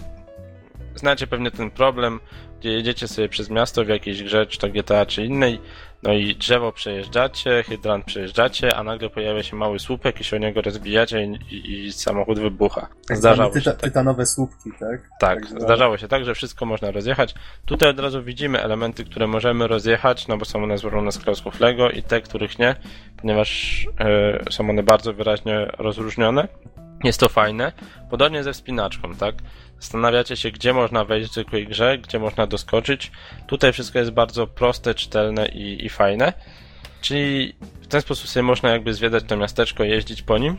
Znacie 0.99 1.27
pewnie 1.27 1.51
ten 1.51 1.71
problem, 1.71 2.21
gdzie 2.61 2.73
jedziecie 2.73 3.09
sobie 3.09 3.29
przez 3.29 3.51
miasto 3.51 3.85
w 3.85 3.89
jakiejś 3.89 4.23
grze, 4.23 4.47
czy 4.47 4.59
to 4.59 4.69
GTA, 4.69 5.07
czy 5.07 5.25
innej, 5.25 5.61
no 6.03 6.13
i 6.13 6.37
drzewo 6.37 6.73
przejeżdżacie, 6.73 7.63
hydrant 7.63 8.05
przejeżdżacie, 8.05 8.77
a 8.77 8.83
nagle 8.83 9.11
pojawia 9.11 9.43
się 9.43 9.57
mały 9.57 9.79
słupek 9.79 10.21
i 10.21 10.25
się 10.25 10.37
o 10.37 10.39
niego 10.39 10.63
rozbijacie 10.63 11.25
i, 11.51 11.73
i 11.73 11.93
samochód 11.93 12.39
wybucha. 12.39 12.89
Tak 13.09 13.17
zdarzało 13.17 13.51
tyta, 13.51 13.65
się 13.65 13.71
tak. 13.71 13.81
Tytanowe 13.81 14.27
słupki, 14.27 14.71
tak? 14.81 15.09
Tak, 15.21 15.41
tak 15.51 15.61
zdarzało 15.61 15.99
się 15.99 16.09
tak, 16.09 16.25
że 16.25 16.35
wszystko 16.35 16.67
można 16.67 16.91
rozjechać. 16.91 17.35
Tutaj 17.67 17.89
od 17.89 18.01
razu 18.01 18.23
widzimy 18.23 18.63
elementy, 18.63 19.05
które 19.05 19.27
możemy 19.27 19.67
rozjechać, 19.67 20.29
no 20.29 20.37
bo 20.37 20.45
są 20.45 20.63
one 20.63 20.79
złożone 20.79 21.13
z 21.13 21.19
klocków 21.19 21.61
Lego 21.61 21.91
i 21.91 22.03
te, 22.03 22.21
których 22.21 22.59
nie, 22.59 22.77
ponieważ 23.21 23.85
yy, 24.45 24.53
są 24.53 24.71
one 24.71 24.83
bardzo 24.83 25.13
wyraźnie 25.13 25.67
rozróżnione. 25.79 26.49
Jest 27.05 27.21
to 27.21 27.29
fajne. 27.29 27.73
Podobnie 28.11 28.43
ze 28.45 28.53
wspinaczką, 28.53 29.15
tak? 29.15 29.35
Zastanawiacie 29.81 30.37
się, 30.37 30.51
gdzie 30.51 30.73
można 30.73 31.05
wejść 31.05 31.31
w 31.31 31.33
zwykłej 31.33 31.67
grze, 31.67 31.99
gdzie 31.99 32.19
można 32.19 32.47
doskoczyć. 32.47 33.13
Tutaj 33.47 33.73
wszystko 33.73 33.99
jest 33.99 34.11
bardzo 34.11 34.47
proste, 34.47 34.95
czytelne 34.95 35.49
i, 35.49 35.87
i 35.87 35.89
fajne. 35.89 36.33
Czyli 37.01 37.55
w 37.83 37.87
ten 37.87 38.01
sposób 38.01 38.29
sobie 38.29 38.43
można 38.43 38.71
jakby 38.71 38.95
zwiedzać 38.95 39.25
to 39.25 39.37
miasteczko, 39.37 39.85
jeździć 39.85 40.23
po 40.23 40.39
nim. 40.39 40.57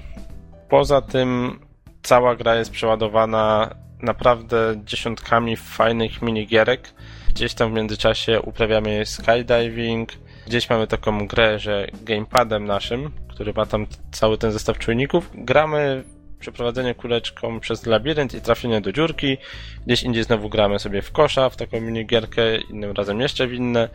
Poza 0.70 1.02
tym 1.02 1.60
cała 2.02 2.36
gra 2.36 2.56
jest 2.56 2.72
przeładowana 2.72 3.76
naprawdę 4.02 4.82
dziesiątkami 4.86 5.58
fajnych 5.58 6.22
minigierek. 6.22 6.94
Gdzieś 7.30 7.54
tam 7.54 7.72
w 7.72 7.74
międzyczasie 7.74 8.42
uprawiamy 8.42 9.06
skydiving, 9.06 10.10
gdzieś 10.48 10.70
mamy 10.70 10.88
taką 10.88 11.28
grę, 11.28 11.60
że 11.60 11.88
gamepadem 12.04 12.66
naszym, 12.66 13.12
który 13.30 13.54
ma 13.54 13.66
tam 13.66 13.88
cały 14.12 14.38
ten 14.38 14.52
zestaw 14.52 14.78
czujników, 14.78 15.30
gramy 15.34 16.04
przeprowadzenie 16.40 16.96
kuleczką 16.96 17.60
przez 17.60 17.86
labirynt 17.86 18.34
i 18.34 18.42
trafienie 18.42 18.82
do 18.82 18.92
dziurki. 18.92 19.38
Gdzieś 19.86 20.04
indziej 20.04 20.24
znowu 20.24 20.50
gramy 20.50 20.80
sobie 20.80 21.02
w 21.02 21.12
kosza, 21.12 21.50
w 21.50 21.56
taką 21.56 21.82
minigierkę, 21.82 22.58
innym 22.58 22.92
razem 22.92 23.22
jeszcze 23.22 23.48
w 23.48 23.54
inne. 23.54 23.90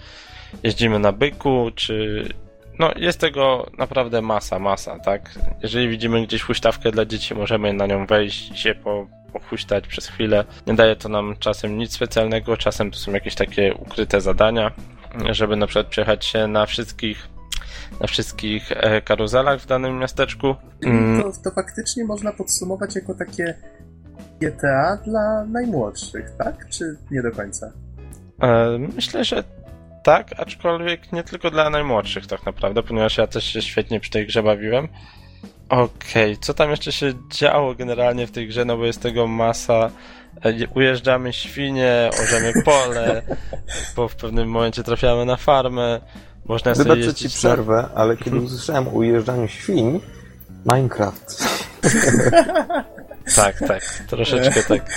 Jeździmy 0.62 0.98
na 0.98 1.12
byku, 1.12 1.70
czy... 1.74 2.28
No, 2.78 2.92
jest 2.96 3.20
tego 3.20 3.70
naprawdę 3.78 4.22
masa, 4.22 4.58
masa, 4.58 4.98
tak? 4.98 5.34
Jeżeli 5.62 5.88
widzimy 5.88 6.26
gdzieś 6.26 6.42
huśtawkę 6.42 6.90
dla 6.90 7.04
dzieci, 7.04 7.34
możemy 7.34 7.72
na 7.72 7.86
nią 7.86 8.06
wejść 8.06 8.50
i 8.50 8.56
się 8.56 8.74
po, 8.74 9.06
pochuśtać 9.32 9.86
przez 9.86 10.08
chwilę. 10.08 10.44
Nie 10.66 10.74
daje 10.74 10.96
to 10.96 11.08
nam 11.08 11.36
czasem 11.38 11.78
nic 11.78 11.92
specjalnego, 11.92 12.56
czasem 12.56 12.90
to 12.90 12.98
są 12.98 13.12
jakieś 13.12 13.34
takie 13.34 13.74
ukryte 13.74 14.20
zadania, 14.20 14.72
żeby 15.30 15.56
na 15.56 15.66
przykład 15.66 15.86
przejechać 15.86 16.24
się 16.24 16.46
na 16.46 16.66
wszystkich 16.66 17.33
na 18.00 18.06
wszystkich 18.06 18.72
e, 18.72 19.02
karuzelach 19.02 19.60
w 19.60 19.66
danym 19.66 19.98
miasteczku. 19.98 20.54
Mm. 20.84 21.22
To, 21.22 21.30
to 21.44 21.50
faktycznie 21.50 22.04
można 22.04 22.32
podsumować 22.32 22.94
jako 22.94 23.14
takie 23.14 23.54
GTA 24.40 24.98
dla 25.04 25.44
najmłodszych, 25.44 26.30
tak? 26.38 26.68
Czy 26.68 26.96
nie 27.10 27.22
do 27.22 27.32
końca? 27.32 27.72
E, 28.42 28.78
myślę, 28.94 29.24
że 29.24 29.44
tak, 30.02 30.28
aczkolwiek 30.36 31.12
nie 31.12 31.22
tylko 31.22 31.50
dla 31.50 31.70
najmłodszych 31.70 32.26
tak 32.26 32.46
naprawdę, 32.46 32.82
ponieważ 32.82 33.18
ja 33.18 33.26
też 33.26 33.44
się 33.44 33.62
świetnie 33.62 34.00
przy 34.00 34.10
tej 34.10 34.26
grze 34.26 34.42
bawiłem. 34.42 34.88
Okej, 35.68 36.32
okay. 36.32 36.36
co 36.40 36.54
tam 36.54 36.70
jeszcze 36.70 36.92
się 36.92 37.12
działo 37.30 37.74
generalnie 37.74 38.26
w 38.26 38.30
tej 38.30 38.48
grze, 38.48 38.64
no 38.64 38.76
bo 38.76 38.86
jest 38.86 39.02
tego 39.02 39.26
masa. 39.26 39.90
E, 40.44 40.68
ujeżdżamy 40.74 41.32
świnie, 41.32 42.10
orzemy 42.22 42.52
pole, 42.64 43.22
bo 43.96 44.08
w 44.08 44.16
pewnym 44.16 44.48
momencie 44.48 44.82
trafiamy 44.82 45.24
na 45.24 45.36
farmę. 45.36 46.00
Można 46.48 46.74
sobie 46.74 46.94
Wybaczę 46.94 47.14
ci 47.14 47.28
przerwę, 47.28 47.82
na... 47.82 47.94
ale 47.94 48.16
kiedy 48.16 48.36
usłyszałem 48.36 48.88
o 48.88 48.90
ujeżdżaniu 48.90 49.48
świń, 49.48 50.00
Minecraft. 50.66 51.44
tak, 53.36 53.58
tak, 53.58 53.82
troszeczkę 54.08 54.62
tak. 54.62 54.90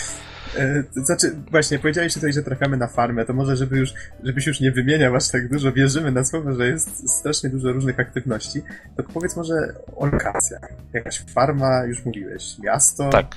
E, 0.58 0.84
znaczy, 0.94 1.36
właśnie, 1.52 1.80
powiedziałeś 1.80 2.14
tutaj, 2.14 2.34
że 2.34 2.44
trafiamy 2.44 2.78
na 2.78 2.88
farmę, 2.88 3.26
to 3.26 3.34
może, 3.34 3.56
żeby 3.56 3.78
już, 3.78 3.94
żebyś 4.24 4.48
już 4.48 4.60
nie 4.60 4.72
wymieniał 4.72 5.16
aż 5.16 5.30
tak 5.30 5.50
dużo, 5.50 5.72
wierzymy 5.72 6.12
na 6.12 6.26
słowo, 6.26 6.54
że 6.54 6.68
jest 6.68 7.18
strasznie 7.20 7.50
dużo 7.50 7.72
różnych 7.72 8.00
aktywności, 8.00 8.62
to 8.98 9.04
powiedz 9.04 9.36
może 9.36 9.56
o 9.96 10.06
lokacjach. 10.06 10.70
Jakaś 10.94 11.20
farma, 11.34 11.84
już 11.84 12.06
mówiłeś, 12.06 12.60
miasto? 12.60 13.10
Tak. 13.10 13.36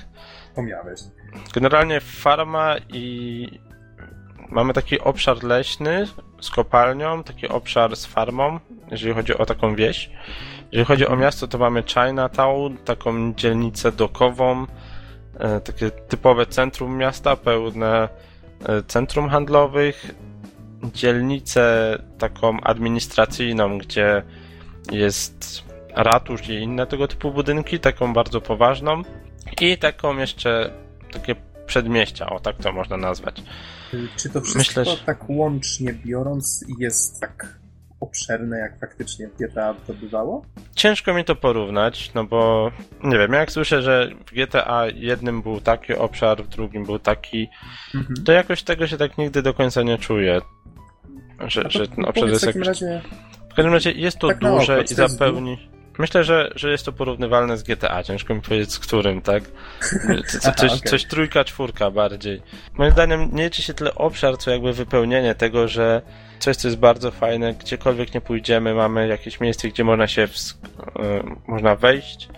Pomniałeś. 0.55 1.01
Generalnie 1.53 2.01
farma 2.01 2.75
i 2.89 3.47
mamy 4.51 4.73
taki 4.73 4.99
obszar 4.99 5.43
leśny 5.43 6.07
z 6.41 6.49
kopalnią, 6.49 7.23
taki 7.23 7.47
obszar 7.47 7.95
z 7.95 8.05
farmą, 8.05 8.59
jeżeli 8.91 9.13
chodzi 9.13 9.37
o 9.37 9.45
taką 9.45 9.75
wieś. 9.75 10.09
Jeżeli 10.71 10.85
chodzi 10.85 11.07
o 11.07 11.15
miasto, 11.15 11.47
to 11.47 11.57
mamy 11.57 11.83
Chinatown, 11.83 12.77
taką 12.77 13.33
dzielnicę 13.33 13.91
dokową, 13.91 14.65
e, 15.39 15.59
takie 15.59 15.91
typowe 15.91 16.45
centrum 16.45 16.97
miasta, 16.97 17.35
pełne 17.35 18.09
e, 18.65 18.83
centrum 18.83 19.29
handlowych, 19.29 20.15
dzielnicę 20.93 21.97
taką 22.17 22.61
administracyjną, 22.61 23.77
gdzie 23.77 24.23
jest 24.91 25.63
ratusz 25.95 26.49
i 26.49 26.53
inne 26.53 26.87
tego 26.87 27.07
typu 27.07 27.31
budynki, 27.31 27.79
taką 27.79 28.13
bardzo 28.13 28.41
poważną 28.41 29.01
i 29.61 29.77
taką 29.77 30.17
jeszcze 30.17 30.71
takie 31.11 31.35
przedmieścia, 31.65 32.29
o 32.29 32.39
tak 32.39 32.55
to 32.55 32.71
można 32.71 32.97
nazwać. 32.97 33.43
Czy 34.15 34.29
to 34.29 34.41
wszystko 34.41 34.83
tak 35.05 35.29
łącznie 35.29 35.93
biorąc 35.93 36.65
jest 36.79 37.19
tak 37.19 37.61
obszerne, 37.99 38.59
jak 38.59 38.79
faktycznie 38.79 39.27
GTA 39.39 39.73
to 39.87 39.93
bywało? 39.93 40.45
Ciężko 40.75 41.13
mi 41.13 41.25
to 41.25 41.35
porównać, 41.35 42.11
no 42.15 42.23
bo 42.23 42.71
nie 43.03 43.17
wiem, 43.17 43.33
jak 43.33 43.51
słyszę, 43.51 43.81
że 43.81 44.09
w 44.25 44.31
GTA 44.31 44.83
jednym 44.95 45.41
był 45.41 45.61
taki 45.61 45.93
obszar, 45.93 46.43
w 46.43 46.47
drugim 46.47 46.85
był 46.85 46.99
taki, 46.99 47.49
mhm. 47.95 48.23
to 48.25 48.31
jakoś 48.31 48.63
tego 48.63 48.87
się 48.87 48.97
tak 48.97 49.17
nigdy 49.17 49.41
do 49.41 49.53
końca 49.53 49.83
nie 49.83 49.97
czuję. 49.97 50.41
Że, 51.47 51.63
że 51.69 51.87
ten 51.87 52.05
obszar 52.05 52.29
jest 52.29 52.45
jakoś... 52.45 52.67
Razie... 52.67 53.01
W 53.51 53.53
każdym 53.53 53.73
razie 53.73 53.91
jest 53.91 54.17
to 54.17 54.27
tak 54.27 54.39
duże 54.39 54.83
i 54.83 54.93
zapełni... 54.93 55.71
Myślę, 55.97 56.23
że, 56.23 56.51
że 56.55 56.71
jest 56.71 56.85
to 56.85 56.91
porównywalne 56.91 57.57
z 57.57 57.63
GTA. 57.63 58.03
Ciężko 58.03 58.35
mi 58.35 58.41
powiedzieć 58.41 58.71
z 58.71 58.79
którym, 58.79 59.21
tak? 59.21 59.43
Co, 60.27 60.51
coś, 60.59 60.71
okay. 60.71 60.89
coś 60.89 61.05
trójka, 61.05 61.43
czwórka 61.43 61.91
bardziej. 61.91 62.41
Moim 62.73 62.91
zdaniem 62.91 63.29
nie 63.33 63.43
liczy 63.43 63.61
się 63.61 63.73
tyle 63.73 63.95
obszar, 63.95 64.37
co 64.37 64.51
jakby 64.51 64.73
wypełnienie 64.73 65.35
tego, 65.35 65.67
że 65.67 66.01
coś, 66.39 66.55
co 66.55 66.67
jest 66.67 66.79
bardzo 66.79 67.11
fajne, 67.11 67.53
gdziekolwiek 67.53 68.13
nie 68.13 68.21
pójdziemy, 68.21 68.73
mamy 68.73 69.07
jakieś 69.07 69.39
miejsce, 69.39 69.67
gdzie 69.67 69.83
można 69.83 70.07
się, 70.07 70.21
yy, 70.21 71.23
można 71.47 71.75
wejść, 71.75 72.29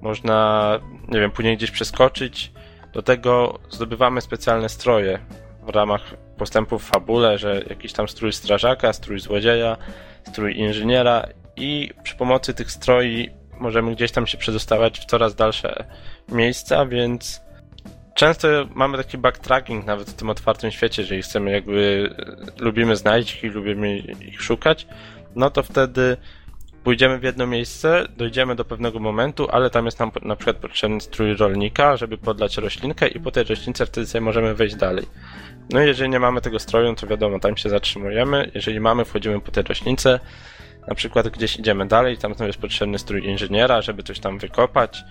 można, 0.00 0.78
nie 1.08 1.20
wiem, 1.20 1.30
później 1.30 1.56
gdzieś 1.56 1.70
przeskoczyć. 1.70 2.52
Do 2.92 3.02
tego 3.02 3.58
zdobywamy 3.70 4.20
specjalne 4.20 4.68
stroje 4.68 5.18
w 5.62 5.68
ramach 5.68 6.02
postępów 6.38 6.84
w 6.84 6.90
fabule, 6.90 7.38
że 7.38 7.62
jakiś 7.68 7.92
tam 7.92 8.08
strój 8.08 8.32
strażaka, 8.32 8.92
strój 8.92 9.20
złodzieja, 9.20 9.76
strój 10.24 10.56
inżyniera 10.56 11.24
i 11.60 11.90
przy 12.02 12.16
pomocy 12.16 12.54
tych 12.54 12.70
stroi 12.70 13.30
możemy 13.60 13.94
gdzieś 13.94 14.12
tam 14.12 14.26
się 14.26 14.38
przedostawać 14.38 15.00
w 15.00 15.04
coraz 15.04 15.34
dalsze 15.34 15.84
miejsca, 16.28 16.86
więc 16.86 17.40
często 18.14 18.48
mamy 18.74 18.98
taki 18.98 19.18
backtracking 19.18 19.86
nawet 19.86 20.10
w 20.10 20.14
tym 20.14 20.30
otwartym 20.30 20.70
świecie, 20.70 21.02
jeżeli 21.02 21.22
chcemy 21.22 21.50
jakby 21.50 22.10
lubimy 22.58 22.96
znaleźć 22.96 23.44
ich, 23.44 23.54
lubimy 23.54 23.98
ich 23.98 24.42
szukać, 24.42 24.86
no 25.36 25.50
to 25.50 25.62
wtedy 25.62 26.16
pójdziemy 26.84 27.18
w 27.18 27.22
jedno 27.22 27.46
miejsce, 27.46 28.08
dojdziemy 28.16 28.54
do 28.54 28.64
pewnego 28.64 28.98
momentu, 28.98 29.48
ale 29.50 29.70
tam 29.70 29.84
jest 29.84 30.00
nam 30.00 30.10
na 30.22 30.36
przykład 30.36 30.56
potrzebny 30.56 31.00
strój 31.00 31.36
rolnika, 31.36 31.96
żeby 31.96 32.18
podlać 32.18 32.56
roślinkę 32.56 33.08
i 33.08 33.20
po 33.20 33.30
tej 33.30 33.44
roślince 33.44 33.86
wtedy 33.86 34.06
sobie 34.06 34.22
możemy 34.22 34.54
wejść 34.54 34.76
dalej. 34.76 35.06
No 35.70 35.82
i 35.82 35.86
jeżeli 35.86 36.10
nie 36.10 36.20
mamy 36.20 36.40
tego 36.40 36.58
stroju, 36.58 36.94
to 36.94 37.06
wiadomo, 37.06 37.40
tam 37.40 37.56
się 37.56 37.68
zatrzymujemy. 37.68 38.50
Jeżeli 38.54 38.80
mamy, 38.80 39.04
wchodzimy 39.04 39.40
po 39.40 39.50
tej 39.50 39.62
roślince, 39.62 40.20
na 40.88 40.94
przykład 40.94 41.28
gdzieś 41.28 41.58
idziemy 41.58 41.86
dalej, 41.86 42.18
tam 42.18 42.34
jest 42.40 42.58
potrzebny 42.58 42.98
strój 42.98 43.26
inżyniera, 43.26 43.82
żeby 43.82 44.02
coś 44.02 44.20
tam 44.20 44.38
wykopać 44.38 45.04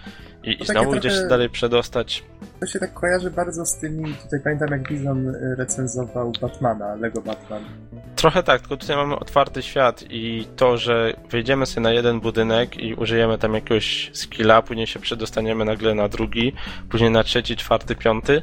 i, 0.43 0.61
i 0.61 0.65
znowu 0.65 0.91
gdzieś 0.91 1.13
trochę... 1.13 1.27
dalej 1.27 1.49
przedostać. 1.49 2.23
To 2.59 2.67
się 2.67 2.79
tak 2.79 2.93
kojarzy 2.93 3.31
bardzo 3.31 3.65
z 3.65 3.77
tymi, 3.77 4.13
tutaj 4.13 4.39
pamiętam 4.43 4.69
jak 4.69 4.89
Bizon 4.89 5.35
recenzował 5.57 6.31
Batmana, 6.41 6.95
Lego 6.95 7.21
Batman. 7.21 7.63
Trochę 8.15 8.43
tak, 8.43 8.61
tylko 8.61 8.77
tutaj 8.77 8.95
mamy 8.95 9.19
otwarty 9.19 9.61
świat 9.61 10.03
i 10.09 10.47
to, 10.55 10.77
że 10.77 11.13
wejdziemy 11.29 11.65
sobie 11.65 11.81
na 11.81 11.91
jeden 11.91 12.19
budynek 12.19 12.77
i 12.77 12.93
użyjemy 12.93 13.37
tam 13.37 13.53
jakiegoś 13.53 14.11
skilla, 14.13 14.61
później 14.61 14.87
się 14.87 14.99
przedostaniemy 14.99 15.65
nagle 15.65 15.95
na 15.95 16.09
drugi, 16.09 16.53
później 16.89 17.11
na 17.11 17.23
trzeci, 17.23 17.55
czwarty, 17.55 17.95
piąty. 17.95 18.41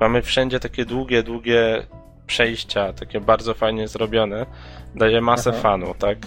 Mamy 0.00 0.22
wszędzie 0.22 0.60
takie 0.60 0.84
długie, 0.84 1.22
długie 1.22 1.86
przejścia, 2.26 2.92
takie 2.92 3.20
bardzo 3.20 3.54
fajnie 3.54 3.88
zrobione. 3.88 4.46
Daje 4.94 5.20
masę 5.20 5.50
Aha. 5.50 5.60
fanu, 5.60 5.94
tak? 5.98 6.18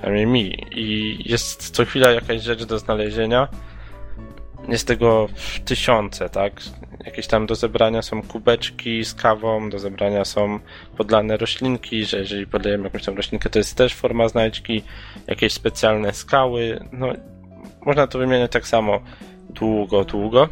Przynajmniej 0.00 0.26
mi. 0.26 0.66
I 0.70 1.18
jest 1.30 1.70
co 1.70 1.84
chwila 1.84 2.10
jakaś 2.10 2.42
rzecz 2.42 2.64
do 2.64 2.78
znalezienia. 2.78 3.48
Jest 4.68 4.86
tego 4.86 5.28
tysiące, 5.64 6.30
tak? 6.30 6.52
Jakieś 7.04 7.26
tam 7.26 7.46
do 7.46 7.54
zebrania 7.54 8.02
są 8.02 8.22
kubeczki 8.22 9.04
z 9.04 9.14
kawą, 9.14 9.70
do 9.70 9.78
zebrania 9.78 10.24
są 10.24 10.60
podlane 10.96 11.36
roślinki, 11.36 12.04
że 12.04 12.18
jeżeli 12.18 12.46
podajemy 12.46 12.84
jakąś 12.84 13.04
tam 13.04 13.16
roślinkę, 13.16 13.50
to 13.50 13.58
jest 13.58 13.76
też 13.76 13.94
forma 13.94 14.28
znajdźki, 14.28 14.82
jakieś 15.26 15.52
specjalne 15.52 16.12
skały. 16.12 16.80
No, 16.92 17.12
można 17.86 18.06
to 18.06 18.18
wymieniać 18.18 18.52
tak 18.52 18.66
samo 18.66 19.00
długo, 19.50 20.04
długo. 20.04 20.48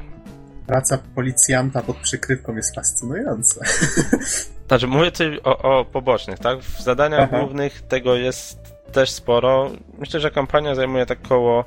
Praca 0.67 0.99
policjanta 1.15 1.83
pod 1.83 1.97
przykrywką 1.97 2.57
jest 2.57 2.75
fascynująca. 2.75 3.61
Znaczy, 4.69 4.87
mówię 4.87 5.11
tutaj 5.11 5.41
o, 5.45 5.59
o 5.59 5.85
pobocznych, 5.85 6.39
tak? 6.39 6.59
W 6.59 6.83
zadaniach 6.83 7.29
Aha. 7.33 7.39
głównych 7.39 7.83
tego 7.83 8.17
jest 8.17 8.78
też 8.93 9.11
sporo. 9.11 9.71
Myślę, 9.99 10.21
że 10.21 10.31
kampania 10.31 10.75
zajmuje 10.75 11.07
tak 11.07 11.23
koło, 11.23 11.65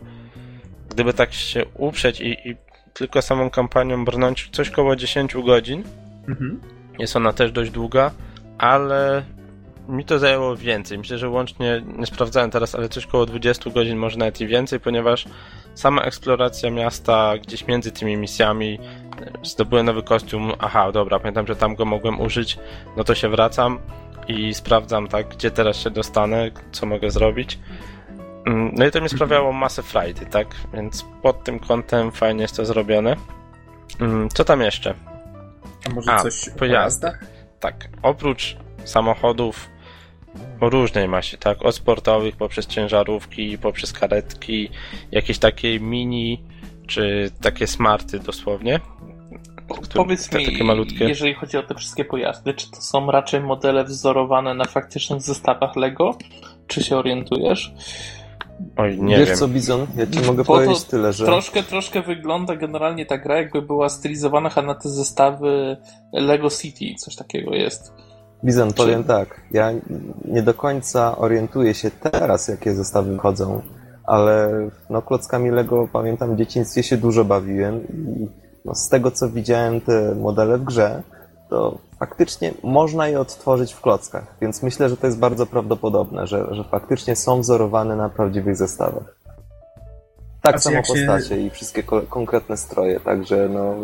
gdyby 0.90 1.14
tak 1.14 1.34
się 1.34 1.66
uprzeć 1.74 2.22
i, 2.22 2.50
i 2.50 2.56
tylko 2.94 3.22
samą 3.22 3.50
kampanią 3.50 4.06
brnąć, 4.06 4.50
coś 4.52 4.70
koło 4.70 4.96
10 4.96 5.36
godzin. 5.46 5.84
Mhm. 6.28 6.62
Jest 7.00 7.16
ona 7.16 7.34
też 7.34 7.52
dość 7.52 7.72
długa, 7.72 8.12
ale 8.58 9.24
mi 9.90 10.06
to 10.06 10.20
zajęło 10.20 10.56
więcej. 10.56 10.98
Myślę, 10.98 11.18
że 11.18 11.30
łącznie, 11.30 11.84
nie 11.98 12.06
sprawdzałem 12.06 12.52
teraz, 12.52 12.76
ale 12.76 12.90
coś 12.90 13.06
koło 13.06 13.26
20 13.26 13.70
godzin, 13.70 13.98
może 13.98 14.18
nawet 14.18 14.42
i 14.42 14.48
więcej, 14.48 14.80
ponieważ 14.80 15.26
sama 15.74 16.02
eksploracja 16.02 16.72
miasta 16.72 17.38
gdzieś 17.38 17.68
między 17.68 17.92
tymi 17.92 18.18
misjami, 18.18 18.80
zdobyłem 19.44 19.86
nowy 19.86 20.04
kostium, 20.04 20.52
aha, 20.60 20.92
dobra, 20.92 21.20
pamiętam, 21.20 21.48
że 21.48 21.56
tam 21.56 21.76
go 21.76 21.86
mogłem 21.86 22.22
użyć, 22.22 22.60
no 22.98 23.04
to 23.04 23.16
się 23.16 23.30
wracam 23.30 23.80
i 24.28 24.54
sprawdzam, 24.54 25.08
tak, 25.08 25.28
gdzie 25.28 25.52
teraz 25.52 25.78
się 25.78 25.90
dostanę, 25.90 26.52
co 26.72 26.86
mogę 26.86 27.12
zrobić. 27.12 27.60
Mm, 28.46 28.72
no 28.76 28.86
i 28.86 28.92
to 28.92 29.00
mi 29.00 29.04
mhm. 29.04 29.10
sprawiało 29.10 29.54
masę 29.54 29.84
frajdy, 29.84 30.26
tak, 30.26 30.48
więc 30.74 31.06
pod 31.22 31.44
tym 31.44 31.60
kątem 31.60 32.12
fajnie 32.12 32.42
jest 32.42 32.56
to 32.56 32.66
zrobione. 32.66 33.16
Mm, 34.00 34.30
co 34.30 34.46
tam 34.46 34.62
jeszcze? 34.62 34.94
A 35.90 35.94
może 35.94 36.14
A, 36.14 36.24
coś 36.24 36.50
o 36.50 36.52
pojazdach? 36.52 37.26
Tak, 37.60 37.90
oprócz 38.02 38.58
samochodów 38.84 39.70
o 40.60 40.70
różnej 40.70 41.08
masie, 41.08 41.38
tak, 41.38 41.66
od 41.66 41.76
sportowych 41.76 42.36
poprzez 42.36 42.68
ciężarówki, 42.68 43.58
poprzez 43.58 43.94
karetki, 43.94 44.70
jakieś 45.12 45.40
takie 45.40 45.80
mini, 45.80 46.44
czy 46.88 47.32
takie 47.42 47.68
smarty 47.68 48.20
dosłownie, 48.20 48.80
Powiedz 49.96 50.30
te, 50.30 50.38
mi, 50.38 50.46
takie 50.46 50.64
malutkie. 50.64 51.06
jeżeli 51.06 51.34
chodzi 51.34 51.58
o 51.58 51.64
te 51.64 51.76
wszystkie 51.76 52.06
pojazdy, 52.06 52.54
czy 52.54 52.72
to 52.72 52.82
są 52.82 53.12
raczej 53.12 53.42
modele 53.42 53.84
wzorowane 53.84 54.54
na 54.54 54.66
faktycznych 54.66 55.22
zestawach 55.22 55.76
Lego? 55.76 56.18
Czy 56.68 56.84
się 56.84 56.98
orientujesz? 56.98 57.74
Oj, 58.78 58.98
nie 59.00 59.18
Wiesz 59.18 59.30
wiem. 59.30 59.38
co, 59.38 59.48
Bizon? 59.48 59.88
Ja 59.98 60.08
ci 60.08 60.20
mogę 60.20 60.44
Bo 60.44 60.56
powiedzieć 60.56 60.84
tyle, 60.84 61.14
że... 61.14 61.26
Troszkę, 61.26 61.64
troszkę 61.64 62.02
wygląda 62.02 62.56
generalnie 62.56 63.06
ta 63.06 63.18
gra, 63.18 63.38
jakby 63.38 63.62
była 63.62 63.90
stylizowana 63.90 64.50
na 64.64 64.76
te 64.76 64.90
zestawy 64.90 65.78
Lego 66.14 66.50
City, 66.50 66.86
coś 67.00 67.16
takiego 67.16 67.56
jest. 67.56 67.94
Bizon, 68.46 68.70
czy... 68.70 68.76
powiem 68.76 69.04
tak, 69.04 69.42
ja 69.52 69.72
nie 70.26 70.42
do 70.42 70.54
końca 70.54 71.18
orientuję 71.18 71.74
się 71.74 71.92
teraz, 71.92 72.48
jakie 72.48 72.76
zestawy 72.76 73.18
wchodzą, 73.18 73.62
ale 74.04 74.50
no 74.90 75.02
klockami 75.02 75.52
Lego 75.52 75.88
pamiętam 75.94 76.36
w 76.36 76.38
dzieciństwie 76.38 76.84
się 76.84 76.98
dużo 76.98 77.26
bawiłem 77.26 77.88
i 77.88 78.28
no, 78.66 78.76
z 78.76 78.90
tego 78.90 79.12
co 79.12 79.30
widziałem 79.30 79.82
te 79.82 80.16
modele 80.16 80.58
w 80.58 80.64
grze, 80.64 81.04
to 81.50 81.78
faktycznie 82.00 82.54
można 82.64 83.08
je 83.08 83.20
odtworzyć 83.20 83.74
w 83.74 83.82
klockach, 83.82 84.36
więc 84.42 84.64
myślę, 84.64 84.90
że 84.90 84.98
to 84.98 85.08
jest 85.08 85.20
bardzo 85.20 85.46
prawdopodobne, 85.46 86.28
że, 86.28 86.56
że 86.56 86.64
faktycznie 86.64 87.16
są 87.16 87.42
wzorowane 87.42 87.96
na 87.96 88.10
prawdziwych 88.10 88.56
zestawach. 88.56 89.16
Tak 90.42 90.62
samo 90.62 90.78
postacie 90.88 91.28
się... 91.28 91.38
i 91.38 91.50
wszystkie 91.50 91.84
konkretne 92.10 92.58
stroje, 92.58 93.00
także 93.00 93.50
no 93.50 93.76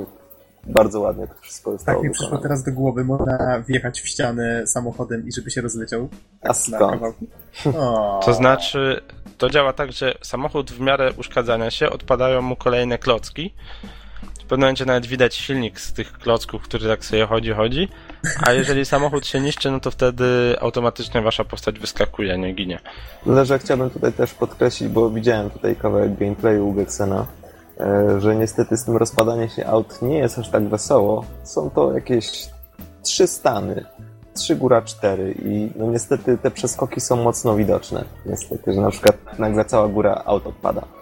bardzo 0.67 0.99
ładnie 0.99 1.27
to 1.27 1.33
wszystko 1.41 1.71
jest. 1.71 1.85
Tak 1.85 2.03
mi 2.03 2.09
przyszło 2.09 2.37
teraz 2.37 2.63
do 2.63 2.71
głowy, 2.71 3.03
można 3.03 3.63
wjechać 3.67 4.01
w 4.01 4.07
ścianę 4.07 4.67
samochodem 4.67 5.27
i 5.27 5.31
żeby 5.31 5.51
się 5.51 5.61
rozleciał 5.61 6.09
A 6.41 6.53
skąd? 6.53 7.01
To 8.25 8.33
znaczy, 8.33 9.01
to 9.37 9.49
działa 9.49 9.73
tak, 9.73 9.91
że 9.91 10.13
samochód 10.21 10.71
w 10.71 10.79
miarę 10.79 11.11
uszkadzania 11.17 11.71
się 11.71 11.89
odpadają 11.89 12.41
mu 12.41 12.55
kolejne 12.55 12.97
klocki, 12.97 13.53
pewnym 14.47 14.65
momencie 14.65 14.85
nawet 14.85 15.05
widać 15.05 15.35
silnik 15.35 15.79
z 15.79 15.93
tych 15.93 16.13
klocków, 16.13 16.61
który 16.61 16.87
tak 16.87 17.05
sobie 17.05 17.27
chodzi, 17.27 17.53
chodzi. 17.53 17.87
A 18.41 18.51
jeżeli 18.51 18.85
samochód 18.95 19.25
się 19.27 19.39
niszczy, 19.39 19.71
no 19.71 19.79
to 19.79 19.91
wtedy 19.91 20.55
automatycznie 20.61 21.21
wasza 21.21 21.43
postać 21.43 21.79
wyskakuje, 21.79 22.37
nie 22.37 22.53
ginie. 22.53 22.79
Ale 23.27 23.45
że 23.45 23.59
chciałbym 23.59 23.89
tutaj 23.89 24.13
też 24.13 24.33
podkreślić, 24.33 24.89
bo 24.89 25.09
widziałem 25.09 25.49
tutaj 25.49 25.75
kawałek 25.75 26.17
gameplayu 26.17 26.67
u 26.67 26.73
Gexena, 26.73 27.25
e, 27.79 28.21
że 28.21 28.35
niestety 28.35 28.77
z 28.77 28.85
tym 28.85 28.97
rozpadaniem 28.97 29.49
się 29.49 29.67
aut 29.67 30.01
nie 30.01 30.17
jest 30.17 30.39
aż 30.39 30.49
tak 30.49 30.69
wesoło. 30.69 31.25
Są 31.43 31.69
to 31.69 31.93
jakieś 31.93 32.49
trzy 33.03 33.27
stany. 33.27 33.85
Trzy 34.33 34.55
góra 34.55 34.81
cztery 34.81 35.35
i 35.45 35.69
no 35.75 35.91
niestety 35.91 36.37
te 36.37 36.51
przeskoki 36.51 37.01
są 37.01 37.15
mocno 37.15 37.55
widoczne. 37.55 38.03
Niestety, 38.25 38.73
że 38.73 38.81
na 38.81 38.91
przykład 38.91 39.39
nagle 39.39 39.65
cała 39.65 39.87
góra 39.87 40.21
aut 40.25 40.47
odpada. 40.47 40.96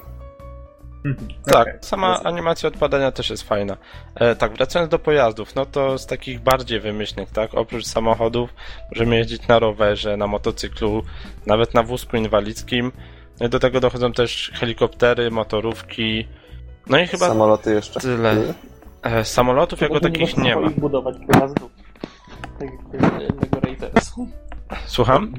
Mhm. 1.06 1.28
Tak, 1.46 1.68
okay. 1.68 1.78
sama 1.82 2.24
animacja 2.24 2.68
odpadania 2.68 3.12
też 3.12 3.30
jest 3.30 3.44
fajna. 3.44 3.78
E, 4.16 4.36
tak, 4.36 4.54
wracając 4.54 4.92
do 4.92 5.00
pojazdów, 5.00 5.56
no 5.56 5.66
to 5.66 5.98
z 5.98 6.06
takich 6.06 6.40
bardziej 6.40 6.80
wymyślnych, 6.80 7.30
tak, 7.32 7.54
oprócz 7.54 7.86
samochodów 7.86 8.50
możemy 8.92 9.16
jeździć 9.16 9.48
na 9.48 9.60
rowerze, 9.60 10.18
na 10.18 10.28
motocyklu, 10.28 11.04
nawet 11.46 11.74
na 11.74 11.84
wózku 11.84 12.18
inwalidzkim. 12.18 12.92
No 13.40 13.50
do 13.50 13.60
tego 13.60 13.80
dochodzą 13.80 14.12
też 14.12 14.52
helikoptery, 14.54 15.32
motorówki, 15.32 16.28
no 16.88 17.00
i 17.00 17.08
chyba 17.08 17.28
Samoloty 17.28 17.74
jeszcze. 17.74 18.00
tyle. 18.00 18.54
E, 19.04 19.26
samolotów 19.26 19.82
jako 19.82 20.00
takich 20.00 20.38
nie 20.38 20.56
ma. 20.56 20.70
budować 20.70 21.16
pojazdów. 21.28 21.72
Tak 22.60 22.70
jak 23.82 24.04
Słucham? 24.86 25.34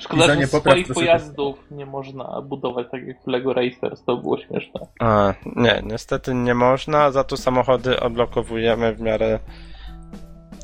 Szkoda, 0.00 0.34
że 0.34 0.46
swoich 0.46 0.88
pojazdów 0.88 1.58
nie 1.70 1.86
można 1.86 2.42
budować 2.42 2.86
tak 2.90 3.06
jak 3.06 3.22
w 3.22 3.26
LEGO 3.26 3.52
Racers, 3.52 4.04
to 4.04 4.16
było 4.16 4.38
śmieszne. 4.38 4.80
A, 5.00 5.34
nie, 5.56 5.82
niestety 5.84 6.34
nie 6.34 6.54
można, 6.54 7.10
za 7.10 7.24
to 7.24 7.36
samochody 7.36 8.00
odblokowujemy 8.00 8.94
w 8.94 9.00
miarę 9.00 9.38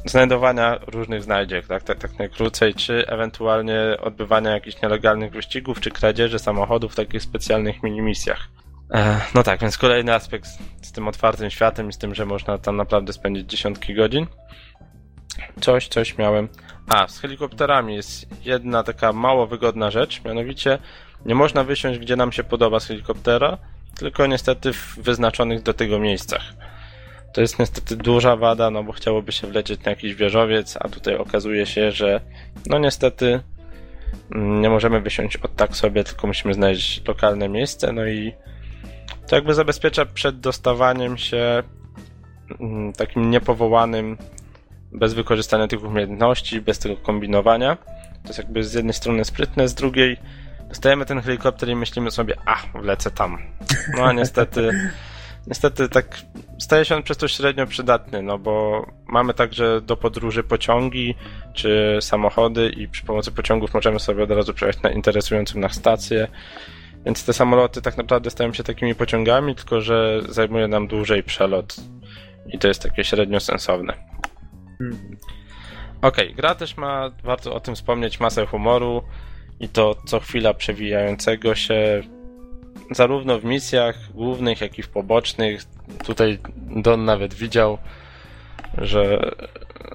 znajdowania 0.04 0.78
różnych 0.86 1.22
znajdziek, 1.22 1.66
tak, 1.66 1.82
tak, 1.82 1.98
tak 1.98 2.18
najkrócej, 2.18 2.74
czy 2.74 3.06
ewentualnie 3.06 3.76
odbywania 4.02 4.50
jakichś 4.50 4.82
nielegalnych 4.82 5.32
wyścigów, 5.32 5.80
czy 5.80 5.90
kradzieży 5.90 6.38
samochodów 6.38 6.92
w 6.92 6.96
takich 6.96 7.22
specjalnych 7.22 7.82
minimisjach. 7.82 8.48
E, 8.94 9.20
no 9.34 9.42
tak, 9.42 9.60
więc 9.60 9.78
kolejny 9.78 10.14
aspekt 10.14 10.48
z 10.82 10.92
tym 10.92 11.08
otwartym 11.08 11.50
światem 11.50 11.88
i 11.88 11.92
z 11.92 11.98
tym, 11.98 12.14
że 12.14 12.26
można 12.26 12.58
tam 12.58 12.76
naprawdę 12.76 13.12
spędzić 13.12 13.50
dziesiątki 13.50 13.94
godzin. 13.94 14.26
Coś, 15.60 15.88
coś 15.88 16.18
miałem. 16.18 16.48
A, 16.88 17.08
z 17.08 17.18
helikopterami 17.18 17.94
jest 17.94 18.26
jedna 18.44 18.82
taka 18.82 19.12
mało 19.12 19.46
wygodna 19.46 19.90
rzecz, 19.90 20.24
mianowicie 20.24 20.78
nie 21.26 21.34
można 21.34 21.64
wysiąść, 21.64 21.98
gdzie 22.00 22.16
nam 22.16 22.32
się 22.32 22.44
podoba 22.44 22.80
z 22.80 22.86
helikoptera, 22.86 23.58
tylko 23.98 24.26
niestety 24.26 24.72
w 24.72 24.98
wyznaczonych 24.98 25.62
do 25.62 25.74
tego 25.74 25.98
miejscach. 25.98 26.42
To 27.32 27.40
jest 27.40 27.58
niestety 27.58 27.96
duża 27.96 28.36
wada, 28.36 28.70
no 28.70 28.82
bo 28.84 28.92
chciałoby 28.92 29.32
się 29.32 29.46
wlecieć 29.46 29.84
na 29.84 29.90
jakiś 29.90 30.14
wieżowiec, 30.14 30.76
a 30.80 30.88
tutaj 30.88 31.16
okazuje 31.16 31.66
się, 31.66 31.92
że 31.92 32.20
no 32.66 32.78
niestety 32.78 33.40
mm, 34.34 34.60
nie 34.60 34.70
możemy 34.70 35.00
wysiąść 35.00 35.36
od 35.36 35.56
tak 35.56 35.76
sobie, 35.76 36.04
tylko 36.04 36.26
musimy 36.26 36.54
znaleźć 36.54 37.06
lokalne 37.08 37.48
miejsce, 37.48 37.92
no 37.92 38.06
i 38.06 38.32
to 39.26 39.36
jakby 39.36 39.54
zabezpiecza 39.54 40.06
przed 40.06 40.40
dostawaniem 40.40 41.18
się 41.18 41.62
mm, 42.60 42.92
takim 42.92 43.30
niepowołanym, 43.30 44.18
bez 44.96 45.14
wykorzystania 45.14 45.68
tych 45.68 45.84
umiejętności, 45.84 46.60
bez 46.60 46.78
tego 46.78 46.96
kombinowania. 46.96 47.76
To 48.22 48.28
jest 48.28 48.38
jakby 48.38 48.64
z 48.64 48.74
jednej 48.74 48.94
strony 48.94 49.24
sprytne, 49.24 49.68
z 49.68 49.74
drugiej 49.74 50.16
dostajemy 50.68 51.06
ten 51.06 51.20
helikopter 51.20 51.68
i 51.68 51.76
myślimy 51.76 52.10
sobie, 52.10 52.34
a, 52.46 52.78
wlecę 52.78 53.10
tam. 53.10 53.38
No 53.96 54.04
a 54.04 54.12
niestety 54.12 54.70
niestety 55.46 55.88
tak 55.88 56.18
staje 56.58 56.84
się 56.84 56.96
on 56.96 57.02
przez 57.02 57.16
to 57.16 57.28
średnio 57.28 57.66
przydatny, 57.66 58.22
no 58.22 58.38
bo 58.38 58.86
mamy 59.06 59.34
także 59.34 59.80
do 59.80 59.96
podróży 59.96 60.42
pociągi 60.42 61.14
czy 61.54 61.98
samochody 62.00 62.68
i 62.68 62.88
przy 62.88 63.04
pomocy 63.04 63.32
pociągów 63.32 63.74
możemy 63.74 64.00
sobie 64.00 64.22
od 64.22 64.30
razu 64.30 64.54
przejechać 64.54 64.82
na 64.82 64.90
interesującą 64.90 65.58
nas 65.58 65.72
stację. 65.72 66.28
Więc 67.04 67.24
te 67.24 67.32
samoloty 67.32 67.82
tak 67.82 67.96
naprawdę 67.96 68.30
stają 68.30 68.52
się 68.52 68.64
takimi 68.64 68.94
pociągami, 68.94 69.54
tylko 69.54 69.80
że 69.80 70.20
zajmuje 70.28 70.68
nam 70.68 70.86
dłużej 70.86 71.22
przelot 71.22 71.76
i 72.52 72.58
to 72.58 72.68
jest 72.68 72.82
takie 72.82 73.04
średnio 73.04 73.40
sensowne. 73.40 73.94
Hmm. 74.78 75.16
Okej, 76.02 76.24
okay, 76.26 76.34
gra 76.34 76.54
też 76.54 76.76
ma, 76.76 77.10
warto 77.24 77.54
o 77.54 77.60
tym 77.60 77.74
wspomnieć, 77.74 78.20
masę 78.20 78.46
humoru 78.46 79.02
i 79.60 79.68
to 79.68 79.96
co 80.06 80.20
chwila 80.20 80.54
przewijającego 80.54 81.54
się 81.54 82.02
zarówno 82.90 83.38
w 83.38 83.44
misjach 83.44 84.12
głównych, 84.12 84.60
jak 84.60 84.78
i 84.78 84.82
w 84.82 84.88
pobocznych. 84.88 85.64
Tutaj 86.04 86.38
Don 86.76 87.04
nawet 87.04 87.34
widział, 87.34 87.78
że, 88.78 89.32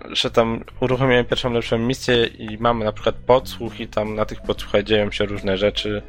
że 0.09 0.31
tam 0.31 0.63
uruchomiłem 0.79 1.25
pierwszą 1.25 1.53
lepszą 1.53 1.77
misję 1.77 2.25
i 2.25 2.57
mamy 2.57 2.85
na 2.85 2.91
przykład 2.91 3.15
podsłuch 3.15 3.79
i 3.79 3.87
tam 3.87 4.15
na 4.15 4.25
tych 4.25 4.41
podsłuchach 4.41 4.83
dzieją 4.83 5.11
się 5.11 5.25
różne 5.25 5.57
rzeczy. 5.57 6.01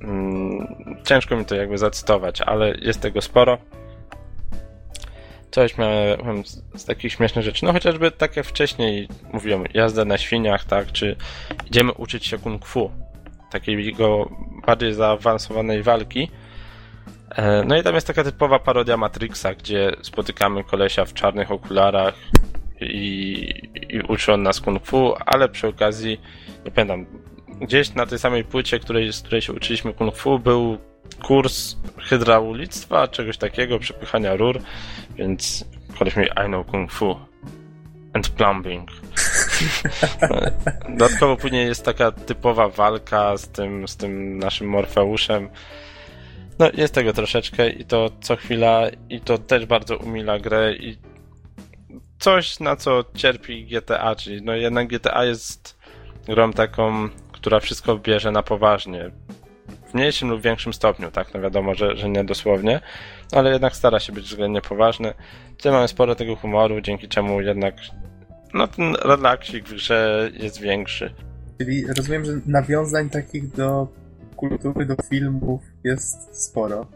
Mm, 0.00 0.66
ciężko 1.04 1.36
mi 1.36 1.44
to 1.44 1.54
jakby 1.54 1.78
zacytować, 1.78 2.40
ale 2.40 2.74
jest 2.74 3.00
tego 3.00 3.20
sporo. 3.20 3.58
Coś 5.50 5.78
miałem 5.78 6.44
z, 6.46 6.62
z 6.74 6.84
takich 6.84 7.12
śmiesznych 7.12 7.44
rzeczy. 7.44 7.64
No 7.64 7.72
chociażby 7.72 8.10
tak 8.10 8.36
jak 8.36 8.46
wcześniej 8.46 9.08
mówiłem, 9.32 9.64
jazda 9.74 10.04
na 10.04 10.18
świniach, 10.18 10.64
tak, 10.64 10.92
czy 10.92 11.16
idziemy 11.66 11.92
uczyć 11.92 12.26
się 12.26 12.38
kung 12.38 12.66
fu 12.66 12.90
takiego 13.50 14.30
bardziej 14.66 14.94
zaawansowanej 14.94 15.82
walki. 15.82 16.30
E, 17.30 17.64
no 17.64 17.76
i 17.76 17.82
tam 17.82 17.94
jest 17.94 18.06
taka 18.06 18.24
typowa 18.24 18.58
parodia 18.58 18.96
Matrixa, 18.96 19.54
gdzie 19.58 19.92
spotykamy 20.02 20.64
kolesia 20.64 21.04
w 21.04 21.14
czarnych 21.14 21.50
okularach 21.50 22.14
i, 22.80 23.68
i 23.88 24.00
uczy 24.00 24.32
on 24.32 24.42
nas 24.42 24.60
kung 24.60 24.86
fu, 24.86 25.14
ale 25.26 25.48
przy 25.48 25.68
okazji, 25.68 26.20
nie 26.64 26.70
pamiętam, 26.70 27.06
gdzieś 27.60 27.94
na 27.94 28.06
tej 28.06 28.18
samej 28.18 28.44
płycie, 28.44 28.78
której, 28.78 29.12
z 29.12 29.20
której 29.20 29.42
się 29.42 29.52
uczyliśmy 29.52 29.94
kung 29.94 30.16
fu, 30.16 30.38
był 30.38 30.78
kurs 31.22 31.76
hydraulictwa, 31.98 33.08
czegoś 33.08 33.38
takiego, 33.38 33.78
przepychania 33.78 34.36
rur, 34.36 34.60
więc 35.16 35.64
koleś 35.98 36.16
mi 36.16 36.24
I 36.24 36.46
know 36.46 36.66
kung 36.66 36.92
fu 36.92 37.16
and 38.12 38.28
plumbing. 38.28 38.90
Dodatkowo 40.98 41.36
później 41.36 41.66
jest 41.66 41.84
taka 41.84 42.12
typowa 42.12 42.68
walka 42.68 43.36
z 43.36 43.48
tym, 43.48 43.88
z 43.88 43.96
tym 43.96 44.38
naszym 44.38 44.68
Morfeuszem. 44.68 45.48
No, 46.58 46.70
jest 46.74 46.94
tego 46.94 47.12
troszeczkę 47.12 47.70
i 47.70 47.84
to 47.84 48.10
co 48.20 48.36
chwila, 48.36 48.82
i 49.08 49.20
to 49.20 49.38
też 49.38 49.66
bardzo 49.66 49.96
umila 49.96 50.38
grę 50.38 50.74
i 50.74 50.98
coś, 52.18 52.60
na 52.60 52.76
co 52.76 53.04
cierpi 53.14 53.66
GTA, 53.66 54.16
czyli 54.16 54.42
no 54.42 54.54
jednak 54.54 54.88
GTA 54.88 55.24
jest 55.24 55.78
grą 56.26 56.52
taką, 56.52 57.08
która 57.32 57.60
wszystko 57.60 57.96
bierze 57.98 58.32
na 58.32 58.42
poważnie. 58.42 59.10
W 59.90 59.94
mniejszym 59.94 60.30
lub 60.30 60.42
większym 60.42 60.72
stopniu, 60.72 61.10
tak? 61.10 61.34
No 61.34 61.40
wiadomo, 61.40 61.74
że, 61.74 61.96
że 61.96 62.08
nie 62.08 62.24
dosłownie, 62.24 62.80
ale 63.32 63.50
jednak 63.52 63.76
stara 63.76 64.00
się 64.00 64.12
być 64.12 64.24
względnie 64.24 64.60
poważny. 64.60 65.14
Tutaj 65.56 65.72
mamy 65.72 65.88
sporo 65.88 66.14
tego 66.14 66.36
humoru, 66.36 66.80
dzięki 66.80 67.08
czemu 67.08 67.40
jednak 67.40 67.74
no 68.54 68.68
ten 68.68 68.94
relaksik 68.94 69.68
w 69.68 69.74
grze 69.74 70.30
jest 70.32 70.60
większy. 70.60 71.14
Czyli 71.58 71.86
rozumiem, 71.86 72.24
że 72.24 72.32
nawiązań 72.46 73.10
takich 73.10 73.48
do 73.48 73.88
kultury, 74.36 74.86
do 74.86 74.96
filmów 75.10 75.62
jest 75.84 76.44
sporo. 76.46 76.86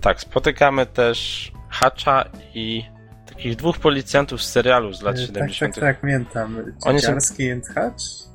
Tak, 0.00 0.20
spotykamy 0.20 0.86
też 0.86 1.52
Hatcha 1.68 2.24
i 2.54 2.84
takich 3.26 3.56
dwóch 3.56 3.78
policjantów 3.78 4.42
z 4.42 4.50
serialu 4.50 4.92
z 4.92 5.02
lat 5.02 5.16
tak, 5.16 5.26
70. 5.26 5.74
Tak, 5.74 5.74
tak, 5.74 5.94
tak, 5.94 6.00
pamiętam. 6.00 6.56
Oni 6.82 7.00
są... 7.00 7.12
and 7.52 7.68
Hatch? 7.74 8.31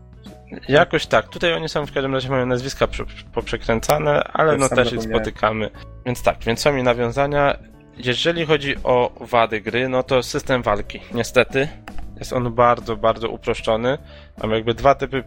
Jakoś 0.67 1.05
tak. 1.05 1.29
Tutaj 1.29 1.53
oni 1.53 1.69
są 1.69 1.85
w 1.85 1.91
każdym 1.91 2.13
razie 2.13 2.29
mają 2.29 2.45
nazwiska 2.45 2.87
poprzekręcane, 3.33 4.23
ale 4.23 4.57
no 4.57 4.69
też 4.69 4.93
ich 4.93 5.01
spotykamy. 5.01 5.69
Więc 6.05 6.23
tak, 6.23 6.37
więc 6.43 6.59
są 6.59 6.73
mi 6.73 6.83
nawiązania. 6.83 7.57
Jeżeli 7.97 8.45
chodzi 8.45 8.75
o 8.83 9.11
wady 9.21 9.61
gry, 9.61 9.89
no 9.89 10.03
to 10.03 10.23
system 10.23 10.61
walki. 10.61 10.99
Niestety, 11.13 11.67
jest 12.19 12.33
on 12.33 12.53
bardzo, 12.53 12.95
bardzo 12.95 13.29
uproszczony. 13.29 13.97
Mamy 14.41 14.55
jakby 14.55 14.73
dwa 14.73 14.95
typy 14.95 15.23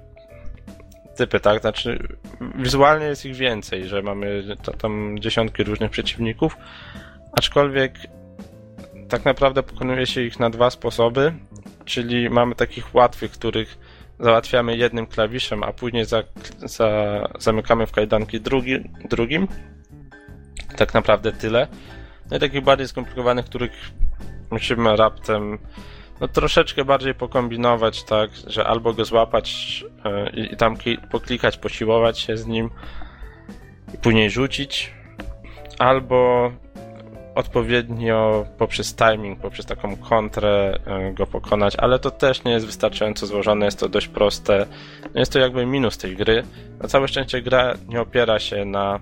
typy, 1.16 1.40
tak? 1.40 1.60
Znaczy, 1.60 2.16
wizualnie 2.54 3.06
jest 3.06 3.26
ich 3.26 3.34
więcej, 3.34 3.88
że 3.88 4.02
mamy 4.02 4.42
tam 4.78 5.18
dziesiątki 5.18 5.64
różnych 5.64 5.90
przeciwników, 5.90 6.56
aczkolwiek 7.32 7.92
tak 9.08 9.24
naprawdę 9.24 9.62
pokonuje 9.62 10.06
się 10.06 10.20
ich 10.20 10.40
na 10.40 10.50
dwa 10.50 10.70
sposoby, 10.70 11.32
czyli 11.84 12.30
mamy 12.30 12.54
takich 12.54 12.94
łatwych, 12.94 13.30
których 13.30 13.78
załatwiamy 14.20 14.76
jednym 14.76 15.06
klawiszem, 15.06 15.62
a 15.62 15.72
później 15.72 16.04
za, 16.04 16.22
za, 16.58 16.88
zamykamy 17.38 17.86
w 17.86 17.92
kajdanki 17.92 18.40
drugi, 18.40 18.80
drugim. 19.10 19.48
Tak 20.76 20.94
naprawdę 20.94 21.32
tyle. 21.32 21.68
No 22.30 22.36
i 22.36 22.40
takich 22.40 22.64
bardziej 22.64 22.88
skomplikowanych, 22.88 23.46
których 23.46 23.72
musimy 24.50 24.96
raptem 24.96 25.58
no 26.20 26.28
troszeczkę 26.28 26.84
bardziej 26.84 27.14
pokombinować, 27.14 28.02
tak, 28.02 28.30
że 28.46 28.66
albo 28.66 28.94
go 28.94 29.04
złapać 29.04 29.84
yy, 30.04 30.46
i 30.46 30.56
tam 30.56 30.76
poklikać, 31.10 31.58
posiłować 31.58 32.18
się 32.18 32.36
z 32.36 32.46
nim 32.46 32.70
i 33.94 33.98
później 33.98 34.30
rzucić, 34.30 34.94
albo 35.78 36.50
odpowiednio 37.34 38.46
poprzez 38.58 38.94
timing, 38.94 39.40
poprzez 39.40 39.66
taką 39.66 39.96
kontrę 39.96 40.78
yy, 40.86 41.14
go 41.14 41.26
pokonać, 41.26 41.76
ale 41.76 41.98
to 41.98 42.10
też 42.10 42.44
nie 42.44 42.52
jest 42.52 42.66
wystarczająco 42.66 43.26
złożone, 43.26 43.64
jest 43.64 43.80
to 43.80 43.88
dość 43.88 44.08
proste. 44.08 44.66
No 45.14 45.20
jest 45.20 45.32
to 45.32 45.38
jakby 45.38 45.66
minus 45.66 45.98
tej 45.98 46.16
gry. 46.16 46.42
Na 46.82 46.88
całe 46.88 47.08
szczęście 47.08 47.42
gra 47.42 47.74
nie 47.88 48.00
opiera 48.00 48.38
się 48.38 48.64
na, 48.64 49.00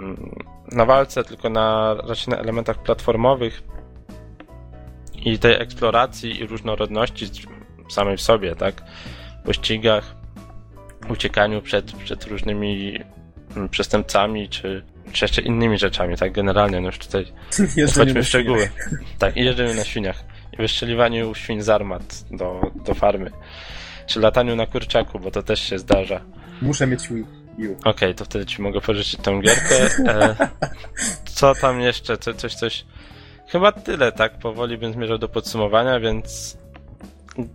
yy, 0.00 0.76
na 0.76 0.84
walce, 0.84 1.24
tylko 1.24 1.50
na 1.50 1.94
raczej 1.94 2.34
na 2.34 2.40
elementach 2.40 2.82
platformowych, 2.82 3.62
i 5.24 5.38
tej 5.38 5.62
eksploracji 5.62 6.40
i 6.40 6.46
różnorodności 6.46 7.26
samej 7.90 8.16
w 8.16 8.20
sobie, 8.20 8.56
tak? 8.56 8.82
Pościgach, 9.44 10.14
uciekaniu 11.10 11.62
przed, 11.62 11.92
przed 11.92 12.24
różnymi 12.24 12.98
mm, 13.56 13.68
przestępcami, 13.68 14.48
czy, 14.48 14.84
czy 15.12 15.24
jeszcze 15.24 15.42
innymi 15.42 15.78
rzeczami, 15.78 16.16
tak? 16.16 16.32
Generalnie, 16.32 16.80
no 16.80 16.86
już 16.86 16.98
tutaj 16.98 17.24
chodźmy 17.96 18.22
w 18.22 18.28
szczegóły. 18.28 18.70
Tak, 19.18 19.36
i 19.36 19.44
jeżdżemy 19.44 19.74
na 19.74 19.84
świniach. 19.84 20.24
I 20.52 20.56
wystrzeliwaniu 20.56 21.34
świń 21.34 21.62
z 21.62 21.68
armat 21.68 22.24
do, 22.30 22.70
do 22.86 22.94
farmy. 22.94 23.30
Czy 24.06 24.20
lataniu 24.20 24.56
na 24.56 24.66
kurczaku, 24.66 25.18
bo 25.18 25.30
to 25.30 25.42
też 25.42 25.60
się 25.60 25.78
zdarza. 25.78 26.20
Muszę 26.62 26.86
mieć 26.86 27.08
Wii. 27.08 27.24
Okej, 27.64 27.74
okay, 27.84 28.14
to 28.14 28.24
wtedy 28.24 28.46
ci 28.46 28.62
mogę 28.62 28.80
pożyczyć 28.80 29.20
tą 29.22 29.40
gierkę. 29.40 29.76
E, 30.06 30.36
co 31.34 31.54
tam 31.54 31.80
jeszcze? 31.80 32.18
Co, 32.18 32.34
coś, 32.34 32.54
coś 32.54 32.84
Chyba 33.48 33.72
tyle, 33.72 34.12
tak? 34.12 34.38
Powoli 34.38 34.78
bym 34.78 34.92
zmierzał 34.92 35.18
do 35.18 35.28
podsumowania, 35.28 36.00
więc 36.00 36.58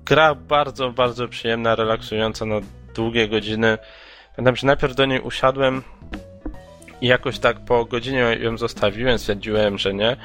gra 0.06 0.36
bardzo, 0.36 0.92
bardzo 0.92 1.28
przyjemna, 1.28 1.76
relaksująca 1.76 2.46
na 2.46 2.56
długie 2.96 3.28
godziny. 3.28 3.78
Pamiętam, 4.36 4.56
że 4.56 4.68
najpierw 4.68 4.96
do 4.96 5.06
niej 5.06 5.22
usiadłem 5.22 5.84
i 7.04 7.08
jakoś 7.08 7.40
tak 7.40 7.60
po 7.60 7.86
godzinie 7.86 8.38
ją 8.40 8.58
zostawiłem, 8.58 9.20
stwierdziłem, 9.20 9.78
że 9.78 9.94
nie. 9.94 10.18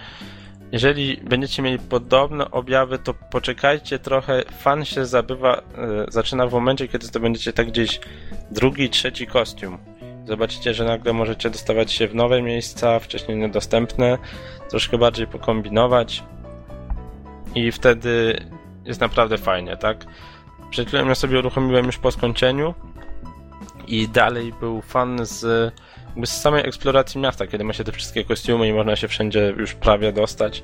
jeżeli 0.73 1.17
będziecie 1.17 1.63
mieli 1.63 1.79
podobne 1.79 2.51
objawy, 2.51 2.99
to 2.99 3.15
poczekajcie 3.15 3.99
trochę. 3.99 4.43
Fan 4.59 4.85
się 4.85 5.07
zabywa, 5.07 5.57
e, 5.57 5.63
zaczyna 6.09 6.47
w 6.47 6.53
momencie, 6.53 6.89
kiedy 6.89 7.07
zdobędziecie 7.07 7.53
tak 7.53 7.67
gdzieś 7.67 8.01
drugi, 8.51 8.91
trzeci 8.91 9.27
kostium. 9.27 9.79
Zobaczycie, 10.25 10.75
że 10.75 10.85
nagle 10.85 11.13
możecie 11.13 11.51
dostawać 11.51 11.93
się 11.93 12.09
w 12.09 12.15
nowe 12.15 12.43
miejsca, 12.43 12.99
wcześniej 12.99 13.39
niedostępne, 13.39 14.19
troszkę 14.71 14.99
bardziej 14.99 15.27
pokombinować 15.27 16.25
i 17.55 17.73
wtedy 17.73 18.41
jest 18.85 19.01
naprawdę 19.01 19.39
fajnie, 19.39 19.77
tak? 19.77 20.07
Przed 20.71 20.89
chwilą 20.89 21.09
ja 21.09 21.15
sobie 21.15 21.39
uruchomiłem 21.39 21.87
już 21.87 21.99
po 21.99 22.11
skończeniu 22.11 22.75
i 23.87 24.09
dalej 24.09 24.53
był 24.61 24.83
fan 24.83 25.27
z, 25.27 25.73
z 26.25 26.31
samej 26.31 26.69
eksploracji 26.69 27.21
miasta, 27.21 27.47
kiedy 27.47 27.65
ma 27.65 27.73
się 27.73 27.85
te 27.85 27.93
wszystkie 27.93 28.25
kostiumy 28.25 28.69
i 28.69 28.73
można 28.73 28.97
się 28.97 29.09
wszędzie 29.09 29.55
już 29.57 29.75
prawie 29.75 30.13
dostać, 30.13 30.63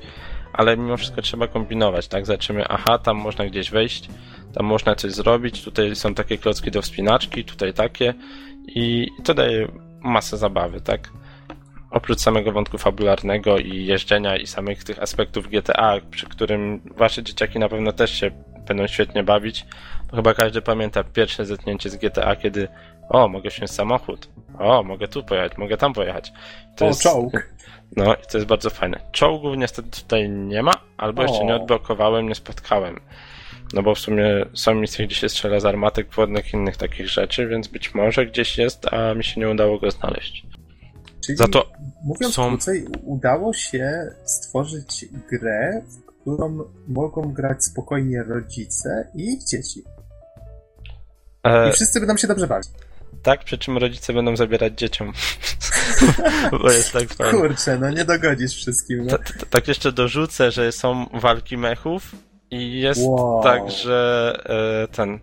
ale 0.53 0.77
mimo 0.77 0.97
wszystko 0.97 1.21
trzeba 1.21 1.47
kombinować, 1.47 2.07
tak? 2.07 2.25
Zobaczymy, 2.25 2.67
aha, 2.67 2.97
tam 2.97 3.17
można 3.17 3.45
gdzieś 3.45 3.71
wejść, 3.71 4.09
tam 4.53 4.65
można 4.65 4.95
coś 4.95 5.11
zrobić, 5.11 5.63
tutaj 5.63 5.95
są 5.95 6.13
takie 6.13 6.37
klocki 6.37 6.71
do 6.71 6.81
wspinaczki, 6.81 7.45
tutaj 7.45 7.73
takie 7.73 8.13
i 8.67 9.07
to 9.23 9.33
daje 9.33 9.67
masę 10.01 10.37
zabawy, 10.37 10.81
tak? 10.81 11.11
Oprócz 11.91 12.19
samego 12.19 12.51
wątku 12.51 12.77
fabularnego 12.77 13.57
i 13.57 13.85
jeżdżenia 13.85 14.37
i 14.37 14.47
samych 14.47 14.83
tych 14.83 15.01
aspektów 15.01 15.47
GTA, 15.49 15.99
przy 16.11 16.25
którym 16.25 16.81
wasze 16.97 17.23
dzieciaki 17.23 17.59
na 17.59 17.69
pewno 17.69 17.91
też 17.91 18.19
się 18.19 18.31
będą 18.67 18.87
świetnie 18.87 19.23
bawić, 19.23 19.65
bo 20.09 20.15
chyba 20.15 20.33
każdy 20.33 20.61
pamięta 20.61 21.03
pierwsze 21.03 21.45
zetknięcie 21.45 21.89
z 21.89 21.95
GTA, 21.95 22.35
kiedy 22.35 22.67
o, 23.09 23.27
mogę 23.27 23.49
wziąć 23.49 23.71
samochód, 23.71 24.29
o, 24.59 24.83
mogę 24.83 25.07
tu 25.07 25.23
pojechać, 25.23 25.57
mogę 25.57 25.77
tam 25.77 25.93
pojechać. 25.93 26.33
To 26.75 26.85
o, 26.85 26.87
jest, 26.87 27.01
czołg. 27.01 27.55
No 27.95 28.15
i 28.15 28.25
to 28.31 28.37
jest 28.37 28.47
bardzo 28.47 28.69
fajne. 28.69 28.99
Czołgów 29.11 29.57
niestety 29.57 29.89
tutaj 30.01 30.29
nie 30.29 30.63
ma, 30.63 30.73
albo 30.97 31.21
o. 31.21 31.25
jeszcze 31.25 31.45
nie 31.45 31.55
odblokowałem, 31.55 32.29
nie 32.29 32.35
spotkałem. 32.35 32.99
No 33.73 33.83
bo 33.83 33.95
w 33.95 33.99
sumie 33.99 34.45
są 34.53 34.75
misje, 34.75 35.07
gdzie 35.07 35.15
się 35.15 35.29
strzela 35.29 35.59
z 35.59 35.65
armatek 35.65 36.13
wodnych 36.13 36.53
i 36.53 36.57
innych 36.57 36.77
takich 36.77 37.09
rzeczy, 37.09 37.47
więc 37.47 37.67
być 37.67 37.95
może 37.95 38.25
gdzieś 38.25 38.57
jest, 38.57 38.93
a 38.93 39.13
mi 39.13 39.23
się 39.23 39.41
nie 39.41 39.49
udało 39.49 39.79
go 39.79 39.91
znaleźć. 39.91 40.45
Czyli, 41.25 41.37
Za 41.37 41.47
to 41.47 41.71
mówiąc 42.03 42.33
są... 42.33 42.49
krócej, 42.49 42.85
udało 43.03 43.53
się 43.53 43.91
stworzyć 44.25 45.05
grę, 45.29 45.81
w 45.87 46.21
którą 46.21 46.59
mogą 46.87 47.33
grać 47.33 47.63
spokojnie 47.63 48.23
rodzice 48.23 49.07
i 49.15 49.33
ich 49.33 49.43
dzieci. 49.43 49.83
E... 51.43 51.69
I 51.69 51.71
wszyscy 51.71 51.99
będą 51.99 52.17
się 52.17 52.27
dobrze 52.27 52.47
bawić. 52.47 52.67
Tak, 53.25 53.43
przy 53.43 53.57
czym 53.57 53.77
rodzice 53.77 54.13
będą 54.13 54.35
zabierać 54.35 54.73
dzieciom. 54.79 55.13
Bo 56.61 56.71
jest 56.71 56.93
tak 56.93 57.13
fajnie. 57.13 57.39
Kurczę, 57.39 57.77
no 57.79 57.89
nie 57.89 58.05
dogodzisz 58.05 58.55
wszystkim. 58.55 59.05
No. 59.05 59.17
Tak 59.49 59.67
jeszcze 59.67 59.91
dorzucę, 59.91 60.51
że 60.51 60.71
są 60.71 61.05
walki 61.13 61.57
mechów 61.57 62.11
i 62.51 62.79
jest 62.79 63.01
wow. 63.03 63.43
tak, 63.43 63.71
że 63.71 64.33
e, 64.83 64.87
ten 64.95 65.19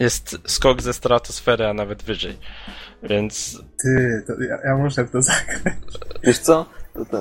jest 0.00 0.38
skok 0.46 0.82
ze 0.82 0.92
stratosfery, 0.92 1.66
a 1.66 1.74
nawet 1.74 2.02
wyżej. 2.02 2.38
Więc. 3.02 3.62
Ty, 3.82 4.22
to 4.26 4.42
ja, 4.42 4.58
ja 4.64 4.76
muszę 4.76 5.04
w 5.04 5.10
to 5.10 5.22
zagrać. 5.22 5.74
Wiesz 6.22 6.38
co? 6.38 6.66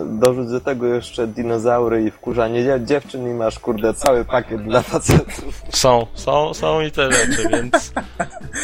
Dorzuć 0.06 0.49
do 0.49 0.61
tego 0.61 0.85
jeszcze 0.85 1.27
dinozaury 1.27 2.03
i 2.03 2.11
wkurzanie 2.11 2.80
dziewczyn 2.85 3.30
i 3.30 3.34
masz, 3.34 3.60
kurde, 3.60 3.93
cały 3.93 4.26
pakiet 4.26 4.64
dla 4.64 4.81
facetów. 4.81 5.64
Są, 5.69 6.07
są, 6.14 6.53
są 6.53 6.81
i 6.81 6.91
te 6.91 7.11
rzeczy, 7.11 7.49
więc 7.49 7.93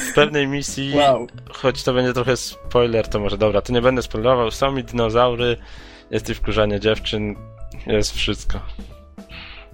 w 0.09 0.13
pewnej 0.15 0.47
misji, 0.47 0.93
wow. 0.95 1.27
choć 1.49 1.83
to 1.83 1.93
będzie 1.93 2.13
trochę 2.13 2.37
spoiler, 2.37 3.07
to 3.07 3.19
może 3.19 3.37
dobra, 3.37 3.61
to 3.61 3.73
nie 3.73 3.81
będę 3.81 4.01
spoilerował, 4.01 4.51
są 4.51 4.77
i 4.77 4.83
dinozaury, 4.83 5.57
jest 6.11 6.29
i 6.29 6.33
wkurzanie 6.33 6.79
dziewczyn, 6.79 7.35
jest 7.87 8.11
wszystko. 8.11 8.59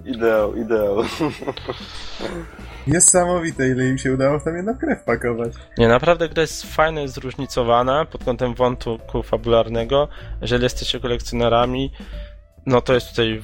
Ideał, 0.08 0.56
ideał. 0.56 0.96
Niesamowite, 2.86 3.68
ile 3.68 3.88
im 3.88 3.98
się 3.98 4.12
udało 4.12 4.38
w 4.38 4.44
tam 4.44 4.56
jedną 4.56 4.78
krew 4.78 5.04
pakować. 5.04 5.52
Nie, 5.78 5.88
naprawdę 5.88 6.28
gra 6.28 6.40
jest 6.40 6.74
fajna 6.74 7.02
i 7.02 7.08
zróżnicowana 7.08 8.04
pod 8.04 8.24
kątem 8.24 8.54
wątku 8.54 9.22
fabularnego. 9.22 10.08
Jeżeli 10.40 10.62
jesteście 10.62 11.00
kolekcjonerami, 11.00 11.92
no 12.66 12.80
to 12.80 12.94
jest 12.94 13.10
tutaj 13.10 13.42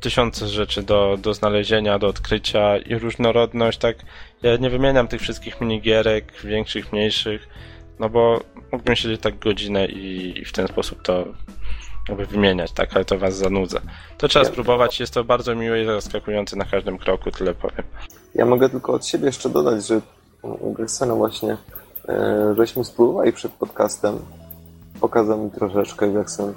tysiące 0.00 0.48
rzeczy 0.48 0.82
do, 0.82 1.16
do 1.22 1.34
znalezienia, 1.34 1.98
do 1.98 2.06
odkrycia 2.06 2.78
i 2.78 2.94
różnorodność, 2.94 3.78
tak. 3.78 3.96
Ja 4.42 4.56
nie 4.56 4.70
wymieniam 4.70 5.08
tych 5.08 5.20
wszystkich 5.20 5.60
minigierek, 5.60 6.32
większych, 6.44 6.92
mniejszych, 6.92 7.48
no 7.98 8.08
bo 8.08 8.40
mógłbym 8.72 8.96
siedzieć 8.96 9.20
tak 9.20 9.38
godzinę 9.38 9.86
i, 9.86 10.38
i 10.40 10.44
w 10.44 10.52
ten 10.52 10.68
sposób 10.68 11.02
to 11.02 11.24
jakby 12.10 12.26
wymieniać, 12.26 12.72
tak, 12.72 12.96
ale 12.96 13.04
to 13.04 13.18
was 13.18 13.36
zanudza. 13.36 13.80
To 14.18 14.28
trzeba 14.28 14.44
ja... 14.44 14.50
spróbować, 14.52 15.00
jest 15.00 15.14
to 15.14 15.24
bardzo 15.24 15.54
miłe 15.54 15.82
i 15.82 15.86
zaskakujące 15.86 16.56
na 16.56 16.64
każdym 16.64 16.98
kroku, 16.98 17.30
tyle 17.30 17.54
powiem. 17.54 17.84
Ja 18.34 18.46
mogę 18.46 18.68
tylko 18.68 18.92
od 18.92 19.06
siebie 19.06 19.26
jeszcze 19.26 19.48
dodać, 19.48 19.86
że 19.86 20.00
u 20.42 20.72
Gersena 20.72 21.14
właśnie 21.14 21.56
e, 22.08 22.54
żeśmy 22.56 22.84
spróbowali 22.84 23.32
przed 23.32 23.52
podcastem, 23.52 24.18
pokazał 25.00 25.44
mi 25.44 25.50
troszeczkę 25.50 26.12
Gersen, 26.12 26.54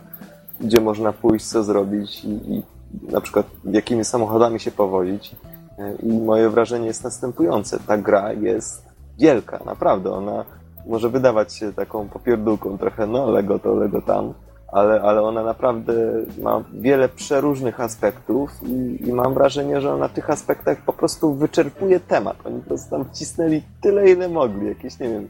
gdzie 0.62 0.82
można 0.82 1.14
pójść, 1.14 1.46
co 1.46 1.64
zrobić 1.64 2.24
i, 2.24 2.28
i 2.28 2.64
na 3.12 3.22
przykład 3.22 3.46
jakimi 3.66 4.06
samochodami 4.06 4.60
się 4.60 4.72
powozić. 4.72 5.36
E, 5.80 5.96
I 6.04 6.08
moje 6.08 6.50
wrażenie 6.50 6.88
jest 6.88 7.04
następujące. 7.04 7.80
Ta 7.88 7.98
gra 7.98 8.34
jest 8.34 8.86
wielka, 9.20 9.60
naprawdę. 9.66 10.12
Ona 10.12 10.46
może 10.86 11.10
wydawać 11.10 11.56
się 11.56 11.74
taką 11.74 12.10
popierdółką 12.10 12.78
trochę, 12.78 13.08
no 13.08 13.32
Lego 13.32 13.60
to, 13.60 13.76
Lego 13.76 14.02
tam, 14.02 14.34
ale, 14.74 15.02
ale 15.02 15.22
ona 15.22 15.44
naprawdę 15.44 15.94
ma 16.42 16.64
wiele 16.74 17.10
przeróżnych 17.10 17.80
aspektów 17.80 18.52
i, 18.64 19.08
i, 19.08 19.14
mam 19.14 19.34
wrażenie, 19.34 19.82
że 19.82 19.94
ona 19.94 20.10
tych 20.10 20.30
aspektach 20.30 20.82
po 20.86 20.94
prostu 20.94 21.36
wyczerpuje 21.36 22.00
temat. 22.00 22.38
Oni 22.46 22.60
po 22.60 22.68
prostu 22.68 22.90
tam 22.90 23.06
wcisnęli 23.06 23.62
tyle, 23.82 24.10
ile 24.10 24.30
mogli. 24.30 24.68
Jakieś, 24.68 25.00
nie 25.00 25.10
wiem, 25.10 25.30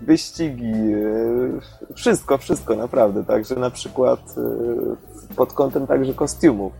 wyścigi, 0.00 0.72
e, 0.72 1.94
wszystko, 1.94 2.38
wszystko 2.38 2.76
naprawdę. 2.76 3.24
Także 3.24 3.54
na 3.54 3.70
przykład 3.70 4.20
e, 5.30 5.34
pod 5.36 5.52
kątem 5.52 5.86
także 5.86 6.14
kostiumów. 6.14 6.72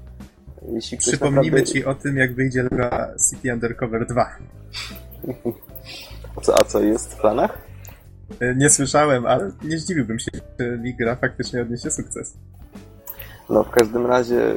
Jeśli 0.72 0.98
Przypomnijmy 0.98 1.58
naprawdę... 1.58 1.72
ci 1.72 1.84
o 1.84 1.94
tym, 1.94 2.16
jak 2.16 2.34
wyjdzie 2.34 2.62
Lura 2.62 3.08
City 3.30 3.52
Undercover 3.52 4.06
2. 4.06 4.26
a, 6.36 6.40
co, 6.44 6.58
a 6.60 6.64
co 6.64 6.80
jest 6.80 7.14
w 7.14 7.20
planach? 7.20 7.73
E, 8.40 8.54
nie 8.54 8.70
słyszałem, 8.70 9.26
ale 9.26 9.50
nie 9.64 9.78
zdziwiłbym 9.78 10.18
się, 10.18 10.30
jeżeli 10.58 10.94
gra 10.94 11.16
faktycznie 11.16 11.62
odniesie 11.62 11.90
sukces. 11.90 12.36
No 13.50 13.64
w 13.64 13.70
każdym 13.70 14.06
razie 14.06 14.54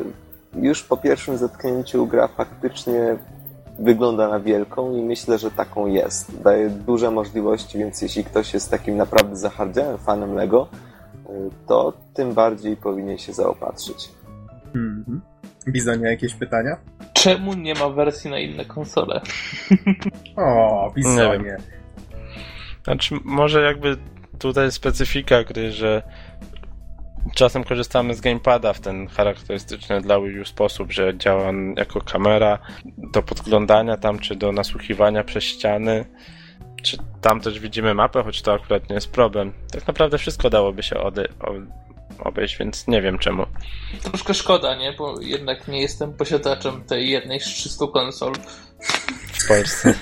już 0.55 0.83
po 0.83 0.97
pierwszym 0.97 1.37
zetknięciu 1.37 2.07
gra 2.07 2.27
faktycznie 2.27 3.17
wygląda 3.79 4.29
na 4.29 4.39
wielką 4.39 4.95
i 4.95 5.01
myślę, 5.01 5.37
że 5.37 5.51
taką 5.51 5.87
jest. 5.87 6.41
Daje 6.41 6.69
duże 6.69 7.11
możliwości, 7.11 7.77
więc 7.77 8.01
jeśli 8.01 8.23
ktoś 8.23 8.53
jest 8.53 8.71
takim 8.71 8.97
naprawdę 8.97 9.35
zahardziałym 9.35 9.97
fanem 9.97 10.35
Lego, 10.35 10.67
e, 11.25 11.29
to 11.67 11.93
tym 12.13 12.33
bardziej 12.33 12.77
powinien 12.77 13.17
się 13.17 13.33
zaopatrzyć. 13.33 14.09
Mhm. 14.65 15.21
Bizonia, 15.67 16.09
jakieś 16.09 16.33
pytania? 16.33 16.77
Czemu 17.13 17.53
nie 17.53 17.73
ma 17.73 17.89
wersji 17.89 18.29
na 18.29 18.39
inne 18.39 18.65
konsole? 18.65 19.21
O, 20.35 20.91
Bizonie. 20.95 21.57
Znaczy, 22.87 23.15
może 23.23 23.61
jakby 23.61 23.97
tutaj 24.39 24.71
specyfika 24.71 25.43
gry, 25.43 25.71
że 25.71 26.03
czasem 27.35 27.63
korzystamy 27.63 28.15
z 28.15 28.21
gamepada 28.21 28.73
w 28.73 28.79
ten 28.79 29.07
charakterystyczny 29.07 30.01
dla 30.01 30.19
Wii 30.21 30.39
U 30.39 30.45
sposób, 30.45 30.91
że 30.91 31.17
działa 31.17 31.49
on 31.49 31.73
jako 31.77 32.01
kamera 32.01 32.59
do 33.13 33.21
podglądania 33.21 33.97
tam, 33.97 34.19
czy 34.19 34.35
do 34.35 34.51
nasłuchiwania 34.51 35.23
przez 35.23 35.43
ściany. 35.43 36.05
Czy 36.83 36.97
tam 37.21 37.41
też 37.41 37.59
widzimy 37.59 37.93
mapę, 37.93 38.23
choć 38.23 38.41
to 38.41 38.53
akurat 38.53 38.89
nie 38.89 38.95
jest 38.95 39.11
problem. 39.11 39.53
Tak 39.71 39.87
naprawdę 39.87 40.17
wszystko 40.17 40.49
dałoby 40.49 40.83
się 40.83 40.97
ode, 40.97 41.27
obejść, 42.19 42.57
więc 42.57 42.87
nie 42.87 43.01
wiem 43.01 43.19
czemu. 43.19 43.45
Troszkę 44.03 44.33
szkoda, 44.33 44.75
nie? 44.75 44.93
Bo 44.93 45.21
jednak 45.21 45.67
nie 45.67 45.81
jestem 45.81 46.13
posiadaczem 46.13 46.83
tej 46.83 47.09
jednej 47.09 47.39
z 47.39 47.45
300 47.45 47.85
konsol. 47.93 48.33
W 49.33 49.47
Polsce. 49.47 49.93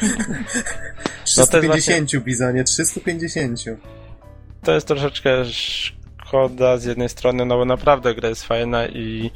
350 1.25 2.13
no. 2.13 2.21
Bizonie, 2.21 2.63
350. 2.63 3.59
To 4.63 4.71
jest 4.71 4.87
troszeczkę 4.87 5.45
szkoda 5.45 6.77
z 6.77 6.85
jednej 6.85 7.09
strony, 7.09 7.45
no 7.45 7.57
bo 7.57 7.65
naprawdę 7.65 8.15
gra 8.15 8.29
jest 8.29 8.43
fajna 8.43 8.87
i 8.87 9.31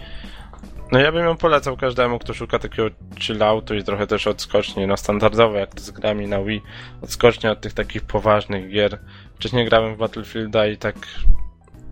no 0.92 1.00
ja 1.00 1.12
bym 1.12 1.26
ją 1.26 1.38
polecał 1.38 1.78
każdemu, 1.78 2.20
kto 2.20 2.34
szuka 2.34 2.60
takiego 2.60 2.90
chilloutu 3.20 3.76
i 3.76 3.84
trochę 3.84 4.08
też 4.08 4.28
odskoczni, 4.28 4.88
no 4.88 4.98
standardowo 4.98 5.58
jak 5.58 5.76
to 5.76 5.82
z 5.82 5.92
grami 5.92 6.28
na 6.28 6.44
Wii, 6.44 6.62
odskocznie 7.02 7.52
od 7.52 7.62
tych 7.62 7.74
takich 7.74 8.02
poważnych 8.02 8.70
gier. 8.70 9.00
Wcześniej 9.36 9.66
grałem 9.66 9.96
w 9.96 9.98
Battlefielda 9.98 10.68
i 10.68 10.78
tak 10.78 10.96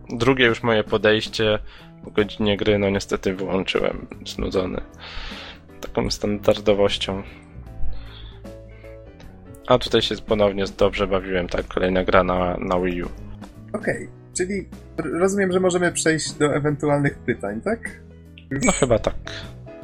drugie 0.09 0.45
już 0.45 0.63
moje 0.63 0.83
podejście 0.83 1.59
po 2.03 2.11
godzinie 2.11 2.57
gry, 2.57 2.79
no 2.79 2.89
niestety 2.89 3.35
wyłączyłem, 3.35 4.07
znudzony 4.25 4.81
taką 5.81 6.11
standardowością. 6.11 7.23
A 9.67 9.77
tutaj 9.77 10.01
się 10.01 10.15
ponownie 10.15 10.63
dobrze 10.77 11.07
bawiłem, 11.07 11.47
tak, 11.47 11.67
kolejna 11.67 12.03
gra 12.03 12.23
na, 12.23 12.57
na 12.57 12.79
Wii 12.79 13.03
U. 13.03 13.07
Okej, 13.73 13.95
okay. 13.95 14.09
czyli 14.33 14.69
rozumiem, 14.97 15.51
że 15.51 15.59
możemy 15.59 15.91
przejść 15.91 16.31
do 16.31 16.55
ewentualnych 16.55 17.17
pytań, 17.19 17.61
tak? 17.61 17.79
No 18.65 18.71
chyba 18.71 18.99
tak. 18.99 19.15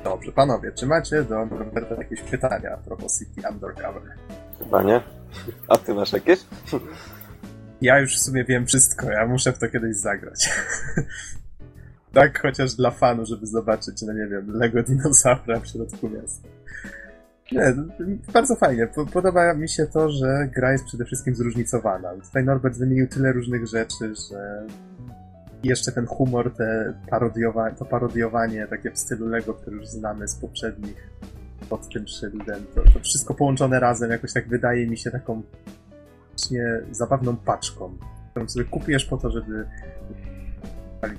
Dobrze, 0.04 0.32
panowie, 0.32 0.72
czy 0.72 0.86
macie 0.86 1.24
do 1.24 1.46
Roberta 1.46 1.96
jakieś 1.96 2.22
pytania 2.22 2.70
a 2.74 2.78
propos 2.78 3.20
City 3.20 3.42
Undercover? 3.52 4.02
Chyba 4.60 4.84
nie. 4.84 5.02
A 5.68 5.78
ty 5.78 5.94
masz 5.94 6.14
jakieś? 6.14 6.40
Ja 7.84 8.00
już 8.00 8.16
w 8.16 8.20
sumie 8.20 8.44
wiem 8.44 8.66
wszystko, 8.66 9.12
ja 9.12 9.28
muszę 9.28 9.54
w 9.54 9.60
to 9.60 9.70
kiedyś 9.70 9.96
zagrać. 9.96 10.50
tak, 12.14 12.42
chociaż 12.42 12.74
dla 12.74 12.92
fanu, 12.92 13.26
żeby 13.26 13.48
zobaczyć, 13.48 14.02
no 14.02 14.14
nie 14.14 14.28
wiem, 14.28 14.52
Lego 14.58 14.84
dinozaura 14.84 15.60
w 15.60 15.68
środku 15.68 16.10
miasta. 16.10 16.48
Nie, 17.52 17.74
bardzo 18.34 18.56
fajnie. 18.56 18.88
Podoba 19.14 19.54
mi 19.54 19.70
się 19.70 19.86
to, 19.86 20.10
że 20.10 20.50
gra 20.56 20.72
jest 20.72 20.86
przede 20.86 21.06
wszystkim 21.06 21.36
zróżnicowana. 21.36 22.10
Tutaj 22.28 22.44
Norbert 22.44 22.78
wymienił 22.78 23.08
tyle 23.08 23.32
różnych 23.32 23.68
rzeczy, 23.68 24.16
że 24.30 24.68
jeszcze 25.64 25.92
ten 25.92 26.06
humor, 26.06 26.54
te 26.56 26.94
parodiowa 27.10 27.72
to 27.72 27.86
parodiowanie 27.86 28.68
takie 28.68 28.92
w 28.92 28.98
stylu 28.98 29.28
Lego, 29.28 29.54
które 29.54 29.76
już 29.76 29.88
znamy 29.88 30.28
z 30.28 30.36
poprzednich 30.36 31.10
pod 31.70 31.94
tym 31.94 32.08
szyldem, 32.08 32.66
to, 32.76 32.84
to 32.94 33.00
wszystko 33.00 33.34
połączone 33.34 33.80
razem 33.80 34.12
jakoś 34.12 34.34
tak 34.34 34.48
wydaje 34.48 34.88
mi 34.88 34.98
się 34.98 35.12
taką 35.12 35.44
zabawną 36.92 37.36
paczką, 37.36 37.98
którą 38.32 38.50
sobie 38.50 38.66
kupujesz 38.66 39.06
po 39.06 39.18
to, 39.18 39.32
żeby 39.32 39.66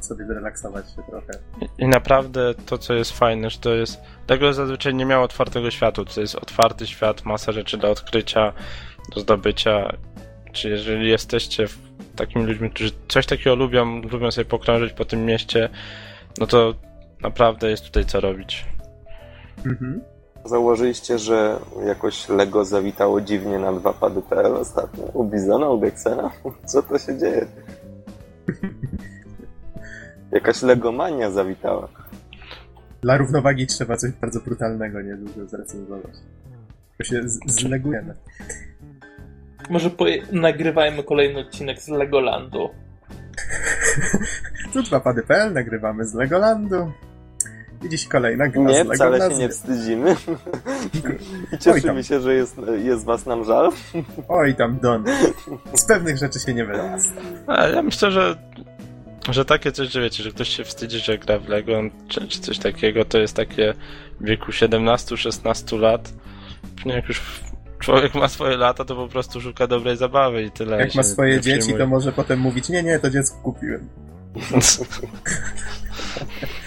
sobie 0.00 0.26
zrelaksować 0.26 0.90
się 0.90 1.02
trochę. 1.10 1.32
I 1.78 1.88
naprawdę 1.88 2.54
to, 2.66 2.78
co 2.78 2.94
jest 2.94 3.18
fajne, 3.18 3.50
że 3.50 3.58
to 3.58 3.74
jest. 3.74 4.00
Tego 4.26 4.52
zazwyczaj 4.52 4.94
nie 4.94 5.04
miało 5.04 5.24
otwartego 5.24 5.70
światu. 5.70 6.04
To 6.04 6.20
jest 6.20 6.34
otwarty 6.34 6.86
świat, 6.86 7.24
masa 7.24 7.52
rzeczy 7.52 7.78
do 7.78 7.90
odkrycia, 7.90 8.52
do 9.14 9.20
zdobycia. 9.20 9.96
Czy 10.52 10.68
jeżeli 10.68 11.08
jesteście 11.08 11.66
takimi 12.16 12.44
ludźmi, 12.44 12.70
którzy 12.70 12.90
coś 13.08 13.26
takiego 13.26 13.56
lubią, 13.56 14.02
lubią 14.02 14.30
sobie 14.30 14.44
pokrążyć 14.44 14.92
po 14.92 15.04
tym 15.04 15.24
mieście, 15.24 15.68
no 16.38 16.46
to 16.46 16.74
naprawdę 17.22 17.70
jest 17.70 17.84
tutaj 17.84 18.04
co 18.04 18.20
robić. 18.20 18.66
Mhm. 19.66 20.13
Założyliście, 20.44 21.18
że 21.18 21.60
jakoś 21.86 22.28
Lego 22.28 22.64
zawitało 22.64 23.20
dziwnie 23.20 23.58
na 23.58 23.72
dwa 23.72 23.92
pady.pl 23.92 24.54
ostatnio? 24.56 25.04
U 25.04 25.24
Bizona, 25.24 25.68
u 25.68 25.78
Dexena? 25.78 26.30
Co 26.70 26.82
to 26.82 26.98
się 26.98 27.18
dzieje? 27.18 27.46
Jakaś 30.32 30.62
legomania 30.62 31.30
zawitała. 31.30 31.88
Dla 33.02 33.16
równowagi 33.16 33.66
trzeba 33.66 33.96
coś 33.96 34.10
bardzo 34.10 34.40
brutalnego 34.40 35.02
niedługo 35.02 35.48
zrecenzować. 35.48 36.14
To 36.98 37.04
się 37.04 37.22
zlegujemy. 37.46 38.14
Może 39.70 39.90
nagrywajmy 40.32 41.02
kolejny 41.02 41.40
odcinek 41.40 41.80
z 41.80 41.88
Legolandu. 41.88 42.68
tu 44.72 44.82
dwa 44.82 45.00
pady.pl, 45.00 45.52
nagrywamy 45.52 46.04
z 46.04 46.14
Legolandu. 46.14 46.92
I 47.84 47.88
dziś 47.88 48.08
kolejna 48.08 48.48
gra 48.48 48.62
Nie, 48.62 48.84
z 48.84 48.94
wcale 48.94 49.30
się 49.30 49.36
nie 49.36 49.48
wstydzimy. 49.48 50.16
I 51.52 51.58
cieszymy 51.64 52.04
się, 52.04 52.20
że 52.20 52.34
jest, 52.34 52.56
jest 52.84 53.04
was 53.04 53.26
nam 53.26 53.44
żal. 53.44 53.72
Oj 54.28 54.54
tam, 54.54 54.78
Don. 54.82 55.04
Z 55.74 55.84
pewnych 55.84 56.18
rzeczy 56.18 56.40
się 56.40 56.54
nie 56.54 56.64
wyrasta. 56.64 57.20
Ja 57.74 57.82
myślę, 57.82 58.10
że 58.10 58.36
że 59.30 59.44
takie 59.44 59.72
coś, 59.72 59.88
że 59.88 60.00
wiecie, 60.00 60.22
że 60.22 60.30
ktoś 60.30 60.48
się 60.48 60.64
wstydzi, 60.64 60.98
że 60.98 61.18
gra 61.18 61.38
w 61.38 61.48
Lego, 61.48 61.82
czy, 62.08 62.28
czy 62.28 62.40
coś 62.40 62.58
takiego, 62.58 63.04
to 63.04 63.18
jest 63.18 63.36
takie 63.36 63.74
w 64.20 64.24
wieku 64.24 64.52
17-16 64.52 65.80
lat. 65.80 66.12
Jak 66.86 67.08
już 67.08 67.22
człowiek 67.78 68.14
ma 68.14 68.28
swoje 68.28 68.56
lata, 68.56 68.84
to 68.84 68.96
po 68.96 69.08
prostu 69.08 69.40
szuka 69.40 69.66
dobrej 69.66 69.96
zabawy 69.96 70.42
i 70.42 70.50
tyle. 70.50 70.78
Jak 70.78 70.94
ma 70.94 71.02
swoje 71.02 71.40
dzieci, 71.40 71.74
to 71.78 71.86
może 71.86 72.12
potem 72.12 72.40
mówić, 72.40 72.68
nie, 72.68 72.82
nie, 72.82 72.98
to 72.98 73.10
dziecko 73.10 73.36
kupiłem. 73.42 73.88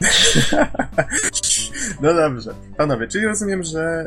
no 2.02 2.14
dobrze. 2.14 2.54
Panowie, 2.76 3.08
czyli 3.08 3.26
rozumiem, 3.26 3.62
że 3.62 4.04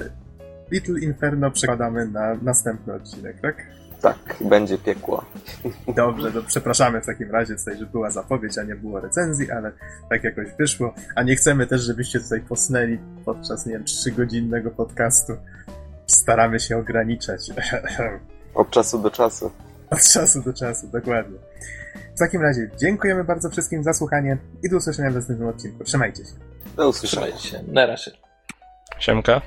Little 0.72 1.00
Inferno 1.00 1.52
przekładamy 1.52 2.08
na 2.08 2.36
następny 2.42 2.94
odcinek, 2.94 3.42
tak? 3.42 3.56
Tak, 4.02 4.18
będzie 4.42 4.78
piekło. 4.78 5.26
Dobrze, 5.96 6.32
to 6.32 6.44
przepraszamy 6.44 7.02
w 7.02 7.06
takim 7.06 7.32
razie 7.32 7.56
tutaj, 7.56 7.78
że 7.78 7.86
była 7.86 8.12
zapowiedź, 8.12 8.58
a 8.58 8.64
nie 8.64 8.76
było 8.76 9.00
recenzji, 9.00 9.52
ale 9.52 9.72
tak 10.10 10.24
jakoś 10.24 10.48
wyszło. 10.60 10.94
A 11.16 11.24
nie 11.24 11.36
chcemy 11.36 11.68
też, 11.68 11.82
żebyście 11.82 12.20
tutaj 12.20 12.42
posnęli 12.42 13.00
podczas, 13.26 13.66
nie 13.66 13.74
wiem, 13.74 13.84
trzygodzinnego 13.84 14.72
podcastu. 14.72 15.34
Staramy 16.08 16.60
się 16.60 16.78
ograniczać. 16.78 17.50
Od 18.54 18.70
czasu 18.70 19.00
do 19.00 19.12
czasu. 19.12 19.52
Od 19.90 20.02
czasu 20.02 20.42
do 20.42 20.54
czasu, 20.54 20.88
dokładnie. 20.88 21.38
W 22.16 22.20
takim 22.20 22.42
razie 22.42 22.70
dziękujemy 22.78 23.24
bardzo 23.24 23.50
wszystkim 23.50 23.84
za 23.84 23.94
słuchanie 23.94 24.38
i 24.64 24.70
do 24.70 24.78
usłyszenia 24.78 25.12
w 25.12 25.16
następnym 25.16 25.50
odcinku. 25.50 25.84
Trzymajcie 25.84 26.26
się. 26.26 26.32
Do 26.78 26.90
usłyszenia. 26.90 27.28
Trzymajcie 27.28 27.50
się. 27.50 27.64
Na 27.68 27.86
razie. 27.86 28.12
Siemka. 29.00 29.42